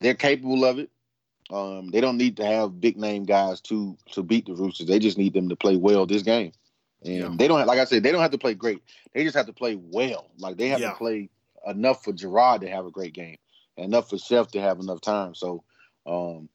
they're 0.03 0.13
capable 0.13 0.65
of 0.65 0.79
it. 0.79 0.89
Um, 1.51 1.89
they 1.91 2.01
don't 2.01 2.17
need 2.17 2.37
to 2.37 2.45
have 2.45 2.79
big 2.79 2.97
name 2.97 3.25
guys 3.25 3.61
to 3.61 3.97
to 4.11 4.23
beat 4.23 4.45
the 4.45 4.53
Roosters. 4.53 4.87
They 4.87 4.99
just 4.99 5.17
need 5.17 5.33
them 5.33 5.49
to 5.49 5.55
play 5.55 5.75
well 5.75 6.05
this 6.05 6.23
game. 6.23 6.51
And 7.03 7.13
Yeah. 7.15 7.35
they 7.37 7.47
don't 7.47 7.59
have, 7.59 7.67
like 7.67 7.79
I 7.79 7.85
said, 7.85 8.03
they 8.03 8.11
don't 8.11 8.21
have 8.21 8.31
to 8.31 8.37
play 8.37 8.53
great. 8.53 8.81
They 9.13 9.23
just 9.23 9.35
have 9.35 9.47
to 9.47 9.53
play 9.53 9.75
well. 9.75 10.29
Like 10.37 10.57
they 10.57 10.69
have 10.69 10.81
Yeah. 10.81 10.91
to 10.91 10.97
play 10.97 11.29
enough 11.67 12.03
for 12.03 12.13
Gerard 12.13 12.61
to 12.61 12.69
have 12.69 12.85
a 12.85 12.91
great 12.91 13.13
game, 13.13 13.37
enough 13.77 14.09
for 14.09 14.17
Chef 14.17 14.51
to 14.51 14.61
have 14.61 14.79
enough 14.79 15.01
time. 15.01 15.35
So 15.35 15.63
um 16.05 16.49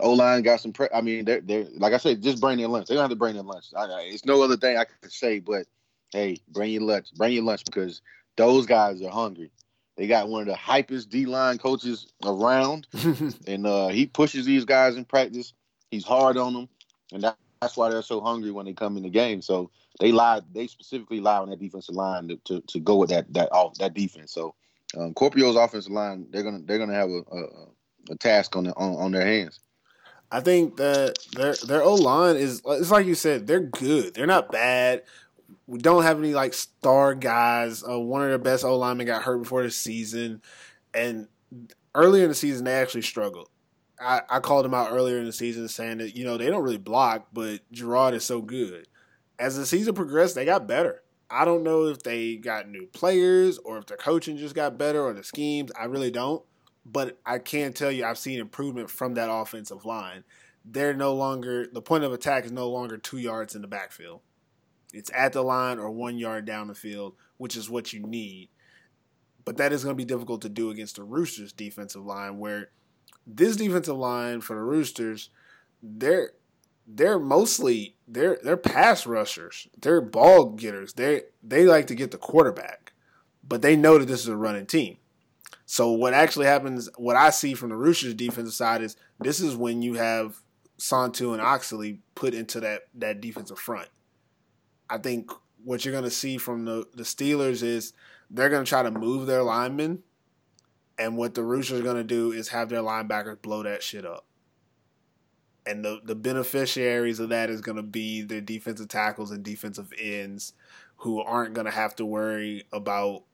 O 0.00 0.12
line 0.12 0.42
got 0.42 0.60
some. 0.60 0.72
Pre- 0.72 0.88
I 0.94 1.00
mean, 1.00 1.24
they're 1.24 1.40
they're 1.40 1.66
like 1.76 1.92
I 1.92 1.98
said, 1.98 2.22
just 2.22 2.40
bring 2.40 2.58
their 2.58 2.68
lunch. 2.68 2.88
They 2.88 2.94
don't 2.94 3.02
have 3.02 3.10
to 3.10 3.16
bring 3.16 3.34
their 3.34 3.42
lunch. 3.44 3.66
I, 3.76 3.84
I, 3.84 4.00
it's 4.12 4.24
no 4.24 4.42
other 4.42 4.56
thing 4.56 4.76
I 4.76 4.84
could 4.84 5.12
say, 5.12 5.38
but 5.38 5.66
hey, 6.12 6.38
bring 6.48 6.72
your 6.72 6.82
lunch. 6.82 7.14
Bring 7.14 7.32
your 7.32 7.44
lunch 7.44 7.64
because 7.64 8.02
those 8.36 8.66
guys 8.66 9.00
are 9.02 9.10
hungry. 9.10 9.50
They 9.96 10.06
got 10.06 10.28
one 10.28 10.42
of 10.42 10.48
the 10.48 10.54
hypest 10.54 11.08
D 11.08 11.26
line 11.26 11.58
coaches 11.58 12.06
around, 12.24 12.86
and 13.46 13.66
uh, 13.66 13.88
he 13.88 14.06
pushes 14.06 14.44
these 14.44 14.64
guys 14.64 14.96
in 14.96 15.04
practice. 15.04 15.54
He's 15.90 16.04
hard 16.04 16.36
on 16.36 16.52
them, 16.52 16.68
and 17.12 17.22
that, 17.22 17.36
that's 17.60 17.76
why 17.76 17.88
they're 17.88 18.02
so 18.02 18.20
hungry 18.20 18.50
when 18.50 18.66
they 18.66 18.74
come 18.74 18.96
in 18.96 19.02
the 19.02 19.10
game. 19.10 19.40
So 19.40 19.70
they 19.98 20.12
lie. 20.12 20.42
They 20.52 20.66
specifically 20.66 21.20
lie 21.20 21.38
on 21.38 21.48
that 21.50 21.60
defensive 21.60 21.94
line 21.94 22.28
to, 22.28 22.36
to, 22.44 22.60
to 22.60 22.80
go 22.80 22.96
with 22.96 23.10
that 23.10 23.32
that 23.32 23.50
off 23.52 23.78
that 23.78 23.94
defense. 23.94 24.32
So 24.32 24.54
um, 24.96 25.14
Kuopio's 25.14 25.56
offensive 25.56 25.92
line, 25.92 26.26
they're 26.30 26.42
gonna 26.42 26.60
they're 26.64 26.78
gonna 26.78 26.94
have 26.94 27.10
a, 27.10 27.22
a, 27.32 27.46
a 28.10 28.16
task 28.16 28.54
on, 28.54 28.64
the, 28.64 28.74
on 28.74 28.96
on 28.96 29.12
their 29.12 29.26
hands. 29.26 29.60
I 30.30 30.40
think 30.40 30.76
that 30.76 31.18
their 31.32 31.54
their 31.66 31.82
O 31.82 31.94
line 31.94 32.36
is 32.36 32.60
it's 32.66 32.90
like 32.90 33.06
you 33.06 33.14
said, 33.14 33.46
they're 33.46 33.60
good. 33.60 34.14
They're 34.14 34.26
not 34.26 34.50
bad. 34.50 35.02
We 35.66 35.78
don't 35.78 36.02
have 36.02 36.18
any 36.18 36.34
like 36.34 36.54
star 36.54 37.14
guys. 37.14 37.82
Uh, 37.82 37.98
one 37.98 38.22
of 38.22 38.28
their 38.28 38.38
best 38.38 38.64
O 38.64 38.76
linemen 38.76 39.06
got 39.06 39.22
hurt 39.22 39.38
before 39.38 39.62
the 39.62 39.70
season, 39.70 40.42
and 40.94 41.28
earlier 41.94 42.24
in 42.24 42.28
the 42.28 42.34
season 42.34 42.64
they 42.64 42.74
actually 42.74 43.02
struggled. 43.02 43.48
I, 43.98 44.22
I 44.28 44.40
called 44.40 44.64
them 44.64 44.74
out 44.74 44.92
earlier 44.92 45.18
in 45.18 45.24
the 45.24 45.32
season 45.32 45.66
saying 45.68 45.98
that 45.98 46.16
you 46.16 46.24
know 46.24 46.36
they 46.36 46.46
don't 46.46 46.62
really 46.62 46.76
block, 46.76 47.28
but 47.32 47.60
Gerard 47.72 48.14
is 48.14 48.24
so 48.24 48.40
good. 48.40 48.86
As 49.38 49.56
the 49.56 49.66
season 49.66 49.94
progressed, 49.94 50.34
they 50.34 50.44
got 50.44 50.66
better. 50.66 51.02
I 51.28 51.44
don't 51.44 51.62
know 51.62 51.86
if 51.86 52.02
they 52.02 52.36
got 52.36 52.68
new 52.68 52.86
players 52.86 53.58
or 53.58 53.78
if 53.78 53.86
their 53.86 53.96
coaching 53.96 54.36
just 54.36 54.54
got 54.54 54.78
better 54.78 55.02
or 55.02 55.12
the 55.12 55.24
schemes. 55.24 55.72
I 55.78 55.86
really 55.86 56.10
don't. 56.10 56.44
But 56.84 57.18
I 57.26 57.38
can 57.38 57.72
tell 57.72 57.90
you 57.90 58.04
I've 58.04 58.18
seen 58.18 58.38
improvement 58.38 58.90
from 58.90 59.14
that 59.14 59.30
offensive 59.30 59.84
line. 59.84 60.22
They're 60.64 60.94
no 60.94 61.14
longer 61.14 61.66
the 61.72 61.82
point 61.82 62.04
of 62.04 62.12
attack 62.12 62.44
is 62.44 62.52
no 62.52 62.68
longer 62.68 62.96
two 62.96 63.18
yards 63.18 63.54
in 63.54 63.62
the 63.62 63.68
backfield. 63.68 64.20
It's 64.92 65.10
at 65.14 65.32
the 65.32 65.42
line 65.42 65.78
or 65.78 65.90
one 65.90 66.18
yard 66.18 66.44
down 66.44 66.68
the 66.68 66.74
field, 66.74 67.14
which 67.36 67.56
is 67.56 67.70
what 67.70 67.92
you 67.92 68.00
need. 68.00 68.48
But 69.44 69.56
that 69.58 69.72
is 69.72 69.84
going 69.84 69.96
to 69.96 70.02
be 70.02 70.04
difficult 70.04 70.42
to 70.42 70.48
do 70.48 70.70
against 70.70 70.96
the 70.96 71.04
Roosters 71.04 71.52
defensive 71.52 72.04
line, 72.04 72.38
where 72.38 72.70
this 73.26 73.56
defensive 73.56 73.96
line 73.96 74.40
for 74.40 74.54
the 74.54 74.62
Roosters, 74.62 75.30
they're 75.82 76.30
they're 76.86 77.18
mostly 77.18 77.96
they're 78.06 78.38
they're 78.42 78.56
pass 78.56 79.06
rushers. 79.06 79.68
They're 79.80 80.00
ball 80.00 80.50
getters. 80.50 80.92
They 80.94 81.22
they 81.42 81.66
like 81.66 81.86
to 81.88 81.94
get 81.94 82.10
the 82.10 82.18
quarterback, 82.18 82.92
but 83.46 83.62
they 83.62 83.76
know 83.76 83.98
that 83.98 84.06
this 84.06 84.20
is 84.20 84.28
a 84.28 84.36
running 84.36 84.66
team. 84.66 84.98
So 85.64 85.90
what 85.90 86.14
actually 86.14 86.46
happens, 86.46 86.88
what 86.96 87.16
I 87.16 87.30
see 87.30 87.54
from 87.54 87.70
the 87.70 87.76
Roosters 87.76 88.14
defensive 88.14 88.54
side 88.54 88.82
is 88.82 88.96
this 89.18 89.40
is 89.40 89.56
when 89.56 89.82
you 89.82 89.94
have 89.94 90.40
Sontu 90.78 91.32
and 91.32 91.42
Oxley 91.42 92.00
put 92.14 92.34
into 92.34 92.60
that 92.60 92.82
that 92.94 93.20
defensive 93.20 93.58
front. 93.58 93.88
I 94.88 94.98
think 94.98 95.30
what 95.64 95.84
you're 95.84 95.92
going 95.92 96.04
to 96.04 96.10
see 96.10 96.38
from 96.38 96.64
the 96.64 96.86
the 96.94 97.02
Steelers 97.02 97.62
is 97.62 97.92
they're 98.30 98.50
going 98.50 98.64
to 98.64 98.68
try 98.68 98.82
to 98.82 98.90
move 98.90 99.26
their 99.26 99.42
linemen, 99.42 100.02
and 100.98 101.16
what 101.16 101.34
the 101.34 101.42
Roosters 101.42 101.80
are 101.80 101.84
going 101.84 101.96
to 101.96 102.04
do 102.04 102.32
is 102.32 102.48
have 102.48 102.68
their 102.68 102.82
linebackers 102.82 103.40
blow 103.42 103.62
that 103.62 103.82
shit 103.82 104.04
up 104.04 104.24
and 105.66 105.84
the 105.84 106.00
the 106.04 106.14
beneficiaries 106.14 107.20
of 107.20 107.30
that 107.30 107.50
is 107.50 107.60
going 107.60 107.76
to 107.76 107.82
be 107.82 108.22
the 108.22 108.40
defensive 108.40 108.88
tackles 108.88 109.30
and 109.30 109.42
defensive 109.42 109.92
ends 110.00 110.52
who 110.98 111.20
aren't 111.20 111.54
going 111.54 111.66
to 111.66 111.70
have 111.70 111.94
to 111.96 112.06
worry 112.06 112.64
about 112.72 113.24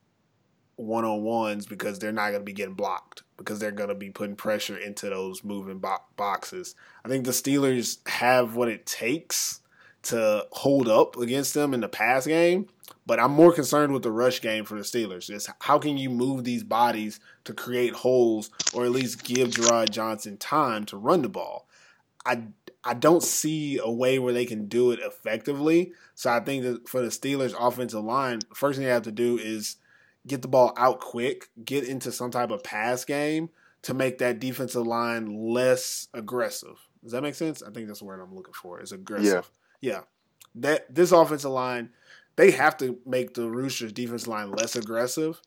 one 0.75 1.05
on 1.05 1.21
ones 1.21 1.67
because 1.67 1.99
they're 1.99 2.11
not 2.11 2.29
going 2.29 2.41
to 2.41 2.45
be 2.45 2.51
getting 2.51 2.73
blocked 2.73 3.23
because 3.37 3.59
they're 3.59 3.71
going 3.71 3.89
to 3.89 3.95
be 3.95 4.09
putting 4.09 4.35
pressure 4.35 4.75
into 4.75 5.07
those 5.09 5.43
moving 5.43 5.77
bo- 5.77 6.03
boxes. 6.17 6.75
I 7.05 7.09
think 7.09 7.25
the 7.25 7.31
Steelers 7.31 8.05
have 8.07 8.55
what 8.55 8.69
it 8.69 8.85
takes 8.85 9.61
to 10.03 10.45
hold 10.51 10.87
up 10.87 11.17
against 11.17 11.53
them 11.53 11.73
in 11.73 11.81
the 11.81 11.87
pass 11.87 12.27
game, 12.27 12.67
but 13.05 13.19
I'm 13.19 13.31
more 13.31 13.53
concerned 13.53 13.93
with 13.93 14.03
the 14.03 14.11
rush 14.11 14.41
game 14.41 14.65
for 14.65 14.75
the 14.75 14.83
Steelers. 14.83 15.29
Is 15.29 15.49
how 15.59 15.79
can 15.79 15.97
you 15.97 16.09
move 16.09 16.43
these 16.43 16.63
bodies 16.63 17.19
to 17.45 17.53
create 17.53 17.93
holes 17.93 18.49
or 18.73 18.85
at 18.85 18.91
least 18.91 19.23
give 19.23 19.51
Gerard 19.51 19.91
Johnson 19.91 20.37
time 20.37 20.85
to 20.85 20.97
run 20.97 21.21
the 21.21 21.29
ball? 21.29 21.67
I 22.25 22.43
I 22.83 22.93
don't 22.93 23.23
see 23.23 23.77
a 23.77 23.89
way 23.89 24.19
where 24.19 24.33
they 24.33 24.45
can 24.45 24.67
do 24.67 24.91
it 24.91 24.99
effectively. 24.99 25.93
So 26.15 26.31
I 26.31 26.41
think 26.41 26.63
that 26.63 26.89
for 26.89 27.01
the 27.01 27.07
Steelers 27.07 27.55
offensive 27.57 28.03
line, 28.03 28.39
first 28.53 28.77
thing 28.77 28.85
they 28.85 28.91
have 28.91 29.03
to 29.03 29.11
do 29.11 29.37
is 29.37 29.77
get 30.27 30.41
the 30.41 30.47
ball 30.47 30.73
out 30.77 30.99
quick, 30.99 31.49
get 31.63 31.87
into 31.87 32.11
some 32.11 32.31
type 32.31 32.51
of 32.51 32.63
pass 32.63 33.05
game 33.05 33.49
to 33.83 33.93
make 33.93 34.17
that 34.17 34.39
defensive 34.39 34.85
line 34.85 35.53
less 35.53 36.07
aggressive. 36.13 36.77
Does 37.03 37.11
that 37.13 37.23
make 37.23 37.35
sense? 37.35 37.61
I 37.61 37.69
think 37.71 37.87
that's 37.87 37.99
the 37.99 38.05
word 38.05 38.21
I'm 38.21 38.35
looking 38.35 38.53
for. 38.53 38.81
Is 38.81 38.91
aggressive. 38.91 39.49
Yeah. 39.51 39.62
Yeah. 39.83 40.01
That 40.55 40.93
this 40.93 41.11
offensive 41.11 41.51
line, 41.51 41.89
they 42.35 42.51
have 42.51 42.77
to 42.77 42.99
make 43.05 43.33
the 43.33 43.49
Roosters 43.49 43.91
defense 43.91 44.27
line 44.27 44.51
less 44.51 44.75
aggressive 44.75 45.41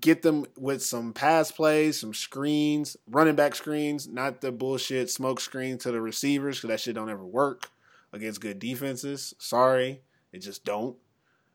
get 0.00 0.22
them 0.22 0.44
with 0.56 0.82
some 0.82 1.12
pass 1.12 1.50
plays, 1.50 2.00
some 2.00 2.12
screens, 2.12 2.96
running 3.08 3.34
back 3.34 3.54
screens, 3.54 4.06
not 4.06 4.40
the 4.40 4.52
bullshit 4.52 5.10
smoke 5.10 5.40
screen 5.40 5.78
to 5.78 5.90
the 5.90 6.00
receivers 6.00 6.58
because 6.58 6.68
that 6.68 6.80
shit 6.80 6.94
don't 6.94 7.08
ever 7.08 7.24
work 7.24 7.70
against 8.12 8.40
good 8.40 8.58
defenses. 8.58 9.34
Sorry, 9.38 10.02
it 10.32 10.38
just 10.40 10.64
don't. 10.64 10.96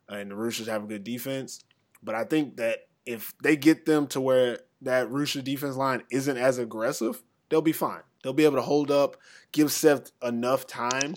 And 0.09 0.31
the 0.31 0.35
Roosters 0.35 0.67
have 0.67 0.83
a 0.83 0.87
good 0.87 1.03
defense, 1.03 1.63
but 2.01 2.15
I 2.15 2.23
think 2.23 2.57
that 2.57 2.87
if 3.05 3.33
they 3.41 3.55
get 3.55 3.85
them 3.85 4.07
to 4.07 4.21
where 4.21 4.59
that 4.81 5.09
Rooster 5.11 5.41
defense 5.41 5.75
line 5.75 6.03
isn't 6.09 6.37
as 6.37 6.57
aggressive, 6.57 7.21
they'll 7.49 7.61
be 7.61 7.71
fine. 7.71 8.01
They'll 8.23 8.33
be 8.33 8.45
able 8.45 8.55
to 8.55 8.61
hold 8.61 8.89
up, 8.89 9.17
give 9.51 9.71
Seth 9.71 10.11
enough 10.21 10.65
time. 10.65 11.15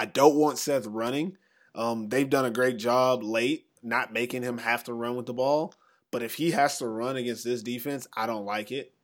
I 0.00 0.06
don't 0.06 0.36
want 0.36 0.56
Seth 0.56 0.86
running. 0.86 1.36
Um, 1.74 2.08
they've 2.08 2.28
done 2.28 2.46
a 2.46 2.50
great 2.50 2.78
job 2.78 3.22
late, 3.22 3.66
not 3.82 4.14
making 4.14 4.42
him 4.42 4.56
have 4.56 4.82
to 4.84 4.94
run 4.94 5.14
with 5.14 5.26
the 5.26 5.34
ball. 5.34 5.74
But 6.10 6.22
if 6.22 6.36
he 6.36 6.52
has 6.52 6.78
to 6.78 6.88
run 6.88 7.18
against 7.18 7.44
this 7.44 7.62
defense, 7.62 8.06
I 8.16 8.26
don't 8.26 8.46
like 8.46 8.72
it. 8.72 8.94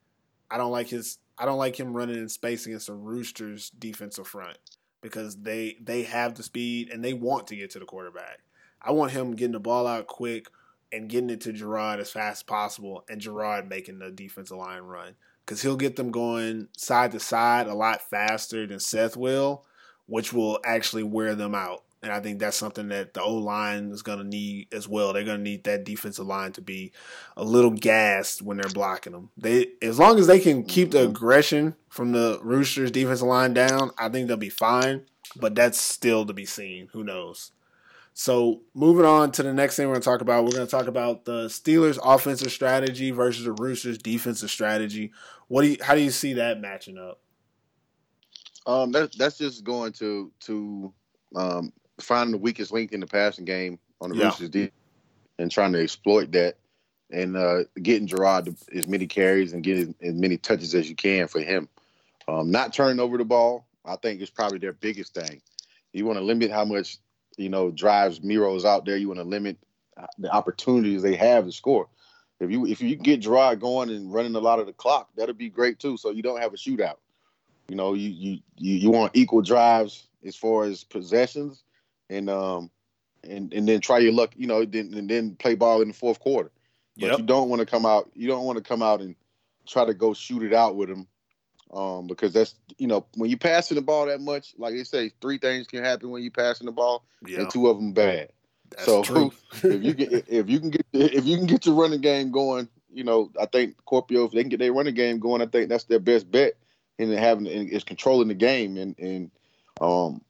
I 0.49 0.57
don't 0.57 0.71
like 0.71 0.87
his 0.87 1.19
I 1.37 1.45
don't 1.45 1.59
like 1.59 1.79
him 1.79 1.93
running 1.93 2.15
in 2.15 2.29
space 2.29 2.65
against 2.65 2.87
the 2.87 2.95
Roosters 2.95 3.69
defensive 3.69 4.25
front 4.25 4.57
because 5.01 5.35
they 5.35 5.77
they 5.79 6.01
have 6.01 6.33
the 6.33 6.41
speed 6.41 6.89
and 6.89 7.05
they 7.05 7.13
want 7.13 7.45
to 7.47 7.55
get 7.55 7.69
to 7.71 7.79
the 7.79 7.85
quarterback. 7.85 8.39
I 8.81 8.91
want 8.91 9.11
him 9.11 9.35
getting 9.35 9.51
the 9.51 9.59
ball 9.59 9.85
out 9.85 10.07
quick 10.07 10.47
and 10.91 11.09
getting 11.09 11.29
it 11.29 11.41
to 11.41 11.53
Gerard 11.53 11.99
as 11.99 12.09
fast 12.09 12.39
as 12.39 12.43
possible 12.43 13.05
and 13.07 13.21
Gerard 13.21 13.69
making 13.69 13.99
the 13.99 14.09
defensive 14.09 14.57
line 14.57 14.81
run 14.81 15.13
because 15.45 15.61
he'll 15.61 15.77
get 15.77 15.95
them 15.95 16.09
going 16.09 16.69
side 16.75 17.11
to 17.11 17.19
side 17.19 17.67
a 17.67 17.75
lot 17.75 18.01
faster 18.01 18.65
than 18.65 18.79
Seth 18.79 19.15
will, 19.15 19.63
which 20.07 20.33
will 20.33 20.59
actually 20.65 21.03
wear 21.03 21.35
them 21.35 21.53
out. 21.55 21.83
And 22.03 22.11
I 22.11 22.19
think 22.19 22.39
that's 22.39 22.57
something 22.57 22.89
that 22.89 23.13
the 23.13 23.21
O 23.21 23.35
line 23.35 23.91
is 23.91 24.03
going 24.03 24.19
to 24.19 24.23
need 24.23 24.67
as 24.71 24.87
well. 24.87 25.13
They're 25.13 25.23
going 25.23 25.37
to 25.37 25.43
need 25.43 25.63
that 25.63 25.83
defensive 25.83 26.27
line 26.27 26.51
to 26.53 26.61
be 26.61 26.91
a 27.35 27.43
little 27.43 27.71
gassed 27.71 28.41
when 28.41 28.57
they're 28.57 28.69
blocking 28.69 29.13
them. 29.13 29.29
They, 29.35 29.67
as 29.81 29.97
long 29.97 30.19
as 30.19 30.27
they 30.27 30.39
can 30.39 30.63
keep 30.63 30.91
the 30.91 30.99
mm-hmm. 30.99 31.09
aggression 31.09 31.75
from 31.89 32.11
the 32.11 32.39
Roosters 32.43 32.91
defensive 32.91 33.27
line 33.27 33.53
down, 33.53 33.91
I 33.97 34.09
think 34.09 34.27
they'll 34.27 34.37
be 34.37 34.49
fine. 34.49 35.05
But 35.35 35.55
that's 35.55 35.81
still 35.81 36.25
to 36.25 36.33
be 36.33 36.45
seen. 36.45 36.89
Who 36.93 37.03
knows? 37.03 37.51
So 38.13 38.61
moving 38.73 39.05
on 39.05 39.31
to 39.33 39.43
the 39.43 39.53
next 39.53 39.75
thing 39.75 39.87
we're 39.87 39.93
going 39.93 40.01
to 40.01 40.05
talk 40.05 40.21
about, 40.21 40.43
we're 40.45 40.51
going 40.51 40.65
to 40.65 40.71
talk 40.71 40.87
about 40.87 41.25
the 41.25 41.45
Steelers' 41.47 41.99
offensive 42.03 42.51
strategy 42.51 43.11
versus 43.11 43.45
the 43.45 43.51
Roosters' 43.51 43.97
defensive 43.97 44.49
strategy. 44.49 45.11
What 45.47 45.63
do 45.63 45.67
you, 45.69 45.77
how 45.81 45.93
do 45.93 46.01
you 46.01 46.09
see 46.11 46.33
that 46.33 46.59
matching 46.59 46.97
up? 46.97 47.19
Um, 48.67 48.91
that, 48.91 49.17
that's 49.17 49.37
just 49.37 49.63
going 49.63 49.93
to 49.93 50.31
to 50.41 50.93
um, 51.35 51.71
finding 51.99 52.33
the 52.33 52.37
weakest 52.37 52.71
link 52.71 52.91
in 52.91 52.99
the 52.99 53.07
passing 53.07 53.45
game 53.45 53.79
on 54.01 54.09
the 54.09 54.17
yeah. 54.17 54.25
Roosters 54.25 54.49
deep 54.49 54.73
and 55.39 55.49
trying 55.49 55.71
to 55.73 55.81
exploit 55.81 56.31
that 56.33 56.57
and 57.09 57.37
uh, 57.37 57.63
getting 57.81 58.07
Gerard 58.07 58.53
as 58.75 58.87
many 58.87 59.07
carries 59.07 59.53
and 59.53 59.63
getting 59.63 59.95
as 60.01 60.13
many 60.13 60.37
touches 60.37 60.75
as 60.75 60.89
you 60.89 60.95
can 60.95 61.27
for 61.27 61.39
him. 61.39 61.69
Um, 62.27 62.51
not 62.51 62.73
turning 62.73 62.99
over 62.99 63.17
the 63.17 63.23
ball, 63.23 63.65
I 63.85 63.95
think 63.95 64.21
is 64.21 64.29
probably 64.29 64.57
their 64.57 64.73
biggest 64.73 65.13
thing. 65.13 65.41
You 65.93 66.05
want 66.05 66.19
to 66.19 66.25
limit 66.25 66.51
how 66.51 66.65
much 66.65 66.97
you 67.37 67.47
know 67.47 67.71
drives 67.71 68.21
Miro's 68.21 68.65
out 68.65 68.85
there. 68.85 68.97
You 68.97 69.07
want 69.07 69.21
to 69.21 69.23
limit 69.23 69.57
uh, 69.95 70.07
the 70.17 70.29
opportunities 70.29 71.01
they 71.01 71.15
have 71.15 71.45
to 71.45 71.53
score. 71.53 71.87
If 72.41 72.51
you 72.51 72.67
if 72.67 72.81
you 72.81 72.97
get 72.97 73.21
Gerard 73.21 73.61
going 73.61 73.89
and 73.89 74.13
running 74.13 74.35
a 74.35 74.39
lot 74.39 74.59
of 74.59 74.67
the 74.67 74.73
clock, 74.73 75.09
that'll 75.15 75.33
be 75.33 75.49
great 75.49 75.79
too. 75.79 75.95
So 75.95 76.11
you 76.11 76.21
don't 76.21 76.41
have 76.41 76.53
a 76.53 76.57
shootout. 76.57 76.97
You 77.67 77.75
know, 77.75 77.93
you 77.93 78.09
you 78.09 78.39
you, 78.57 78.75
you 78.75 78.89
want 78.89 79.15
equal 79.15 79.41
drives 79.41 80.07
as 80.25 80.35
far 80.35 80.65
as 80.65 80.83
possessions, 80.83 81.63
and 82.09 82.29
um 82.29 82.69
and 83.23 83.53
and 83.53 83.67
then 83.67 83.81
try 83.81 83.99
your 83.99 84.13
luck, 84.13 84.31
you 84.35 84.47
know, 84.47 84.63
then 84.65 84.93
and 84.93 85.09
then 85.09 85.35
play 85.35 85.55
ball 85.55 85.81
in 85.81 85.89
the 85.89 85.93
fourth 85.93 86.19
quarter. 86.19 86.51
But 86.97 87.09
yep. 87.09 87.19
you 87.19 87.25
don't 87.25 87.49
want 87.49 87.59
to 87.59 87.65
come 87.65 87.85
out. 87.85 88.09
You 88.15 88.27
don't 88.27 88.45
want 88.45 88.57
to 88.57 88.63
come 88.63 88.81
out 88.81 89.01
and 89.01 89.15
try 89.67 89.85
to 89.85 89.93
go 89.93 90.13
shoot 90.13 90.43
it 90.43 90.53
out 90.53 90.75
with 90.75 90.89
them, 90.89 91.07
um, 91.71 92.07
because 92.07 92.33
that's 92.33 92.55
you 92.77 92.87
know 92.87 93.05
when 93.15 93.29
you 93.29 93.37
passing 93.37 93.75
the 93.75 93.81
ball 93.81 94.05
that 94.05 94.21
much, 94.21 94.53
like 94.57 94.73
they 94.73 94.83
say, 94.83 95.11
three 95.21 95.37
things 95.37 95.67
can 95.67 95.83
happen 95.83 96.09
when 96.09 96.23
you 96.23 96.31
passing 96.31 96.65
the 96.65 96.71
ball, 96.71 97.03
yeah. 97.25 97.41
and 97.41 97.49
two 97.49 97.67
of 97.67 97.77
them 97.77 97.91
bad. 97.91 98.29
That's 98.69 98.85
so 98.85 99.03
true. 99.03 99.31
if 99.63 99.83
you 99.83 99.93
get 99.93 100.25
if 100.27 100.49
you 100.49 100.59
can 100.59 100.69
get 100.69 100.85
if 100.93 101.25
you 101.25 101.37
can 101.37 101.47
get 101.47 101.65
your 101.65 101.75
running 101.75 102.01
game 102.01 102.31
going, 102.31 102.69
you 102.91 103.03
know, 103.03 103.29
I 103.39 103.45
think 103.45 103.75
Kuopio 103.85 104.25
if 104.25 104.31
they 104.31 104.41
can 104.41 104.49
get 104.49 104.59
their 104.59 104.73
running 104.73 104.95
game 104.95 105.19
going, 105.19 105.41
I 105.41 105.47
think 105.47 105.69
that's 105.69 105.83
their 105.83 105.99
best 105.99 106.31
bet 106.31 106.53
in 106.97 107.11
having 107.11 107.45
is 107.45 107.83
controlling 107.83 108.27
the 108.27 108.33
game 108.33 108.77
and 108.77 108.97
and 108.99 109.31
um 109.81 110.21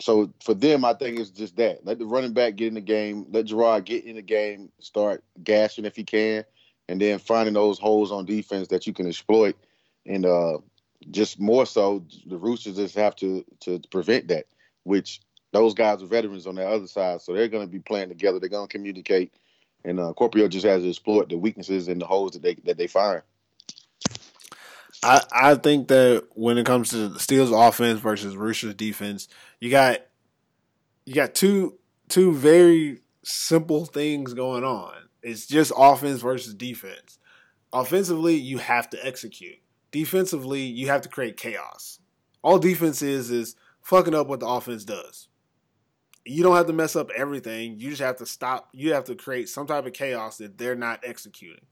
so 0.00 0.30
for 0.42 0.54
them, 0.54 0.84
I 0.84 0.92
think 0.92 1.18
it's 1.18 1.30
just 1.30 1.56
that. 1.56 1.84
Let 1.84 1.98
the 1.98 2.06
running 2.06 2.32
back 2.32 2.56
get 2.56 2.68
in 2.68 2.74
the 2.74 2.80
game. 2.80 3.26
Let 3.30 3.46
Gerard 3.46 3.84
get 3.86 4.04
in 4.04 4.16
the 4.16 4.22
game. 4.22 4.70
Start 4.78 5.24
gashing 5.42 5.84
if 5.84 5.96
he 5.96 6.04
can, 6.04 6.44
and 6.88 7.00
then 7.00 7.18
finding 7.18 7.54
those 7.54 7.78
holes 7.78 8.12
on 8.12 8.26
defense 8.26 8.68
that 8.68 8.86
you 8.86 8.92
can 8.92 9.06
exploit. 9.06 9.56
And 10.04 10.26
uh, 10.26 10.58
just 11.10 11.40
more 11.40 11.66
so, 11.66 12.04
the 12.26 12.36
Roosters 12.36 12.76
just 12.76 12.94
have 12.96 13.16
to 13.16 13.44
to 13.60 13.80
prevent 13.90 14.28
that. 14.28 14.46
Which 14.84 15.20
those 15.52 15.74
guys 15.74 16.02
are 16.02 16.06
veterans 16.06 16.46
on 16.46 16.56
the 16.56 16.68
other 16.68 16.86
side, 16.86 17.22
so 17.22 17.32
they're 17.32 17.48
going 17.48 17.66
to 17.66 17.72
be 17.72 17.80
playing 17.80 18.10
together. 18.10 18.38
They're 18.38 18.48
going 18.50 18.68
to 18.68 18.72
communicate, 18.72 19.32
and 19.84 19.98
uh, 19.98 20.12
Kuopio 20.16 20.48
just 20.48 20.66
has 20.66 20.82
to 20.82 20.88
exploit 20.88 21.30
the 21.30 21.38
weaknesses 21.38 21.88
and 21.88 22.00
the 22.00 22.06
holes 22.06 22.32
that 22.32 22.42
they 22.42 22.54
that 22.64 22.76
they 22.76 22.86
find. 22.86 23.22
I, 25.02 25.22
I 25.32 25.54
think 25.54 25.88
that 25.88 26.26
when 26.34 26.58
it 26.58 26.66
comes 26.66 26.90
to 26.90 27.08
the 27.08 27.18
Steelers 27.18 27.68
offense 27.68 28.00
versus 28.00 28.36
Roosters 28.36 28.74
defense, 28.74 29.28
you 29.60 29.70
got 29.70 30.00
you 31.04 31.14
got 31.14 31.34
two 31.34 31.78
two 32.08 32.32
very 32.32 33.00
simple 33.22 33.84
things 33.84 34.34
going 34.34 34.64
on. 34.64 34.94
It's 35.22 35.46
just 35.46 35.72
offense 35.76 36.20
versus 36.20 36.54
defense. 36.54 37.18
Offensively, 37.72 38.34
you 38.34 38.58
have 38.58 38.88
to 38.90 39.06
execute. 39.06 39.58
Defensively, 39.90 40.62
you 40.62 40.86
have 40.88 41.02
to 41.02 41.08
create 41.08 41.36
chaos. 41.36 41.98
All 42.42 42.58
defense 42.58 43.02
is 43.02 43.30
is 43.30 43.56
fucking 43.82 44.14
up 44.14 44.28
what 44.28 44.40
the 44.40 44.46
offense 44.46 44.84
does. 44.84 45.28
You 46.24 46.42
don't 46.42 46.56
have 46.56 46.66
to 46.66 46.72
mess 46.72 46.96
up 46.96 47.10
everything. 47.16 47.78
You 47.78 47.90
just 47.90 48.02
have 48.02 48.16
to 48.16 48.26
stop. 48.26 48.68
You 48.72 48.92
have 48.94 49.04
to 49.04 49.14
create 49.14 49.48
some 49.48 49.66
type 49.66 49.86
of 49.86 49.92
chaos 49.92 50.38
that 50.38 50.58
they're 50.58 50.74
not 50.74 51.00
executing. 51.04 51.66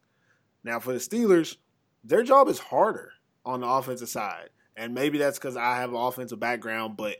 Now, 0.62 0.80
for 0.80 0.92
the 0.92 0.98
Steelers, 0.98 1.56
their 2.04 2.22
job 2.22 2.48
is 2.48 2.58
harder 2.58 3.12
on 3.44 3.60
the 3.60 3.68
offensive 3.68 4.08
side. 4.08 4.50
And 4.76 4.94
maybe 4.94 5.18
that's 5.18 5.38
because 5.38 5.56
I 5.56 5.76
have 5.76 5.90
an 5.90 5.96
offensive 5.96 6.38
background, 6.38 6.96
but 6.96 7.16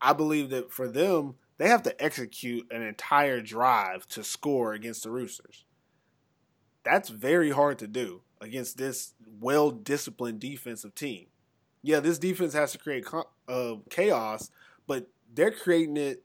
I 0.00 0.12
believe 0.12 0.50
that 0.50 0.70
for 0.70 0.86
them, 0.86 1.34
they 1.58 1.68
have 1.68 1.82
to 1.84 2.02
execute 2.02 2.66
an 2.70 2.82
entire 2.82 3.40
drive 3.40 4.06
to 4.08 4.22
score 4.22 4.72
against 4.72 5.02
the 5.02 5.10
Roosters. 5.10 5.64
That's 6.84 7.08
very 7.08 7.50
hard 7.50 7.78
to 7.78 7.86
do 7.86 8.22
against 8.40 8.76
this 8.76 9.14
well 9.40 9.70
disciplined 9.70 10.40
defensive 10.40 10.94
team. 10.94 11.26
Yeah, 11.82 12.00
this 12.00 12.18
defense 12.18 12.52
has 12.54 12.72
to 12.72 12.78
create 12.78 13.06
uh, 13.48 13.76
chaos, 13.88 14.50
but 14.86 15.08
they're 15.32 15.50
creating 15.50 15.96
it 15.96 16.22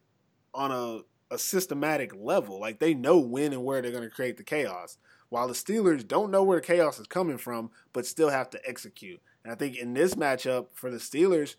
on 0.54 0.72
a, 0.72 1.34
a 1.34 1.38
systematic 1.38 2.14
level. 2.16 2.60
Like 2.60 2.80
they 2.80 2.94
know 2.94 3.20
when 3.20 3.54
and 3.54 3.64
where 3.64 3.82
they're 3.82 3.92
going 3.92 4.04
to 4.04 4.10
create 4.10 4.38
the 4.38 4.44
chaos 4.44 4.98
while 5.30 5.48
the 5.48 5.54
Steelers 5.54 6.08
don't 6.08 6.32
know 6.32 6.44
where 6.44 6.60
chaos 6.60 7.00
is 7.00 7.08
coming 7.08 7.38
from, 7.38 7.72
but 7.94 8.06
still 8.06 8.30
have 8.30 8.50
to 8.52 8.60
execute. 8.68 9.22
And 9.44 9.54
I 9.54 9.56
think 9.56 9.78
in 9.78 9.94
this 9.94 10.16
matchup 10.16 10.68
for 10.74 10.92
the 10.92 10.98
Steelers, 10.98 11.56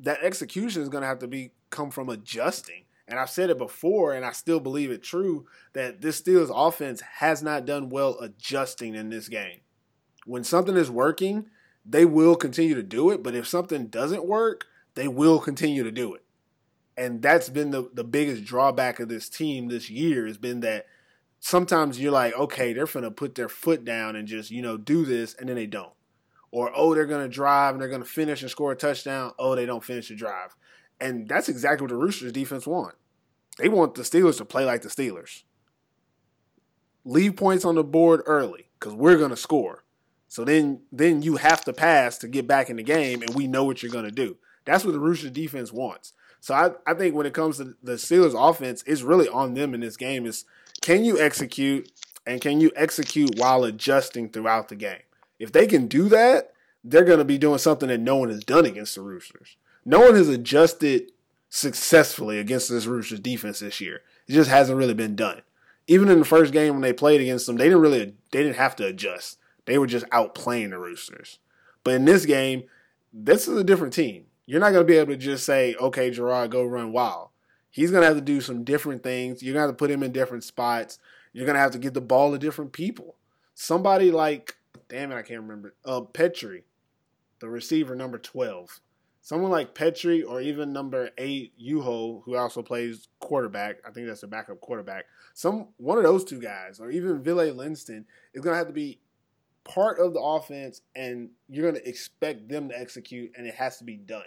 that 0.00 0.22
execution 0.22 0.82
is 0.82 0.88
going 0.88 1.02
to 1.02 1.08
have 1.08 1.20
to 1.20 1.28
be 1.28 1.52
come 1.70 1.90
from 1.90 2.08
adjusting. 2.08 2.84
And 3.06 3.18
I've 3.18 3.30
said 3.30 3.50
it 3.50 3.58
before, 3.58 4.14
and 4.14 4.24
I 4.24 4.32
still 4.32 4.60
believe 4.60 4.90
it 4.90 5.02
true 5.02 5.46
that 5.74 6.00
this 6.00 6.20
Steelers 6.20 6.50
offense 6.54 7.02
has 7.18 7.42
not 7.42 7.66
done 7.66 7.90
well 7.90 8.18
adjusting 8.20 8.94
in 8.94 9.10
this 9.10 9.28
game. 9.28 9.60
When 10.24 10.42
something 10.42 10.76
is 10.76 10.90
working, 10.90 11.46
they 11.84 12.06
will 12.06 12.34
continue 12.34 12.74
to 12.74 12.82
do 12.82 13.10
it. 13.10 13.22
But 13.22 13.34
if 13.34 13.46
something 13.46 13.88
doesn't 13.88 14.24
work, 14.24 14.66
they 14.94 15.06
will 15.06 15.38
continue 15.38 15.84
to 15.84 15.92
do 15.92 16.14
it. 16.14 16.22
And 16.96 17.20
that's 17.20 17.48
been 17.48 17.72
the, 17.72 17.90
the 17.92 18.04
biggest 18.04 18.44
drawback 18.44 19.00
of 19.00 19.08
this 19.08 19.28
team 19.28 19.68
this 19.68 19.90
year 19.90 20.26
has 20.26 20.38
been 20.38 20.60
that 20.60 20.86
sometimes 21.44 22.00
you're 22.00 22.10
like, 22.10 22.32
okay, 22.32 22.72
they're 22.72 22.86
gonna 22.86 23.10
put 23.10 23.34
their 23.34 23.50
foot 23.50 23.84
down 23.84 24.16
and 24.16 24.26
just, 24.26 24.50
you 24.50 24.62
know, 24.62 24.78
do 24.78 25.04
this, 25.04 25.34
and 25.34 25.46
then 25.46 25.56
they 25.56 25.66
don't. 25.66 25.92
Or, 26.50 26.72
oh, 26.74 26.94
they're 26.94 27.04
gonna 27.04 27.28
drive 27.28 27.74
and 27.74 27.82
they're 27.82 27.90
gonna 27.90 28.06
finish 28.06 28.40
and 28.40 28.50
score 28.50 28.72
a 28.72 28.76
touchdown. 28.76 29.32
Oh, 29.38 29.54
they 29.54 29.66
don't 29.66 29.84
finish 29.84 30.08
the 30.08 30.14
drive. 30.14 30.56
And 30.98 31.28
that's 31.28 31.50
exactly 31.50 31.84
what 31.84 31.90
the 31.90 31.96
Roosters 31.96 32.32
defense 32.32 32.66
want. 32.66 32.94
They 33.58 33.68
want 33.68 33.94
the 33.94 34.02
Steelers 34.02 34.38
to 34.38 34.46
play 34.46 34.64
like 34.64 34.80
the 34.80 34.88
Steelers. 34.88 35.42
Leave 37.04 37.36
points 37.36 37.66
on 37.66 37.74
the 37.74 37.84
board 37.84 38.22
early, 38.24 38.70
because 38.80 38.94
we're 38.94 39.18
gonna 39.18 39.36
score. 39.36 39.84
So 40.28 40.44
then 40.44 40.80
then 40.90 41.20
you 41.20 41.36
have 41.36 41.62
to 41.66 41.74
pass 41.74 42.16
to 42.18 42.28
get 42.28 42.46
back 42.46 42.70
in 42.70 42.76
the 42.76 42.82
game, 42.82 43.20
and 43.20 43.34
we 43.34 43.48
know 43.48 43.64
what 43.64 43.82
you're 43.82 43.92
gonna 43.92 44.10
do. 44.10 44.38
That's 44.64 44.82
what 44.82 44.92
the 44.92 44.98
Roosters 44.98 45.32
defense 45.32 45.74
wants. 45.74 46.14
So 46.40 46.54
I, 46.54 46.70
I 46.86 46.94
think 46.94 47.14
when 47.14 47.26
it 47.26 47.34
comes 47.34 47.58
to 47.58 47.74
the 47.82 47.92
Steelers 47.92 48.34
offense, 48.34 48.82
it's 48.86 49.02
really 49.02 49.28
on 49.28 49.52
them 49.52 49.74
in 49.74 49.80
this 49.80 49.98
game. 49.98 50.24
Is 50.24 50.46
can 50.84 51.02
you 51.02 51.18
execute 51.18 51.90
and 52.26 52.42
can 52.42 52.60
you 52.60 52.70
execute 52.76 53.38
while 53.38 53.64
adjusting 53.64 54.28
throughout 54.28 54.68
the 54.68 54.76
game? 54.76 55.00
If 55.38 55.50
they 55.50 55.66
can 55.66 55.86
do 55.86 56.10
that, 56.10 56.52
they're 56.84 57.06
going 57.06 57.20
to 57.20 57.24
be 57.24 57.38
doing 57.38 57.56
something 57.56 57.88
that 57.88 58.00
no 58.00 58.16
one 58.16 58.28
has 58.28 58.44
done 58.44 58.66
against 58.66 58.94
the 58.94 59.00
Roosters. 59.00 59.56
No 59.86 60.00
one 60.00 60.14
has 60.14 60.28
adjusted 60.28 61.12
successfully 61.48 62.38
against 62.38 62.68
this 62.68 62.84
Roosters 62.84 63.20
defense 63.20 63.60
this 63.60 63.80
year. 63.80 64.02
It 64.28 64.32
just 64.34 64.50
hasn't 64.50 64.76
really 64.76 64.92
been 64.92 65.16
done. 65.16 65.40
Even 65.86 66.10
in 66.10 66.18
the 66.18 66.24
first 66.26 66.52
game 66.52 66.74
when 66.74 66.82
they 66.82 66.92
played 66.92 67.22
against 67.22 67.46
them, 67.46 67.56
they 67.56 67.64
didn't 67.64 67.80
really 67.80 68.14
they 68.32 68.42
didn't 68.42 68.56
have 68.56 68.76
to 68.76 68.86
adjust. 68.86 69.38
They 69.64 69.78
were 69.78 69.86
just 69.86 70.04
outplaying 70.10 70.68
the 70.68 70.78
Roosters. 70.78 71.38
But 71.82 71.94
in 71.94 72.04
this 72.04 72.26
game, 72.26 72.64
this 73.10 73.48
is 73.48 73.56
a 73.56 73.64
different 73.64 73.94
team. 73.94 74.26
You're 74.44 74.60
not 74.60 74.72
going 74.72 74.86
to 74.86 74.92
be 74.92 74.98
able 74.98 75.14
to 75.14 75.18
just 75.18 75.46
say, 75.46 75.74
"Okay, 75.76 76.10
Gerard, 76.10 76.50
go 76.50 76.62
run 76.62 76.92
wild." 76.92 77.30
He's 77.74 77.90
going 77.90 78.02
to 78.02 78.06
have 78.06 78.16
to 78.16 78.22
do 78.22 78.40
some 78.40 78.62
different 78.62 79.02
things. 79.02 79.42
You're 79.42 79.52
going 79.52 79.64
to 79.64 79.66
have 79.66 79.76
to 79.76 79.82
put 79.82 79.90
him 79.90 80.04
in 80.04 80.12
different 80.12 80.44
spots. 80.44 81.00
You're 81.32 81.44
going 81.44 81.56
to 81.56 81.60
have 81.60 81.72
to 81.72 81.78
get 81.80 81.92
the 81.92 82.00
ball 82.00 82.30
to 82.30 82.38
different 82.38 82.72
people. 82.72 83.16
Somebody 83.52 84.12
like, 84.12 84.54
damn 84.88 85.10
it, 85.10 85.16
I 85.16 85.22
can't 85.22 85.42
remember, 85.42 85.74
uh, 85.84 86.02
Petri, 86.02 86.62
the 87.40 87.48
receiver 87.48 87.96
number 87.96 88.16
12. 88.16 88.78
Someone 89.22 89.50
like 89.50 89.74
Petri 89.74 90.22
or 90.22 90.40
even 90.40 90.72
number 90.72 91.10
eight, 91.18 91.52
Yuho, 91.60 92.22
who 92.24 92.36
also 92.36 92.62
plays 92.62 93.08
quarterback. 93.18 93.78
I 93.84 93.90
think 93.90 94.06
that's 94.06 94.22
a 94.22 94.28
backup 94.28 94.60
quarterback. 94.60 95.06
Some 95.32 95.70
one 95.76 95.98
of 95.98 96.04
those 96.04 96.22
two 96.22 96.40
guys, 96.40 96.78
or 96.78 96.92
even 96.92 97.24
Ville 97.24 97.52
Linston, 97.54 98.04
is 98.34 98.40
going 98.40 98.54
to 98.54 98.58
have 98.58 98.68
to 98.68 98.72
be 98.72 99.00
part 99.64 99.98
of 99.98 100.14
the 100.14 100.20
offense, 100.20 100.82
and 100.94 101.30
you're 101.48 101.68
going 101.68 101.82
to 101.82 101.88
expect 101.88 102.48
them 102.48 102.68
to 102.68 102.78
execute, 102.78 103.32
and 103.36 103.48
it 103.48 103.54
has 103.54 103.78
to 103.78 103.84
be 103.84 103.96
done. 103.96 104.22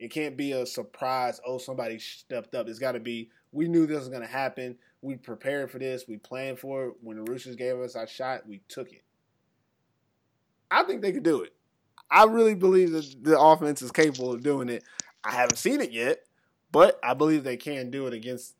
It 0.00 0.10
can't 0.10 0.34
be 0.34 0.52
a 0.52 0.64
surprise. 0.64 1.40
Oh, 1.46 1.58
somebody 1.58 1.98
stepped 1.98 2.54
up. 2.54 2.68
It's 2.68 2.78
got 2.78 2.92
to 2.92 3.00
be. 3.00 3.30
We 3.52 3.68
knew 3.68 3.86
this 3.86 3.98
was 3.98 4.08
going 4.08 4.22
to 4.22 4.26
happen. 4.26 4.76
We 5.02 5.16
prepared 5.16 5.70
for 5.70 5.78
this. 5.78 6.04
We 6.08 6.16
planned 6.16 6.58
for 6.58 6.86
it. 6.86 6.94
When 7.02 7.22
the 7.22 7.30
Roosters 7.30 7.54
gave 7.54 7.78
us 7.78 7.94
our 7.94 8.06
shot, 8.06 8.48
we 8.48 8.62
took 8.68 8.90
it. 8.92 9.02
I 10.70 10.84
think 10.84 11.02
they 11.02 11.12
could 11.12 11.22
do 11.22 11.42
it. 11.42 11.52
I 12.10 12.24
really 12.24 12.54
believe 12.54 12.92
that 12.92 13.14
the 13.22 13.38
offense 13.38 13.82
is 13.82 13.92
capable 13.92 14.32
of 14.32 14.42
doing 14.42 14.70
it. 14.70 14.84
I 15.22 15.32
haven't 15.32 15.58
seen 15.58 15.82
it 15.82 15.92
yet, 15.92 16.20
but 16.72 16.98
I 17.04 17.12
believe 17.12 17.44
they 17.44 17.58
can 17.58 17.90
do 17.90 18.06
it 18.06 18.14
against 18.14 18.54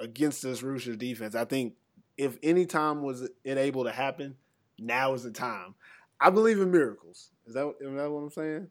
against 0.00 0.42
this 0.42 0.62
Roosters 0.62 0.96
defense. 0.96 1.36
I 1.36 1.44
think 1.44 1.74
if 2.16 2.36
any 2.42 2.66
time 2.66 3.02
was 3.02 3.22
it 3.44 3.58
able 3.58 3.84
to 3.84 3.92
happen, 3.92 4.36
now 4.78 5.14
is 5.14 5.22
the 5.22 5.30
time. 5.30 5.74
I 6.20 6.30
believe 6.30 6.60
in 6.60 6.72
miracles. 6.72 7.30
Is 7.46 7.54
that 7.54 7.74
is 7.80 7.94
that 7.94 8.10
what 8.10 8.20
I'm 8.20 8.30
saying? 8.30 8.68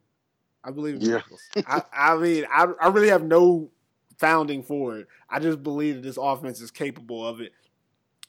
I 0.63 0.71
believe 0.71 0.95
in 0.95 1.07
miracles. 1.07 1.41
I, 1.65 1.81
I 1.93 2.17
mean, 2.17 2.45
I, 2.51 2.67
I 2.81 2.87
really 2.89 3.09
have 3.09 3.23
no 3.23 3.69
founding 4.17 4.63
for 4.63 4.97
it. 4.97 5.07
I 5.29 5.39
just 5.39 5.63
believe 5.63 5.95
that 5.95 6.01
this 6.01 6.17
offense 6.17 6.61
is 6.61 6.71
capable 6.71 7.25
of 7.25 7.41
it. 7.41 7.53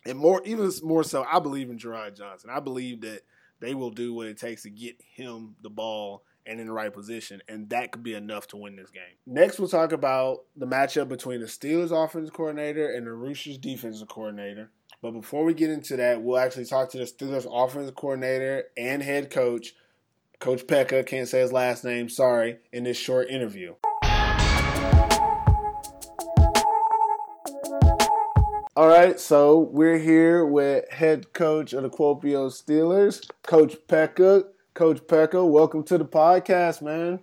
And 0.06 0.18
more, 0.18 0.42
even 0.44 0.70
more 0.82 1.04
so, 1.04 1.24
I 1.30 1.40
believe 1.40 1.70
in 1.70 1.78
Gerard 1.78 2.16
Johnson. 2.16 2.50
I 2.52 2.60
believe 2.60 3.00
that 3.02 3.22
they 3.60 3.74
will 3.74 3.90
do 3.90 4.14
what 4.14 4.26
it 4.26 4.38
takes 4.38 4.62
to 4.62 4.70
get 4.70 4.96
him 5.14 5.56
the 5.62 5.70
ball 5.70 6.22
and 6.46 6.60
in 6.60 6.66
the 6.66 6.72
right 6.72 6.92
position, 6.92 7.42
and 7.46 7.68
that 7.68 7.92
could 7.92 8.02
be 8.02 8.14
enough 8.14 8.46
to 8.48 8.56
win 8.56 8.74
this 8.74 8.90
game. 8.90 9.02
Next, 9.26 9.58
we'll 9.58 9.68
talk 9.68 9.92
about 9.92 10.44
the 10.56 10.66
matchup 10.66 11.08
between 11.08 11.40
the 11.40 11.46
Steelers 11.46 11.92
offensive 11.92 12.32
coordinator 12.32 12.90
and 12.90 13.06
the 13.06 13.12
Roosters 13.12 13.58
defensive 13.58 14.08
coordinator. 14.08 14.70
But 15.02 15.10
before 15.10 15.44
we 15.44 15.52
get 15.52 15.68
into 15.70 15.96
that, 15.96 16.22
we'll 16.22 16.38
actually 16.38 16.64
talk 16.64 16.90
to 16.90 16.98
the 16.98 17.04
Steelers 17.04 17.46
offensive 17.50 17.94
coordinator 17.94 18.64
and 18.78 19.02
head 19.02 19.30
coach 19.30 19.74
Coach 20.40 20.68
Pekka 20.68 21.04
can't 21.04 21.26
say 21.26 21.40
his 21.40 21.52
last 21.52 21.84
name, 21.84 22.08
sorry, 22.08 22.58
in 22.72 22.84
this 22.84 22.96
short 22.96 23.28
interview. 23.28 23.74
All 28.76 28.86
right, 28.86 29.18
so 29.18 29.58
we're 29.58 29.98
here 29.98 30.46
with 30.46 30.88
head 30.92 31.32
coach 31.32 31.72
of 31.72 31.82
the 31.82 31.90
Kuopio 31.90 32.52
Steelers, 32.52 33.28
Coach 33.42 33.74
Pekka. 33.88 34.44
Coach 34.74 35.00
Pekka, 35.08 35.44
welcome 35.44 35.82
to 35.82 35.98
the 35.98 36.04
podcast, 36.04 36.82
man. 36.82 37.18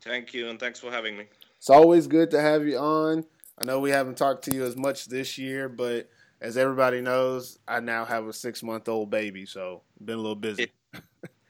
Thank 0.00 0.34
you, 0.34 0.48
and 0.48 0.58
thanks 0.58 0.80
for 0.80 0.90
having 0.90 1.16
me. 1.16 1.26
It's 1.58 1.70
always 1.70 2.08
good 2.08 2.32
to 2.32 2.40
have 2.40 2.66
you 2.66 2.78
on. 2.78 3.24
I 3.56 3.64
know 3.64 3.78
we 3.78 3.90
haven't 3.90 4.18
talked 4.18 4.44
to 4.46 4.54
you 4.54 4.64
as 4.64 4.76
much 4.76 5.04
this 5.04 5.38
year, 5.38 5.68
but 5.68 6.10
as 6.40 6.56
everybody 6.56 7.00
knows, 7.00 7.60
I 7.68 7.78
now 7.78 8.04
have 8.04 8.26
a 8.26 8.32
six 8.32 8.60
month 8.60 8.88
old 8.88 9.08
baby, 9.08 9.46
so 9.46 9.82
been 10.04 10.16
a 10.16 10.20
little 10.20 10.34
busy. 10.34 10.72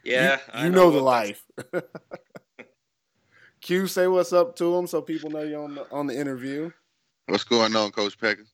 Yeah, 0.05 0.39
you, 0.55 0.64
you 0.64 0.70
know, 0.70 0.85
know, 0.85 0.90
the 0.90 1.01
life. 1.01 1.44
Q, 3.60 3.86
say 3.86 4.06
what's 4.06 4.32
up 4.32 4.56
to 4.56 4.76
him 4.76 4.86
so 4.86 5.01
people 5.01 5.31
know 5.31 5.43
you're 5.43 5.64
on 5.64 5.74
the 5.74 5.90
on 5.90 6.06
the 6.06 6.18
interview. 6.18 6.70
What's 7.26 7.44
going 7.44 7.74
on, 7.74 7.90
Coach 7.93 8.18
Peckers? 8.18 8.52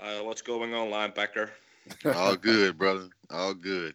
Uh, 0.00 0.22
what's 0.22 0.42
going 0.42 0.74
on, 0.74 0.88
linebacker? 0.88 1.48
All 2.14 2.36
good, 2.36 2.76
brother. 2.76 3.08
All 3.30 3.54
good. 3.54 3.94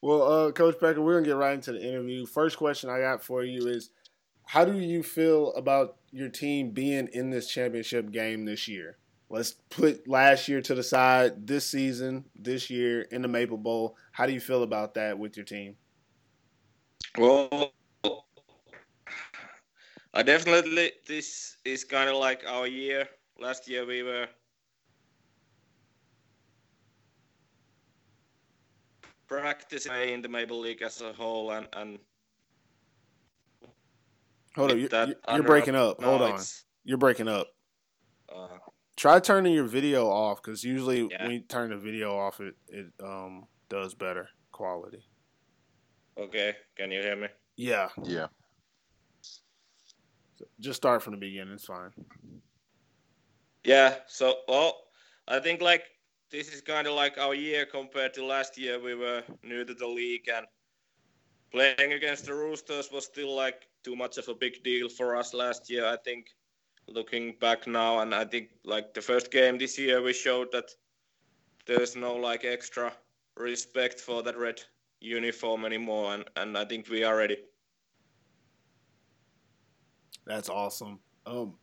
Well, 0.00 0.22
uh, 0.22 0.52
Coach 0.52 0.78
Pecker, 0.80 1.02
we're 1.02 1.14
gonna 1.14 1.26
get 1.26 1.36
right 1.36 1.54
into 1.54 1.72
the 1.72 1.86
interview. 1.86 2.26
First 2.26 2.56
question 2.56 2.90
I 2.90 3.00
got 3.00 3.22
for 3.22 3.44
you 3.44 3.66
is, 3.66 3.90
how 4.46 4.64
do 4.64 4.78
you 4.78 5.02
feel 5.02 5.52
about 5.54 5.96
your 6.10 6.28
team 6.28 6.70
being 6.70 7.08
in 7.12 7.30
this 7.30 7.48
championship 7.48 8.10
game 8.10 8.44
this 8.44 8.68
year? 8.68 8.96
Let's 9.30 9.52
put 9.70 10.06
last 10.06 10.48
year 10.48 10.60
to 10.60 10.74
the 10.74 10.82
side. 10.82 11.46
This 11.46 11.66
season, 11.66 12.24
this 12.36 12.70
year 12.70 13.02
in 13.10 13.22
the 13.22 13.28
Maple 13.28 13.56
Bowl, 13.56 13.96
how 14.12 14.26
do 14.26 14.32
you 14.32 14.40
feel 14.40 14.62
about 14.62 14.94
that 14.94 15.18
with 15.18 15.36
your 15.36 15.44
team? 15.44 15.76
Well, 17.18 17.72
I 20.12 20.22
definitely 20.22 20.92
this 21.06 21.56
is 21.64 21.84
kind 21.84 22.08
of 22.08 22.16
like 22.16 22.44
our 22.46 22.66
year. 22.66 23.08
Last 23.40 23.68
year 23.68 23.84
we 23.84 24.02
were 24.02 24.28
practicing 29.26 29.92
in 30.10 30.22
the 30.22 30.28
Maple 30.28 30.60
League 30.60 30.82
as 30.82 31.00
a 31.00 31.12
whole, 31.12 31.50
and 31.50 31.66
and 31.72 31.98
Hold 34.56 34.70
on, 34.70 34.78
you're, 34.78 34.88
you're- 34.88 35.40
breaking 35.42 35.74
up. 35.74 36.00
Hold 36.02 36.22
on, 36.22 36.40
you're 36.84 36.98
breaking 36.98 37.26
up. 37.28 37.48
Uh, 38.28 38.46
Try 38.96 39.18
turning 39.20 39.52
your 39.54 39.64
video 39.64 40.06
off 40.08 40.40
because 40.42 40.62
usually 40.62 41.08
Yeah. 41.10 41.22
when 41.24 41.32
you 41.32 41.40
turn 41.40 41.70
the 41.70 41.76
video 41.78 42.16
off, 42.16 42.40
it 42.40 42.54
it 42.68 42.92
um 43.00 43.46
does 43.68 43.94
better 43.94 44.28
quality. 44.52 45.02
okay, 46.16 46.54
can 46.76 46.92
you 46.92 47.00
hear 47.02 47.16
me? 47.16 47.28
Yeah, 47.56 47.88
Yeah. 48.04 48.28
just 50.60 50.76
start 50.76 51.02
from 51.02 51.12
the 51.14 51.18
beginning. 51.18 51.54
It's 51.54 51.64
fine. 51.66 51.92
Yeah. 53.64 54.00
So, 54.06 54.42
well, 54.46 54.88
I 55.26 55.40
think 55.40 55.60
like 55.60 55.84
this 56.30 56.52
is 56.52 56.60
kind 56.60 56.86
of 56.86 56.94
like 56.94 57.18
our 57.18 57.34
year 57.34 57.66
compared 57.66 58.14
to 58.14 58.24
last 58.24 58.56
year. 58.58 58.78
We 58.80 58.94
were 58.94 59.24
new 59.42 59.64
to 59.64 59.74
the 59.74 59.86
league, 59.86 60.28
and 60.28 60.46
playing 61.50 61.92
against 61.94 62.26
the 62.26 62.34
Roosters 62.34 62.90
was 62.92 63.04
still 63.06 63.34
like 63.34 63.66
too 63.82 63.96
much 63.96 64.18
of 64.18 64.28
a 64.28 64.34
big 64.34 64.62
deal 64.62 64.88
for 64.88 65.16
us 65.16 65.34
last 65.34 65.68
year. 65.70 65.86
I 65.86 65.96
think 66.04 66.26
looking 66.88 67.34
back 67.40 67.66
now, 67.66 68.00
and 68.00 68.14
I 68.14 68.24
think 68.24 68.48
like 68.64 68.94
the 68.94 69.00
first 69.00 69.30
game 69.30 69.58
this 69.58 69.78
year, 69.78 70.02
we 70.02 70.12
showed 70.12 70.52
that 70.52 70.70
there's 71.66 71.96
no 71.96 72.14
like 72.14 72.44
extra 72.44 72.92
respect 73.36 74.00
for 74.00 74.22
that 74.22 74.38
red 74.38 74.60
uniform 75.00 75.64
anymore, 75.64 76.14
and 76.14 76.24
and 76.36 76.56
I 76.56 76.64
think 76.64 76.88
we 76.88 77.04
are 77.04 77.16
ready. 77.16 77.36
That's 80.26 80.48
awesome. 80.48 81.00
Um, 81.26 81.54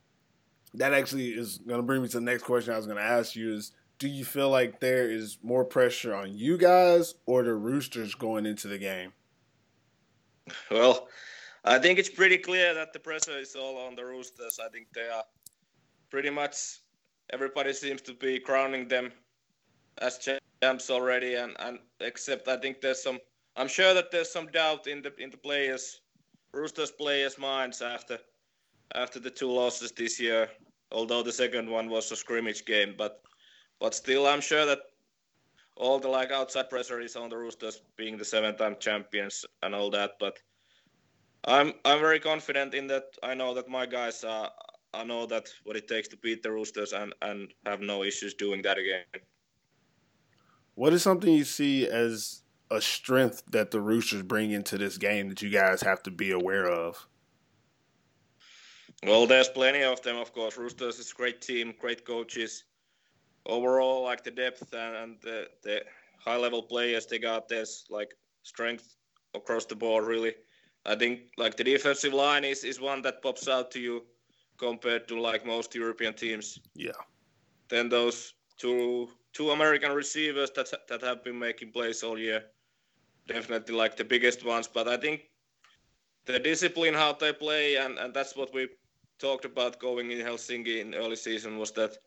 that 0.76 0.94
actually 0.94 1.30
is 1.30 1.58
gonna 1.60 1.84
bring 1.84 2.02
me 2.02 2.08
to 2.10 2.18
the 2.18 2.26
next 2.26 2.44
question 2.44 2.74
I 2.74 2.78
was 2.78 2.88
gonna 2.88 3.02
ask 3.02 3.36
you: 3.36 3.54
is 3.54 3.72
do 4.00 4.08
you 4.08 4.26
feel 4.26 4.50
like 4.50 4.80
there 4.80 5.10
is 5.10 5.38
more 5.44 5.64
pressure 5.64 6.16
on 6.16 6.36
you 6.36 6.58
guys 6.58 7.14
or 7.28 7.44
the 7.44 7.54
Roosters 7.54 8.16
going 8.16 8.46
into 8.46 8.68
the 8.68 8.80
game? 8.80 9.14
Well, 10.72 11.08
I 11.64 11.78
think 11.78 12.00
it's 12.00 12.10
pretty 12.10 12.38
clear 12.38 12.74
that 12.74 12.92
the 12.92 13.00
pressure 13.00 13.38
is 13.38 13.56
all 13.56 13.78
on 13.78 13.96
the 13.96 14.04
Roosters. 14.04 14.60
I 14.60 14.70
think 14.70 14.88
they 14.94 15.08
are 15.08 15.24
pretty 16.10 16.32
much 16.32 16.82
everybody 17.32 17.74
seems 17.74 18.02
to 18.04 18.14
be 18.14 18.40
crowning 18.40 18.88
them 18.88 19.12
as 20.00 20.18
champs 20.18 20.90
already, 20.90 21.36
and, 21.36 21.56
and 21.60 21.80
except 22.00 22.48
I 22.48 22.58
think 22.58 22.82
there's 22.82 23.04
some. 23.04 23.20
I'm 23.56 23.68
sure 23.68 23.94
that 23.94 24.12
there's 24.12 24.32
some 24.32 24.48
doubt 24.48 24.88
in 24.88 25.02
the 25.02 25.14
in 25.18 25.30
the 25.30 25.38
players, 25.38 26.02
Roosters 26.54 26.92
players' 26.92 27.38
minds 27.38 27.82
after 27.82 28.18
after 28.96 29.20
the 29.20 29.30
two 29.30 29.52
losses 29.52 29.92
this 29.92 30.20
year. 30.20 30.50
Although 30.92 31.24
the 31.24 31.32
second 31.32 31.70
one 31.70 31.90
was 31.90 32.12
a 32.12 32.16
scrimmage 32.16 32.66
game, 32.66 32.96
but 32.98 33.22
but 33.80 33.94
still, 33.94 34.28
I'm 34.28 34.42
sure 34.42 34.66
that 34.66 34.80
all 35.78 36.00
the 36.00 36.10
like 36.10 36.32
outside 36.32 36.70
pressure 36.70 37.00
is 37.00 37.16
on 37.16 37.30
the 37.30 37.38
Roosters 37.38 37.82
being 37.98 38.18
the 38.18 38.26
seven-time 38.26 38.76
champions 38.80 39.46
and 39.64 39.74
all 39.74 39.90
that. 39.92 40.12
But 40.20 40.38
I'm 41.46 41.74
I'm 41.86 42.00
very 42.00 42.20
confident 42.20 42.74
in 42.74 42.88
that. 42.88 43.18
I 43.24 43.34
know 43.34 43.54
that 43.54 43.68
my 43.68 43.86
guys 43.86 44.24
are. 44.24 44.52
I 44.94 45.04
know 45.04 45.26
that 45.28 45.48
what 45.64 45.78
it 45.78 45.88
takes 45.88 46.08
to 46.10 46.18
beat 46.18 46.44
the 46.44 46.52
Roosters 46.52 46.94
and 46.94 47.14
and 47.22 47.54
have 47.66 47.82
no 47.82 48.04
issues 48.04 48.34
doing 48.34 48.62
that 48.64 48.78
again. 48.78 49.06
What 50.76 50.94
is 50.94 51.02
something 51.02 51.34
you 51.34 51.44
see 51.44 51.88
as 51.88 52.44
a 52.70 52.82
strength 52.82 53.44
that 53.52 53.72
the 53.72 53.82
Roosters 53.82 54.24
bring 54.24 54.52
into 54.52 54.78
this 54.78 54.98
game 54.98 55.30
that 55.30 55.42
you 55.42 55.50
guys 55.50 55.82
have 55.82 56.02
to 56.04 56.12
be 56.12 56.32
aware 56.32 56.68
of? 56.68 57.08
Well, 59.04 59.26
there's 59.26 59.50
plenty 59.50 59.84
of 59.84 60.02
them, 60.02 60.18
of 60.18 60.32
course. 60.32 60.58
Roosters 60.58 61.00
is 61.00 61.12
a 61.12 61.16
great 61.16 61.42
team, 61.42 61.74
great 61.80 62.06
coaches. 62.06 62.66
Overall, 63.48 64.04
like 64.04 64.24
the 64.24 64.32
depth 64.32 64.74
and, 64.74 64.96
and 64.96 65.18
the, 65.22 65.48
the 65.64 65.82
high 66.20 66.38
level 66.38 66.62
players 66.62 67.08
they 67.08 67.18
got, 67.18 67.50
there's 67.50 67.86
like 67.90 68.14
strength 68.44 68.96
across 69.34 69.66
the 69.66 69.76
board, 69.76 70.06
really. 70.06 70.36
I 70.86 70.96
think 70.96 71.32
like 71.38 71.58
the 71.58 71.64
defensive 71.64 72.14
line 72.14 72.44
is, 72.44 72.64
is 72.64 72.80
one 72.80 73.02
that 73.04 73.22
pops 73.22 73.48
out 73.48 73.72
to 73.72 73.80
you 73.80 74.04
compared 74.58 75.08
to 75.08 75.20
like 75.20 75.46
most 75.46 75.76
European 75.76 76.14
teams. 76.14 76.60
Yeah. 76.76 77.02
Then 77.70 77.90
those 77.90 78.34
two 78.58 79.10
two 79.34 79.52
American 79.52 79.92
receivers 79.92 80.52
that 80.52 80.70
that 80.90 81.02
have 81.02 81.24
been 81.24 81.40
making 81.40 81.72
plays 81.72 82.04
all 82.04 82.18
year, 82.18 82.44
definitely 83.28 83.76
like 83.76 83.96
the 83.96 84.04
biggest 84.04 84.46
ones. 84.46 84.68
But 84.68 84.88
I 84.88 84.98
think 84.98 85.22
the 86.26 86.40
discipline 86.40 86.94
how 86.94 87.14
they 87.14 87.34
play 87.34 87.78
and, 87.78 87.98
and 87.98 88.14
that's 88.14 88.36
what 88.36 88.54
we 88.54 88.68
talked 89.20 89.46
about 89.46 89.80
going 89.80 90.12
in 90.12 90.20
Helsinki 90.20 90.82
in 90.82 90.96
early 90.96 91.16
season 91.16 91.58
was 91.58 91.72
that 91.72 91.98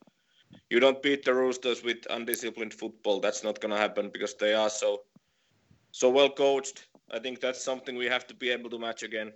you 0.70 0.80
don't 0.80 1.02
beat 1.02 1.24
the 1.24 1.34
Roosters 1.34 1.82
with 1.82 2.06
undisciplined 2.10 2.74
football. 2.74 3.20
That's 3.20 3.44
not 3.44 3.60
gonna 3.60 3.78
happen 3.78 4.10
because 4.12 4.34
they 4.34 4.54
are 4.54 4.70
so 4.70 5.02
so 5.92 6.10
well 6.10 6.30
coached. 6.30 6.86
I 7.10 7.18
think 7.18 7.40
that's 7.40 7.62
something 7.62 7.96
we 7.96 8.06
have 8.06 8.26
to 8.28 8.34
be 8.34 8.50
able 8.50 8.70
to 8.70 8.78
match 8.78 9.02
again. 9.02 9.32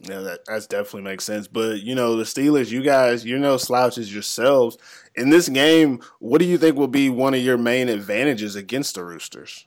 Yeah, 0.00 0.20
that 0.20 0.40
that's 0.44 0.66
definitely 0.66 1.02
makes 1.02 1.24
sense. 1.24 1.48
But 1.48 1.82
you 1.82 1.94
know, 1.94 2.16
the 2.16 2.24
Steelers, 2.24 2.70
you 2.70 2.82
guys, 2.82 3.24
you're 3.24 3.38
no 3.38 3.56
slouches 3.56 4.12
yourselves. 4.12 4.76
In 5.14 5.30
this 5.30 5.48
game, 5.48 6.00
what 6.18 6.38
do 6.38 6.44
you 6.44 6.58
think 6.58 6.76
will 6.76 6.86
be 6.86 7.08
one 7.08 7.32
of 7.32 7.40
your 7.40 7.56
main 7.56 7.88
advantages 7.88 8.56
against 8.56 8.94
the 8.94 9.04
Roosters? 9.04 9.66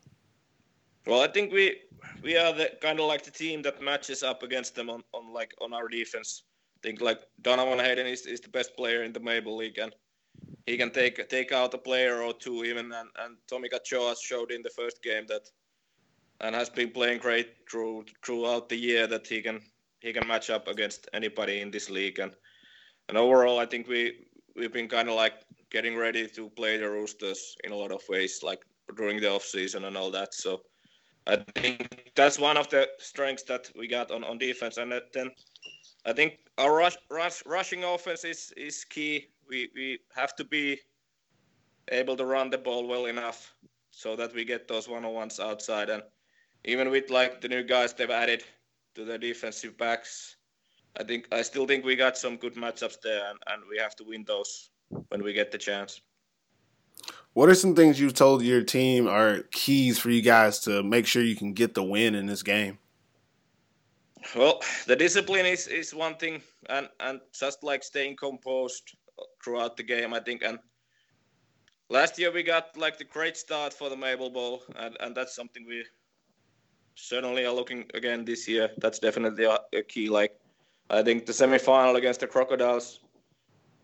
Well, 1.08 1.22
I 1.22 1.28
think 1.28 1.52
we 1.52 1.78
we 2.22 2.38
are 2.38 2.54
the 2.54 2.72
kind 2.82 3.00
of 3.00 3.08
like 3.08 3.24
the 3.24 3.32
team 3.32 3.62
that 3.64 3.82
matches 3.82 4.22
up 4.22 4.44
against 4.44 4.76
them 4.76 4.90
on, 4.90 5.04
on 5.14 5.34
like 5.34 5.54
on 5.62 5.74
our 5.74 5.88
defense. 5.88 6.44
I 6.78 6.88
think 6.88 7.02
like 7.02 7.22
Donovan 7.42 7.80
Hayden 7.80 8.08
is, 8.08 8.26
is 8.26 8.40
the 8.40 8.50
best 8.50 8.76
player 8.76 9.04
in 9.04 9.12
the 9.12 9.20
Maple 9.20 9.58
League 9.58 9.80
and 9.80 9.94
he 10.66 10.78
can 10.78 10.92
take 10.92 11.28
take 11.30 11.52
out 11.52 11.74
a 11.74 11.78
player 11.78 12.22
or 12.22 12.34
two 12.34 12.64
even 12.64 12.92
and, 12.92 13.10
and 13.20 13.38
Tommy 13.50 13.70
Kachoa 13.70 14.16
showed 14.22 14.52
in 14.52 14.62
the 14.62 14.70
first 14.70 15.02
game 15.02 15.26
that 15.28 15.50
and 16.42 16.56
has 16.56 16.70
been 16.70 16.92
playing 16.92 17.20
great 17.20 17.50
through 17.70 18.06
throughout 18.24 18.70
the 18.70 18.78
year 18.78 19.08
that 19.08 19.28
he 19.28 19.42
can 19.42 19.62
he 20.00 20.14
can 20.14 20.28
match 20.28 20.50
up 20.50 20.68
against 20.68 21.10
anybody 21.14 21.62
in 21.62 21.72
this 21.72 21.90
league 21.90 22.20
and 22.20 22.34
and 23.08 23.18
overall 23.18 23.60
I 23.60 23.66
think 23.66 23.88
we 23.88 24.28
we've 24.56 24.74
been 24.74 24.88
kind 24.88 25.10
of 25.10 25.16
like 25.16 25.34
getting 25.70 25.96
ready 25.96 26.28
to 26.28 26.50
play 26.50 26.78
the 26.78 26.90
Roosters 26.90 27.56
in 27.64 27.72
a 27.72 27.76
lot 27.76 27.92
of 27.92 28.02
ways 28.10 28.40
like 28.44 28.60
during 28.98 29.20
the 29.20 29.32
off 29.32 29.44
season 29.44 29.86
and 29.86 29.96
all 29.98 30.12
that 30.12 30.34
so 30.34 30.62
I 31.30 31.38
think 31.56 32.12
that's 32.16 32.40
one 32.40 32.58
of 32.58 32.70
the 32.70 32.88
strengths 32.98 33.44
that 33.44 33.70
we 33.76 33.88
got 33.88 34.10
on, 34.10 34.24
on 34.24 34.40
defense. 34.40 34.78
And 34.78 34.92
then 35.14 35.32
I 36.06 36.14
think 36.14 36.40
our 36.58 36.76
rush, 36.76 36.98
rush, 37.12 37.44
rushing 37.46 37.84
offense 37.84 38.24
is, 38.24 38.52
is 38.58 38.84
key. 38.84 39.28
We, 39.48 39.70
we 39.76 40.00
have 40.16 40.36
to 40.38 40.44
be 40.44 40.80
able 41.92 42.18
to 42.18 42.26
run 42.26 42.50
the 42.50 42.58
ball 42.58 42.88
well 42.88 43.06
enough 43.06 43.54
so 43.92 44.16
that 44.16 44.34
we 44.34 44.44
get 44.44 44.68
those 44.68 44.88
one 44.88 45.06
on 45.06 45.14
ones 45.14 45.40
outside. 45.40 45.90
And 45.90 46.02
even 46.66 46.90
with 46.90 47.10
like 47.10 47.42
the 47.42 47.48
new 47.48 47.64
guys 47.64 47.94
they've 47.94 48.10
added 48.10 48.44
to 48.96 49.06
the 49.06 49.18
defensive 49.18 49.78
backs, 49.78 50.36
I 51.00 51.04
think 51.04 51.28
I 51.32 51.42
still 51.42 51.66
think 51.66 51.86
we 51.86 51.96
got 51.96 52.18
some 52.18 52.38
good 52.38 52.56
matchups 52.56 53.02
there, 53.02 53.30
and, 53.30 53.40
and 53.48 53.64
we 53.70 53.78
have 53.78 53.96
to 53.98 54.04
win 54.04 54.24
those 54.28 54.70
when 55.10 55.24
we 55.24 55.34
get 55.34 55.52
the 55.52 55.58
chance. 55.58 56.02
What 57.34 57.48
are 57.50 57.56
some 57.56 57.76
things 57.76 58.00
you've 58.00 58.16
told 58.16 58.42
your 58.42 58.64
team 58.64 59.08
are 59.08 59.44
keys 59.52 60.00
for 60.00 60.10
you 60.10 60.22
guys 60.22 60.60
to 60.62 60.84
make 60.84 61.06
sure 61.06 61.24
you 61.24 61.36
can 61.36 61.54
get 61.54 61.74
the 61.74 61.84
win 61.84 62.16
in 62.16 62.26
this 62.26 62.44
game? 62.44 62.80
Well, 64.36 64.62
the 64.86 64.96
discipline 64.96 65.46
is, 65.46 65.68
is 65.68 65.94
one 65.94 66.16
thing, 66.16 66.42
and, 66.70 66.90
and 67.00 67.22
just 67.34 67.64
like 67.64 67.84
staying 67.84 68.18
composed 68.18 68.98
throughout 69.44 69.78
the 69.78 69.84
game, 69.84 70.14
I 70.14 70.20
think. 70.20 70.44
And 70.44 70.60
last 71.90 72.20
year 72.20 72.32
we 72.32 72.44
got 72.44 72.76
like 72.76 72.98
the 72.98 73.06
great 73.06 73.38
start 73.38 73.74
for 73.74 73.90
the 73.90 73.96
Maple 73.96 74.30
Bowl, 74.30 74.64
and, 74.76 74.98
and 75.00 75.16
that's 75.16 75.36
something 75.36 75.66
we 75.66 75.86
certainly 76.96 77.46
are 77.46 77.54
looking 77.54 77.86
again 77.94 78.26
this 78.26 78.48
year. 78.48 78.70
That's 78.78 79.00
definitely 79.00 79.46
a, 79.46 79.60
a 79.74 79.82
key. 79.84 80.10
Like, 80.10 80.40
I 80.90 81.04
think 81.04 81.26
the 81.26 81.34
semifinal 81.34 81.96
against 81.96 82.20
the 82.20 82.28
Crocodiles, 82.28 83.02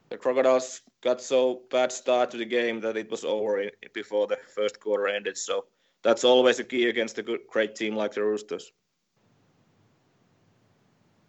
the 0.10 0.18
Crocodiles 0.18 0.82
got 1.02 1.22
so 1.22 1.62
bad 1.70 1.92
start 1.92 2.32
to 2.32 2.38
the 2.38 2.46
game 2.46 2.80
that 2.82 2.98
it 2.98 3.10
was 3.10 3.24
over 3.24 3.62
in, 3.62 3.72
before 3.94 4.28
the 4.28 4.38
first 4.54 4.80
quarter 4.80 5.08
ended. 5.08 5.38
So 5.38 5.66
that's 6.04 6.24
always 6.24 6.60
a 6.60 6.64
key 6.64 6.90
against 6.90 7.18
a 7.18 7.24
good, 7.24 7.42
great 7.50 7.76
team 7.76 7.96
like 7.96 8.14
the 8.14 8.24
Roosters. 8.24 8.72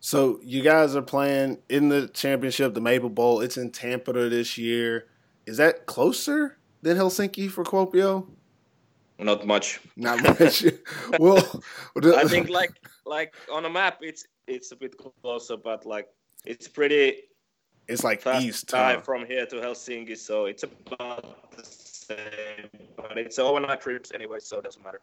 So 0.00 0.38
you 0.42 0.62
guys 0.62 0.94
are 0.94 1.02
playing 1.02 1.58
in 1.68 1.88
the 1.88 2.08
championship, 2.08 2.74
the 2.74 2.80
Maple 2.80 3.08
Bowl. 3.08 3.40
It's 3.40 3.56
in 3.56 3.70
Tampere 3.70 4.30
this 4.30 4.56
year. 4.56 5.08
Is 5.46 5.56
that 5.56 5.86
closer 5.86 6.58
than 6.82 6.96
Helsinki 6.96 7.50
for 7.50 7.64
Kuopio? 7.64 8.28
Not 9.18 9.46
much. 9.46 9.80
Not 9.96 10.22
much. 10.22 10.64
well, 11.18 11.62
I 12.04 12.24
think 12.24 12.50
like 12.50 12.72
like 13.06 13.34
on 13.50 13.64
a 13.64 13.70
map, 13.70 13.98
it's 14.02 14.26
it's 14.46 14.72
a 14.72 14.76
bit 14.76 14.94
closer, 15.22 15.56
but 15.56 15.86
like 15.86 16.08
it's 16.44 16.68
pretty 16.68 17.22
it's 17.88 18.04
like 18.04 18.26
east 18.40 18.68
time 18.68 18.96
huh? 18.96 19.02
from 19.02 19.26
here 19.26 19.46
to 19.46 19.56
Helsinki, 19.56 20.16
so 20.16 20.46
it's 20.46 20.64
about 20.64 21.50
the 21.56 21.64
same. 21.64 22.68
But 22.96 23.16
it's 23.16 23.38
overnight 23.38 23.80
trips 23.80 24.12
anyway, 24.12 24.38
so 24.40 24.58
it 24.58 24.64
doesn't 24.64 24.84
matter. 24.84 25.00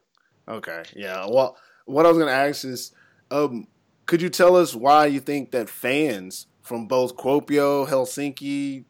Okay, 0.47 0.83
yeah. 0.95 1.25
Well, 1.27 1.57
what 1.85 2.05
I 2.05 2.09
was 2.09 2.17
going 2.17 2.29
to 2.29 2.33
ask 2.33 2.65
is, 2.65 2.91
um, 3.31 3.67
could 4.05 4.21
you 4.21 4.29
tell 4.29 4.55
us 4.55 4.75
why 4.75 5.05
you 5.05 5.19
think 5.19 5.51
that 5.51 5.69
fans 5.69 6.47
from 6.61 6.87
both 6.87 7.15
Kuopio, 7.15 7.87
Helsinki, 7.87 8.85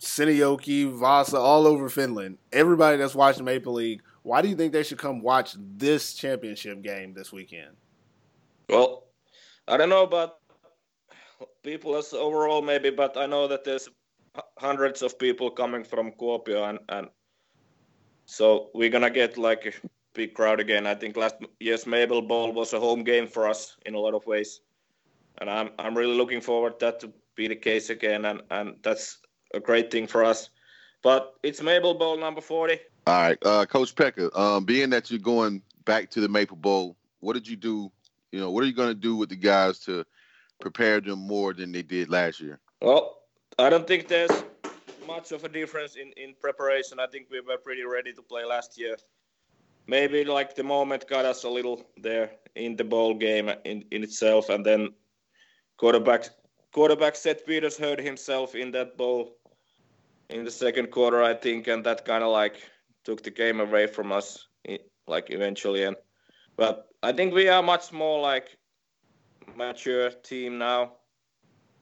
Seinäjoki, 0.00 0.90
Vasa, 0.90 1.38
all 1.38 1.66
over 1.66 1.88
Finland, 1.88 2.38
everybody 2.52 2.96
that's 2.96 3.14
watching 3.14 3.44
Maple 3.44 3.74
League, 3.74 4.02
Why 4.22 4.40
do 4.40 4.48
you 4.48 4.56
think 4.56 4.72
they 4.72 4.82
should 4.82 4.98
come 4.98 5.20
watch 5.20 5.56
this 5.58 6.14
championship 6.14 6.82
game 6.82 7.12
this 7.12 7.32
weekend? 7.32 7.76
Well, 8.68 9.04
I 9.66 9.76
don't 9.76 9.88
know 9.88 10.04
about 10.04 10.38
people 11.62 11.96
as 11.96 12.12
overall 12.12 12.62
maybe, 12.62 12.90
but 12.90 13.16
I 13.16 13.26
know 13.26 13.48
that 13.48 13.64
there's 13.64 13.88
hundreds 14.58 15.02
of 15.02 15.18
people 15.18 15.50
coming 15.50 15.84
from 15.84 16.12
Kuopio, 16.12 16.68
and, 16.68 16.78
and 16.88 17.08
so 18.26 18.70
we're 18.74 18.90
gonna 18.90 19.10
get 19.10 19.36
like 19.36 19.66
a 19.66 19.88
big 20.14 20.34
crowd 20.34 20.60
again. 20.60 20.86
I 20.86 20.94
think 20.94 21.16
last 21.16 21.36
year's 21.60 21.86
Maple 21.86 22.22
Bowl 22.22 22.52
was 22.52 22.72
a 22.72 22.80
home 22.80 23.02
game 23.04 23.26
for 23.26 23.48
us 23.48 23.76
in 23.86 23.94
a 23.94 23.98
lot 23.98 24.14
of 24.14 24.24
ways, 24.26 24.60
and 25.38 25.50
I'm 25.50 25.70
I'm 25.78 25.96
really 25.96 26.16
looking 26.16 26.40
forward 26.40 26.78
that 26.80 27.00
to 27.00 27.12
be 27.34 27.48
the 27.48 27.56
case 27.56 27.90
again, 27.90 28.24
and 28.24 28.42
and 28.50 28.76
that's 28.82 29.18
a 29.52 29.60
great 29.60 29.90
thing 29.90 30.06
for 30.06 30.24
us. 30.24 30.50
But 31.02 31.34
it's 31.42 31.60
Maple 31.60 31.94
Bowl 31.94 32.16
number 32.16 32.40
forty. 32.40 32.78
All 33.06 33.20
right, 33.20 33.38
uh, 33.44 33.66
Coach 33.66 33.94
Pecker, 33.96 34.30
Um, 34.38 34.64
being 34.64 34.90
that 34.90 35.10
you're 35.10 35.18
going 35.18 35.62
back 35.84 36.10
to 36.10 36.20
the 36.20 36.28
Maple 36.28 36.56
Bowl, 36.56 36.96
what 37.20 37.32
did 37.32 37.48
you 37.48 37.56
do? 37.56 37.90
You 38.30 38.40
know, 38.40 38.50
what 38.50 38.62
are 38.62 38.66
you 38.66 38.72
going 38.72 38.88
to 38.88 38.94
do 38.94 39.16
with 39.16 39.28
the 39.28 39.36
guys 39.36 39.80
to 39.80 40.04
prepare 40.60 41.00
them 41.00 41.18
more 41.18 41.52
than 41.52 41.72
they 41.72 41.82
did 41.82 42.08
last 42.08 42.40
year? 42.40 42.60
Well, 42.80 43.18
I 43.58 43.68
don't 43.68 43.86
think 43.86 44.06
there's 44.06 44.44
much 45.06 45.32
of 45.32 45.44
a 45.44 45.48
difference 45.48 45.96
in, 45.96 46.12
in 46.16 46.34
preparation. 46.40 47.00
I 47.00 47.08
think 47.08 47.26
we 47.30 47.40
were 47.40 47.58
pretty 47.58 47.84
ready 47.84 48.12
to 48.12 48.22
play 48.22 48.44
last 48.44 48.78
year. 48.78 48.96
Maybe 49.88 50.24
like 50.24 50.54
the 50.54 50.62
moment 50.62 51.08
got 51.08 51.24
us 51.24 51.42
a 51.42 51.48
little 51.48 51.84
there 51.96 52.30
in 52.54 52.76
the 52.76 52.84
bowl 52.84 53.14
game 53.14 53.50
in, 53.64 53.84
in 53.90 54.04
itself, 54.04 54.48
and 54.48 54.64
then 54.64 54.90
quarterback 55.76 56.28
quarterback 56.72 57.16
Seth 57.16 57.44
Peters 57.44 57.76
hurt 57.76 58.00
himself 58.00 58.54
in 58.54 58.70
that 58.70 58.96
bowl 58.96 59.36
in 60.32 60.44
the 60.44 60.50
second 60.50 60.90
quarter, 60.90 61.22
I 61.22 61.34
think, 61.34 61.68
and 61.68 61.84
that 61.84 62.04
kind 62.04 62.24
of 62.24 62.30
like 62.30 62.56
took 63.04 63.22
the 63.22 63.30
game 63.30 63.60
away 63.60 63.86
from 63.86 64.12
us, 64.12 64.46
like 65.06 65.30
eventually. 65.30 65.84
And 65.84 65.96
but 66.56 66.88
I 67.02 67.12
think 67.12 67.34
we 67.34 67.48
are 67.48 67.62
much 67.62 67.92
more 67.92 68.20
like 68.20 68.56
mature 69.56 70.10
team 70.10 70.58
now, 70.58 70.92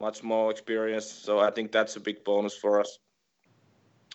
much 0.01 0.23
more 0.23 0.51
experience. 0.51 1.07
So 1.07 1.39
I 1.39 1.51
think 1.51 1.73
that's 1.73 1.97
a 1.97 2.01
big 2.01 2.25
bonus 2.25 2.57
for 2.57 2.81
us. 2.81 2.99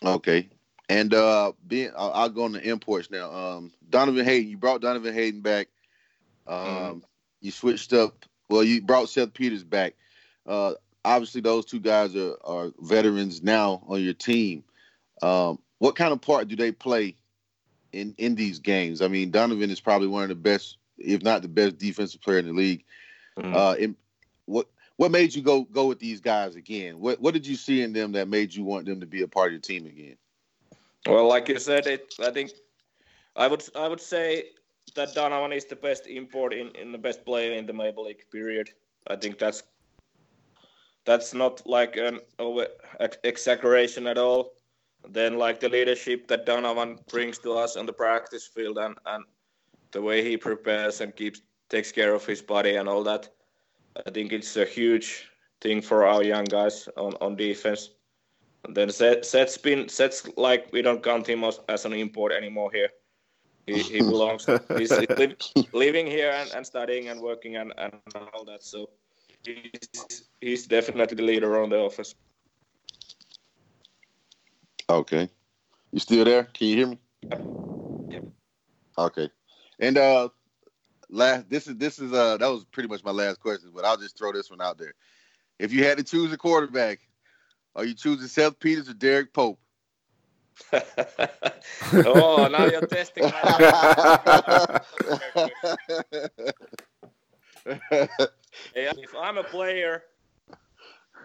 Okay. 0.04 0.48
And 0.88 1.14
uh 1.14 1.52
being 1.66 1.90
I'll, 1.96 2.12
I'll 2.12 2.28
go 2.28 2.44
on 2.44 2.52
the 2.52 2.62
imports 2.62 3.10
now. 3.10 3.32
Um 3.32 3.72
Donovan 3.88 4.24
Hayden, 4.24 4.50
you 4.50 4.56
brought 4.56 4.82
Donovan 4.82 5.14
Hayden 5.14 5.40
back. 5.40 5.68
Um 6.46 6.56
mm-hmm. 6.56 6.98
you 7.40 7.50
switched 7.50 7.92
up 7.92 8.24
well, 8.48 8.62
you 8.62 8.82
brought 8.82 9.08
Seth 9.08 9.32
Peters 9.32 9.64
back. 9.64 9.94
Uh 10.46 10.74
obviously 11.06 11.40
those 11.40 11.64
two 11.64 11.80
guys 11.80 12.14
are, 12.16 12.36
are 12.44 12.72
veterans 12.80 13.42
now 13.42 13.82
on 13.86 14.02
your 14.02 14.14
team. 14.14 14.64
Um 15.22 15.58
what 15.78 15.96
kind 15.96 16.12
of 16.12 16.20
part 16.20 16.48
do 16.48 16.56
they 16.56 16.72
play 16.72 17.16
in 17.92 18.14
in 18.18 18.34
these 18.34 18.58
games? 18.58 19.02
I 19.02 19.08
mean, 19.08 19.30
Donovan 19.30 19.70
is 19.70 19.80
probably 19.80 20.08
one 20.08 20.22
of 20.22 20.28
the 20.28 20.34
best, 20.34 20.78
if 20.98 21.22
not 21.22 21.42
the 21.42 21.48
best 21.48 21.78
defensive 21.78 22.20
player 22.20 22.38
in 22.38 22.46
the 22.46 22.52
league. 22.52 22.84
Mm-hmm. 23.38 23.54
Uh, 23.54 23.74
in, 23.74 23.96
what 24.46 24.68
what 24.96 25.10
made 25.10 25.34
you 25.34 25.42
go 25.42 25.64
go 25.64 25.86
with 25.86 25.98
these 25.98 26.20
guys 26.20 26.56
again? 26.56 26.98
What 26.98 27.20
what 27.20 27.34
did 27.34 27.46
you 27.46 27.56
see 27.56 27.82
in 27.82 27.92
them 27.92 28.12
that 28.12 28.28
made 28.28 28.54
you 28.54 28.64
want 28.64 28.86
them 28.86 29.00
to 29.00 29.06
be 29.06 29.22
a 29.22 29.28
part 29.28 29.48
of 29.48 29.52
your 29.52 29.60
team 29.60 29.86
again? 29.86 30.16
Well, 31.06 31.28
like 31.28 31.48
you 31.48 31.58
said, 31.58 31.86
it. 31.86 32.14
I 32.20 32.30
think 32.30 32.52
I 33.34 33.46
would 33.46 33.62
I 33.74 33.88
would 33.88 34.00
say 34.00 34.44
that 34.94 35.14
Donovan 35.14 35.52
is 35.52 35.66
the 35.66 35.76
best 35.76 36.06
import 36.06 36.54
in, 36.54 36.68
in 36.76 36.92
the 36.92 36.98
best 36.98 37.24
player 37.24 37.52
in 37.52 37.66
the 37.66 37.72
Maple 37.72 38.04
League. 38.04 38.24
Period. 38.30 38.70
I 39.08 39.16
think 39.16 39.38
that's 39.38 39.62
that's 41.06 41.32
not 41.32 41.66
like 41.66 41.96
an 41.96 42.20
over 42.38 42.66
exaggeration 43.24 44.06
at 44.06 44.18
all. 44.18 44.52
Then 45.08 45.38
like 45.38 45.60
the 45.60 45.68
leadership 45.68 46.26
that 46.28 46.44
Donovan 46.44 46.98
brings 47.08 47.38
to 47.38 47.52
us 47.52 47.76
on 47.76 47.86
the 47.86 47.92
practice 47.92 48.46
field 48.46 48.76
and 48.78 48.96
and 49.06 49.24
the 49.92 50.02
way 50.02 50.22
he 50.22 50.36
prepares 50.36 51.00
and 51.00 51.14
keeps 51.14 51.40
takes 51.70 51.92
care 51.92 52.12
of 52.12 52.26
his 52.26 52.42
body 52.42 52.76
and 52.76 52.88
all 52.88 53.04
that. 53.04 53.28
I 54.06 54.10
think 54.10 54.32
it's 54.32 54.56
a 54.56 54.64
huge 54.64 55.28
thing 55.60 55.80
for 55.80 56.06
our 56.06 56.22
young 56.22 56.44
guys 56.44 56.88
on, 56.96 57.14
on 57.20 57.36
defense. 57.36 57.90
And 58.64 58.76
then 58.76 58.90
Seth, 58.90 59.24
Seth's 59.24 59.56
been 59.56 59.88
Seth's 59.88 60.28
like 60.36 60.68
we 60.72 60.82
don't 60.82 61.02
count 61.02 61.26
him 61.26 61.44
as, 61.44 61.60
as 61.68 61.84
an 61.84 61.92
import 61.92 62.32
anymore 62.32 62.70
here. 62.72 62.90
He, 63.66 63.82
he 63.82 63.98
belongs. 63.98 64.46
he's 64.76 64.92
living 65.72 66.06
here 66.06 66.30
and, 66.30 66.50
and 66.54 66.66
studying 66.66 67.08
and 67.08 67.20
working 67.20 67.56
and, 67.56 67.72
and 67.78 67.94
all 68.34 68.44
that. 68.44 68.62
So 68.62 68.90
he's, 69.46 70.28
he's 70.40 70.66
definitely 70.66 71.16
the 71.16 71.22
leader 71.22 71.62
on 71.62 71.70
the 71.70 71.78
office. 71.78 72.14
Okay, 74.88 75.28
you 75.92 75.98
still 75.98 76.24
there? 76.24 76.44
Can 76.44 76.68
you 76.68 76.76
hear 76.76 76.86
me? 76.86 76.98
Yep. 78.08 78.24
Okay, 78.98 79.30
and 79.80 79.98
uh, 79.98 80.28
last 81.08 81.48
this 81.48 81.66
is 81.66 81.76
this 81.76 81.98
is 81.98 82.12
uh 82.12 82.36
that 82.36 82.48
was 82.48 82.64
pretty 82.66 82.88
much 82.88 83.02
my 83.04 83.10
last 83.10 83.40
question, 83.40 83.70
but 83.74 83.84
I'll 83.84 83.96
just 83.96 84.16
throw 84.16 84.32
this 84.32 84.50
one 84.50 84.60
out 84.60 84.78
there. 84.78 84.94
If 85.58 85.72
you 85.72 85.84
had 85.84 85.98
to 85.98 86.04
choose 86.04 86.32
a 86.32 86.36
quarterback, 86.36 87.00
are 87.74 87.84
you 87.84 87.94
choosing 87.94 88.28
Seth 88.28 88.58
Peters 88.60 88.88
or 88.88 88.94
Derek 88.94 89.32
Pope? 89.32 89.58
oh, 90.72 92.48
now 92.50 92.64
you're 92.64 92.86
testing 92.86 93.24
my 93.24 94.80
if 98.74 99.14
I'm 99.14 99.38
a 99.38 99.44
player, 99.44 100.02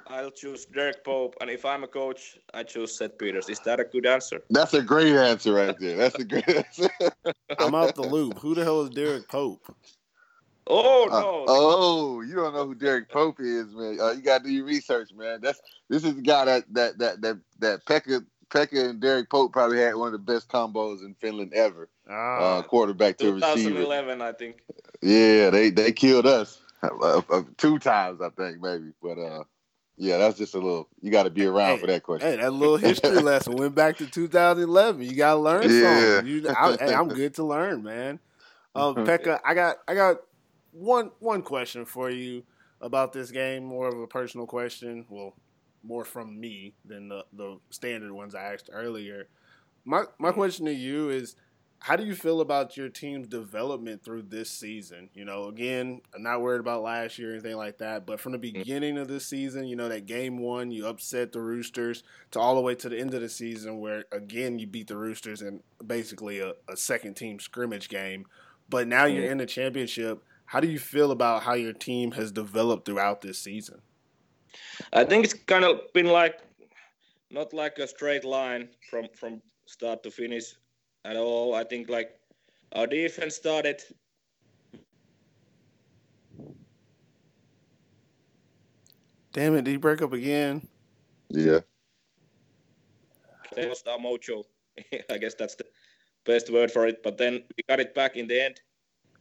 I'll 0.08 0.32
choose 0.32 0.66
Derek 0.66 1.04
Pope, 1.04 1.36
and 1.42 1.50
if 1.50 1.66
I'm 1.66 1.84
a 1.84 1.88
coach, 1.88 2.38
I 2.54 2.64
choose 2.64 2.98
Seth 2.98 3.18
Peters. 3.18 3.50
Is 3.50 3.60
that 3.62 3.80
a 3.80 3.86
good 3.86 4.06
answer? 4.06 4.42
That's 4.50 4.74
a 4.74 4.82
great 4.82 5.16
answer 5.16 5.54
right 5.54 5.76
there. 5.80 5.98
That's 5.98 6.16
a 6.16 6.26
great 6.26 6.50
answer. 6.50 6.90
I'm 7.60 7.76
out 7.76 7.96
the 7.96 8.04
loop. 8.04 8.40
Who 8.40 8.56
the 8.56 8.64
hell 8.64 8.82
is 8.82 8.90
Derek 8.90 9.28
Pope? 9.28 9.76
Oh 10.68 11.06
uh, 11.10 11.20
no! 11.20 11.44
Uh, 11.44 11.46
oh, 11.48 12.22
you 12.22 12.36
don't 12.36 12.54
know 12.54 12.68
who 12.68 12.76
Derek 12.76 13.10
Pope 13.10 13.40
is, 13.40 13.74
man. 13.74 14.00
Uh, 14.00 14.12
you 14.12 14.22
got 14.22 14.40
to 14.40 14.44
do 14.44 14.52
your 14.52 14.66
research, 14.66 15.10
man. 15.14 15.40
That's 15.42 15.60
this 15.90 16.04
is 16.04 16.16
the 16.16 16.22
guy 16.22 16.46
that 16.46 16.66
that 16.74 16.98
that 17.00 17.22
that 17.22 17.40
that 17.60 17.86
Pekka 17.86 18.26
Pekka 18.50 18.90
and 18.90 19.02
Derek 19.02 19.30
Pope 19.30 19.54
probably 19.54 19.80
had 19.80 19.96
one 19.96 20.08
of 20.08 20.14
the 20.14 20.34
best 20.34 20.50
combos 20.50 21.04
in 21.04 21.16
Finland 21.16 21.54
ever. 21.54 21.90
Ah, 22.10 22.58
uh, 22.60 22.62
quarterback 22.64 23.18
to 23.18 23.40
2011, 23.40 24.08
receiver. 24.08 24.24
I 24.24 24.34
think. 24.34 24.58
Yeah, 25.02 25.50
they 25.50 25.72
they 25.72 25.92
killed 25.92 26.28
us 26.28 26.62
two 27.58 27.80
times, 27.80 28.22
I 28.22 28.30
think 28.30 28.62
maybe, 28.62 28.92
but 29.02 29.18
uh, 29.18 29.44
yeah, 29.98 30.18
that's 30.18 30.38
just 30.38 30.56
a 30.56 30.58
little. 30.58 30.88
You 31.02 31.12
got 31.12 31.24
to 31.24 31.30
be 31.30 31.46
around 31.46 31.76
hey, 31.76 31.82
for 31.82 31.88
that 31.88 32.04
question. 32.04 32.30
Hey, 32.30 32.38
that 32.38 32.52
little 32.52 32.78
history 32.78 33.12
lesson 33.22 33.56
went 33.56 33.76
back 33.76 33.98
to 33.98 34.08
2011. 34.08 35.04
You 35.04 35.16
got 35.16 35.36
to 35.36 35.40
learn 35.40 35.70
yeah. 35.70 36.16
something. 36.16 36.28
You, 36.32 36.50
I, 36.50 36.78
hey, 36.80 36.94
I'm 36.94 37.08
good 37.10 37.36
to 37.36 37.44
learn, 37.44 37.84
man. 37.84 38.20
Um, 38.74 38.96
Pekka, 39.06 39.40
I 39.46 39.54
got 39.54 39.78
I 39.88 39.94
got 39.94 40.18
one 40.72 41.12
one 41.20 41.44
question 41.44 41.86
for 41.86 42.10
you 42.10 42.44
about 42.82 43.14
this 43.14 43.32
game. 43.32 43.64
More 43.64 43.88
of 43.88 44.00
a 44.00 44.08
personal 44.08 44.48
question. 44.48 45.06
Well, 45.08 45.36
more 45.84 46.06
from 46.06 46.40
me 46.40 46.74
than 46.86 47.10
the 47.10 47.26
the 47.34 47.60
standard 47.70 48.12
ones 48.12 48.34
I 48.34 48.54
asked 48.54 48.70
earlier. 48.74 49.28
My 49.86 50.06
my 50.18 50.32
question 50.32 50.66
to 50.66 50.74
you 50.74 51.10
is 51.10 51.36
how 51.84 51.96
do 51.96 52.06
you 52.06 52.14
feel 52.14 52.42
about 52.42 52.78
your 52.78 52.90
team's 52.90 53.28
development 53.28 54.04
through 54.04 54.22
this 54.22 54.52
season? 54.52 55.10
You 55.16 55.26
know, 55.26 55.46
again, 55.46 56.02
I'm 56.16 56.22
not 56.22 56.40
worried 56.40 56.60
about 56.60 56.84
last 56.84 57.18
year 57.18 57.30
or 57.30 57.34
anything 57.34 57.58
like 57.58 57.80
that, 57.80 58.06
but 58.06 58.20
from 58.20 58.34
the 58.34 58.38
mm. 58.38 58.54
beginning 58.54 59.00
of 59.00 59.08
this 59.08 59.26
season, 59.26 59.66
you 59.66 59.76
know, 59.76 59.90
that 59.90 60.06
game 60.06 60.38
one, 60.38 60.70
you 60.70 60.86
upset 60.86 61.32
the 61.32 61.42
Roosters 61.42 62.04
to 62.32 62.40
all 62.40 62.54
the 62.54 62.62
way 62.62 62.76
to 62.76 62.88
the 62.88 63.00
end 63.00 63.16
of 63.16 63.22
the 63.22 63.30
season 63.30 63.80
where, 63.80 64.06
again, 64.12 64.60
you 64.60 64.68
beat 64.68 64.90
the 64.90 64.96
Roosters 64.96 65.42
in 65.42 65.64
basically 65.86 66.40
a, 66.40 66.54
a 66.70 66.78
second 66.78 67.16
team 67.16 67.40
scrimmage 67.40 67.90
game. 67.90 68.28
But 68.70 68.88
now 68.88 69.06
you're 69.06 69.28
mm. 69.28 69.32
in 69.32 69.38
the 69.40 69.48
championship. 69.48 70.24
How 70.46 70.60
do 70.60 70.68
you 70.68 70.78
feel 70.78 71.10
about 71.10 71.42
how 71.42 71.56
your 71.56 71.74
team 71.74 72.12
has 72.12 72.32
developed 72.32 72.86
throughout 72.86 73.22
this 73.22 73.40
season? 73.40 73.82
I 74.94 75.04
think 75.04 75.26
it's 75.26 75.34
kind 75.34 75.66
of 75.66 75.92
been 75.94 76.06
like 76.06 76.42
not 77.32 77.54
like 77.54 77.80
a 77.80 77.88
straight 77.88 78.24
line 78.24 78.70
from 78.88 79.08
from 79.16 79.42
start 79.66 80.04
to 80.04 80.12
finish 80.12 80.54
at 81.06 81.18
all. 81.18 81.56
I 81.56 81.64
think 81.64 81.90
like 81.90 82.20
our 82.74 82.88
defense 82.88 83.36
started. 83.36 83.84
Damn 89.34 89.56
it! 89.56 89.64
Did 89.64 89.72
he 89.72 89.78
break 89.78 90.02
up 90.02 90.14
again? 90.14 90.68
Yeah. 91.30 91.60
They 93.56 93.68
lost 93.68 93.88
our 93.88 93.98
mojo. 93.98 94.44
I 95.10 95.18
guess 95.18 95.34
that's 95.36 95.56
the 95.56 95.66
best 96.26 96.52
word 96.52 96.72
for 96.72 96.88
it. 96.88 97.04
But 97.04 97.18
then 97.18 97.44
we 97.56 97.64
got 97.68 97.80
it 97.80 97.96
back 97.96 98.16
in 98.16 98.28
the 98.28 98.44
end. 98.44 98.62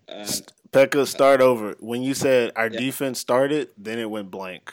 And, 0.08 0.52
Pekka, 0.72 1.06
start 1.06 1.40
over. 1.40 1.74
When 1.80 2.02
you 2.02 2.14
said 2.14 2.52
our 2.56 2.68
yeah. 2.68 2.78
defense 2.78 3.20
started, 3.20 3.68
then 3.76 3.98
it 3.98 4.10
went 4.10 4.30
blank. 4.30 4.72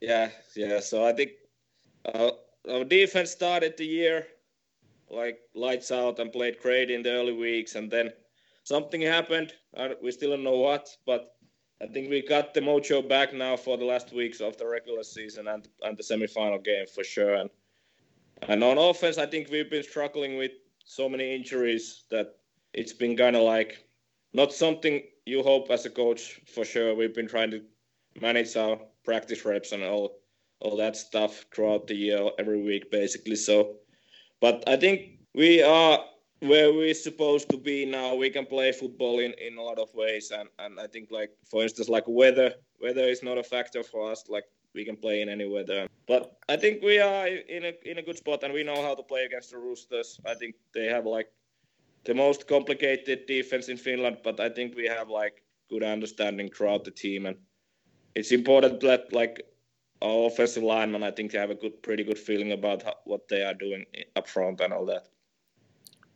Yeah, 0.00 0.30
yeah. 0.54 0.80
So 0.80 1.04
I 1.04 1.12
think 1.12 1.32
uh, 2.04 2.30
our 2.70 2.84
defense 2.84 3.30
started 3.30 3.76
the 3.76 3.86
year 3.86 4.26
like 5.10 5.38
lights 5.54 5.90
out 5.90 6.18
and 6.18 6.32
played 6.32 6.58
great 6.60 6.90
in 6.90 7.02
the 7.02 7.12
early 7.12 7.32
weeks, 7.32 7.74
and 7.74 7.90
then 7.90 8.10
something 8.64 9.00
happened. 9.00 9.52
We 10.02 10.10
still 10.10 10.30
don't 10.30 10.44
know 10.44 10.58
what, 10.58 10.88
but 11.06 11.36
I 11.82 11.86
think 11.86 12.08
we 12.08 12.22
got 12.22 12.54
the 12.54 12.60
mojo 12.60 13.06
back 13.06 13.34
now 13.34 13.56
for 13.56 13.76
the 13.76 13.84
last 13.84 14.12
weeks 14.12 14.40
of 14.40 14.56
the 14.56 14.66
regular 14.66 15.02
season 15.02 15.48
and 15.48 15.68
and 15.82 15.96
the 15.96 16.02
semifinal 16.02 16.64
game 16.64 16.86
for 16.86 17.04
sure. 17.04 17.34
And 17.34 17.50
and 18.42 18.62
on 18.64 18.78
offense, 18.78 19.18
I 19.18 19.26
think 19.26 19.50
we've 19.50 19.70
been 19.70 19.82
struggling 19.82 20.36
with 20.36 20.52
so 20.84 21.08
many 21.08 21.34
injuries 21.34 22.04
that 22.10 22.36
it's 22.72 22.92
been 22.92 23.16
kind 23.16 23.36
of 23.36 23.42
like 23.42 23.86
not 24.32 24.52
something 24.52 25.02
you 25.26 25.42
hope 25.42 25.70
as 25.70 25.86
a 25.86 25.90
coach 25.90 26.40
for 26.46 26.64
sure. 26.64 26.94
We've 26.94 27.14
been 27.14 27.28
trying 27.28 27.50
to 27.52 27.62
manage 28.20 28.56
our 28.56 28.78
practice 29.04 29.44
reps 29.44 29.72
and 29.72 29.82
all 29.82 30.18
all 30.60 30.76
that 30.76 30.96
stuff 30.96 31.44
throughout 31.54 31.86
the 31.86 31.94
year, 31.94 32.30
every 32.38 32.62
week 32.62 32.90
basically. 32.90 33.36
So, 33.36 33.76
but 34.44 34.62
I 34.66 34.76
think 34.76 34.96
we 35.34 35.62
are 35.62 35.98
where 36.40 36.70
we're 36.70 37.00
supposed 37.08 37.48
to 37.48 37.56
be 37.56 37.86
now. 37.86 38.14
We 38.14 38.28
can 38.28 38.44
play 38.44 38.72
football 38.72 39.20
in, 39.20 39.32
in 39.46 39.56
a 39.56 39.62
lot 39.62 39.78
of 39.78 39.88
ways, 39.94 40.32
and, 40.38 40.50
and 40.58 40.78
I 40.78 40.86
think 40.86 41.08
like 41.10 41.30
for 41.50 41.62
instance 41.62 41.88
like 41.88 42.04
weather 42.06 42.50
weather 42.78 43.06
is 43.14 43.22
not 43.22 43.38
a 43.38 43.42
factor 43.42 43.82
for 43.82 44.12
us. 44.12 44.24
Like 44.28 44.44
we 44.74 44.84
can 44.84 44.96
play 44.96 45.22
in 45.22 45.30
any 45.30 45.48
weather. 45.48 45.86
But 46.06 46.36
I 46.50 46.56
think 46.58 46.82
we 46.82 46.98
are 46.98 47.26
in 47.26 47.64
a 47.70 47.72
in 47.90 47.96
a 47.96 48.02
good 48.02 48.18
spot, 48.18 48.44
and 48.44 48.52
we 48.52 48.62
know 48.64 48.82
how 48.82 48.94
to 48.94 49.02
play 49.02 49.22
against 49.24 49.50
the 49.52 49.58
Roosters. 49.66 50.20
I 50.26 50.34
think 50.34 50.56
they 50.74 50.88
have 50.96 51.06
like 51.06 51.30
the 52.04 52.14
most 52.14 52.46
complicated 52.46 53.24
defense 53.26 53.70
in 53.70 53.78
Finland, 53.78 54.18
but 54.22 54.40
I 54.40 54.50
think 54.50 54.76
we 54.76 54.86
have 54.86 55.08
like 55.08 55.42
good 55.70 55.82
understanding 55.82 56.50
throughout 56.50 56.84
the 56.84 56.90
team, 57.04 57.24
and 57.24 57.38
it's 58.14 58.32
important 58.40 58.80
that 58.80 59.10
like 59.20 59.36
our 60.04 60.26
offensive 60.26 60.62
linemen, 60.62 61.02
I 61.02 61.10
think 61.10 61.32
they 61.32 61.38
have 61.38 61.50
a 61.50 61.54
good, 61.54 61.82
pretty 61.82 62.04
good 62.04 62.18
feeling 62.18 62.52
about 62.52 62.82
how, 62.82 62.94
what 63.04 63.26
they 63.28 63.42
are 63.42 63.54
doing 63.54 63.86
up 64.14 64.28
front 64.28 64.60
and 64.60 64.72
all 64.72 64.84
that. 64.86 65.08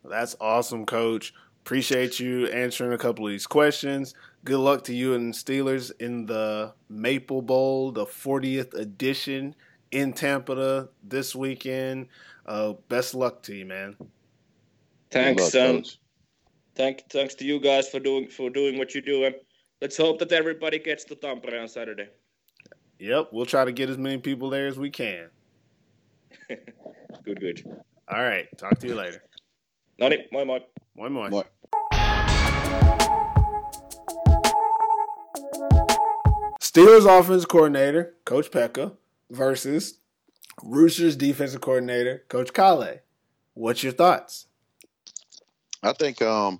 That's 0.05 0.35
awesome, 0.39 0.85
Coach. 0.85 1.33
Appreciate 1.65 2.19
you 2.19 2.47
answering 2.47 2.93
a 2.93 2.97
couple 2.97 3.25
of 3.25 3.31
these 3.31 3.47
questions. 3.47 4.13
Good 4.45 4.59
luck 4.59 4.83
to 4.85 4.95
you 4.95 5.15
and 5.15 5.33
Steelers 5.33 5.91
in 5.99 6.25
the 6.25 6.73
Maple 6.87 7.41
Bowl, 7.41 7.91
the 7.91 8.05
40th 8.05 8.73
edition 8.75 9.55
in 9.91 10.13
Tampere 10.13 10.87
this 11.03 11.35
weekend. 11.35 12.07
Uh, 12.45 12.73
best 12.87 13.13
luck 13.13 13.43
to 13.43 13.55
you, 13.55 13.65
man. 13.65 13.95
Thanks, 15.11 15.53
luck, 15.53 15.85
thank, 16.75 17.03
thanks 17.09 17.35
to 17.35 17.45
you 17.45 17.59
guys 17.59 17.89
for 17.89 17.99
doing 17.99 18.27
for 18.27 18.49
doing 18.51 18.77
what 18.77 18.93
you 18.93 19.01
do, 19.01 19.25
and 19.25 19.35
let's 19.81 19.97
hope 19.97 20.19
that 20.19 20.31
everybody 20.31 20.77
gets 20.77 21.03
to 21.05 21.15
Tampere 21.15 21.59
on 21.59 21.67
Saturday. 21.67 22.09
Yep, 22.99 23.29
we'll 23.31 23.45
try 23.45 23.63
to 23.63 23.71
get 23.71 23.89
as 23.89 23.97
many 23.97 24.17
people 24.17 24.49
there 24.49 24.67
as 24.67 24.77
we 24.77 24.89
can. 24.89 25.29
good, 27.23 27.39
good. 27.39 27.63
All 28.09 28.21
right, 28.21 28.45
talk 28.57 28.77
to 28.79 28.87
you 28.87 28.95
later. 28.95 29.23
No 29.97 30.09
niin, 30.09 30.25
moi 30.33 30.43
moi. 30.43 30.59
Moi 30.97 31.09
moi. 31.09 31.29
moi. 31.29 31.43
Steelers 36.59 37.07
offense 37.07 37.45
coordinator, 37.45 38.15
Coach 38.25 38.51
Pekka, 38.51 38.97
versus 39.31 39.99
Roosters 40.61 41.15
defensive 41.15 41.61
coordinator, 41.61 42.25
Coach 42.27 42.51
Kale. 42.53 42.99
What's 43.53 43.81
your 43.81 43.93
thoughts? 43.93 44.47
I 45.81 45.93
think 45.93 46.21
um, 46.21 46.59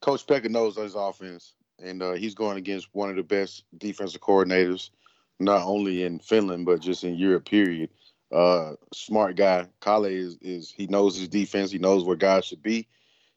Coach 0.00 0.26
Pekka 0.26 0.50
knows 0.50 0.76
his 0.76 0.96
offense, 0.96 1.54
and 1.78 2.02
uh, 2.02 2.12
he's 2.14 2.34
going 2.34 2.58
against 2.58 2.88
one 2.92 3.08
of 3.08 3.14
the 3.14 3.22
best 3.22 3.64
defensive 3.78 4.20
coordinators, 4.20 4.90
not 5.38 5.62
only 5.66 6.02
in 6.02 6.18
Finland 6.18 6.66
but 6.66 6.80
just 6.80 7.04
in 7.04 7.14
Europe. 7.14 7.48
Period. 7.48 7.90
Uh, 8.32 8.72
smart 8.92 9.36
guy. 9.36 9.66
Kale 9.80 10.06
is, 10.06 10.38
is 10.40 10.70
he 10.70 10.86
knows 10.86 11.16
his 11.16 11.28
defense. 11.28 11.70
He 11.70 11.78
knows 11.78 12.04
where 12.04 12.16
guys 12.16 12.44
should 12.44 12.62
be. 12.62 12.88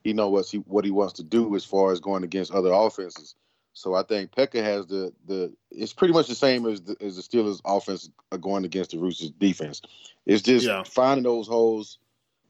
He 0.03 0.13
knows 0.13 0.31
what 0.31 0.45
he 0.47 0.57
what 0.59 0.85
he 0.85 0.91
wants 0.91 1.13
to 1.13 1.23
do 1.23 1.55
as 1.55 1.65
far 1.65 1.91
as 1.91 1.99
going 1.99 2.23
against 2.23 2.51
other 2.51 2.71
offenses. 2.71 3.35
So 3.73 3.93
I 3.93 4.01
think 4.01 4.31
Pekka 4.31 4.63
has 4.63 4.87
the 4.87 5.13
the. 5.27 5.53
It's 5.69 5.93
pretty 5.93 6.13
much 6.13 6.27
the 6.27 6.35
same 6.35 6.65
as 6.65 6.81
the, 6.81 6.95
as 6.99 7.15
the 7.15 7.21
Steelers' 7.21 7.61
offense 7.63 8.09
going 8.41 8.65
against 8.65 8.91
the 8.91 8.97
Roosters' 8.97 9.31
defense. 9.31 9.81
It's 10.25 10.41
just 10.41 10.65
yeah. 10.65 10.83
finding 10.83 11.23
those 11.23 11.47
holes, 11.47 11.99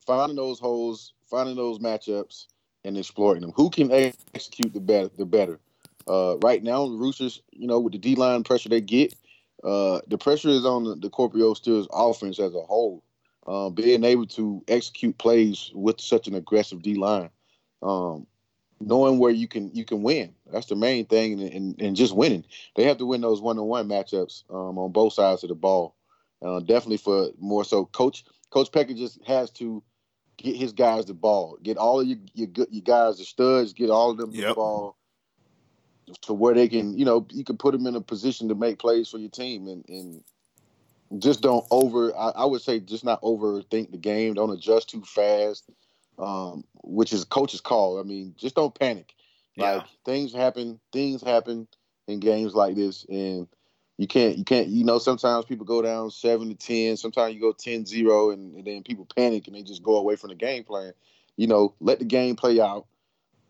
finding 0.06 0.38
those 0.38 0.60
holes, 0.60 1.14
finding 1.30 1.58
those 1.58 1.80
matchups, 1.80 2.46
and 2.86 2.98
exploiting 2.98 3.42
them. 3.42 3.52
Who 3.56 3.70
can 3.70 3.92
execute 3.92 4.74
the 4.74 4.80
better? 4.80 5.10
The 5.18 5.26
better. 5.26 5.60
Uh, 6.08 6.38
right 6.38 6.64
now, 6.64 6.88
the 6.88 6.96
Roosters, 6.96 7.42
you 7.52 7.68
know, 7.68 7.80
with 7.80 7.92
the 7.92 8.00
D 8.00 8.16
line 8.16 8.44
pressure 8.44 8.70
they 8.70 8.80
get, 8.80 9.14
uh, 9.64 10.00
the 10.08 10.18
pressure 10.18 10.50
is 10.50 10.66
on 10.66 10.84
the, 10.84 10.96
the 10.96 11.10
Kuopio 11.10 11.56
Steelers 11.56 11.88
offense 11.92 12.40
as 12.40 12.54
a 12.54 12.62
whole. 12.62 13.04
Uh, 13.46 13.70
being 13.70 14.04
able 14.04 14.26
to 14.26 14.62
execute 14.68 15.18
plays 15.18 15.72
with 15.74 16.02
such 16.02 16.28
an 16.28 16.36
aggressive 16.36 16.82
D 16.82 16.96
line, 16.96 17.30
um, 17.82 18.28
knowing 18.82 19.20
where 19.20 19.32
you 19.32 19.48
can 19.48 19.72
you 19.74 19.86
can 19.86 20.04
win. 20.04 20.34
That's 20.52 20.66
the 20.66 20.76
main 20.76 21.06
thing, 21.06 21.40
and, 21.40 21.54
and, 21.54 21.82
and 21.82 21.96
just 21.96 22.14
winning. 22.14 22.44
They 22.76 22.84
have 22.84 22.98
to 22.98 23.06
win 23.06 23.22
those 23.22 23.42
one 23.42 23.58
on 23.58 23.66
one 23.66 23.88
matchups 23.88 24.44
um, 24.50 24.78
on 24.78 24.92
both 24.92 25.14
sides 25.14 25.44
of 25.44 25.50
the 25.50 25.56
ball. 25.56 25.96
Uh, 26.42 26.60
definitely 26.60 26.98
for 26.98 27.30
more 27.40 27.64
so, 27.64 27.86
Coach 27.86 28.26
Coach 28.50 28.70
Pekka 28.70 28.98
just 28.98 29.24
has 29.26 29.50
to 29.52 29.82
get 30.36 30.58
his 30.58 30.74
guys 30.74 31.06
the 31.06 31.14
ball, 31.14 31.58
get 31.64 31.78
all 31.78 32.02
of 32.02 32.08
your 32.08 32.18
your, 32.34 32.50
your 32.70 32.84
guys 32.84 33.18
the 33.18 33.24
studs, 33.24 33.72
get 33.72 33.90
all 33.90 34.12
of 34.12 34.18
them 34.18 34.32
yep. 34.34 34.50
the 34.50 34.56
ball 34.56 34.98
to 36.22 36.34
where 36.34 36.54
they 36.54 36.68
can, 36.68 36.98
you 36.98 37.06
know, 37.06 37.26
you 37.32 37.44
can 37.44 37.58
put 37.58 37.74
them 37.74 37.88
in 37.88 37.96
a 37.96 38.02
position 38.02 38.48
to 38.50 38.56
make 38.56 38.80
plays 38.80 39.10
for 39.10 39.18
your 39.18 39.30
team, 39.30 39.68
and 39.68 39.86
and 39.90 41.22
just 41.22 41.42
don't 41.42 41.66
over. 41.72 42.16
I, 42.16 42.30
I 42.30 42.46
would 42.46 42.62
say 42.62 42.80
just 42.80 43.04
not 43.04 43.22
overthink 43.22 43.92
the 43.92 43.98
game. 43.98 44.34
Don't 44.34 44.52
adjust 44.52 44.90
too 44.90 45.04
fast, 45.04 45.70
um, 46.20 46.64
which 46.84 47.14
is 47.14 47.24
coach's 47.24 47.62
call. 47.62 48.00
I 48.00 48.04
mean, 48.04 48.36
just 48.38 48.56
don't 48.56 48.78
panic. 48.78 49.14
Yeah. 49.56 49.74
Like 49.74 49.88
things 50.06 50.34
happen, 50.34 50.80
things 50.92 51.22
happen 51.22 51.68
in 52.08 52.20
games 52.20 52.54
like 52.54 52.76
this, 52.76 53.06
and 53.10 53.48
you 53.98 54.08
can't 54.08 54.38
you 54.38 54.44
can't 54.44 54.68
you 54.68 54.84
know 54.84 55.00
sometimes 55.00 55.46
people 55.46 55.66
go 55.66 55.82
down 55.82 56.12
7 56.12 56.48
to 56.50 56.56
10 56.56 56.98
sometimes 56.98 57.34
you 57.34 57.42
go 57.42 57.52
10-0 57.52 58.34
and, 58.34 58.56
and, 58.56 58.66
then 58.66 58.84
people 58.84 59.08
panic 59.16 59.48
and 59.48 59.56
they 59.56 59.64
just 59.64 59.84
go 59.84 59.98
away 59.98 60.16
from 60.16 60.30
the 60.30 60.36
game 60.36 60.64
plan 60.64 60.94
you 61.36 61.48
know 61.48 61.74
let 61.80 62.00
the 62.00 62.06
game 62.06 62.36
play 62.36 62.60
out 62.60 62.86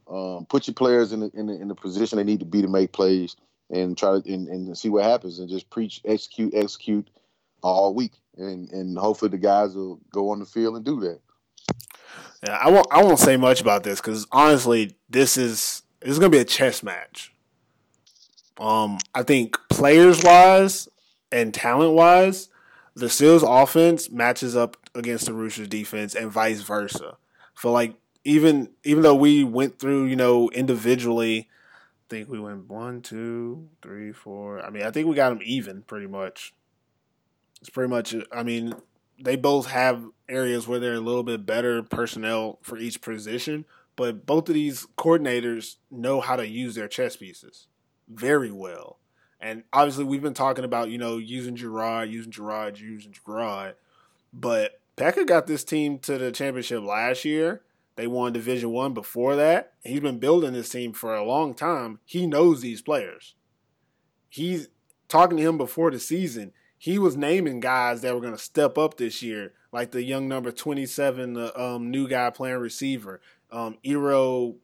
um, 0.10 0.46
put 0.46 0.68
your 0.68 0.74
players 0.74 1.12
in 1.12 1.22
the, 1.22 1.32
in 1.34 1.48
the, 1.48 1.54
in 1.54 1.68
the 1.68 1.76
position 1.76 2.18
they 2.18 2.24
need 2.24 2.40
to 2.40 2.46
be 2.46 2.62
to 2.62 2.68
make 2.68 2.92
plays 2.92 3.36
and 3.70 3.98
try 3.98 4.20
to 4.20 4.34
and, 4.34 4.48
and 4.48 4.78
see 4.78 4.90
what 4.90 5.04
happens 5.04 5.40
and 5.40 5.50
just 5.50 5.70
preach 5.70 6.02
execute 6.06 6.54
execute 6.54 7.10
all 7.62 7.94
week. 7.94 8.14
And 8.38 8.70
and 8.72 8.98
hopefully 8.98 9.30
the 9.30 9.38
guys 9.38 9.76
will 9.76 10.00
go 10.12 10.30
on 10.30 10.40
the 10.40 10.46
field 10.46 10.76
and 10.76 10.86
do 10.86 11.00
that. 11.02 11.20
Yeah 12.46 12.58
i 12.62 12.70
won't 12.70 12.88
i 12.92 13.04
won't 13.04 13.20
say 13.20 13.36
much 13.36 13.62
about 13.62 13.84
this 13.84 14.00
because 14.00 14.28
honestly 14.32 14.96
this 15.10 15.38
is 15.38 15.82
this 16.02 16.12
is 16.12 16.20
gonna 16.20 16.30
be 16.30 16.38
a 16.38 16.46
chess 16.46 16.84
match. 16.84 17.34
Um, 18.60 18.98
I 19.14 19.24
think 19.24 19.58
players 19.70 20.24
wise 20.24 20.88
and 21.32 21.54
talent 21.54 21.94
wise, 21.94 22.50
the 22.96 23.08
Steelers 23.08 23.44
offense 23.46 24.10
matches 24.10 24.56
up 24.56 24.78
against 24.96 25.26
the 25.26 25.34
Roosters 25.34 25.68
defense 25.68 26.16
and 26.16 26.32
vice 26.32 26.62
versa. 26.62 27.18
For 27.54 27.72
like 27.72 27.96
even 28.28 28.72
even 28.84 29.04
though 29.04 29.16
we 29.16 29.46
went 29.46 29.80
through, 29.80 30.06
you 30.08 30.18
know, 30.18 30.50
individually, 30.50 31.48
I 31.50 32.06
think 32.10 32.28
we 32.28 32.40
went 32.40 32.70
one, 32.70 33.02
two, 33.02 33.70
three, 33.82 34.12
four. 34.12 34.60
I 34.64 34.70
mean, 34.70 34.84
I 34.84 34.92
think 34.92 35.08
we 35.08 35.16
got 35.16 35.30
them 35.30 35.40
even 35.44 35.84
pretty 35.84 36.08
much. 36.08 36.54
It's 37.62 37.70
pretty 37.70 37.90
much. 37.90 38.14
I 38.34 38.44
mean, 38.44 38.76
they 39.18 39.38
both 39.38 39.68
have 39.68 40.04
areas 40.28 40.68
where 40.68 40.78
they're 40.78 40.96
a 40.96 41.00
little 41.00 41.24
bit 41.24 41.46
better 41.46 41.82
personnel 41.82 42.60
for 42.62 42.78
each 42.78 43.00
position, 43.00 43.64
but 43.96 44.26
both 44.26 44.50
of 44.50 44.56
these 44.56 44.86
coordinators 44.98 45.78
know 45.90 46.20
how 46.20 46.36
to 46.36 46.46
use 46.46 46.76
their 46.76 46.90
chess 46.90 47.16
pieces 47.16 47.68
very 48.10 48.52
well. 48.52 48.98
And 49.40 49.64
obviously, 49.72 50.04
we've 50.04 50.22
been 50.22 50.34
talking 50.34 50.66
about 50.66 50.90
you 50.90 50.98
know 50.98 51.16
using 51.16 51.56
Gerard, 51.56 52.10
using 52.10 52.34
Gerard, 52.34 52.78
using 52.78 53.14
Gerard, 53.14 53.76
but 54.34 54.82
Pekka 54.98 55.26
got 55.26 55.48
this 55.48 55.64
team 55.64 55.98
to 56.00 56.18
the 56.18 56.34
championship 56.34 56.84
last 56.84 57.24
year. 57.24 57.62
They 57.98 58.08
won 58.08 58.32
Division 58.32 58.70
One 58.70 58.94
before 58.94 59.36
that. 59.36 59.74
He's 59.84 60.00
been 60.00 60.20
building 60.20 60.54
this 60.54 60.70
team 60.70 60.94
for 60.94 61.14
a 61.14 61.26
long 61.26 61.54
time. 61.54 62.00
He 62.06 62.26
knows 62.26 62.62
these 62.62 62.82
players. 62.82 63.36
He's 64.30 64.70
talking 65.10 65.38
to 65.38 65.44
him 65.44 65.58
before 65.58 65.92
the 65.92 66.00
season. 66.00 66.54
He 66.78 67.00
was 67.00 67.18
naming 67.18 67.60
guys 67.60 68.02
that 68.02 68.14
were 68.14 68.22
going 68.22 68.36
to 68.36 68.40
step 68.40 68.78
up 68.78 68.98
this 68.98 69.24
year, 69.24 69.54
like 69.72 69.92
the 69.92 70.04
young 70.04 70.28
number 70.28 70.52
twenty 70.52 70.86
seven, 70.86 71.34
the 71.34 71.60
um, 71.60 71.90
new 71.90 72.08
guy 72.08 72.30
playing 72.30 72.58
receiver, 72.58 73.20
um, 73.52 73.78
Ero 73.84 74.56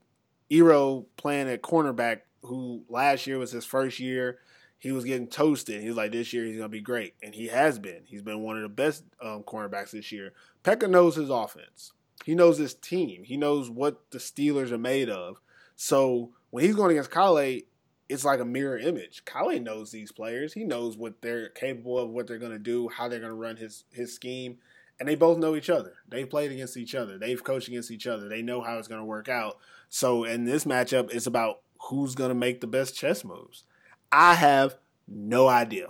playing 1.18 1.50
at 1.50 1.64
cornerback 1.64 2.20
who 2.44 2.84
last 2.88 3.26
year 3.26 3.40
was 3.40 3.52
his 3.52 3.66
first 3.66 4.00
year. 4.00 4.38
He 4.78 4.92
was 4.92 5.06
getting 5.06 5.28
toasted. 5.28 5.82
He 5.82 5.88
was 5.88 5.98
like, 5.98 6.12
this 6.12 6.34
year 6.34 6.44
he's 6.46 6.58
going 6.58 6.70
to 6.70 6.70
be 6.70 6.82
great. 6.82 7.16
And 7.24 7.34
he 7.34 7.48
has 7.48 7.80
been. 7.80 8.02
He's 8.06 8.22
been 8.22 8.42
one 8.42 8.58
of 8.58 8.64
the 8.64 8.70
best 8.70 9.06
um, 9.22 9.42
cornerbacks 9.44 9.92
this 9.92 10.12
year. 10.12 10.34
Pekka 10.64 10.90
knows 10.90 11.16
his 11.16 11.30
offense. 11.30 11.94
He 12.24 12.36
knows 12.36 12.58
his 12.58 12.74
team. 12.74 13.24
He 13.24 13.38
knows 13.38 13.70
what 13.70 14.12
the 14.12 14.18
Steelers 14.18 14.72
are 14.72 14.78
made 14.78 15.10
of. 15.10 15.40
So 15.76 16.32
when 16.50 16.64
he's 16.64 16.76
going 16.76 16.92
against 16.92 17.12
Kale, 17.12 17.62
it's 18.10 18.26
like 18.26 18.40
a 18.40 18.46
mirror 18.46 18.78
image. 18.78 19.24
Kale 19.26 19.60
knows 19.60 19.92
these 19.92 20.12
players. 20.12 20.54
He 20.54 20.64
knows 20.64 20.98
what 20.98 21.22
they're 21.22 21.50
capable 21.50 21.98
of, 21.98 22.10
what 22.10 22.28
they're 22.28 22.38
going 22.38 22.52
to 22.52 22.60
do, 22.60 22.90
how 22.90 23.08
they're 23.08 23.20
going 23.20 23.32
to 23.32 23.36
run 23.36 23.58
his 23.58 23.86
his 23.92 24.14
scheme, 24.14 24.58
and 25.00 25.10
they 25.10 25.16
both 25.16 25.38
know 25.38 25.56
each 25.56 25.70
other. 25.70 25.94
They've 26.08 26.30
played 26.30 26.52
against 26.52 26.78
each 26.78 26.96
other. 26.96 27.18
They've 27.18 27.44
coached 27.44 27.68
against 27.68 27.92
each 27.92 28.08
other. 28.08 28.30
They 28.30 28.42
know 28.42 28.62
how 28.62 28.78
it's 28.78 28.88
going 28.88 29.02
to 29.02 29.06
work 29.06 29.30
out. 29.30 29.58
So 29.90 30.24
in 30.24 30.46
this 30.46 30.66
matchup, 30.66 31.14
it's 31.14 31.28
about 31.28 31.62
who's 31.90 32.16
going 32.16 32.30
to 32.30 32.36
make 32.36 32.62
the 32.62 32.68
best 32.68 32.96
chess 32.96 33.24
moves. 33.24 33.64
I 34.12 34.36
have 34.36 34.76
no 35.08 35.48
idea 35.48 35.88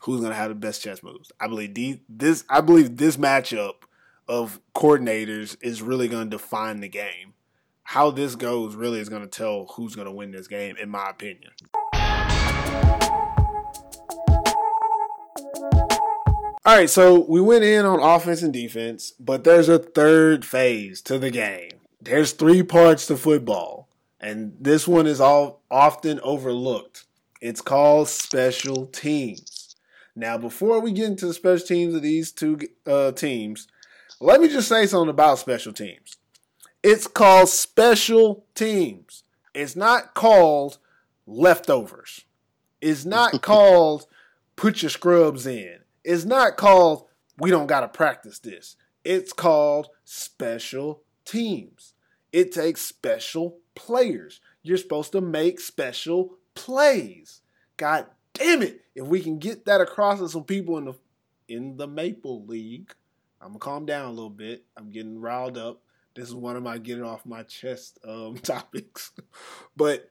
who's 0.00 0.20
going 0.20 0.32
to 0.32 0.36
have 0.36 0.48
the 0.48 0.54
best 0.54 0.82
chess 0.82 1.02
moves. 1.02 1.30
I 1.38 1.46
believe 1.46 2.00
this. 2.08 2.44
I 2.48 2.60
believe 2.60 2.96
this 2.96 3.16
matchup 3.16 3.74
of 4.28 4.60
coordinators 4.74 5.56
is 5.60 5.82
really 5.82 6.08
going 6.08 6.24
to 6.24 6.36
define 6.36 6.80
the 6.80 6.88
game. 6.88 7.34
How 7.82 8.10
this 8.10 8.34
goes 8.34 8.74
really 8.74 9.00
is 9.00 9.08
going 9.08 9.22
to 9.22 9.28
tell 9.28 9.66
who's 9.76 9.94
going 9.94 10.06
to 10.06 10.12
win 10.12 10.30
this 10.30 10.48
game, 10.48 10.76
in 10.76 10.88
my 10.88 11.10
opinion. 11.10 11.52
All 16.66 16.74
right, 16.74 16.88
so 16.88 17.26
we 17.28 17.42
went 17.42 17.62
in 17.62 17.84
on 17.84 18.00
offense 18.00 18.40
and 18.40 18.52
defense, 18.52 19.12
but 19.20 19.44
there's 19.44 19.68
a 19.68 19.78
third 19.78 20.46
phase 20.46 21.02
to 21.02 21.18
the 21.18 21.30
game. 21.30 21.72
There's 22.00 22.32
three 22.32 22.62
parts 22.62 23.06
to 23.08 23.18
football, 23.18 23.88
and 24.18 24.56
this 24.58 24.88
one 24.88 25.06
is 25.06 25.20
all 25.20 25.60
often 25.70 26.20
overlooked. 26.20 27.04
It's 27.42 27.60
called 27.60 28.08
special 28.08 28.86
teams. 28.86 29.76
Now, 30.16 30.38
before 30.38 30.80
we 30.80 30.92
get 30.92 31.06
into 31.06 31.26
the 31.26 31.34
special 31.34 31.66
teams 31.66 31.94
of 31.94 32.00
these 32.00 32.32
two 32.32 32.58
uh, 32.86 33.12
teams, 33.12 33.68
let 34.20 34.40
me 34.40 34.48
just 34.48 34.68
say 34.68 34.86
something 34.86 35.10
about 35.10 35.38
special 35.38 35.72
teams. 35.72 36.16
It's 36.82 37.06
called 37.06 37.48
special 37.48 38.44
teams. 38.54 39.24
It's 39.54 39.76
not 39.76 40.14
called 40.14 40.78
leftovers. 41.26 42.24
It's 42.80 43.04
not 43.04 43.42
called 43.42 44.06
put 44.56 44.82
your 44.82 44.90
scrubs 44.90 45.46
in. 45.46 45.78
It's 46.04 46.24
not 46.24 46.56
called 46.56 47.06
we 47.38 47.50
don't 47.50 47.66
got 47.66 47.80
to 47.80 47.88
practice 47.88 48.38
this. 48.38 48.76
It's 49.04 49.32
called 49.32 49.88
special 50.04 51.02
teams. 51.24 51.94
It 52.32 52.52
takes 52.52 52.80
special 52.82 53.58
players. 53.74 54.40
You're 54.62 54.76
supposed 54.76 55.12
to 55.12 55.20
make 55.20 55.60
special 55.60 56.38
plays. 56.54 57.42
God 57.76 58.06
damn 58.32 58.62
it. 58.62 58.82
If 58.94 59.06
we 59.06 59.20
can 59.20 59.38
get 59.38 59.64
that 59.66 59.80
across 59.80 60.18
to 60.20 60.28
some 60.28 60.44
people 60.44 60.78
in 60.78 60.84
the 60.84 60.94
in 61.46 61.76
the 61.76 61.86
Maple 61.86 62.44
League, 62.46 62.94
I'm 63.44 63.50
gonna 63.50 63.58
calm 63.58 63.84
down 63.84 64.06
a 64.06 64.10
little 64.10 64.30
bit. 64.30 64.64
I'm 64.74 64.90
getting 64.90 65.20
riled 65.20 65.58
up. 65.58 65.82
This 66.14 66.28
is 66.28 66.34
one 66.34 66.56
of 66.56 66.62
my 66.62 66.78
getting 66.78 67.04
off 67.04 67.26
my 67.26 67.42
chest 67.42 67.98
um, 68.08 68.36
topics. 68.42 69.12
but 69.76 70.10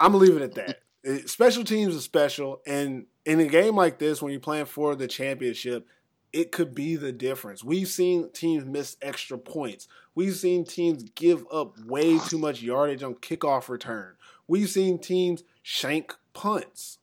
I'm 0.00 0.12
gonna 0.12 0.24
leave 0.24 0.36
it 0.36 0.42
at 0.42 0.54
that. 0.54 0.80
It, 1.04 1.28
special 1.28 1.64
teams 1.64 1.94
is 1.94 2.02
special, 2.02 2.62
and 2.66 3.04
in 3.26 3.40
a 3.40 3.46
game 3.46 3.76
like 3.76 3.98
this, 3.98 4.22
when 4.22 4.32
you're 4.32 4.40
playing 4.40 4.64
for 4.64 4.96
the 4.96 5.06
championship, 5.06 5.86
it 6.32 6.50
could 6.50 6.74
be 6.74 6.96
the 6.96 7.12
difference. 7.12 7.62
We've 7.62 7.88
seen 7.88 8.30
teams 8.32 8.64
miss 8.64 8.96
extra 9.02 9.36
points. 9.36 9.86
We've 10.14 10.34
seen 10.34 10.64
teams 10.64 11.02
give 11.14 11.44
up 11.52 11.78
way 11.84 12.18
too 12.18 12.38
much 12.38 12.62
yardage 12.62 13.02
on 13.02 13.16
kickoff 13.16 13.68
return. 13.68 14.14
We've 14.48 14.70
seen 14.70 14.98
teams 14.98 15.44
shank 15.62 16.14
punts. 16.32 16.98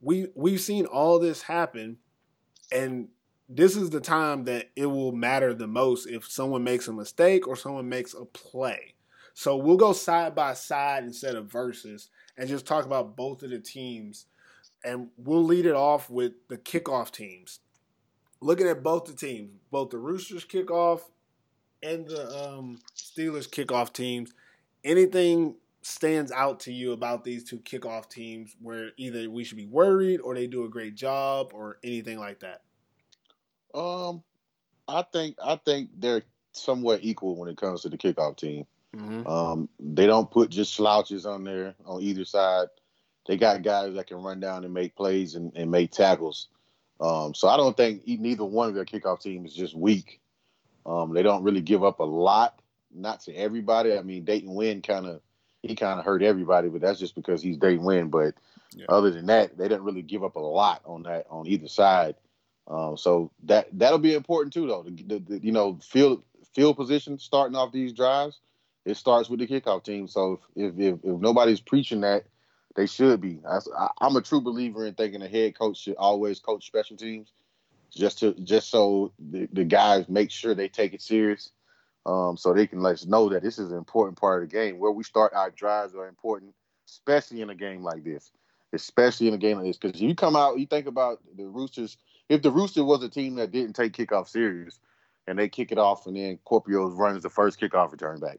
We 0.00 0.26
we've 0.34 0.60
seen 0.60 0.86
all 0.86 1.20
this 1.20 1.42
happen, 1.42 1.98
and 2.72 3.08
this 3.48 3.76
is 3.76 3.90
the 3.90 4.00
time 4.00 4.44
that 4.44 4.70
it 4.74 4.86
will 4.86 5.12
matter 5.12 5.54
the 5.54 5.66
most 5.66 6.06
if 6.06 6.28
someone 6.28 6.64
makes 6.64 6.88
a 6.88 6.92
mistake 6.92 7.46
or 7.46 7.56
someone 7.56 7.88
makes 7.88 8.14
a 8.14 8.24
play. 8.24 8.94
So 9.34 9.56
we'll 9.56 9.76
go 9.76 9.92
side 9.92 10.34
by 10.34 10.54
side 10.54 11.04
instead 11.04 11.36
of 11.36 11.50
versus 11.50 12.08
and 12.36 12.48
just 12.48 12.66
talk 12.66 12.84
about 12.84 13.16
both 13.16 13.42
of 13.42 13.50
the 13.50 13.58
teams. 13.58 14.26
And 14.84 15.08
we'll 15.16 15.44
lead 15.44 15.66
it 15.66 15.74
off 15.74 16.10
with 16.10 16.32
the 16.48 16.58
kickoff 16.58 17.10
teams. 17.10 17.60
Looking 18.40 18.68
at 18.68 18.82
both 18.82 19.04
the 19.06 19.14
teams, 19.14 19.50
both 19.70 19.90
the 19.90 19.98
Roosters 19.98 20.44
kickoff 20.44 21.00
and 21.82 22.06
the 22.06 22.48
um, 22.48 22.78
Steelers 22.96 23.48
kickoff 23.48 23.92
teams, 23.92 24.32
anything 24.84 25.56
stands 25.82 26.32
out 26.32 26.60
to 26.60 26.72
you 26.72 26.92
about 26.92 27.22
these 27.22 27.44
two 27.44 27.58
kickoff 27.58 28.08
teams 28.08 28.56
where 28.60 28.90
either 28.96 29.30
we 29.30 29.44
should 29.44 29.56
be 29.56 29.66
worried 29.66 30.20
or 30.20 30.34
they 30.34 30.46
do 30.46 30.64
a 30.64 30.68
great 30.68 30.94
job 30.94 31.50
or 31.52 31.78
anything 31.84 32.18
like 32.18 32.40
that? 32.40 32.62
Um, 33.76 34.22
I 34.88 35.02
think 35.02 35.36
I 35.42 35.56
think 35.56 35.90
they're 35.98 36.22
somewhat 36.52 37.00
equal 37.02 37.36
when 37.36 37.48
it 37.48 37.58
comes 37.58 37.82
to 37.82 37.88
the 37.88 37.98
kickoff 37.98 38.36
team. 38.36 38.66
Mm-hmm. 38.96 39.26
Um, 39.26 39.68
they 39.78 40.06
don't 40.06 40.30
put 40.30 40.48
just 40.50 40.74
slouches 40.74 41.26
on 41.26 41.44
there 41.44 41.74
on 41.84 42.02
either 42.02 42.24
side. 42.24 42.68
They 43.26 43.36
got 43.36 43.62
guys 43.62 43.94
that 43.94 44.06
can 44.06 44.22
run 44.22 44.40
down 44.40 44.64
and 44.64 44.72
make 44.72 44.94
plays 44.96 45.34
and, 45.34 45.52
and 45.54 45.70
make 45.70 45.90
tackles. 45.90 46.48
Um, 47.00 47.34
so 47.34 47.48
I 47.48 47.56
don't 47.56 47.76
think 47.76 48.06
neither 48.06 48.44
one 48.44 48.68
of 48.68 48.74
their 48.74 48.84
kickoff 48.84 49.20
team 49.20 49.44
is 49.44 49.54
just 49.54 49.74
weak. 49.74 50.20
Um, 50.86 51.12
they 51.12 51.22
don't 51.22 51.42
really 51.42 51.60
give 51.60 51.84
up 51.84 51.98
a 51.98 52.04
lot, 52.04 52.60
not 52.94 53.20
to 53.22 53.34
everybody. 53.34 53.98
I 53.98 54.02
mean, 54.02 54.24
Dayton 54.24 54.54
Wynn 54.54 54.80
kind 54.80 55.06
of 55.06 55.20
he 55.62 55.74
kind 55.74 55.98
of 55.98 56.04
hurt 56.04 56.22
everybody, 56.22 56.68
but 56.68 56.80
that's 56.80 57.00
just 57.00 57.14
because 57.14 57.42
he's 57.42 57.58
Dayton 57.58 57.84
Wynn. 57.84 58.08
But 58.08 58.34
yeah. 58.74 58.86
other 58.88 59.10
than 59.10 59.26
that, 59.26 59.58
they 59.58 59.68
didn't 59.68 59.84
really 59.84 60.02
give 60.02 60.24
up 60.24 60.36
a 60.36 60.40
lot 60.40 60.80
on 60.86 61.02
that 61.02 61.26
on 61.28 61.46
either 61.46 61.68
side. 61.68 62.14
Um, 62.68 62.96
so 62.96 63.30
that 63.44 63.68
that'll 63.72 63.98
be 63.98 64.14
important 64.14 64.52
too, 64.52 64.66
though. 64.66 64.82
The, 64.82 64.90
the, 64.90 65.18
the, 65.18 65.38
you 65.44 65.52
know, 65.52 65.78
field 65.82 66.22
field 66.54 66.76
position 66.76 67.18
starting 67.18 67.56
off 67.56 67.72
these 67.72 67.92
drives, 67.92 68.40
it 68.84 68.96
starts 68.96 69.28
with 69.28 69.40
the 69.40 69.46
kickoff 69.46 69.84
team. 69.84 70.08
So 70.08 70.40
if 70.56 70.78
if, 70.78 70.94
if 71.02 71.20
nobody's 71.20 71.60
preaching 71.60 72.00
that, 72.00 72.24
they 72.74 72.86
should 72.86 73.20
be. 73.20 73.40
I, 73.48 73.88
am 74.00 74.16
a 74.16 74.22
true 74.22 74.40
believer 74.40 74.84
in 74.84 74.94
thinking 74.94 75.22
a 75.22 75.28
head 75.28 75.56
coach 75.56 75.78
should 75.78 75.96
always 75.96 76.40
coach 76.40 76.66
special 76.66 76.96
teams, 76.96 77.32
just 77.94 78.18
to 78.20 78.34
just 78.34 78.68
so 78.70 79.12
the, 79.18 79.48
the 79.52 79.64
guys 79.64 80.08
make 80.08 80.32
sure 80.32 80.54
they 80.54 80.68
take 80.68 80.92
it 80.92 81.02
serious, 81.02 81.50
um, 82.04 82.36
so 82.36 82.52
they 82.52 82.66
can 82.66 82.80
let 82.80 82.94
us 82.94 83.06
know 83.06 83.28
that 83.28 83.44
this 83.44 83.60
is 83.60 83.70
an 83.70 83.78
important 83.78 84.20
part 84.20 84.42
of 84.42 84.50
the 84.50 84.56
game. 84.56 84.80
Where 84.80 84.90
we 84.90 85.04
start 85.04 85.34
our 85.34 85.50
drives 85.50 85.94
are 85.94 86.08
important, 86.08 86.52
especially 86.88 87.42
in 87.42 87.50
a 87.50 87.54
game 87.54 87.82
like 87.82 88.02
this. 88.02 88.32
Especially 88.72 89.28
in 89.28 89.34
a 89.34 89.38
game 89.38 89.58
like 89.58 89.66
this, 89.66 89.78
because 89.78 90.02
you 90.02 90.12
come 90.16 90.34
out, 90.34 90.58
you 90.58 90.66
think 90.66 90.88
about 90.88 91.20
the 91.36 91.46
Roosters 91.46 91.96
if 92.28 92.42
the 92.42 92.50
Rooster 92.50 92.84
was 92.84 93.02
a 93.02 93.08
team 93.08 93.36
that 93.36 93.52
didn't 93.52 93.74
take 93.74 93.92
kickoff 93.92 94.28
serious 94.28 94.78
and 95.26 95.38
they 95.38 95.48
kick 95.48 95.72
it 95.72 95.78
off 95.78 96.06
and 96.06 96.16
then 96.16 96.38
Kuopio 96.46 96.96
runs 96.96 97.22
the 97.22 97.30
first 97.30 97.60
kickoff 97.60 97.92
return 97.92 98.20
back. 98.20 98.38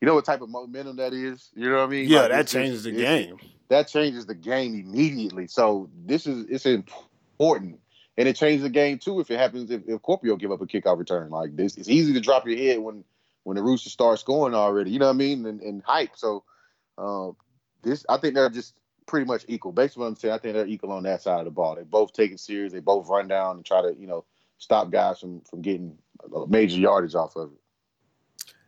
You 0.00 0.06
know 0.06 0.14
what 0.14 0.24
type 0.24 0.42
of 0.42 0.50
momentum 0.50 0.96
that 0.96 1.14
is? 1.14 1.50
You 1.54 1.70
know 1.70 1.76
what 1.76 1.84
I 1.84 1.86
mean? 1.86 2.08
Yeah, 2.08 2.22
like 2.22 2.30
that 2.30 2.48
changes 2.48 2.82
the 2.84 2.92
game. 2.92 3.38
That 3.68 3.88
changes 3.88 4.26
the 4.26 4.34
game 4.34 4.74
immediately. 4.74 5.46
So 5.46 5.88
this 6.04 6.26
is 6.26 6.46
it's 6.48 6.66
important. 6.66 7.80
And 8.18 8.28
it 8.28 8.36
changes 8.36 8.62
the 8.62 8.70
game 8.70 8.98
too 8.98 9.20
if 9.20 9.30
it 9.30 9.38
happens 9.38 9.70
if, 9.70 9.82
if 9.86 10.00
Kuopio 10.02 10.38
give 10.38 10.52
up 10.52 10.60
a 10.60 10.66
kickoff 10.66 10.98
return. 10.98 11.30
Like 11.30 11.56
this, 11.56 11.76
it's 11.76 11.88
easy 11.88 12.12
to 12.12 12.20
drop 12.20 12.46
your 12.46 12.58
head 12.58 12.78
when 12.80 13.04
when 13.44 13.56
the 13.56 13.62
Rooster 13.62 13.90
starts 13.90 14.20
scoring 14.20 14.54
already. 14.54 14.90
You 14.90 14.98
know 14.98 15.06
what 15.06 15.14
I 15.14 15.18
mean? 15.18 15.46
And, 15.46 15.60
and 15.62 15.82
hype. 15.82 16.16
So 16.16 16.44
uh, 16.98 17.30
this 17.82 18.04
I 18.08 18.18
think 18.18 18.34
they're 18.34 18.50
just 18.50 18.74
pretty 19.06 19.26
much 19.26 19.44
equal. 19.48 19.72
Based 19.72 19.96
on 19.96 20.02
what 20.02 20.08
I'm 20.08 20.16
saying, 20.16 20.34
I 20.34 20.38
think 20.38 20.54
they're 20.54 20.66
equal 20.66 20.92
on 20.92 21.04
that 21.04 21.22
side 21.22 21.38
of 21.38 21.44
the 21.44 21.50
ball. 21.50 21.76
They 21.76 21.82
both 21.82 22.12
take 22.12 22.32
it 22.32 22.40
serious. 22.40 22.72
They 22.72 22.80
both 22.80 23.08
run 23.08 23.28
down 23.28 23.56
and 23.56 23.64
try 23.64 23.82
to, 23.82 23.94
you 23.98 24.06
know, 24.06 24.24
stop 24.58 24.90
guys 24.90 25.20
from 25.20 25.40
from 25.42 25.62
getting 25.62 25.96
major 26.48 26.78
yardage 26.78 27.14
off 27.14 27.36
of 27.36 27.52
it. 27.52 27.58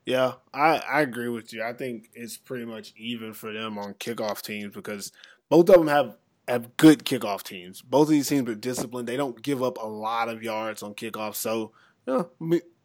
Yeah, 0.07 0.35
I, 0.55 0.79
I 0.79 1.01
agree 1.03 1.29
with 1.29 1.53
you. 1.53 1.63
I 1.63 1.75
think 1.75 2.09
it's 2.15 2.39
pretty 2.39 2.65
much 2.65 2.95
even 2.97 3.35
for 3.35 3.53
them 3.53 3.77
on 3.77 3.93
kickoff 3.95 4.41
teams 4.41 4.75
because 4.75 5.13
both 5.51 5.69
of 5.69 5.77
them 5.77 5.89
have 5.89 6.17
have 6.49 6.77
good 6.79 7.05
kickoff 7.05 7.43
teams. 7.43 7.83
Both 7.83 8.09
of 8.09 8.13
these 8.13 8.29
teams 8.29 8.49
are 8.49 8.55
disciplined. 8.55 9.07
They 9.07 9.19
don't 9.19 9.43
give 9.43 9.63
up 9.63 9.77
a 9.77 9.87
lot 9.87 10.31
of 10.31 10.43
yards 10.43 10.83
on 10.83 10.95
kickoff. 10.95 11.35
So, 11.35 11.73
know, 12.07 12.31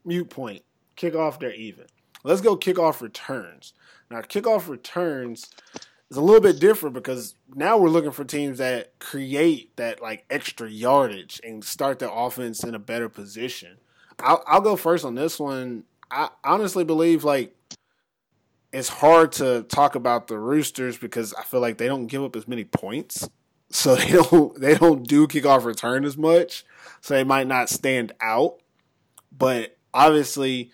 mute 0.03 0.29
point. 0.29 0.63
Kickoff, 0.97 1.39
they're 1.39 1.53
even. 1.53 1.85
Let's 2.25 2.41
go 2.41 2.57
kickoff 2.57 3.01
returns. 3.01 3.73
Now, 4.11 4.19
kickoff 4.21 4.67
returns 4.67 5.49
is 6.13 6.17
a 6.17 6.21
little 6.21 6.41
bit 6.41 6.59
different 6.59 6.93
because 6.93 7.33
now 7.55 7.75
we're 7.77 7.89
looking 7.89 8.11
for 8.11 8.23
teams 8.23 8.59
that 8.59 8.99
create 8.99 9.75
that 9.77 9.99
like 9.99 10.25
extra 10.29 10.69
yardage 10.69 11.41
and 11.43 11.63
start 11.63 11.97
their 11.97 12.11
offense 12.13 12.63
in 12.63 12.75
a 12.75 12.79
better 12.79 13.09
position. 13.09 13.77
I'll, 14.19 14.43
I'll 14.45 14.61
go 14.61 14.75
first 14.75 15.05
on 15.05 15.15
this 15.15 15.39
one. 15.39 15.85
I 16.11 16.29
honestly 16.43 16.83
believe 16.83 17.23
like 17.23 17.55
it's 18.71 18.89
hard 18.89 19.31
to 19.33 19.63
talk 19.63 19.95
about 19.95 20.27
the 20.27 20.37
Roosters 20.37 20.99
because 20.99 21.33
I 21.33 21.41
feel 21.43 21.61
like 21.61 21.79
they 21.79 21.87
don't 21.87 22.05
give 22.05 22.23
up 22.23 22.35
as 22.35 22.47
many 22.47 22.63
points, 22.63 23.27
so 23.71 23.95
they 23.95 24.11
don't 24.11 24.59
they 24.59 24.75
don't 24.75 25.07
do 25.07 25.27
kickoff 25.27 25.65
return 25.65 26.05
as 26.05 26.15
much, 26.15 26.63
so 27.01 27.15
they 27.15 27.23
might 27.23 27.47
not 27.47 27.69
stand 27.69 28.11
out. 28.21 28.59
But 29.35 29.77
obviously, 29.95 30.69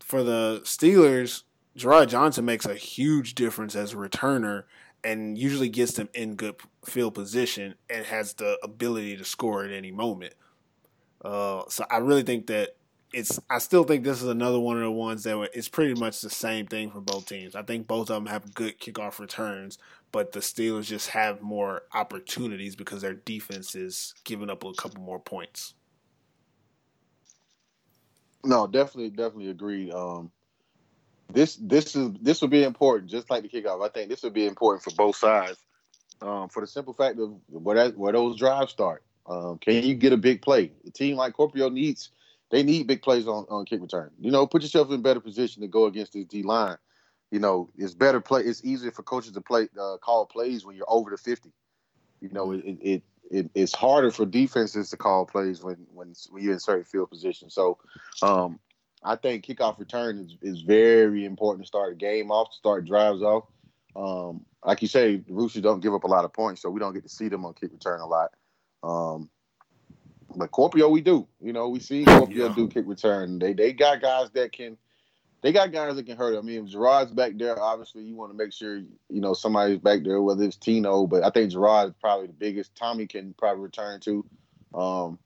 for 0.00 0.24
the 0.24 0.62
Steelers, 0.64 1.44
Gerard 1.76 2.08
Johnson 2.08 2.44
makes 2.44 2.66
a 2.66 2.74
huge 2.74 3.36
difference 3.36 3.76
as 3.76 3.92
a 3.92 3.96
returner 3.96 4.64
and 5.04 5.36
usually 5.38 5.68
gets 5.68 5.92
them 5.92 6.08
in 6.14 6.34
good 6.34 6.56
field 6.84 7.14
position 7.14 7.74
and 7.88 8.04
has 8.06 8.34
the 8.34 8.58
ability 8.62 9.16
to 9.16 9.24
score 9.24 9.64
at 9.64 9.70
any 9.70 9.90
moment. 9.90 10.34
Uh, 11.24 11.62
so 11.68 11.84
I 11.90 11.98
really 11.98 12.22
think 12.22 12.46
that 12.46 12.76
it's. 13.12 13.38
I 13.50 13.58
still 13.58 13.84
think 13.84 14.04
this 14.04 14.22
is 14.22 14.28
another 14.28 14.58
one 14.60 14.76
of 14.76 14.82
the 14.82 14.90
ones 14.90 15.24
that 15.24 15.50
it's 15.52 15.68
pretty 15.68 15.98
much 15.98 16.20
the 16.20 16.30
same 16.30 16.66
thing 16.66 16.90
for 16.90 17.00
both 17.00 17.26
teams. 17.26 17.54
I 17.54 17.62
think 17.62 17.86
both 17.86 18.10
of 18.10 18.14
them 18.14 18.26
have 18.26 18.54
good 18.54 18.78
kickoff 18.80 19.18
returns, 19.18 19.78
but 20.12 20.32
the 20.32 20.40
Steelers 20.40 20.86
just 20.86 21.10
have 21.10 21.42
more 21.42 21.82
opportunities 21.92 22.76
because 22.76 23.02
their 23.02 23.14
defense 23.14 23.74
is 23.74 24.14
giving 24.24 24.48
up 24.50 24.64
a 24.64 24.72
couple 24.72 25.02
more 25.02 25.20
points. 25.20 25.74
No, 28.42 28.66
definitely, 28.66 29.10
definitely 29.10 29.50
agree. 29.50 29.90
Um, 29.90 30.30
this 31.32 31.56
this 31.56 31.96
is 31.96 32.10
this 32.20 32.40
would 32.42 32.50
be 32.50 32.64
important, 32.64 33.10
just 33.10 33.30
like 33.30 33.42
the 33.42 33.48
kickoff. 33.48 33.84
I 33.84 33.88
think 33.88 34.08
this 34.10 34.22
will 34.22 34.30
be 34.30 34.46
important 34.46 34.82
for 34.82 34.94
both 34.94 35.16
sides, 35.16 35.58
um, 36.20 36.48
for 36.48 36.60
the 36.60 36.66
simple 36.66 36.94
fact 36.94 37.18
of 37.18 37.34
where 37.48 37.76
that, 37.76 37.96
where 37.96 38.12
those 38.12 38.38
drives 38.38 38.72
start. 38.72 39.02
Um, 39.26 39.58
can 39.58 39.82
you 39.84 39.94
get 39.94 40.12
a 40.12 40.16
big 40.16 40.42
play? 40.42 40.72
A 40.86 40.90
team 40.90 41.16
like 41.16 41.34
Kuopio 41.34 41.72
needs 41.72 42.10
they 42.50 42.62
need 42.62 42.86
big 42.86 43.02
plays 43.02 43.26
on, 43.26 43.46
on 43.48 43.64
kick 43.64 43.80
return. 43.80 44.10
You 44.20 44.30
know, 44.30 44.46
put 44.46 44.62
yourself 44.62 44.90
in 44.90 45.02
better 45.02 45.20
position 45.20 45.62
to 45.62 45.68
go 45.68 45.86
against 45.86 46.12
this 46.12 46.24
D 46.26 46.42
line. 46.42 46.76
You 47.30 47.38
know, 47.38 47.70
it's 47.78 47.94
better 47.94 48.20
play. 48.20 48.42
It's 48.42 48.64
easier 48.64 48.90
for 48.90 49.04
coaches 49.04 49.32
to 49.32 49.40
play 49.40 49.68
uh, 49.80 49.98
call 49.98 50.26
plays 50.26 50.64
when 50.64 50.76
you're 50.76 50.90
over 50.90 51.10
the 51.10 51.16
fifty. 51.16 51.52
You 52.20 52.30
know, 52.30 52.52
it, 52.52 52.64
it 52.64 53.02
it 53.30 53.50
it's 53.54 53.72
harder 53.72 54.10
for 54.10 54.26
defenses 54.26 54.90
to 54.90 54.96
call 54.96 55.26
plays 55.26 55.62
when 55.62 55.86
when 55.94 56.14
when 56.30 56.42
you're 56.42 56.52
in 56.52 56.58
certain 56.58 56.84
field 56.84 57.08
positions. 57.08 57.54
So, 57.54 57.78
um, 58.20 58.58
I 59.02 59.16
think 59.16 59.46
kickoff 59.46 59.78
return 59.78 60.18
is, 60.18 60.36
is 60.42 60.62
very 60.62 61.24
important 61.24 61.64
to 61.64 61.68
start 61.68 61.92
a 61.92 61.96
game 61.96 62.30
off, 62.30 62.50
to 62.50 62.56
start 62.56 62.84
drives 62.84 63.22
off. 63.22 63.44
Um, 63.96 64.44
like 64.64 64.82
you 64.82 64.88
say, 64.88 65.16
the 65.16 65.32
Roosters 65.32 65.62
don't 65.62 65.80
give 65.80 65.94
up 65.94 66.04
a 66.04 66.08
lot 66.08 66.24
of 66.24 66.32
points, 66.32 66.62
so 66.62 66.70
we 66.70 66.80
don't 66.80 66.92
get 66.92 67.02
to 67.04 67.08
see 67.08 67.28
them 67.28 67.44
on 67.44 67.54
kick 67.54 67.72
return 67.72 68.00
a 68.00 68.06
lot. 68.06 68.30
Um, 68.82 69.30
but 70.36 70.50
Kuopio, 70.50 70.90
we 70.90 71.00
do. 71.00 71.26
You 71.40 71.52
know, 71.52 71.68
we 71.68 71.80
see 71.80 72.04
Kuopio 72.04 72.48
yeah. 72.48 72.54
do 72.54 72.68
kick 72.68 72.84
return. 72.86 73.38
They 73.38 73.52
they 73.52 73.72
got 73.72 74.00
guys 74.00 74.30
that 74.32 74.52
can. 74.52 74.76
They 75.42 75.52
got 75.52 75.72
guys 75.72 75.96
that 75.96 76.04
can 76.04 76.18
hurt. 76.18 76.36
I 76.36 76.42
mean, 76.42 76.66
if 76.66 76.70
Gerard's 76.70 77.12
back 77.12 77.32
there, 77.36 77.58
obviously 77.58 78.02
you 78.02 78.14
want 78.14 78.30
to 78.30 78.36
make 78.36 78.52
sure 78.52 78.76
you 78.76 79.20
know 79.20 79.32
somebody's 79.32 79.78
back 79.78 80.04
there, 80.04 80.20
whether 80.20 80.44
it's 80.44 80.56
Tino, 80.56 81.06
but 81.06 81.24
I 81.24 81.30
think 81.30 81.50
Gerard 81.50 81.88
is 81.88 81.94
probably 81.98 82.26
the 82.26 82.34
biggest. 82.34 82.76
Tommy 82.76 83.06
can 83.06 83.34
probably 83.38 83.62
return 83.62 84.00
to. 84.00 84.24
Um, 84.74 85.18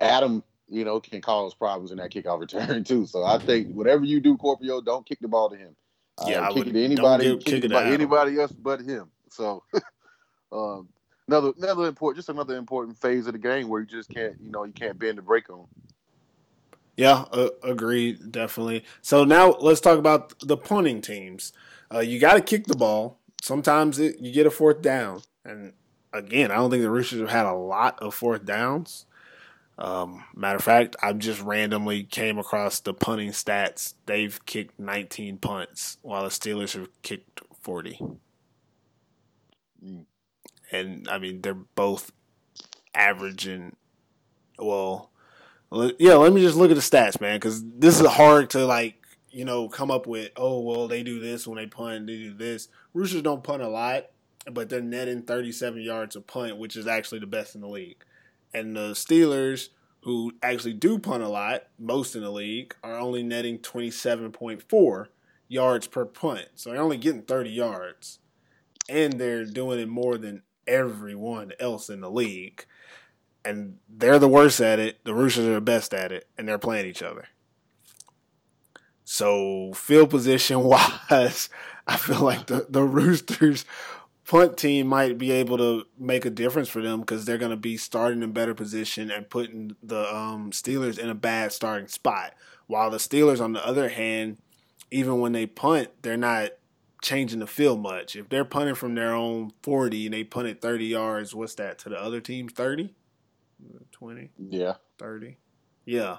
Adam, 0.00 0.42
you 0.68 0.84
know, 0.84 1.00
can 1.00 1.20
cause 1.20 1.54
problems 1.54 1.90
in 1.90 1.98
that 1.98 2.10
kickoff 2.10 2.40
return 2.40 2.84
too. 2.84 3.06
So 3.06 3.24
I 3.24 3.38
think 3.38 3.72
whatever 3.72 4.04
you 4.04 4.20
do, 4.20 4.36
Kuopio, 4.36 4.84
don't 4.84 5.06
kick 5.06 5.20
the 5.20 5.28
ball 5.28 5.50
to 5.50 5.56
him. 5.56 5.76
Yeah, 6.26 6.48
uh, 6.48 6.52
kick 6.52 6.68
it 6.68 6.72
to 6.72 6.84
anybody, 6.84 7.36
kick 7.38 7.64
it 7.64 7.68
to 7.68 7.78
anybody 7.78 8.40
else 8.40 8.52
but 8.52 8.80
him. 8.80 9.10
So, 9.30 9.62
um, 10.52 10.88
another 11.28 11.52
another 11.58 11.86
important, 11.86 12.16
just 12.16 12.28
another 12.28 12.56
important 12.56 12.98
phase 12.98 13.26
of 13.26 13.34
the 13.34 13.38
game 13.38 13.68
where 13.68 13.80
you 13.80 13.86
just 13.86 14.08
can't, 14.08 14.34
you 14.40 14.50
know, 14.50 14.64
you 14.64 14.72
can't 14.72 14.98
bend 14.98 15.18
the 15.18 15.22
break 15.22 15.50
on. 15.50 15.66
Yeah, 16.96 17.26
uh, 17.30 17.50
agreed, 17.62 18.32
definitely. 18.32 18.84
So 19.02 19.24
now 19.24 19.56
let's 19.60 19.80
talk 19.82 19.98
about 19.98 20.38
the 20.40 20.56
punting 20.56 21.02
teams. 21.02 21.52
Uh, 21.92 21.98
you 21.98 22.18
got 22.18 22.34
to 22.34 22.40
kick 22.40 22.66
the 22.66 22.76
ball. 22.76 23.18
Sometimes 23.42 23.98
it, 23.98 24.18
you 24.18 24.32
get 24.32 24.46
a 24.46 24.50
fourth 24.50 24.80
down, 24.80 25.20
and 25.44 25.74
again, 26.12 26.50
I 26.50 26.56
don't 26.56 26.70
think 26.70 26.82
the 26.82 26.90
Roosters 26.90 27.20
have 27.20 27.28
had 27.28 27.46
a 27.46 27.52
lot 27.52 27.98
of 28.00 28.14
fourth 28.14 28.44
downs. 28.44 29.05
Um, 29.78 30.24
matter 30.34 30.56
of 30.56 30.64
fact, 30.64 30.96
I 31.02 31.12
just 31.12 31.42
randomly 31.42 32.02
came 32.02 32.38
across 32.38 32.80
the 32.80 32.94
punting 32.94 33.30
stats. 33.30 33.94
They've 34.06 34.44
kicked 34.46 34.80
19 34.80 35.38
punts, 35.38 35.98
while 36.02 36.22
the 36.22 36.30
Steelers 36.30 36.72
have 36.72 36.88
kicked 37.02 37.42
40. 37.60 38.00
Mm. 39.84 40.04
And 40.72 41.08
I 41.08 41.18
mean, 41.18 41.42
they're 41.42 41.54
both 41.54 42.10
averaging. 42.94 43.76
Well, 44.58 45.10
yeah. 45.98 46.14
Let 46.14 46.32
me 46.32 46.40
just 46.40 46.56
look 46.56 46.70
at 46.70 46.76
the 46.76 46.80
stats, 46.80 47.20
man, 47.20 47.36
because 47.36 47.62
this 47.62 48.00
is 48.00 48.06
hard 48.06 48.50
to 48.50 48.64
like, 48.64 48.94
you 49.30 49.44
know, 49.44 49.68
come 49.68 49.90
up 49.90 50.06
with. 50.06 50.30
Oh, 50.36 50.60
well, 50.60 50.88
they 50.88 51.02
do 51.02 51.20
this 51.20 51.46
when 51.46 51.56
they 51.56 51.66
punt. 51.66 52.06
They 52.06 52.16
do 52.16 52.34
this. 52.34 52.68
Roosters 52.94 53.22
don't 53.22 53.44
punt 53.44 53.62
a 53.62 53.68
lot, 53.68 54.06
but 54.50 54.70
they're 54.70 54.80
netting 54.80 55.22
37 55.22 55.82
yards 55.82 56.16
a 56.16 56.22
punt, 56.22 56.56
which 56.56 56.76
is 56.76 56.86
actually 56.86 57.20
the 57.20 57.26
best 57.26 57.54
in 57.54 57.60
the 57.60 57.68
league 57.68 58.02
and 58.56 58.74
the 58.74 58.92
Steelers, 58.92 59.68
who 60.00 60.32
actually 60.42 60.72
do 60.72 60.98
punt 60.98 61.22
a 61.22 61.28
lot, 61.28 61.64
most 61.78 62.16
in 62.16 62.22
the 62.22 62.30
league, 62.30 62.74
are 62.82 62.98
only 62.98 63.22
netting 63.22 63.58
27.4 63.58 65.06
yards 65.46 65.86
per 65.86 66.06
punt. 66.06 66.46
So 66.54 66.70
they're 66.70 66.80
only 66.80 66.96
getting 66.96 67.22
30 67.22 67.50
yards. 67.50 68.18
And 68.88 69.20
they're 69.20 69.44
doing 69.44 69.78
it 69.78 69.88
more 69.88 70.16
than 70.16 70.42
everyone 70.66 71.52
else 71.60 71.90
in 71.90 72.00
the 72.00 72.10
league. 72.10 72.64
And 73.44 73.76
they're 73.88 74.18
the 74.18 74.26
worst 74.26 74.60
at 74.60 74.78
it. 74.78 75.04
The 75.04 75.14
Roosters 75.14 75.44
are 75.44 75.54
the 75.54 75.60
best 75.60 75.92
at 75.92 76.10
it. 76.10 76.26
And 76.38 76.48
they're 76.48 76.58
playing 76.58 76.86
each 76.86 77.02
other. 77.02 77.28
So 79.04 79.72
field 79.74 80.08
position 80.08 80.62
wise, 80.62 81.50
I 81.86 81.96
feel 81.98 82.20
like 82.22 82.46
the, 82.46 82.66
the 82.70 82.84
Roosters 82.84 83.66
punt 84.26 84.56
team 84.56 84.86
might 84.86 85.18
be 85.18 85.30
able 85.30 85.56
to 85.58 85.86
make 85.98 86.24
a 86.24 86.30
difference 86.30 86.68
for 86.68 86.82
them 86.82 87.00
because 87.00 87.24
they're 87.24 87.38
going 87.38 87.50
to 87.50 87.56
be 87.56 87.76
starting 87.76 88.22
in 88.22 88.32
better 88.32 88.54
position 88.54 89.10
and 89.10 89.30
putting 89.30 89.76
the 89.82 90.12
um, 90.14 90.50
Steelers 90.50 90.98
in 90.98 91.08
a 91.08 91.14
bad 91.14 91.52
starting 91.52 91.88
spot. 91.88 92.34
While 92.66 92.90
the 92.90 92.98
Steelers, 92.98 93.40
on 93.40 93.52
the 93.52 93.64
other 93.64 93.88
hand, 93.88 94.38
even 94.90 95.20
when 95.20 95.32
they 95.32 95.46
punt, 95.46 95.90
they're 96.02 96.16
not 96.16 96.50
changing 97.02 97.38
the 97.38 97.46
field 97.46 97.80
much. 97.80 98.16
If 98.16 98.28
they're 98.28 98.44
punting 98.44 98.74
from 98.74 98.94
their 98.94 99.14
own 99.14 99.52
40 99.62 100.06
and 100.06 100.14
they 100.14 100.24
punt 100.24 100.48
it 100.48 100.60
30 100.60 100.86
yards, 100.86 101.34
what's 101.34 101.54
that 101.54 101.78
to 101.80 101.88
the 101.88 102.00
other 102.00 102.20
team? 102.20 102.48
30? 102.48 102.94
20? 103.92 104.30
Yeah. 104.50 104.74
30? 104.98 105.36
Yeah. 105.84 106.18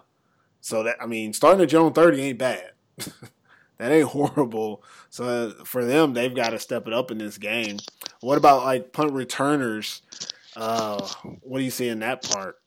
So 0.62 0.84
that, 0.84 0.98
I 1.02 1.06
mean, 1.06 1.34
starting 1.34 1.62
at 1.62 1.72
your 1.72 1.82
own 1.82 1.94
30 1.94 2.22
ain't 2.22 2.40
bad. 2.40 2.72
that 3.78 3.92
ain't 3.92 4.10
horrible. 4.10 4.84
So 5.10 5.52
for 5.66 5.86
them, 5.86 6.14
they've 6.14 6.36
got 6.36 6.50
to 6.50 6.60
step 6.60 6.88
it 6.88 6.94
up 6.94 7.12
in 7.12 7.18
this 7.18 7.38
game. 7.38 7.78
What 8.22 8.38
about 8.38 8.64
like 8.64 8.94
punt 8.94 9.14
returners? 9.14 10.02
Uh, 10.56 11.08
what 11.42 11.60
do 11.60 11.64
you 11.64 11.72
see 11.72 11.88
in 11.88 12.00
that 12.00 12.24
part? 12.24 12.60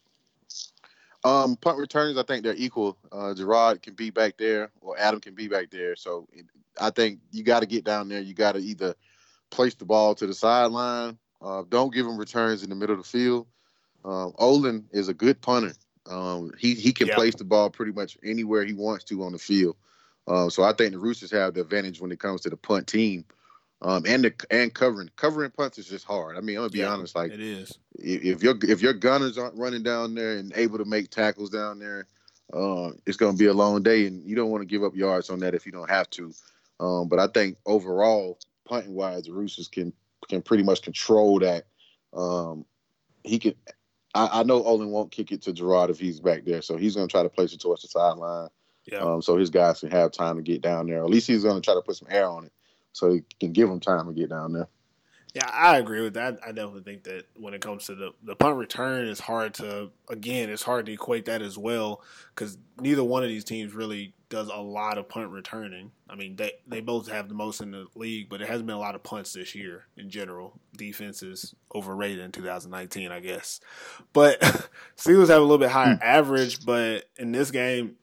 Um, 1.23 1.57
punt 1.57 1.79
returners, 1.79 2.17
I 2.17 2.23
think 2.23 2.45
they're 2.45 2.55
equal. 2.57 2.97
Uh, 3.13 3.35
Gerard 3.35 3.83
can 3.83 3.95
be 3.95 4.11
back 4.11 4.37
there, 4.39 4.71
or 4.81 4.99
Adam 4.99 5.21
can 5.21 5.35
be 5.35 5.49
back 5.49 5.71
there. 5.71 5.95
So 5.97 6.29
it, 6.33 6.47
I 6.81 6.91
think 6.91 7.21
you 7.31 7.43
got 7.43 7.61
to 7.61 7.67
get 7.67 7.85
down 7.85 8.09
there. 8.09 8.21
You 8.21 8.33
got 8.33 8.53
to 8.53 8.61
either 8.61 8.95
place 9.51 9.75
the 9.75 9.85
ball 9.85 10.15
to 10.15 10.27
the 10.27 10.35
sideline. 10.35 11.19
Uh, 11.43 11.65
don't 11.69 11.93
give 11.93 12.07
him 12.07 12.17
returns 12.17 12.63
in 12.63 12.71
the 12.71 12.77
middle 12.77 12.95
of 12.95 13.03
the 13.03 13.09
field. 13.09 13.47
Um, 14.05 14.33
Olin 14.39 14.87
is 14.93 15.09
a 15.09 15.15
good 15.15 15.41
punter. 15.41 15.75
Um, 16.09 16.53
he 16.59 16.75
he 16.75 16.93
can 16.93 17.09
yep. 17.09 17.17
place 17.17 17.35
the 17.35 17.45
ball 17.45 17.71
pretty 17.71 17.93
much 17.93 18.17
anywhere 18.25 18.65
he 18.65 18.73
wants 18.73 19.05
to 19.05 19.23
on 19.23 19.33
the 19.33 19.39
field. 19.39 19.77
Uh, 20.27 20.49
so 20.49 20.63
I 20.63 20.73
think 20.73 20.93
the 20.93 20.99
Roosters 20.99 21.31
have 21.33 21.55
the 21.55 21.61
advantage 21.61 22.01
when 22.01 22.13
it 22.13 22.21
comes 22.21 22.41
to 22.43 22.51
the 22.51 22.57
punt 22.57 22.87
team. 22.87 23.25
Um, 23.83 24.05
and 24.07 24.25
the 24.25 24.35
and 24.51 24.73
covering 24.75 25.09
covering 25.17 25.51
punts 25.51 25.79
is 25.79 25.89
just 25.89 26.05
hard. 26.05 26.37
I 26.37 26.41
mean, 26.41 26.57
I'm 26.57 26.63
gonna 26.63 26.71
be 26.71 26.81
yeah, 26.81 26.93
honest. 26.93 27.17
Like 27.17 27.33
it 27.33 27.41
is. 27.41 27.79
If 27.95 28.43
your 28.43 28.55
if 28.63 28.83
your 28.83 28.93
gunners 28.93 29.39
aren't 29.39 29.57
running 29.57 29.83
down 29.83 30.15
there 30.15 30.37
and 30.37 30.53
able 30.55 30.79
to 30.79 30.85
make 30.85 31.09
tackles 31.09 31.49
down 31.49 31.79
there, 31.79 32.07
uh, 32.53 32.91
it's 33.07 33.17
gonna 33.17 33.39
be 33.39 33.47
a 33.47 33.55
long 33.55 33.83
day, 33.83 34.07
and 34.07 34.23
you 34.29 34.37
don't 34.37 34.51
want 34.51 34.61
to 34.61 34.67
give 34.67 34.85
up 34.85 34.95
yards 34.95 35.31
on 35.31 35.41
that 35.41 35.55
if 35.55 35.65
you 35.65 35.73
don't 35.73 35.89
have 35.89 36.11
to. 36.11 36.33
Um, 36.79 37.09
but 37.09 37.19
I 37.19 37.27
think 37.29 37.57
overall, 37.65 38.39
punting 38.67 38.95
wise, 38.95 39.25
the 39.25 39.33
Roosters 39.33 39.69
can 39.69 39.95
can 40.29 40.43
pretty 40.43 40.63
much 40.63 40.83
control 40.83 41.39
that. 41.39 41.65
Um, 42.13 42.67
he 43.25 43.39
can. 43.39 43.55
I, 44.15 44.41
I 44.41 44.43
know 44.43 44.63
Olin 44.63 44.91
won't 44.91 45.11
kick 45.11 45.33
it 45.33 45.41
to 45.43 45.55
Gerard 45.55 45.89
if 45.89 45.99
he's 45.99 46.21
back 46.21 46.45
there, 46.45 46.61
so 46.61 46.77
he's 46.77 46.97
gonna 46.97 47.09
try 47.09 47.23
to 47.23 47.31
place 47.31 47.55
it 47.55 47.63
towards 47.63 47.81
the 47.81 47.89
sideline. 47.89 48.51
Yeah. 48.85 48.99
Um, 48.99 49.23
so 49.23 49.39
his 49.39 49.49
guys 49.49 49.81
can 49.81 49.91
have 49.91 50.13
time 50.13 50.37
to 50.37 50.43
get 50.43 50.61
down 50.61 50.87
there. 50.87 51.03
At 51.03 51.09
least 51.09 51.29
he's 51.29 51.45
gonna 51.45 51.63
try 51.63 51.75
to 51.75 51.81
put 51.81 51.97
some 51.97 52.09
air 52.11 52.29
on 52.29 52.45
it 52.45 52.53
so 52.93 53.13
he 53.13 53.23
can 53.39 53.53
give 53.53 53.69
them 53.69 53.81
time 53.81 54.07
to 54.07 54.13
get 54.13 54.31
down 54.31 54.53
there. 54.53 54.69
Yeah, 55.35 55.49
I 55.53 55.79
agree 55.79 56.03
with 56.03 56.15
that. 56.15 56.41
I 56.45 56.49
definitely 56.49 56.83
think 56.83 57.05
that 57.05 57.27
when 57.37 57.55
it 57.55 57.61
comes 57.61 57.87
to 57.87 57.95
the, 57.95 58.11
the 58.25 58.35
punt 58.35 58.57
return, 58.57 59.07
it's 59.07 59.21
hard 59.21 59.55
to 59.55 59.91
again, 60.09 60.51
it's 60.51 60.63
hard 60.63 60.87
to 60.87 60.93
equate 60.93 61.27
that 61.27 61.41
as 61.41 61.57
well 61.57 62.03
because 62.35 62.59
neither 62.81 63.05
one 63.05 63.23
of 63.23 63.29
these 63.29 63.45
teams 63.45 63.73
really 63.73 64.13
does 64.29 64.49
a 64.49 64.61
lot 64.61 64.99
of 64.99 65.09
punt 65.09 65.31
returning. 65.31 65.93
I 66.09 66.17
mean, 66.17 66.35
they 66.35 66.53
they 66.67 66.81
both 66.81 67.09
have 67.09 67.29
the 67.29 67.35
most 67.35 67.61
in 67.61 67.71
the 67.71 67.87
league, 67.95 68.29
but 68.29 68.43
it 68.43 68.49
hasn't 68.49 68.67
been 68.67 68.77
a 68.77 68.81
lot 68.81 68.97
of 68.97 69.05
punts 69.05 69.33
this 69.33 69.55
year 69.55 69.85
in 69.97 70.11
general. 70.11 70.59
Defense 70.77 71.23
is 71.23 71.55
overrated 71.73 72.21
in 72.21 72.33
2019, 72.33 73.13
I 73.13 73.21
guess. 73.21 73.61
But 74.13 74.41
Steelers 74.97 75.29
have 75.29 75.39
a 75.39 75.43
little 75.43 75.59
bit 75.59 75.71
higher 75.71 75.95
hmm. 75.95 76.03
average, 76.03 76.65
but 76.65 77.05
in 77.17 77.31
this 77.31 77.53
game, 77.53 77.97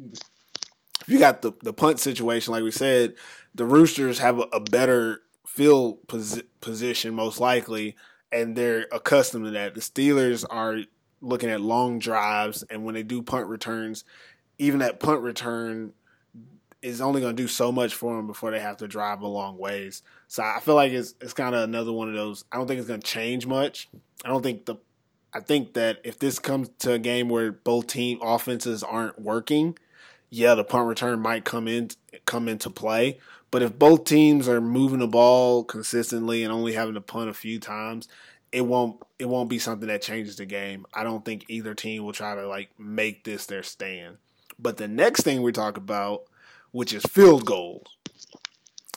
if 0.00 1.08
you 1.08 1.20
got 1.20 1.42
the 1.42 1.52
the 1.62 1.72
punt 1.72 2.00
situation, 2.00 2.52
like 2.52 2.64
we 2.64 2.72
said, 2.72 3.14
the 3.58 3.64
Roosters 3.64 4.20
have 4.20 4.40
a, 4.52 4.60
better 4.60 5.22
field 5.44 6.06
posi- 6.06 6.44
position 6.60 7.12
most 7.12 7.40
likely, 7.40 7.96
and 8.30 8.56
they're 8.56 8.86
accustomed 8.92 9.46
to 9.46 9.50
that. 9.50 9.74
The 9.74 9.80
Steelers 9.80 10.44
are 10.48 10.78
looking 11.20 11.50
at 11.50 11.60
long 11.60 11.98
drives, 11.98 12.62
and 12.70 12.84
when 12.84 12.94
they 12.94 13.02
do 13.02 13.20
punt 13.20 13.48
returns, 13.48 14.04
even 14.58 14.78
that 14.78 15.00
punt 15.00 15.22
return 15.22 15.92
is 16.82 17.00
only 17.00 17.20
going 17.20 17.34
to 17.34 17.42
do 17.42 17.48
so 17.48 17.72
much 17.72 17.94
for 17.94 18.16
them 18.16 18.28
before 18.28 18.52
they 18.52 18.60
have 18.60 18.76
to 18.76 18.86
drive 18.86 19.22
a 19.22 19.26
long 19.26 19.58
ways. 19.58 20.02
So 20.28 20.44
I 20.44 20.60
feel 20.60 20.76
like 20.76 20.92
it's 20.92 21.14
it's 21.20 21.32
kind 21.32 21.56
of 21.56 21.64
another 21.64 21.92
one 21.92 22.08
of 22.08 22.14
those. 22.14 22.44
I 22.52 22.58
don't 22.58 22.68
think 22.68 22.78
it's 22.78 22.88
going 22.88 23.00
to 23.00 23.06
change 23.06 23.44
much. 23.44 23.88
I 24.24 24.28
don't 24.28 24.42
think 24.42 24.66
the. 24.66 24.76
I 25.32 25.40
think 25.40 25.74
that 25.74 25.98
if 26.04 26.18
this 26.20 26.38
comes 26.38 26.70
to 26.78 26.92
a 26.92 26.98
game 26.98 27.28
where 27.28 27.50
both 27.52 27.88
team 27.88 28.20
offenses 28.22 28.84
aren't 28.84 29.20
working, 29.20 29.76
yeah, 30.30 30.54
the 30.54 30.64
punt 30.64 30.86
return 30.86 31.20
might 31.20 31.44
come 31.44 31.66
in 31.66 31.90
come 32.24 32.48
into 32.48 32.70
play. 32.70 33.18
But 33.50 33.62
if 33.62 33.78
both 33.78 34.04
teams 34.04 34.48
are 34.48 34.60
moving 34.60 34.98
the 34.98 35.06
ball 35.06 35.64
consistently 35.64 36.42
and 36.44 36.52
only 36.52 36.74
having 36.74 36.94
to 36.94 37.00
punt 37.00 37.30
a 37.30 37.34
few 37.34 37.58
times, 37.58 38.08
it 38.52 38.62
won't 38.62 39.02
it 39.18 39.26
won't 39.26 39.50
be 39.50 39.58
something 39.58 39.88
that 39.88 40.02
changes 40.02 40.36
the 40.36 40.46
game. 40.46 40.86
I 40.94 41.02
don't 41.02 41.24
think 41.24 41.44
either 41.48 41.74
team 41.74 42.04
will 42.04 42.12
try 42.12 42.34
to 42.34 42.46
like 42.46 42.70
make 42.78 43.24
this 43.24 43.46
their 43.46 43.62
stand. 43.62 44.18
But 44.58 44.76
the 44.76 44.88
next 44.88 45.22
thing 45.22 45.42
we 45.42 45.52
talk 45.52 45.76
about, 45.76 46.24
which 46.72 46.92
is 46.92 47.04
field 47.04 47.46
goals, 47.46 47.86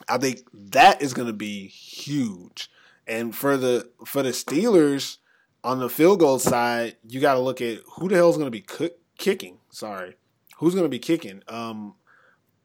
I 0.10 0.18
think 0.18 0.42
that 0.54 1.02
is 1.02 1.14
going 1.14 1.28
to 1.28 1.34
be 1.34 1.68
huge. 1.68 2.70
And 3.08 3.36
for 3.36 3.58
the 3.58 3.90
for 4.06 4.24
the 4.24 4.30
Steelers 4.30 5.18
on 5.64 5.80
the 5.80 5.90
field 5.90 6.20
goal 6.20 6.40
side, 6.40 6.98
you 7.08 7.20
got 7.20 7.36
to 7.36 7.40
look 7.40 7.62
at 7.62 7.80
who 7.94 8.10
the 8.10 8.16
hell 8.16 8.30
is 8.30 8.38
going 8.38 8.48
to 8.48 8.52
be 8.52 8.62
cook, 8.62 8.94
kicking 9.18 9.58
Sorry, 9.72 10.16
who's 10.58 10.76
going 10.76 10.86
to 10.86 10.90
be 10.90 11.00
kicking? 11.00 11.42
Um, 11.48 11.96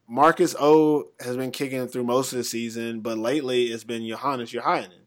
Marcus 0.09 0.55
O 0.59 1.09
has 1.21 1.37
been 1.37 1.51
kicking 1.51 1.87
through 1.89 2.05
most 2.05 2.33
of 2.33 2.39
the 2.39 2.45
season, 2.45 3.01
but 3.01 3.19
lately 3.19 3.65
it's 3.65 3.85
been 3.85 4.07
Johannes 4.07 4.53
Jauhiainen. 4.53 5.05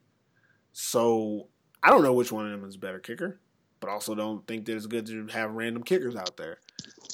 So 0.74 1.48
I 1.82 1.90
don't 1.90 2.04
know 2.04 2.14
which 2.14 2.32
one 2.32 2.46
of 2.46 2.52
them 2.52 2.68
is 2.68 2.76
a 2.76 2.80
better 2.80 3.00
kicker, 3.00 3.40
but 3.80 3.90
also 3.90 4.16
don't 4.16 4.46
think 4.46 4.66
that 4.66 4.76
it's 4.76 4.86
good 4.88 5.06
to 5.08 5.28
have 5.28 5.52
random 5.52 5.84
kickers 5.84 6.16
out 6.16 6.38
there. 6.38 6.60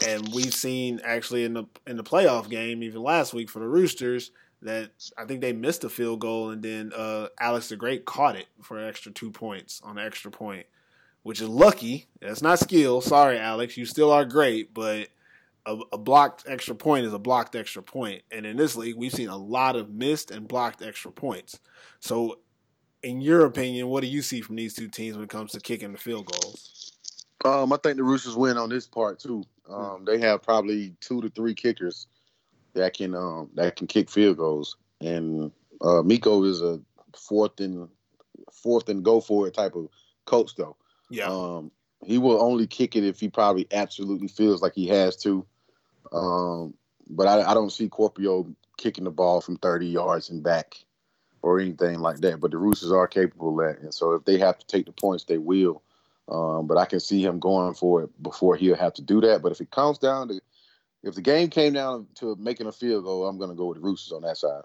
And 0.07 0.27
we've 0.33 0.53
seen 0.53 0.99
actually 1.03 1.43
in 1.43 1.53
the 1.53 1.65
in 1.87 1.97
the 1.97 2.03
playoff 2.03 2.49
game, 2.49 2.83
even 2.83 3.01
last 3.01 3.33
week 3.33 3.49
for 3.49 3.59
the 3.59 3.67
Roosters, 3.67 4.31
that 4.61 4.91
I 5.17 5.25
think 5.25 5.41
they 5.41 5.53
missed 5.53 5.83
a 5.83 5.89
field 5.89 6.19
goal, 6.19 6.49
and 6.49 6.61
then 6.61 6.91
uh, 6.95 7.27
Alex 7.39 7.69
the 7.69 7.75
Great 7.75 8.05
caught 8.05 8.35
it 8.35 8.47
for 8.61 8.77
an 8.77 8.87
extra 8.87 9.11
two 9.11 9.31
points 9.31 9.81
on 9.83 9.97
an 9.97 10.05
extra 10.05 10.31
point, 10.31 10.65
which 11.23 11.39
is 11.39 11.47
lucky. 11.47 12.07
That's 12.19 12.41
not 12.41 12.59
skill. 12.59 12.99
Sorry, 12.99 13.37
Alex, 13.37 13.77
you 13.77 13.85
still 13.85 14.11
are 14.11 14.25
great, 14.25 14.73
but 14.73 15.09
a, 15.65 15.77
a, 15.93 15.97
blocked 15.97 16.43
extra 16.47 16.75
point 16.75 17.05
is 17.05 17.13
a 17.13 17.19
blocked 17.19 17.55
extra 17.55 17.81
point. 17.81 18.21
And 18.31 18.45
in 18.45 18.57
this 18.57 18.75
league, 18.75 18.95
we've 18.95 19.11
seen 19.11 19.29
a 19.29 19.37
lot 19.37 19.75
of 19.75 19.89
missed 19.89 20.31
and 20.31 20.47
blocked 20.47 20.81
extra 20.81 21.11
points. 21.11 21.59
So, 21.99 22.39
in 23.03 23.21
your 23.21 23.45
opinion, 23.45 23.87
what 23.87 24.01
do 24.01 24.07
you 24.07 24.21
see 24.21 24.41
from 24.41 24.55
these 24.55 24.73
two 24.73 24.87
teams 24.87 25.15
when 25.15 25.23
it 25.23 25.29
comes 25.29 25.51
to 25.51 25.59
kicking 25.59 25.91
the 25.91 25.97
field 25.97 26.25
goals? 26.25 26.93
Um, 27.43 27.71
I 27.71 27.77
think 27.77 27.97
the 27.97 28.03
Roosters 28.03 28.35
win 28.35 28.57
on 28.57 28.69
this 28.69 28.87
part 28.87 29.19
too. 29.19 29.43
Um, 29.69 30.05
they 30.05 30.19
have 30.19 30.41
probably 30.41 30.95
two 31.01 31.21
to 31.21 31.29
three 31.29 31.53
kickers 31.53 32.07
that 32.73 32.95
can 32.95 33.13
um, 33.13 33.49
that 33.53 33.75
can 33.75 33.87
kick 33.87 34.09
field 34.09 34.37
goals, 34.37 34.77
and 35.01 35.51
uh, 35.81 36.01
Mikko 36.01 36.43
is 36.43 36.61
a 36.61 36.79
fourth 37.15 37.59
and 37.59 37.87
fourth 38.51 38.89
and 38.89 39.03
go 39.03 39.21
for 39.21 39.47
it 39.47 39.53
type 39.53 39.75
of 39.75 39.89
coach 40.25 40.55
though. 40.55 40.75
Yeah. 41.09 41.27
Um, 41.27 41.71
he 42.03 42.17
will 42.17 42.41
only 42.41 42.67
kick 42.67 42.95
it 42.95 43.03
if 43.03 43.19
he 43.19 43.29
probably 43.29 43.67
absolutely 43.71 44.27
feels 44.27 44.61
like 44.61 44.73
he 44.73 44.87
has 44.87 45.15
to. 45.17 45.45
Um, 46.11 46.73
but 47.09 47.27
I, 47.27 47.51
I, 47.51 47.53
don't 47.53 47.71
see 47.71 47.89
Kuopio 47.89 48.53
kicking 48.77 49.03
the 49.03 49.11
ball 49.11 49.41
from 49.41 49.57
30 49.57 49.87
yards 49.87 50.29
and 50.29 50.43
back 50.43 50.77
or 51.41 51.59
anything 51.59 51.99
like 51.99 52.17
that. 52.17 52.39
But 52.39 52.51
the 52.51 52.57
Roosters 52.57 52.91
are 52.91 53.07
capable 53.07 53.59
of 53.59 53.65
that. 53.65 53.81
And 53.81 53.93
so 53.93 54.13
if 54.13 54.25
they 54.25 54.37
have 54.39 54.57
to 54.57 54.67
take 54.67 54.85
the 54.85 54.91
points, 54.91 55.25
they 55.25 55.37
will. 55.37 55.81
Um, 56.27 56.65
but 56.65 56.77
I 56.77 56.85
can 56.85 56.99
see 56.99 57.23
him 57.23 57.39
going 57.39 57.75
for 57.75 58.03
it 58.03 58.23
before 58.23 58.55
he'll 58.55 58.75
have 58.75 58.93
to 58.95 59.01
do 59.01 59.21
that. 59.21 59.41
But 59.41 59.51
if 59.51 59.61
it 59.61 59.69
comes 59.69 59.99
down 59.99 60.29
to, 60.29 60.39
if 61.03 61.13
the 61.13 61.21
game 61.21 61.49
came 61.49 61.73
down 61.73 62.07
to 62.15 62.35
making 62.37 62.65
a 62.65 62.71
field 62.71 63.03
goal, 63.03 63.27
I'm 63.27 63.37
going 63.37 63.51
to 63.51 63.55
go 63.55 63.67
with 63.67 63.77
the 63.77 63.83
Roosters 63.83 64.11
on 64.11 64.23
that 64.23 64.37
side. 64.37 64.63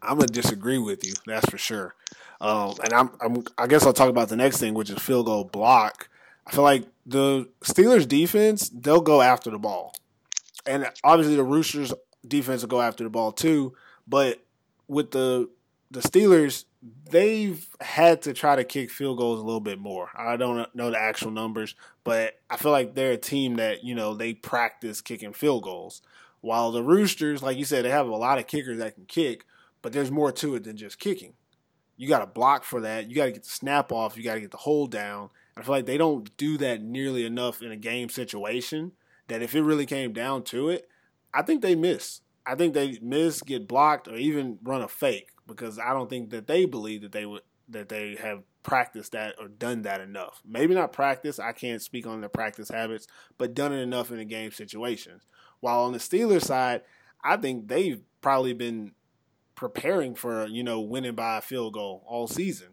I'm 0.00 0.18
gonna 0.18 0.28
disagree 0.28 0.78
with 0.78 1.04
you. 1.04 1.14
That's 1.26 1.50
for 1.50 1.58
sure. 1.58 1.92
Um, 2.40 2.74
and 2.84 2.92
I'm, 2.92 3.10
I'm, 3.20 3.44
I 3.58 3.66
guess 3.66 3.84
I'll 3.84 3.92
talk 3.92 4.08
about 4.08 4.28
the 4.28 4.36
next 4.36 4.58
thing, 4.58 4.74
which 4.74 4.90
is 4.90 4.98
field 5.00 5.26
goal 5.26 5.42
block. 5.42 6.08
I 6.46 6.52
feel 6.52 6.62
like 6.62 6.86
the 7.04 7.48
Steelers 7.62 8.06
defense, 8.06 8.68
they'll 8.68 9.00
go 9.00 9.22
after 9.22 9.50
the 9.50 9.58
ball 9.58 9.92
and 10.68 10.90
obviously 11.02 11.36
the 11.36 11.44
Roosters 11.44 11.92
defense 12.26 12.62
will 12.62 12.68
go 12.68 12.80
after 12.80 13.04
the 13.04 13.10
ball 13.10 13.32
too. 13.32 13.74
But 14.06 14.44
with 14.86 15.10
the 15.10 15.48
the 15.90 16.00
Steelers, 16.00 16.64
they've 17.10 17.66
had 17.80 18.22
to 18.22 18.34
try 18.34 18.56
to 18.56 18.64
kick 18.64 18.90
field 18.90 19.18
goals 19.18 19.40
a 19.40 19.44
little 19.44 19.60
bit 19.60 19.78
more. 19.78 20.10
I 20.14 20.36
don't 20.36 20.72
know 20.74 20.90
the 20.90 21.00
actual 21.00 21.30
numbers, 21.30 21.74
but 22.04 22.34
I 22.50 22.56
feel 22.56 22.72
like 22.72 22.94
they're 22.94 23.12
a 23.12 23.18
team 23.18 23.56
that 23.56 23.84
you 23.84 23.94
know 23.94 24.14
they 24.14 24.34
practice 24.34 25.00
kicking 25.00 25.32
field 25.32 25.64
goals. 25.64 26.02
While 26.40 26.70
the 26.70 26.84
Roosters, 26.84 27.42
like 27.42 27.56
you 27.56 27.64
said, 27.64 27.84
they 27.84 27.90
have 27.90 28.06
a 28.06 28.16
lot 28.16 28.38
of 28.38 28.46
kickers 28.46 28.78
that 28.78 28.94
can 28.94 29.06
kick, 29.06 29.44
but 29.82 29.92
there's 29.92 30.10
more 30.10 30.30
to 30.32 30.54
it 30.54 30.64
than 30.64 30.76
just 30.76 31.00
kicking. 31.00 31.32
You 31.96 32.08
got 32.08 32.20
to 32.20 32.26
block 32.26 32.62
for 32.62 32.82
that. 32.82 33.08
You 33.08 33.16
got 33.16 33.24
to 33.24 33.32
get 33.32 33.42
the 33.42 33.50
snap 33.50 33.90
off. 33.90 34.16
You 34.16 34.22
got 34.22 34.34
to 34.34 34.40
get 34.40 34.52
the 34.52 34.56
hold 34.56 34.92
down. 34.92 35.30
I 35.56 35.62
feel 35.62 35.74
like 35.74 35.86
they 35.86 35.98
don't 35.98 36.36
do 36.36 36.56
that 36.58 36.80
nearly 36.80 37.26
enough 37.26 37.60
in 37.60 37.72
a 37.72 37.76
game 37.76 38.08
situation 38.08 38.92
that 39.28 39.42
if 39.42 39.54
it 39.54 39.62
really 39.62 39.86
came 39.86 40.12
down 40.12 40.42
to 40.44 40.68
it, 40.68 40.88
I 41.32 41.42
think 41.42 41.62
they 41.62 41.74
miss. 41.74 42.20
I 42.46 42.54
think 42.54 42.74
they 42.74 42.98
miss, 43.02 43.42
get 43.42 43.68
blocked, 43.68 44.08
or 44.08 44.16
even 44.16 44.58
run 44.62 44.82
a 44.82 44.88
fake 44.88 45.30
because 45.46 45.78
I 45.78 45.92
don't 45.92 46.10
think 46.10 46.30
that 46.30 46.46
they 46.46 46.64
believe 46.64 47.02
that 47.02 47.12
they 47.12 47.26
would 47.26 47.42
that 47.68 47.90
they 47.90 48.16
have 48.16 48.42
practiced 48.62 49.12
that 49.12 49.34
or 49.38 49.48
done 49.48 49.82
that 49.82 50.00
enough. 50.00 50.40
Maybe 50.46 50.74
not 50.74 50.92
practice. 50.92 51.38
I 51.38 51.52
can't 51.52 51.82
speak 51.82 52.06
on 52.06 52.20
their 52.20 52.30
practice 52.30 52.70
habits, 52.70 53.06
but 53.36 53.54
done 53.54 53.72
it 53.72 53.80
enough 53.80 54.10
in 54.10 54.16
the 54.16 54.24
game 54.24 54.50
situations. 54.50 55.26
While 55.60 55.80
on 55.80 55.92
the 55.92 55.98
Steelers 55.98 56.44
side, 56.44 56.82
I 57.22 57.36
think 57.36 57.68
they've 57.68 58.00
probably 58.20 58.54
been 58.54 58.92
preparing 59.54 60.14
for 60.14 60.46
you 60.46 60.62
know 60.62 60.80
winning 60.80 61.14
by 61.14 61.38
a 61.38 61.42
field 61.42 61.74
goal 61.74 62.04
all 62.06 62.28
season. 62.28 62.68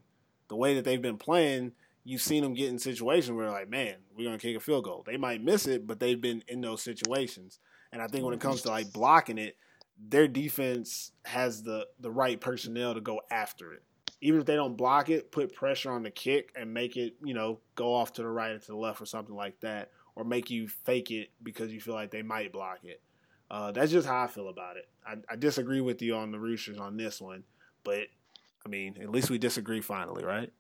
The 0.48 0.56
way 0.56 0.76
that 0.76 0.86
they've 0.86 1.02
been 1.02 1.18
playing, 1.18 1.74
you've 2.06 2.22
seen 2.22 2.44
them 2.44 2.54
get 2.54 2.70
in 2.70 2.80
situations 2.80 3.36
where 3.36 3.50
like, 3.50 3.70
man, 3.70 3.96
we're 4.16 4.26
gonna 4.26 4.38
kick 4.38 4.56
a 4.56 4.60
field 4.60 4.86
goal. 4.86 5.04
They 5.06 5.18
might 5.18 5.44
miss 5.44 5.66
it, 5.66 5.86
but 5.86 6.00
they've 6.00 6.22
been 6.22 6.44
in 6.48 6.62
those 6.62 6.82
situations. 6.82 7.60
And 7.92 8.02
I 8.02 8.08
think 8.08 8.24
when 8.24 8.34
it 8.34 8.40
comes 8.40 8.62
to 8.62 8.70
like 8.70 8.94
blocking 8.94 9.38
it, 9.38 9.58
their 9.98 10.28
defense 10.28 11.12
has 11.26 11.64
the 11.64 11.88
the 12.00 12.12
right 12.12 12.40
personnel 12.40 12.94
to 12.94 13.02
go 13.02 13.20
after 13.32 13.74
it. 13.74 13.84
Even 14.22 14.40
if 14.40 14.46
they 14.46 14.56
don't 14.56 14.78
block 14.78 15.10
it, 15.10 15.32
put 15.32 15.54
pressure 15.54 15.92
on 15.92 16.04
the 16.04 16.12
kick 16.12 16.52
and 16.56 16.74
make 16.74 16.96
it, 16.96 17.16
you 17.24 17.34
know, 17.34 17.60
go 17.76 17.94
off 17.94 18.14
to 18.14 18.22
the 18.22 18.28
right 18.28 18.52
or 18.52 18.60
to 18.60 18.68
the 18.68 18.76
left 18.78 19.02
or 19.02 19.06
something 19.06 19.36
like 19.36 19.60
that, 19.60 19.92
or 20.16 20.24
make 20.24 20.50
you 20.50 20.68
fake 20.68 21.12
it 21.12 21.30
because 21.44 21.72
you 21.72 21.82
feel 21.82 21.96
like 21.96 22.12
they 22.12 22.22
might 22.22 22.52
block 22.52 22.80
it. 22.84 23.02
Uh, 23.50 23.72
that's 23.72 23.92
just 23.92 24.08
how 24.08 24.24
I 24.24 24.28
feel 24.28 24.50
about 24.50 24.78
it. 24.78 24.88
I, 25.06 25.16
I 25.30 25.36
disagree 25.36 25.82
with 25.82 26.02
you 26.02 26.16
on 26.16 26.32
the 26.32 26.40
Roosters 26.40 26.80
on 26.80 26.98
this 26.98 27.22
one, 27.22 27.44
but 27.84 28.08
I 28.66 28.68
mean, 28.68 28.98
at 29.00 29.12
least 29.12 29.30
we 29.30 29.38
disagree 29.38 29.80
finally, 29.80 30.26
right? 30.26 30.52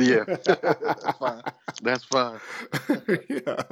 yeah, 0.00 0.24
that's 0.44 1.16
fine. 1.16 1.42
That's 1.80 2.04
fine. 2.04 2.40
yeah. 3.30 3.62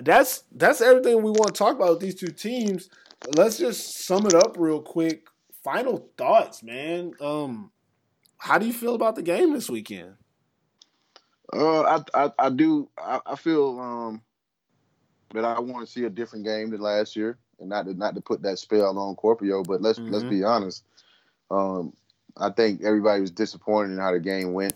That's 0.00 0.44
that's 0.50 0.80
everything 0.80 1.22
we 1.22 1.30
want 1.30 1.54
to 1.54 1.58
talk 1.58 1.76
about 1.76 1.90
with 1.90 2.00
these 2.00 2.16
two 2.16 2.32
teams. 2.32 2.88
Let's 3.36 3.56
just 3.56 4.04
sum 4.04 4.26
it 4.26 4.34
up 4.34 4.56
real 4.58 4.80
quick. 4.80 5.28
Final 5.62 6.08
thoughts, 6.18 6.62
man. 6.64 7.12
Um, 7.20 7.70
how 8.38 8.58
do 8.58 8.66
you 8.66 8.72
feel 8.72 8.96
about 8.96 9.14
the 9.14 9.22
game 9.22 9.52
this 9.52 9.70
weekend? 9.70 10.14
Uh, 11.52 11.82
I 11.82 12.02
I, 12.14 12.32
I 12.36 12.50
do. 12.50 12.88
I, 12.98 13.20
I 13.26 13.36
feel 13.36 13.78
um 13.78 14.22
that 15.34 15.44
I 15.44 15.60
want 15.60 15.86
to 15.86 15.92
see 15.92 16.04
a 16.04 16.10
different 16.10 16.44
game 16.44 16.70
than 16.70 16.80
last 16.80 17.14
year 17.14 17.38
and 17.60 17.68
not 17.68 17.86
to 17.86 17.94
not 17.94 18.14
to 18.14 18.20
put 18.20 18.42
that 18.42 18.58
spell 18.58 18.98
on 18.98 19.16
Kuopio, 19.16 19.64
but 19.66 19.82
let's 19.82 19.98
mm-hmm. 19.98 20.12
let's 20.12 20.24
be 20.24 20.42
honest. 20.42 20.84
Um, 21.50 21.92
I 22.36 22.50
think 22.50 22.82
everybody 22.82 23.20
was 23.20 23.30
disappointed 23.30 23.92
in 23.92 23.98
how 23.98 24.12
the 24.12 24.20
game 24.20 24.52
went 24.52 24.74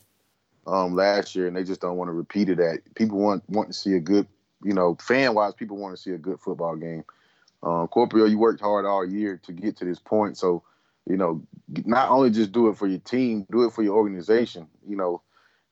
um, 0.67 0.95
last 0.95 1.35
year, 1.35 1.47
and 1.47 1.57
they 1.57 1.65
just 1.65 1.81
don't 1.81 1.97
want 1.97 2.09
to 2.09 2.13
repeat 2.13 2.49
it. 2.49 2.59
That 2.59 2.81
people 2.95 3.19
want 3.19 3.49
want 3.49 3.69
to 3.69 3.75
see 3.75 3.95
a 3.95 4.01
good, 4.01 4.27
you 4.63 4.73
know, 4.73 4.97
fan 5.01 5.35
wise, 5.35 5.55
people 5.55 5.77
want 5.77 5.97
to 5.97 6.03
see 6.03 6.11
a 6.11 6.19
good 6.19 6.41
football 6.41 6.77
game. 6.77 7.05
Um, 7.63 7.89
Kuopio, 7.89 8.29
you 8.29 8.39
worked 8.39 8.61
hard 8.61 8.85
all 8.85 9.07
year 9.07 9.41
to 9.45 9.53
get 9.53 9.77
to 9.79 9.85
this 9.85 9.99
point, 9.99 10.37
so 10.37 10.63
you 11.09 11.17
know, 11.17 11.43
not 11.85 12.11
only 12.11 12.31
just 12.31 12.53
do 12.53 12.69
it 12.69 12.77
for 12.77 12.87
your 12.87 13.01
team, 13.01 13.47
do 13.51 13.65
it 13.65 13.73
for 13.73 13.83
your 13.83 13.97
organization. 13.97 14.67
You 14.87 14.97
know, 14.97 15.23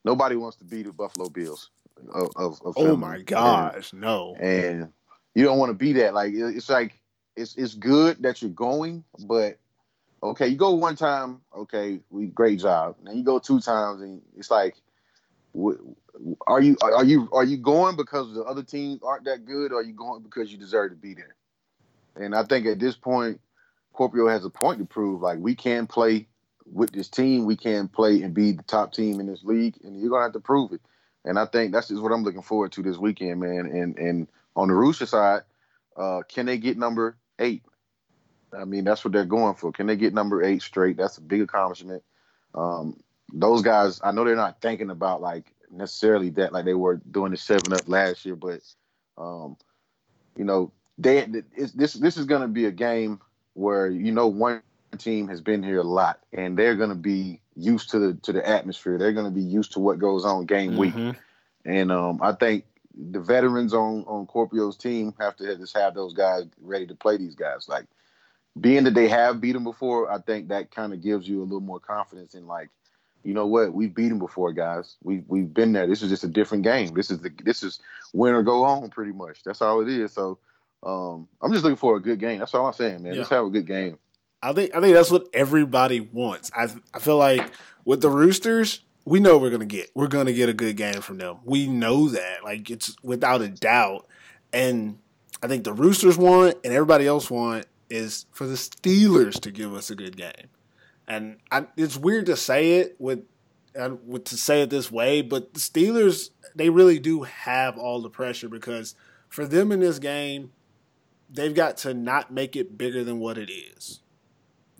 nobody 0.05 0.37
wants 0.37 0.59
to 0.59 0.65
be 0.65 0.83
the 0.83 0.93
Buffalo 0.93 1.29
Bills. 1.29 1.71
Of, 2.15 2.31
of, 2.35 2.61
of 2.65 2.75
oh 2.77 2.97
my 2.97 3.21
gosh, 3.21 3.93
and, 3.93 4.01
no! 4.01 4.35
And 4.41 4.89
you 5.35 5.45
don't 5.45 5.59
want 5.59 5.71
to 5.71 5.75
be 5.75 5.93
that. 5.95 6.15
Like 6.15 6.33
it's 6.35 6.69
like 6.69 6.99
it's 7.37 7.57
it's 7.57 7.75
good 7.75 8.23
that 8.23 8.43
you're 8.43 8.51
going, 8.51 9.05
but 9.27 9.59
okay, 10.23 10.49
you 10.49 10.57
go 10.57 10.73
one 10.73 10.97
time, 10.97 11.41
okay, 11.57 12.01
we 12.11 12.27
great 12.27 12.61
job. 12.61 12.97
Then 13.03 13.17
you 13.17 13.25
go 13.25 13.39
two 13.39 13.61
times, 13.61 14.03
and 14.03 14.23
it's 14.37 14.51
like, 14.51 14.77
are 16.47 16.61
you 16.61 16.77
are 16.81 17.05
you 17.05 17.29
are 17.33 17.45
you 17.45 17.57
going 17.57 17.97
because 17.97 18.35
the 18.35 18.43
other 18.43 18.63
teams 18.63 19.01
aren't 19.03 19.25
that 19.25 19.45
good, 19.45 19.73
or 19.73 19.81
are 19.81 19.85
you 19.85 19.95
going 19.95 20.23
because 20.23 20.53
you 20.53 20.59
deserve 20.59 20.91
to 20.91 20.97
be 20.97 21.15
there? 21.15 21.35
And 22.17 22.35
I 22.35 22.45
think 22.45 22.67
at 22.67 22.79
this 22.79 22.95
point, 22.95 23.41
Kuopio 23.95 24.31
has 24.31 24.45
a 24.45 24.51
point 24.51 24.79
to 24.79 24.85
prove. 24.85 25.23
Like 25.23 25.39
we 25.39 25.55
can 25.55 25.87
play 25.87 26.29
with 26.71 26.93
this 26.93 27.09
team, 27.09 27.45
we 27.45 27.57
can 27.57 27.89
play 27.89 28.23
and 28.23 28.33
be 28.35 28.53
the 28.53 28.63
top 28.63 28.93
team 28.93 29.21
in 29.21 29.27
this 29.27 29.43
league, 29.45 29.77
and 29.83 30.01
you're 30.01 30.11
gonna 30.11 30.25
have 30.25 30.33
to 30.35 30.41
prove 30.41 30.73
it. 30.73 30.81
And 31.25 31.39
I 31.39 31.47
think 31.47 31.73
that's 31.73 31.89
just 31.89 32.03
what 32.03 32.13
I'm 32.13 32.25
looking 32.25 32.43
forward 32.43 32.73
to 32.73 32.83
this 32.83 32.99
weekend, 32.99 33.41
man. 33.41 33.67
And 33.67 33.99
and 33.99 34.29
on 34.55 34.69
the 34.69 34.75
Rooster 34.75 35.07
side, 35.07 35.43
uh, 35.97 36.23
can 36.29 36.47
they 36.47 36.59
get 36.59 36.77
number 36.79 37.17
eight. 37.43 37.63
I 38.57 38.65
mean, 38.65 38.85
that's 38.85 39.05
what 39.05 39.13
they're 39.13 39.25
going 39.25 39.55
for. 39.55 39.73
Can 39.73 39.87
they 39.87 39.97
get 39.97 40.15
number 40.15 40.43
eight 40.43 40.63
straight? 40.63 40.97
That's 40.97 41.19
a 41.19 41.23
big 41.23 41.41
accomplishment. 41.41 42.03
Um, 42.55 43.01
those 43.33 43.63
guys, 43.63 44.01
I 44.05 44.13
know 44.13 44.25
they're 44.25 44.37
not 44.37 44.61
thinking 44.61 44.91
about 44.91 45.23
like 45.23 45.53
necessarily 45.71 46.31
that 46.31 46.53
like 46.53 46.65
they 46.65 46.75
were 46.75 47.01
doing 47.11 47.31
the 47.31 47.37
seven 47.37 47.73
up 47.73 47.89
last 47.89 48.25
year, 48.27 48.37
but 48.37 48.61
um, 49.17 49.57
you 50.37 50.45
know, 50.45 50.73
they 50.99 51.27
this 51.75 51.95
this 51.95 52.17
is 52.17 52.27
going 52.27 52.43
to 52.43 52.49
be 52.49 52.67
a 52.67 52.71
game 52.71 53.21
where 53.55 53.89
you 53.89 54.13
know 54.13 54.27
one 54.27 54.63
team 54.99 55.29
has 55.29 55.41
been 55.41 55.63
here 55.63 55.81
a 55.81 55.85
lot 55.85 56.21
and 56.33 56.57
they're 56.57 56.77
going 56.77 56.91
to 56.91 56.95
be 56.95 57.41
used 57.57 57.91
to 57.91 57.99
the 57.99 58.15
to 58.23 58.33
the 58.33 58.47
atmosphere. 58.47 58.99
They're 58.99 59.13
going 59.13 59.27
to 59.27 59.33
be 59.33 59.43
used 59.43 59.73
to 59.73 59.81
what 59.81 59.99
goes 59.99 60.25
on 60.25 60.47
game 60.47 60.73
mm-hmm. 60.73 61.09
week, 61.09 61.17
and 61.65 61.91
um, 61.91 62.21
I 62.23 62.33
think 62.33 62.65
the 62.95 63.21
veterans 63.21 63.75
on 63.75 64.05
on 64.07 64.27
Kuopio's 64.27 64.77
team 64.77 65.15
have 65.19 65.37
to 65.37 65.57
just 65.57 65.77
have 65.77 65.95
those 65.95 66.15
guys 66.15 66.45
ready 66.61 66.87
to 66.87 66.95
play 66.95 67.17
these 67.17 67.35
guys. 67.35 67.69
Like 67.69 67.87
being 68.61 68.85
that 68.85 68.95
they 68.95 69.09
have 69.09 69.41
beat 69.41 69.53
them 69.53 69.65
before, 69.65 70.11
I 70.11 70.19
think 70.19 70.49
that 70.49 70.71
kind 70.71 70.93
of 70.93 71.03
gives 71.03 71.29
you 71.29 71.41
a 71.41 71.45
little 71.45 71.61
more 71.61 71.81
confidence 71.81 72.35
in 72.35 72.47
like 72.47 72.69
you 73.25 73.35
know 73.35 73.47
what? 73.47 73.73
We've 73.73 73.95
beaten 73.95 74.19
before, 74.19 74.53
guys. 74.53 74.97
We 75.03 75.23
we've 75.29 75.53
been 75.53 75.73
there. 75.73 75.87
This 75.87 76.03
is 76.03 76.11
just 76.11 76.25
a 76.25 76.29
different 76.29 76.65
game. 76.65 76.93
This 76.95 77.11
is 77.11 77.21
the 77.21 77.31
this 77.45 77.63
is 77.63 77.79
win 78.13 78.35
or 78.35 78.43
go 78.43 78.65
home, 78.65 78.91
pretty 78.91 79.13
much. 79.13 79.43
That's 79.45 79.63
all 79.63 79.81
it 79.81 79.89
is. 79.89 80.13
So 80.13 80.39
um, 80.83 81.29
I'm 81.41 81.53
just 81.53 81.63
looking 81.63 81.77
for 81.77 81.97
a 81.97 82.03
good 82.03 82.19
game. 82.19 82.41
That's 82.41 82.55
all 82.55 82.67
I'm 82.67 82.73
saying, 82.73 83.03
man. 83.03 83.13
Yeah. 83.13 83.19
Let's 83.19 83.31
have 83.31 83.47
a 83.47 83.51
good 83.51 83.67
game. 83.67 83.99
I 84.43 84.53
think 84.53 84.75
I 84.75 84.81
think 84.81 84.95
that's 84.95 85.11
what 85.11 85.29
everybody 85.33 86.01
wants. 86.01 86.51
I 86.55 86.69
I 86.93 86.99
feel 86.99 87.17
like 87.17 87.49
with 87.85 88.01
the 88.01 88.11
Roosters, 88.11 88.81
we 89.05 89.21
know 89.21 89.39
we're 89.39 89.51
gonna 89.51 89.65
get. 89.65 89.91
We're 89.95 90.09
gonna 90.09 90.33
get 90.33 90.49
a 90.49 90.55
good 90.55 90.77
game 90.77 91.01
from 91.01 91.19
them. 91.19 91.39
We 91.45 91.67
know 91.67 92.09
that, 92.09 92.45
like 92.45 92.71
it's 92.71 92.95
without 93.03 93.43
a 93.43 93.49
doubt. 93.49 94.07
And 94.53 94.99
I 95.43 95.49
think 95.49 95.65
the 95.65 95.73
Roosters 95.73 96.17
want, 96.17 96.57
and 96.65 96.73
everybody 96.73 97.07
else 97.07 97.31
want, 97.31 97.67
is 97.91 98.27
for 98.33 98.47
the 98.47 98.55
Steelers 98.55 99.41
to 99.41 99.51
give 99.51 99.75
us 99.75 99.91
a 99.91 99.95
good 99.95 100.17
game. 100.17 100.49
And 101.09 101.39
I, 101.51 101.67
it's 101.77 101.97
weird 101.97 102.27
to 102.27 102.37
say 102.37 102.75
it 102.75 102.97
with, 102.99 103.25
uh, 103.79 103.97
with 104.07 104.25
to 104.27 104.37
say 104.37 104.63
it 104.63 104.71
this 104.71 104.91
way, 104.91 105.21
but 105.23 105.55
the 105.55 105.61
Steelers 105.61 106.31
they 106.55 106.69
really 106.69 106.99
do 106.99 107.23
have 107.23 107.79
all 107.79 108.03
the 108.03 108.11
pressure 108.11 108.49
because 108.49 108.95
for 109.29 109.47
them 109.47 109.73
in 109.73 109.81
this 109.81 109.99
game, 109.99 110.53
they've 111.31 111.55
got 111.55 111.79
to 111.79 111.95
not 111.95 112.31
make 112.31 112.57
it 112.57 112.77
bigger 112.77 113.03
than 113.03 113.19
what 113.19 113.39
it 113.39 113.51
is 113.51 114.01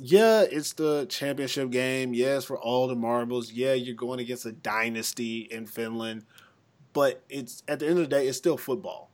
yeah, 0.05 0.43
it's 0.43 0.73
the 0.73 1.07
championship 1.09 1.71
game. 1.71 2.13
Yeah, 2.13 2.41
for 2.41 2.59
all 2.59 2.89
the 2.89 2.97
marbles. 2.97 3.53
Yeah, 3.53 3.75
you're 3.75 3.95
going 3.95 4.19
against 4.19 4.45
a 4.45 4.51
dynasty 4.51 5.43
in 5.49 5.65
Finland, 5.65 6.25
but 6.93 7.23
it's 7.29 7.63
at 7.69 7.79
the 7.79 7.87
end 7.87 7.99
of 7.99 8.11
the 8.11 8.17
day, 8.17 8.27
it's 8.27 8.37
still 8.37 8.57
football, 8.57 9.13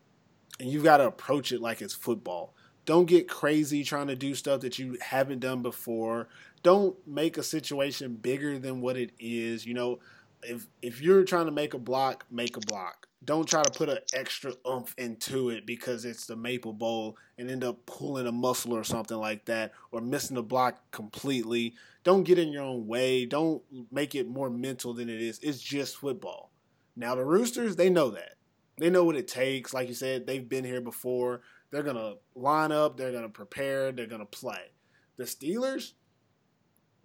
and 0.59 0.71
you've 0.71 0.85
got 0.85 0.97
to 0.97 1.07
approach 1.07 1.53
it 1.53 1.61
like 1.61 1.83
it's 1.83 1.93
football. 1.93 2.55
Don't 2.87 3.05
get 3.05 3.29
crazy 3.29 3.85
trying 3.85 4.07
to 4.07 4.17
do 4.17 4.35
stuff 4.35 4.63
that 4.63 4.79
you 4.79 4.97
haven't 5.03 5.41
done 5.41 5.61
before. 5.61 6.27
Don't 6.63 6.97
make 7.07 7.37
a 7.37 7.43
situation 7.43 8.15
bigger 8.15 8.59
than 8.59 8.81
what 8.81 8.97
it 8.97 9.11
is. 9.21 9.67
You 9.67 9.75
know, 9.75 9.99
if 10.43 10.67
if 10.83 11.01
you're 11.01 11.25
trying 11.25 11.47
to 11.47 11.53
make 11.53 11.75
a 11.75 11.79
block, 11.79 12.27
make 12.31 12.57
a 12.57 12.61
block. 12.61 13.09
Don't 13.25 13.49
try 13.49 13.63
to 13.63 13.79
put 13.79 13.89
an 13.89 13.99
extra 14.15 14.55
oomph 14.67 14.95
into 14.97 15.51
it 15.51 15.67
because 15.67 16.05
it's 16.05 16.27
the 16.27 16.37
Maple 16.37 16.73
Bowl 16.73 17.17
and 17.37 17.51
end 17.51 17.65
up 17.65 17.85
pulling 17.85 18.27
a 18.27 18.33
muscle 18.33 18.73
or 18.73 18.85
something 18.85 19.17
like 19.17 19.45
that 19.47 19.73
or 19.91 20.01
missing 20.01 20.37
the 20.37 20.43
block 20.43 20.91
completely. 20.93 21.75
Don't 22.05 22.23
get 22.23 22.39
in 22.39 22.53
your 22.53 22.63
own 22.63 22.87
way. 22.87 23.27
Don't 23.27 23.63
make 23.91 24.15
it 24.15 24.29
more 24.29 24.49
mental 24.49 24.95
than 24.95 25.09
it 25.11 25.21
is. 25.21 25.41
It's 25.43 25.61
just 25.61 25.97
football. 25.97 26.53
Now 26.97 27.17
the 27.17 27.25
Roosters, 27.25 27.77
they 27.77 27.91
know 27.91 28.11
that. 28.11 28.35
They 28.79 28.89
know 28.89 29.05
what 29.05 29.17
it 29.17 29.29
takes. 29.29 29.75
Like 29.75 29.89
you 29.89 29.95
said, 29.95 30.27
they've 30.27 30.49
been 30.49 30.65
here 30.65 30.81
before. 30.81 31.43
They're 31.71 31.83
gonna 31.83 32.15
line 32.35 32.73
up, 32.73 32.97
they're 32.97 33.13
gonna 33.13 33.29
prepare, 33.29 33.93
they're 33.93 34.07
gonna 34.07 34.25
play. 34.25 34.71
The 35.17 35.25
Steelers, 35.25 35.93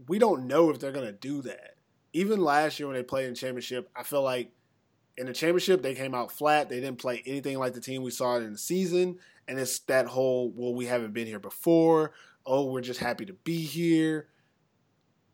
we 0.07 0.19
don't 0.19 0.47
know 0.47 0.69
if 0.69 0.80
they're 0.80 0.91
gonna 0.91 1.11
do 1.11 1.41
that. 1.41 1.76
Even 2.14 2.41
last 2.41 2.80
year 2.80 2.88
when 2.88 2.95
they 2.95 3.03
played 3.03 3.27
in 3.27 3.35
championship, 3.35 3.90
I 3.95 4.03
feel 4.03 4.22
like 4.22 4.52
in 5.18 5.26
the 5.26 5.34
championship 5.34 5.81
they 5.81 5.95
came 5.95 6.15
out 6.15 6.31
flat. 6.31 6.69
They 6.69 6.80
didn't 6.80 6.99
play 6.99 7.23
anything 7.26 7.57
like 7.60 7.73
the 7.73 7.81
team 7.81 8.03
we 8.03 8.11
saw 8.11 8.38
in 8.38 8.52
the 8.52 8.57
season. 8.57 9.18
And 9.48 9.60
it's 9.60 9.80
that 9.80 10.07
whole, 10.07 10.52
well, 10.56 10.73
we 10.73 10.85
haven't 10.85 11.14
been 11.14 11.27
here 11.27 11.40
before. 11.40 12.14
Oh, 12.45 12.72
we're 12.72 12.81
just 12.81 12.99
happy 12.99 13.26
to 13.26 13.34
be 13.34 13.61
here. 13.61 14.27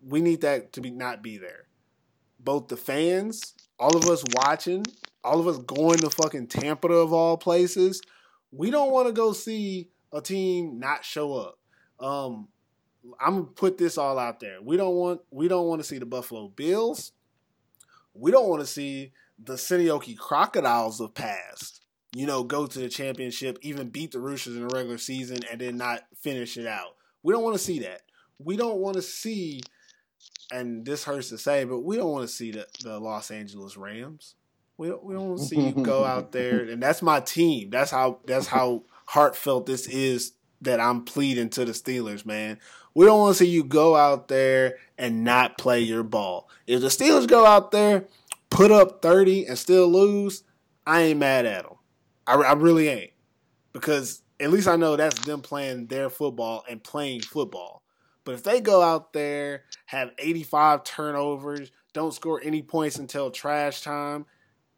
We 0.01 0.21
need 0.21 0.41
that 0.41 0.73
to 0.73 0.81
be 0.81 0.89
not 0.89 1.21
be 1.21 1.37
there. 1.37 1.67
Both 2.39 2.69
the 2.69 2.77
fans, 2.77 3.53
all 3.77 3.97
of 3.97 4.05
us 4.05 4.23
watching, 4.33 4.85
all 5.23 5.39
of 5.39 5.47
us 5.47 5.57
going 5.57 5.99
to 5.99 6.09
fucking 6.09 6.47
Tampere 6.47 7.03
of 7.03 7.11
all 7.11 7.37
places. 7.37 8.01
We 8.51 8.71
don't 8.71 8.91
want 8.91 9.07
to 9.07 9.13
go 9.13 9.33
see 9.33 9.89
a 10.13 10.21
team 10.21 10.79
not 10.79 11.03
show 11.03 11.35
up. 11.35 11.59
Um, 11.99 12.47
I'm 13.19 13.33
gonna 13.33 13.45
put 13.45 13.77
this 13.77 13.97
all 13.97 14.17
out 14.19 14.39
there. 14.39 14.57
We 14.61 14.77
don't 14.77 14.95
want 14.95 15.21
we 15.31 15.47
don't 15.47 15.67
want 15.67 15.81
to 15.81 15.87
see 15.87 15.97
the 15.97 16.05
Buffalo 16.05 16.47
Bills. 16.47 17.11
We 18.13 18.31
don't 18.31 18.49
want 18.49 18.61
to 18.61 18.67
see 18.67 19.13
the 19.43 19.53
Seinäjoki 19.53 20.17
Crocodiles 20.17 20.99
of 20.99 21.13
past. 21.13 21.81
You 22.15 22.25
know, 22.25 22.43
go 22.43 22.65
to 22.65 22.79
the 22.79 22.89
championship, 22.89 23.59
even 23.61 23.89
beat 23.89 24.11
the 24.11 24.19
Roosters 24.19 24.55
in 24.55 24.67
the 24.67 24.73
regular 24.73 24.97
season, 24.97 25.39
and 25.49 25.61
then 25.61 25.77
not 25.77 26.03
finish 26.15 26.57
it 26.57 26.65
out. 26.65 26.95
We 27.21 27.33
don't 27.33 27.43
want 27.43 27.55
to 27.55 27.63
see 27.63 27.79
that. 27.79 28.01
We 28.39 28.57
don't 28.57 28.77
want 28.77 28.95
to 28.95 29.01
see, 29.01 29.61
and 30.51 30.85
this 30.85 31.03
hurts 31.03 31.29
to 31.29 31.37
say, 31.37 31.65
but 31.65 31.81
we 31.81 31.97
don't 31.97 32.11
want 32.11 32.27
to 32.27 32.33
see 32.33 32.51
the, 32.51 32.65
the 32.81 32.99
Los 32.99 33.29
Angeles 33.29 33.77
Rams. 33.77 34.35
We 34.77 34.87
don't, 34.87 35.03
we 35.03 35.13
don't 35.13 35.29
want 35.29 35.39
to 35.41 35.45
see 35.45 35.59
you 35.59 35.71
go 35.71 36.03
out 36.03 36.31
there, 36.31 36.61
and 36.61 36.81
that's 36.81 37.01
my 37.01 37.19
team. 37.19 37.69
That's 37.69 37.91
how 37.91 38.19
that's 38.25 38.47
how 38.47 38.83
heartfelt 39.05 39.65
this 39.65 39.87
is 39.87 40.33
that 40.61 40.79
I'm 40.79 41.03
pleading 41.05 41.49
to 41.51 41.65
the 41.65 41.71
Steelers, 41.71 42.25
man. 42.25 42.59
We 42.93 43.05
don't 43.05 43.19
want 43.19 43.37
to 43.37 43.43
see 43.43 43.49
you 43.49 43.63
go 43.63 43.95
out 43.95 44.27
there 44.27 44.77
and 44.97 45.23
not 45.23 45.57
play 45.57 45.79
your 45.81 46.03
ball. 46.03 46.49
If 46.67 46.81
the 46.81 46.87
Steelers 46.87 47.27
go 47.27 47.45
out 47.45 47.71
there, 47.71 48.05
put 48.49 48.71
up 48.71 49.01
30 49.01 49.45
and 49.45 49.57
still 49.57 49.87
lose, 49.87 50.43
I 50.85 51.01
ain't 51.01 51.19
mad 51.19 51.45
at 51.45 51.63
them. 51.63 51.75
I, 52.27 52.35
I 52.35 52.53
really 52.53 52.89
ain't. 52.89 53.11
Because 53.73 54.21
at 54.39 54.51
least 54.51 54.67
I 54.67 54.75
know 54.75 54.95
that's 54.95 55.19
them 55.25 55.41
playing 55.41 55.87
their 55.87 56.09
football 56.09 56.63
and 56.69 56.83
playing 56.83 57.21
football. 57.21 57.83
But 58.25 58.35
if 58.35 58.43
they 58.43 58.59
go 58.61 58.81
out 58.81 59.13
there, 59.13 59.63
have 59.85 60.11
85 60.17 60.83
turnovers, 60.83 61.71
don't 61.93 62.13
score 62.13 62.41
any 62.43 62.61
points 62.61 62.97
until 62.97 63.31
trash 63.31 63.81
time, 63.81 64.25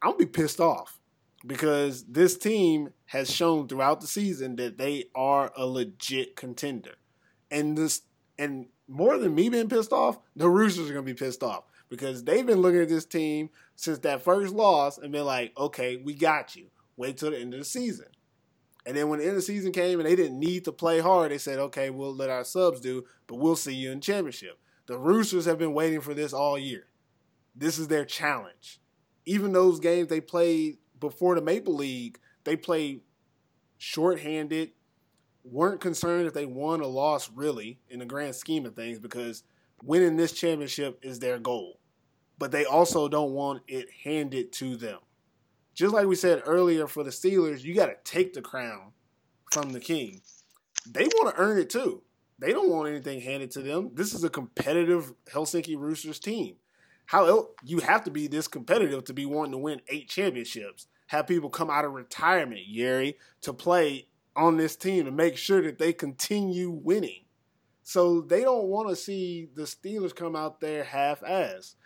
I'm 0.00 0.12
going 0.12 0.20
to 0.20 0.26
be 0.26 0.30
pissed 0.30 0.60
off 0.60 0.98
because 1.46 2.04
this 2.04 2.36
team 2.36 2.90
has 3.06 3.30
shown 3.30 3.68
throughout 3.68 4.00
the 4.00 4.06
season 4.06 4.56
that 4.56 4.78
they 4.78 5.04
are 5.14 5.52
a 5.56 5.66
legit 5.66 6.36
contender. 6.36 6.94
And 7.50 7.76
this 7.76 8.02
and 8.38 8.66
more 8.88 9.18
than 9.18 9.34
me 9.34 9.48
being 9.48 9.68
pissed 9.68 9.92
off, 9.92 10.18
the 10.36 10.48
Roosters 10.48 10.88
are 10.90 10.94
gonna 10.94 11.02
be 11.02 11.14
pissed 11.14 11.42
off 11.42 11.64
because 11.88 12.24
they've 12.24 12.46
been 12.46 12.62
looking 12.62 12.80
at 12.80 12.88
this 12.88 13.04
team 13.04 13.50
since 13.76 13.98
that 14.00 14.22
first 14.22 14.54
loss 14.54 14.98
and 14.98 15.12
been 15.12 15.24
like, 15.24 15.52
okay, 15.58 15.96
we 15.96 16.14
got 16.14 16.56
you. 16.56 16.66
Wait 16.96 17.16
till 17.16 17.30
the 17.30 17.38
end 17.38 17.54
of 17.54 17.60
the 17.60 17.64
season. 17.64 18.06
And 18.84 18.96
then 18.96 19.08
when 19.08 19.18
the 19.18 19.24
end 19.24 19.32
of 19.32 19.36
the 19.36 19.42
season 19.42 19.72
came 19.72 20.00
and 20.00 20.08
they 20.08 20.16
didn't 20.16 20.38
need 20.38 20.64
to 20.64 20.72
play 20.72 21.00
hard, 21.00 21.30
they 21.30 21.38
said, 21.38 21.58
okay, 21.58 21.90
we'll 21.90 22.14
let 22.14 22.30
our 22.30 22.44
subs 22.44 22.80
do, 22.80 23.04
but 23.26 23.36
we'll 23.36 23.56
see 23.56 23.74
you 23.74 23.92
in 23.92 24.00
championship. 24.00 24.58
The 24.86 24.98
Roosters 24.98 25.44
have 25.44 25.58
been 25.58 25.74
waiting 25.74 26.00
for 26.00 26.14
this 26.14 26.32
all 26.32 26.58
year. 26.58 26.86
This 27.54 27.78
is 27.78 27.88
their 27.88 28.04
challenge. 28.04 28.80
Even 29.24 29.52
those 29.52 29.78
games 29.78 30.08
they 30.08 30.20
played 30.20 30.78
before 31.02 31.34
the 31.34 31.42
Maple 31.42 31.74
League, 31.74 32.18
they 32.44 32.56
played 32.56 33.02
shorthanded, 33.76 34.70
weren't 35.44 35.80
concerned 35.80 36.26
if 36.26 36.32
they 36.32 36.46
won 36.46 36.80
or 36.80 36.86
lost 36.86 37.30
really 37.34 37.80
in 37.90 37.98
the 37.98 38.06
grand 38.06 38.34
scheme 38.34 38.64
of 38.64 38.74
things 38.74 38.98
because 38.98 39.42
winning 39.82 40.16
this 40.16 40.32
championship 40.32 40.98
is 41.02 41.18
their 41.18 41.38
goal. 41.38 41.78
But 42.38 42.52
they 42.52 42.64
also 42.64 43.08
don't 43.08 43.32
want 43.32 43.62
it 43.68 43.88
handed 44.04 44.52
to 44.54 44.76
them. 44.76 45.00
Just 45.74 45.92
like 45.92 46.06
we 46.06 46.14
said 46.14 46.42
earlier 46.46 46.86
for 46.86 47.02
the 47.02 47.10
Steelers, 47.10 47.62
you 47.62 47.74
got 47.74 47.86
to 47.86 47.96
take 48.04 48.32
the 48.32 48.42
crown 48.42 48.92
from 49.50 49.70
the 49.70 49.80
king. 49.80 50.20
They 50.88 51.04
want 51.04 51.34
to 51.34 51.40
earn 51.40 51.58
it 51.58 51.70
too. 51.70 52.02
They 52.38 52.52
don't 52.52 52.70
want 52.70 52.88
anything 52.88 53.20
handed 53.20 53.50
to 53.52 53.62
them. 53.62 53.90
This 53.94 54.14
is 54.14 54.24
a 54.24 54.30
competitive 54.30 55.12
Helsinki 55.32 55.76
Roosters 55.76 56.18
team. 56.18 56.56
How 57.06 57.26
else, 57.26 57.46
you 57.64 57.80
have 57.80 58.04
to 58.04 58.10
be 58.10 58.26
this 58.26 58.48
competitive 58.48 59.04
to 59.04 59.12
be 59.12 59.26
wanting 59.26 59.52
to 59.52 59.58
win 59.58 59.80
eight 59.88 60.08
championships. 60.08 60.86
Have 61.12 61.26
people 61.26 61.50
come 61.50 61.68
out 61.68 61.84
of 61.84 61.92
retirement, 61.92 62.62
Yeri, 62.66 63.18
to 63.42 63.52
play 63.52 64.06
on 64.34 64.56
this 64.56 64.76
team 64.76 65.04
to 65.04 65.10
make 65.10 65.36
sure 65.36 65.60
that 65.60 65.76
they 65.76 65.92
continue 65.92 66.70
winning. 66.70 67.26
So 67.82 68.22
they 68.22 68.40
don't 68.40 68.68
want 68.68 68.88
to 68.88 68.96
see 68.96 69.50
the 69.54 69.64
Steelers 69.64 70.16
come 70.16 70.34
out 70.34 70.62
there 70.62 70.82
half-ass. 70.82 71.76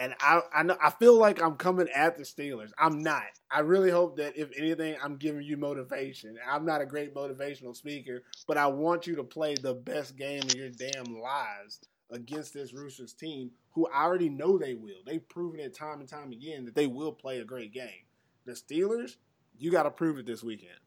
And 0.00 0.16
I, 0.18 0.40
I 0.52 0.64
know 0.64 0.76
I 0.82 0.90
feel 0.90 1.16
like 1.16 1.40
I'm 1.40 1.54
coming 1.54 1.88
at 1.94 2.18
the 2.18 2.24
Steelers. 2.24 2.72
I'm 2.76 2.98
not. 3.04 3.22
I 3.52 3.60
really 3.60 3.92
hope 3.92 4.16
that 4.16 4.36
if 4.36 4.50
anything, 4.58 4.96
I'm 5.00 5.14
giving 5.14 5.42
you 5.42 5.56
motivation. 5.56 6.36
I'm 6.44 6.66
not 6.66 6.80
a 6.80 6.86
great 6.86 7.14
motivational 7.14 7.76
speaker, 7.76 8.24
but 8.48 8.58
I 8.58 8.66
want 8.66 9.06
you 9.06 9.14
to 9.14 9.22
play 9.22 9.54
the 9.54 9.74
best 9.74 10.16
game 10.16 10.42
of 10.42 10.56
your 10.56 10.70
damn 10.70 11.20
lives 11.20 11.78
against 12.10 12.52
this 12.52 12.74
Roosters 12.74 13.12
team, 13.12 13.52
who 13.70 13.86
I 13.94 14.02
already 14.02 14.28
know 14.28 14.58
they 14.58 14.74
will. 14.74 15.04
They've 15.06 15.28
proven 15.28 15.60
it 15.60 15.72
time 15.72 16.00
and 16.00 16.08
time 16.08 16.32
again 16.32 16.64
that 16.64 16.74
they 16.74 16.88
will 16.88 17.12
play 17.12 17.38
a 17.38 17.44
great 17.44 17.72
game. 17.72 18.02
The 18.46 18.52
Steelers, 18.52 19.16
you 19.58 19.72
got 19.72 19.82
to 19.82 19.90
prove 19.90 20.20
it 20.20 20.26
this 20.26 20.40
weekend. 20.40 20.78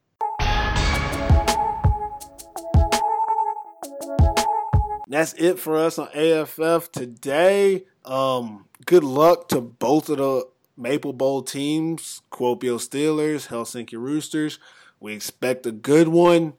That's 5.06 5.34
it 5.34 5.58
for 5.58 5.76
us 5.76 5.98
on 5.98 6.08
AFF 6.14 6.90
today. 6.90 7.84
Um, 8.06 8.64
good 8.86 9.04
luck 9.04 9.50
to 9.50 9.60
both 9.60 10.08
of 10.08 10.16
the 10.16 10.48
Maple 10.78 11.12
Bowl 11.12 11.42
teams, 11.42 12.22
Kuopio 12.32 12.78
Steelers, 12.78 13.48
Helsinki 13.48 13.98
Roosters. 13.98 14.58
We 14.98 15.12
expect 15.12 15.66
a 15.66 15.72
good 15.72 16.08
one. 16.08 16.54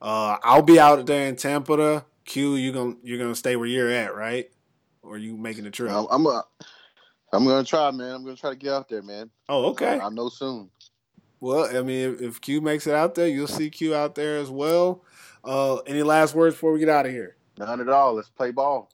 Uh, 0.00 0.38
I'll 0.42 0.62
be 0.62 0.80
out 0.80 1.04
there 1.04 1.28
in 1.28 1.36
Tampere. 1.36 2.06
Q, 2.24 2.54
you 2.54 2.72
gonna 2.72 2.94
you're 3.02 3.18
gonna 3.18 3.34
stay 3.34 3.56
where 3.56 3.68
you're 3.68 3.90
at, 3.90 4.14
right? 4.14 4.50
Or 5.02 5.18
you 5.18 5.36
making 5.36 5.64
the 5.64 5.70
trip? 5.70 5.92
I'm, 5.92 6.26
a, 6.26 6.44
I'm 7.36 7.44
gonna 7.44 7.64
try, 7.64 7.90
man. 7.90 8.14
I'm 8.14 8.24
gonna 8.24 8.36
try 8.36 8.50
to 8.50 8.56
get 8.56 8.72
out 8.72 8.88
there, 8.88 9.02
man. 9.02 9.30
Oh, 9.48 9.66
okay. 9.66 9.98
I, 9.98 10.06
I 10.06 10.08
know 10.08 10.28
soon. 10.28 10.70
Well, 11.38 11.76
I 11.76 11.82
mean, 11.82 12.14
if, 12.14 12.22
if 12.22 12.40
Q 12.40 12.60
makes 12.60 12.86
it 12.86 12.94
out 12.94 13.14
there, 13.14 13.28
you'll 13.28 13.46
see 13.46 13.68
Q 13.68 13.94
out 13.94 14.14
there 14.14 14.38
as 14.38 14.50
well. 14.50 15.04
Uh, 15.44 15.76
any 15.86 16.02
last 16.02 16.34
words 16.34 16.54
before 16.54 16.72
we 16.72 16.80
get 16.80 16.88
out 16.88 17.06
of 17.06 17.12
here? 17.12 17.36
None 17.58 17.80
at 17.80 17.88
all. 17.88 18.14
Let's 18.14 18.30
play 18.30 18.52
ball. 18.52 18.90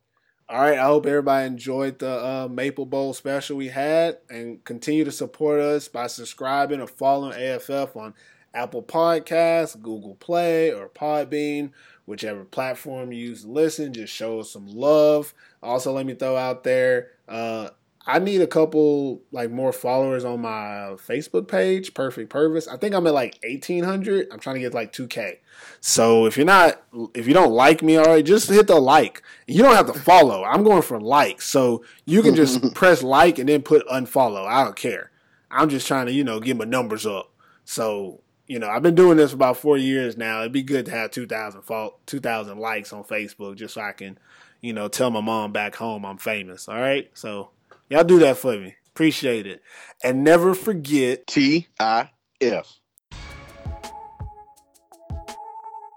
All 0.48 0.60
right, 0.60 0.78
I 0.78 0.84
hope 0.84 1.06
everybody 1.06 1.46
enjoyed 1.46 2.00
the 2.00 2.10
uh, 2.10 2.48
Maple 2.50 2.84
Bowl 2.84 3.14
special 3.14 3.56
we 3.56 3.68
had 3.68 4.18
and 4.28 4.62
continue 4.64 5.04
to 5.04 5.12
support 5.12 5.60
us 5.60 5.88
by 5.88 6.08
subscribing 6.08 6.80
or 6.80 6.88
following 6.88 7.40
AFF 7.40 7.96
on 7.96 8.12
Apple 8.52 8.82
Podcasts, 8.82 9.80
Google 9.80 10.16
Play, 10.16 10.72
or 10.72 10.88
Podbean, 10.88 11.70
whichever 12.04 12.44
platform 12.44 13.12
you 13.12 13.28
use 13.28 13.44
to 13.44 13.50
listen. 13.50 13.94
Just 13.94 14.12
show 14.12 14.40
us 14.40 14.50
some 14.50 14.66
love. 14.66 15.32
Also, 15.62 15.92
let 15.92 16.04
me 16.04 16.14
throw 16.14 16.36
out 16.36 16.64
there. 16.64 17.12
Uh, 17.26 17.70
I 18.04 18.18
need 18.18 18.40
a 18.40 18.46
couple 18.48 19.22
like 19.30 19.50
more 19.50 19.72
followers 19.72 20.24
on 20.24 20.40
my 20.40 20.96
Facebook 20.96 21.46
page, 21.46 21.94
Perfect 21.94 22.30
Purpose. 22.30 22.66
I 22.66 22.76
think 22.76 22.94
I'm 22.94 23.06
at 23.06 23.14
like 23.14 23.38
1800. 23.44 24.28
I'm 24.32 24.40
trying 24.40 24.56
to 24.56 24.60
get 24.60 24.74
like 24.74 24.92
2k. 24.92 25.38
So 25.80 26.26
if 26.26 26.36
you're 26.36 26.46
not 26.46 26.82
if 27.14 27.28
you 27.28 27.34
don't 27.34 27.52
like 27.52 27.82
me 27.82 27.98
already, 27.98 28.24
just 28.24 28.48
hit 28.48 28.66
the 28.66 28.80
like. 28.80 29.22
You 29.46 29.62
don't 29.62 29.76
have 29.76 29.92
to 29.92 29.98
follow. 29.98 30.42
I'm 30.42 30.64
going 30.64 30.82
for 30.82 31.00
likes. 31.00 31.46
So 31.46 31.84
you 32.04 32.22
can 32.22 32.34
just 32.34 32.74
press 32.74 33.04
like 33.04 33.38
and 33.38 33.48
then 33.48 33.62
put 33.62 33.86
unfollow. 33.86 34.46
I 34.46 34.64
don't 34.64 34.76
care. 34.76 35.12
I'm 35.50 35.68
just 35.68 35.86
trying 35.86 36.06
to, 36.06 36.12
you 36.12 36.24
know, 36.24 36.40
get 36.40 36.56
my 36.56 36.64
numbers 36.64 37.06
up. 37.06 37.30
So, 37.64 38.20
you 38.48 38.58
know, 38.58 38.68
I've 38.68 38.82
been 38.82 38.96
doing 38.96 39.16
this 39.16 39.30
for 39.30 39.36
about 39.36 39.58
4 39.58 39.76
years 39.76 40.16
now. 40.16 40.40
It'd 40.40 40.52
be 40.52 40.62
good 40.62 40.86
to 40.86 40.90
have 40.90 41.12
2000 41.12 41.62
2000 42.06 42.58
likes 42.58 42.92
on 42.92 43.04
Facebook 43.04 43.56
just 43.56 43.74
so 43.74 43.80
I 43.80 43.92
can, 43.92 44.18
you 44.60 44.72
know, 44.72 44.88
tell 44.88 45.10
my 45.10 45.20
mom 45.20 45.52
back 45.52 45.76
home 45.76 46.04
I'm 46.04 46.18
famous, 46.18 46.68
all 46.68 46.80
right? 46.80 47.08
So 47.14 47.50
Y'all 47.88 48.04
do 48.04 48.18
that 48.20 48.38
for 48.38 48.56
me. 48.58 48.74
Appreciate 48.88 49.46
it. 49.46 49.62
And 50.04 50.24
never 50.24 50.54
forget 50.54 51.26
T 51.26 51.68
I 51.78 52.10
F. 52.40 52.78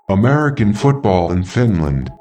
American 0.09 0.73
football 0.73 1.31
in 1.31 1.43
Finland. 1.43 2.11